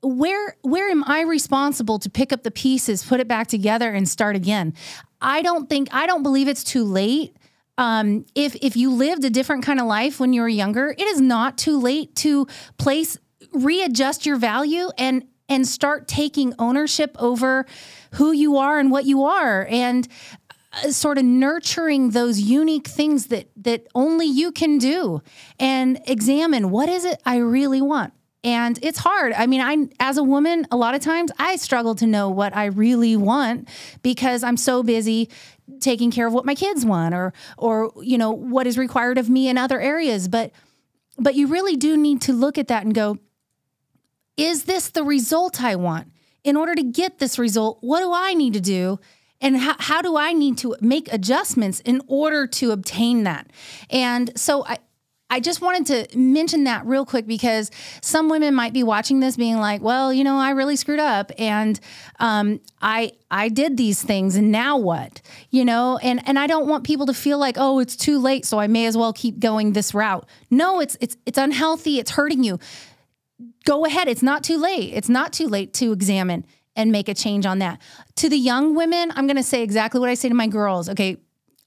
where 0.05 0.55
where 0.61 0.89
am 0.89 1.03
I 1.05 1.21
responsible 1.21 1.99
to 1.99 2.09
pick 2.09 2.31
up 2.31 2.43
the 2.43 2.51
pieces, 2.51 3.03
put 3.03 3.19
it 3.19 3.27
back 3.27 3.47
together, 3.47 3.91
and 3.91 4.07
start 4.07 4.35
again? 4.35 4.73
I 5.21 5.41
don't 5.41 5.67
think 5.69 5.89
I 5.91 6.07
don't 6.07 6.23
believe 6.23 6.47
it's 6.47 6.63
too 6.63 6.83
late. 6.83 7.35
Um, 7.77 8.25
if 8.35 8.55
if 8.55 8.77
you 8.77 8.91
lived 8.91 9.25
a 9.25 9.29
different 9.29 9.63
kind 9.63 9.79
of 9.79 9.87
life 9.87 10.19
when 10.19 10.33
you 10.33 10.41
were 10.41 10.49
younger, 10.49 10.93
it 10.97 11.01
is 11.01 11.19
not 11.19 11.57
too 11.57 11.79
late 11.79 12.15
to 12.17 12.47
place 12.77 13.17
readjust 13.53 14.25
your 14.25 14.37
value 14.37 14.89
and 14.97 15.25
and 15.47 15.67
start 15.67 16.07
taking 16.07 16.53
ownership 16.57 17.15
over 17.19 17.65
who 18.13 18.31
you 18.31 18.57
are 18.57 18.79
and 18.79 18.91
what 18.91 19.05
you 19.05 19.23
are 19.23 19.67
and 19.69 20.07
Uh, 20.83 20.91
sort 20.91 21.17
of 21.17 21.23
nurturing 21.23 22.09
those 22.11 22.39
unique 22.39 22.87
things 22.87 23.27
that 23.27 23.49
that 23.55 23.87
only 23.95 24.25
you 24.25 24.51
can 24.51 24.77
do 24.77 25.21
and 25.59 25.99
examine 26.05 26.69
what 26.69 26.89
is 26.89 27.05
it 27.05 27.21
I 27.25 27.37
really 27.37 27.81
want 27.81 28.13
and 28.45 28.77
it's 28.83 28.99
hard. 28.99 29.33
I 29.33 29.47
mean, 29.47 29.59
I 29.59 29.87
as 29.99 30.17
a 30.17 30.23
woman, 30.23 30.67
a 30.69 30.77
lot 30.77 30.93
of 30.93 31.01
times 31.01 31.31
I 31.39 31.55
struggle 31.55 31.95
to 31.95 32.05
know 32.05 32.29
what 32.29 32.55
I 32.55 32.65
really 32.65 33.15
want 33.15 33.67
because 34.03 34.43
I'm 34.43 34.55
so 34.55 34.83
busy 34.83 35.29
taking 35.79 36.11
care 36.11 36.27
of 36.27 36.33
what 36.33 36.45
my 36.45 36.53
kids 36.53 36.85
want 36.85 37.15
or 37.15 37.33
or 37.57 37.91
you 38.03 38.19
know 38.19 38.29
what 38.31 38.67
is 38.67 38.77
required 38.77 39.17
of 39.17 39.29
me 39.29 39.49
in 39.49 39.57
other 39.57 39.81
areas, 39.81 40.27
but 40.27 40.51
but 41.17 41.33
you 41.33 41.47
really 41.47 41.75
do 41.75 41.97
need 41.97 42.21
to 42.21 42.33
look 42.33 42.59
at 42.59 42.67
that 42.67 42.83
and 42.83 42.93
go, 42.93 43.17
is 44.37 44.65
this 44.65 44.89
the 44.89 45.03
result 45.03 45.63
I 45.63 45.75
want? 45.75 46.11
In 46.43 46.55
order 46.55 46.75
to 46.75 46.83
get 46.83 47.17
this 47.17 47.39
result, 47.39 47.79
what 47.81 48.01
do 48.01 48.13
I 48.13 48.35
need 48.35 48.53
to 48.53 48.61
do? 48.61 48.99
And 49.41 49.57
how, 49.57 49.75
how 49.79 50.01
do 50.01 50.17
I 50.17 50.33
need 50.33 50.57
to 50.59 50.75
make 50.81 51.11
adjustments 51.11 51.81
in 51.81 52.01
order 52.07 52.47
to 52.47 52.71
obtain 52.71 53.23
that? 53.23 53.47
And 53.89 54.37
so 54.39 54.65
I, 54.65 54.79
I 55.29 55.39
just 55.39 55.59
wanted 55.59 56.09
to 56.09 56.17
mention 56.17 56.65
that 56.65 56.85
real 56.85 57.05
quick 57.05 57.25
because 57.25 57.71
some 58.01 58.29
women 58.29 58.53
might 58.53 58.73
be 58.73 58.83
watching 58.83 59.19
this 59.19 59.35
being 59.35 59.57
like, 59.57 59.81
well, 59.81 60.13
you 60.13 60.23
know, 60.23 60.37
I 60.37 60.51
really 60.51 60.75
screwed 60.75 60.99
up 60.99 61.31
and 61.39 61.79
um, 62.19 62.61
I 62.81 63.13
I 63.31 63.49
did 63.49 63.75
these 63.75 64.03
things 64.03 64.35
and 64.35 64.51
now 64.51 64.77
what? 64.77 65.21
You 65.49 65.65
know, 65.65 65.97
and 66.03 66.21
and 66.27 66.37
I 66.37 66.45
don't 66.45 66.67
want 66.67 66.83
people 66.83 67.07
to 67.07 67.13
feel 67.13 67.39
like, 67.39 67.55
oh, 67.57 67.79
it's 67.79 67.95
too 67.95 68.19
late, 68.19 68.45
so 68.45 68.59
I 68.59 68.67
may 68.67 68.85
as 68.85 68.95
well 68.95 69.13
keep 69.13 69.39
going 69.39 69.73
this 69.73 69.93
route. 69.95 70.27
No, 70.51 70.79
it's 70.79 70.95
it's 71.01 71.17
it's 71.25 71.39
unhealthy, 71.39 71.97
it's 71.97 72.11
hurting 72.11 72.43
you. 72.43 72.59
Go 73.65 73.83
ahead, 73.83 74.07
it's 74.07 74.23
not 74.23 74.43
too 74.43 74.57
late. 74.57 74.93
It's 74.93 75.09
not 75.09 75.33
too 75.33 75.47
late 75.47 75.73
to 75.73 75.91
examine 75.91 76.45
and 76.75 76.91
make 76.91 77.09
a 77.09 77.13
change 77.13 77.45
on 77.45 77.59
that. 77.59 77.81
To 78.17 78.29
the 78.29 78.37
young 78.37 78.75
women, 78.75 79.11
I'm 79.15 79.27
going 79.27 79.37
to 79.37 79.43
say 79.43 79.63
exactly 79.63 79.99
what 79.99 80.09
I 80.09 80.13
say 80.13 80.29
to 80.29 80.35
my 80.35 80.47
girls. 80.47 80.89
Okay, 80.89 81.17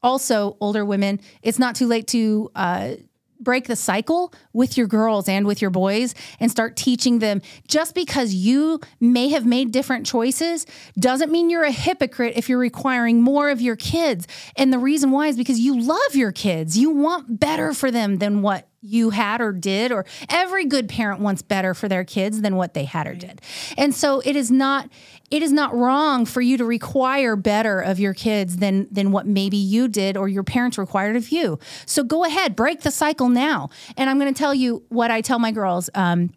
also 0.03 0.57
older 0.61 0.85
women, 0.85 1.21
it's 1.43 1.59
not 1.59 1.75
too 1.75 1.87
late 1.87 2.07
to 2.09 2.51
uh, 2.55 2.95
break 3.41 3.67
the 3.67 3.77
cycle 3.77 4.33
with 4.53 4.77
your 4.77 4.87
girls 4.87 5.29
and 5.29 5.47
with 5.47 5.63
your 5.63 5.71
boys 5.71 6.15
and 6.41 6.51
start 6.51 6.77
teaching 6.77 7.19
them 7.19 7.41
just 7.69 7.95
because 7.95 8.35
you 8.35 8.81
may 9.01 9.29
have 9.29 9.47
made 9.47 9.73
different 9.73 10.07
choices 10.07 10.67
doesn't 10.99 11.31
mean 11.31 11.49
you're 11.49 11.63
a 11.63 11.71
hypocrite 11.71 12.37
if 12.37 12.49
you're 12.49 12.59
requiring 12.59 13.23
more 13.23 13.51
of 13.51 13.61
your 13.61 13.77
kids 13.77 14.27
and 14.57 14.73
the 14.73 14.79
reason 14.79 15.11
why 15.11 15.29
is 15.29 15.37
because 15.37 15.61
you 15.61 15.81
love 15.81 16.15
your 16.15 16.33
kids 16.33 16.77
you 16.77 16.91
want 16.91 17.39
better 17.39 17.73
for 17.73 17.91
them 17.91 18.17
than 18.17 18.43
what 18.43 18.68
you 18.81 19.11
had 19.11 19.41
or 19.41 19.53
did 19.53 19.91
or 19.91 20.05
every 20.29 20.65
good 20.65 20.89
parent 20.89 21.21
wants 21.21 21.43
better 21.43 21.75
for 21.75 21.89
their 21.89 22.05
kids 22.05 22.43
than 22.43 22.57
what 22.57 22.75
they 22.75 22.85
had 22.85 23.07
or 23.07 23.15
did. 23.15 23.41
And 23.77 23.95
so 23.95 24.21
it 24.25 24.37
is 24.37 24.51
not 24.51 24.89
it 25.31 25.43
is 25.43 25.53
not 25.53 25.75
wrong 25.75 26.25
for 26.25 26.41
you 26.41 26.57
to 26.57 26.65
require 26.65 27.37
better 27.37 27.81
of 27.81 27.99
your 27.99 28.15
kids 28.15 28.59
than 28.59 28.87
than 28.91 29.11
what 29.11 29.27
maybe 29.27 29.57
you 29.57 29.89
did 29.89 30.17
or 30.17 30.29
your 30.29 30.45
parents 30.45 30.79
required 30.79 31.17
of 31.17 31.31
you. 31.31 31.59
So 31.87 32.05
go 32.05 32.25
ahead 32.25 32.55
break 32.55 32.83
the 32.83 32.91
cycle 32.91 33.29
now. 33.29 33.71
And 33.97 34.09
i'm 34.09 34.19
going 34.19 34.33
to 34.33 34.39
tell 34.39 34.55
you 34.55 34.85
what 34.89 35.11
i 35.11 35.21
tell 35.21 35.39
my 35.39 35.51
girls 35.51 35.91
um, 35.95 36.31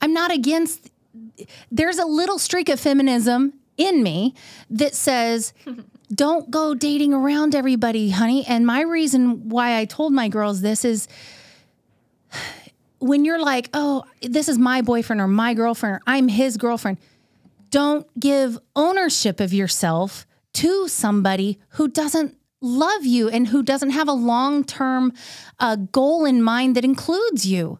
i'm 0.00 0.12
not 0.12 0.30
against 0.30 0.90
there's 1.70 1.98
a 1.98 2.04
little 2.04 2.38
streak 2.38 2.68
of 2.68 2.78
feminism 2.78 3.54
in 3.76 4.02
me 4.02 4.34
that 4.68 4.94
says 4.94 5.52
don't 6.12 6.50
go 6.50 6.74
dating 6.74 7.14
around 7.14 7.54
everybody, 7.54 8.10
honey. 8.10 8.44
And 8.46 8.66
my 8.66 8.82
reason 8.82 9.48
why 9.48 9.78
I 9.78 9.84
told 9.84 10.12
my 10.12 10.28
girls 10.28 10.60
this 10.60 10.84
is 10.84 11.08
when 12.98 13.24
you're 13.24 13.40
like, 13.40 13.70
oh, 13.72 14.04
this 14.22 14.48
is 14.48 14.58
my 14.58 14.82
boyfriend 14.82 15.20
or 15.20 15.28
my 15.28 15.54
girlfriend, 15.54 15.96
or 15.96 16.00
I'm 16.06 16.28
his 16.28 16.56
girlfriend, 16.56 16.98
don't 17.70 18.06
give 18.18 18.58
ownership 18.74 19.40
of 19.40 19.52
yourself 19.52 20.26
to 20.54 20.88
somebody 20.88 21.58
who 21.70 21.88
doesn't 21.88 22.36
love 22.60 23.06
you 23.06 23.28
and 23.28 23.48
who 23.48 23.62
doesn't 23.62 23.90
have 23.90 24.08
a 24.08 24.12
long 24.12 24.64
term 24.64 25.12
uh, 25.58 25.76
goal 25.76 26.24
in 26.24 26.42
mind 26.42 26.76
that 26.76 26.84
includes 26.84 27.46
you 27.46 27.78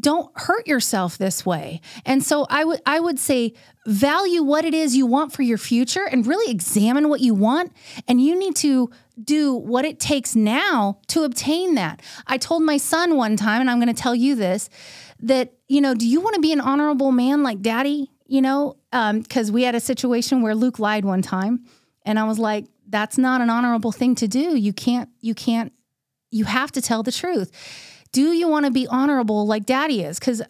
don't 0.00 0.30
hurt 0.38 0.66
yourself 0.66 1.18
this 1.18 1.44
way. 1.44 1.80
And 2.06 2.22
so 2.22 2.46
I 2.48 2.64
would 2.64 2.80
I 2.86 3.00
would 3.00 3.18
say 3.18 3.54
value 3.86 4.42
what 4.42 4.64
it 4.64 4.74
is 4.74 4.96
you 4.96 5.06
want 5.06 5.32
for 5.32 5.42
your 5.42 5.58
future 5.58 6.06
and 6.06 6.26
really 6.26 6.50
examine 6.50 7.08
what 7.08 7.20
you 7.20 7.34
want 7.34 7.72
and 8.06 8.20
you 8.20 8.38
need 8.38 8.54
to 8.56 8.90
do 9.22 9.54
what 9.54 9.84
it 9.84 9.98
takes 9.98 10.36
now 10.36 11.00
to 11.08 11.24
obtain 11.24 11.74
that. 11.74 12.00
I 12.26 12.38
told 12.38 12.62
my 12.62 12.76
son 12.76 13.16
one 13.16 13.36
time 13.36 13.60
and 13.60 13.70
I'm 13.70 13.78
going 13.78 13.92
to 13.92 14.02
tell 14.02 14.14
you 14.14 14.34
this 14.34 14.70
that 15.20 15.54
you 15.66 15.80
know, 15.80 15.94
do 15.94 16.06
you 16.06 16.20
want 16.20 16.34
to 16.34 16.40
be 16.40 16.52
an 16.52 16.60
honorable 16.60 17.10
man 17.12 17.42
like 17.42 17.60
daddy? 17.60 18.10
You 18.26 18.42
know, 18.42 18.76
um, 18.92 19.24
cuz 19.24 19.50
we 19.50 19.64
had 19.64 19.74
a 19.74 19.80
situation 19.80 20.42
where 20.42 20.54
Luke 20.54 20.78
lied 20.78 21.04
one 21.04 21.22
time 21.22 21.64
and 22.04 22.18
I 22.18 22.24
was 22.24 22.38
like 22.38 22.66
that's 22.90 23.18
not 23.18 23.40
an 23.40 23.50
honorable 23.50 23.92
thing 23.92 24.14
to 24.16 24.28
do. 24.28 24.56
You 24.56 24.72
can't 24.72 25.08
you 25.20 25.34
can't 25.34 25.72
you 26.30 26.44
have 26.44 26.70
to 26.72 26.80
tell 26.80 27.02
the 27.02 27.12
truth 27.12 27.50
do 28.18 28.32
you 28.32 28.48
want 28.48 28.64
to 28.66 28.72
be 28.72 28.84
honorable 28.88 29.46
like 29.46 29.64
daddy 29.64 30.02
is? 30.02 30.18
Because 30.18 30.42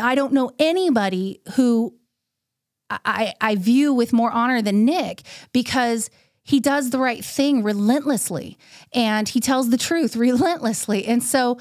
I 0.00 0.14
don't 0.14 0.32
know 0.32 0.52
anybody 0.58 1.42
who 1.54 1.92
I, 2.88 3.34
I 3.42 3.56
view 3.56 3.92
with 3.92 4.14
more 4.14 4.30
honor 4.30 4.62
than 4.62 4.86
Nick 4.86 5.20
because 5.52 6.08
he 6.44 6.60
does 6.60 6.88
the 6.88 6.98
right 6.98 7.22
thing 7.22 7.62
relentlessly 7.62 8.56
and 8.94 9.28
he 9.28 9.38
tells 9.38 9.68
the 9.68 9.76
truth 9.76 10.16
relentlessly. 10.28 11.04
And 11.04 11.22
so 11.22 11.58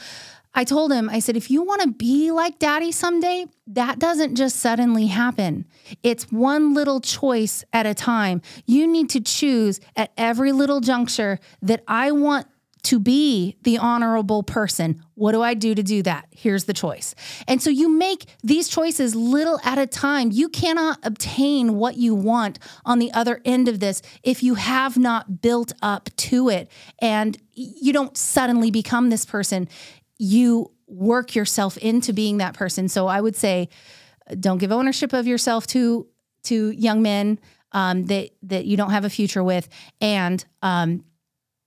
I 0.54 0.64
told 0.64 0.94
him, 0.94 1.10
I 1.10 1.20
said, 1.20 1.36
if 1.36 1.52
you 1.52 1.62
want 1.62 1.82
to 1.82 1.90
be 1.90 2.32
like 2.32 2.58
daddy 2.58 2.94
someday, 2.94 3.48
that 3.68 4.00
doesn't 4.00 4.36
just 4.36 4.62
suddenly 4.62 5.08
happen. 5.08 5.66
It's 6.04 6.32
one 6.32 6.74
little 6.74 7.02
choice 7.02 7.66
at 7.74 7.86
a 7.86 7.94
time. 7.94 8.42
You 8.66 8.88
need 8.88 9.10
to 9.10 9.20
choose 9.20 9.82
at 9.98 10.14
every 10.16 10.54
little 10.54 10.80
juncture 10.80 11.38
that 11.62 11.84
I 11.86 12.12
want 12.14 12.48
to 12.84 13.00
be 13.00 13.58
the 13.64 13.78
honorable 13.78 14.44
person. 14.44 15.02
What 15.16 15.32
do 15.32 15.42
I 15.42 15.54
do 15.54 15.74
to 15.74 15.82
do 15.82 16.04
that? 16.04 16.28
Here's 16.32 16.66
the 16.66 16.74
choice. 16.74 17.16
And 17.48 17.62
so 17.62 17.70
you 17.70 17.90
make 17.90 18.26
these 18.44 18.68
choices 18.68 19.16
little 19.16 19.60
at 19.64 19.78
a 19.78 19.88
time. 19.88 20.32
You 20.32 20.50
cannot 20.50 21.00
obtain 21.04 21.76
what 21.76 21.96
you 21.96 22.14
want 22.14 22.60
on 22.86 23.00
the 23.00 23.12
other 23.14 23.42
end 23.46 23.68
of 23.68 23.80
this 23.80 24.02
if 24.22 24.44
you 24.44 24.56
have 24.56 24.98
not 24.98 25.42
built 25.42 25.72
up 25.82 26.10
to 26.18 26.50
it 26.50 26.70
and 27.00 27.38
you 27.54 27.94
don't 27.94 28.18
suddenly 28.18 28.70
become 28.70 29.10
this 29.10 29.26
person. 29.26 29.70
You 30.18 30.72
work 30.88 31.36
yourself 31.36 31.78
into 31.78 32.12
being 32.12 32.38
that 32.38 32.54
person. 32.54 32.90
So 32.90 33.08
I 33.08 33.22
would 33.22 33.36
say 33.36 33.70
don't 34.40 34.58
give 34.58 34.72
ownership 34.72 35.14
of 35.14 35.28
yourself 35.28 35.68
to 35.68 36.08
to 36.44 36.72
young 36.72 37.02
men 37.02 37.40
um, 37.72 38.06
that 38.06 38.32
that 38.44 38.66
you 38.66 38.78
don't 38.78 38.92
have 38.92 39.06
a 39.06 39.10
future 39.10 39.44
with, 39.44 39.68
and 40.00 40.44
um, 40.62 41.04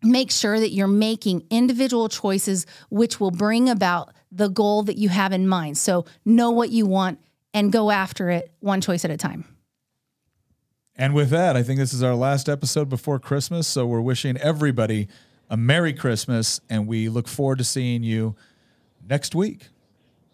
make 0.02 0.30
sure 0.30 0.58
that 0.58 0.70
you're 0.70 0.86
making 0.86 1.44
individual 1.50 2.08
choices 2.08 2.66
which 2.90 3.18
will 3.20 3.30
bring 3.30 3.68
about 3.68 4.12
the 4.30 4.48
goal 4.48 4.82
that 4.84 4.96
you 4.96 5.08
have 5.08 5.32
in 5.32 5.48
mind. 5.48 5.78
So 5.78 6.04
know 6.24 6.50
what 6.50 6.70
you 6.70 6.86
want 6.86 7.18
and 7.54 7.72
go 7.72 7.90
after 7.90 8.30
it 8.30 8.52
one 8.60 8.80
choice 8.80 9.04
at 9.04 9.10
a 9.10 9.16
time. 9.16 9.44
And 10.96 11.14
with 11.14 11.30
that, 11.30 11.56
I 11.56 11.62
think 11.62 11.78
this 11.78 11.92
is 11.92 12.02
our 12.02 12.14
last 12.14 12.48
episode 12.48 12.88
before 12.88 13.18
Christmas. 13.18 13.66
So 13.66 13.86
we're 13.86 14.00
wishing 14.00 14.36
everybody 14.38 15.08
a 15.50 15.56
Merry 15.56 15.92
Christmas 15.92 16.60
and 16.68 16.86
we 16.86 17.08
look 17.08 17.28
forward 17.28 17.58
to 17.58 17.64
seeing 17.64 18.02
you 18.02 18.34
next 19.06 19.34
week. 19.34 19.68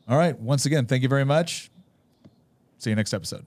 All 0.09 0.17
right. 0.17 0.39
Once 0.39 0.67
again, 0.67 0.87
thank 0.87 1.03
you 1.03 1.09
very 1.09 1.25
much. 1.25 1.71
See 2.79 2.91
you 2.91 2.97
next 2.97 3.15
episode. 3.15 3.47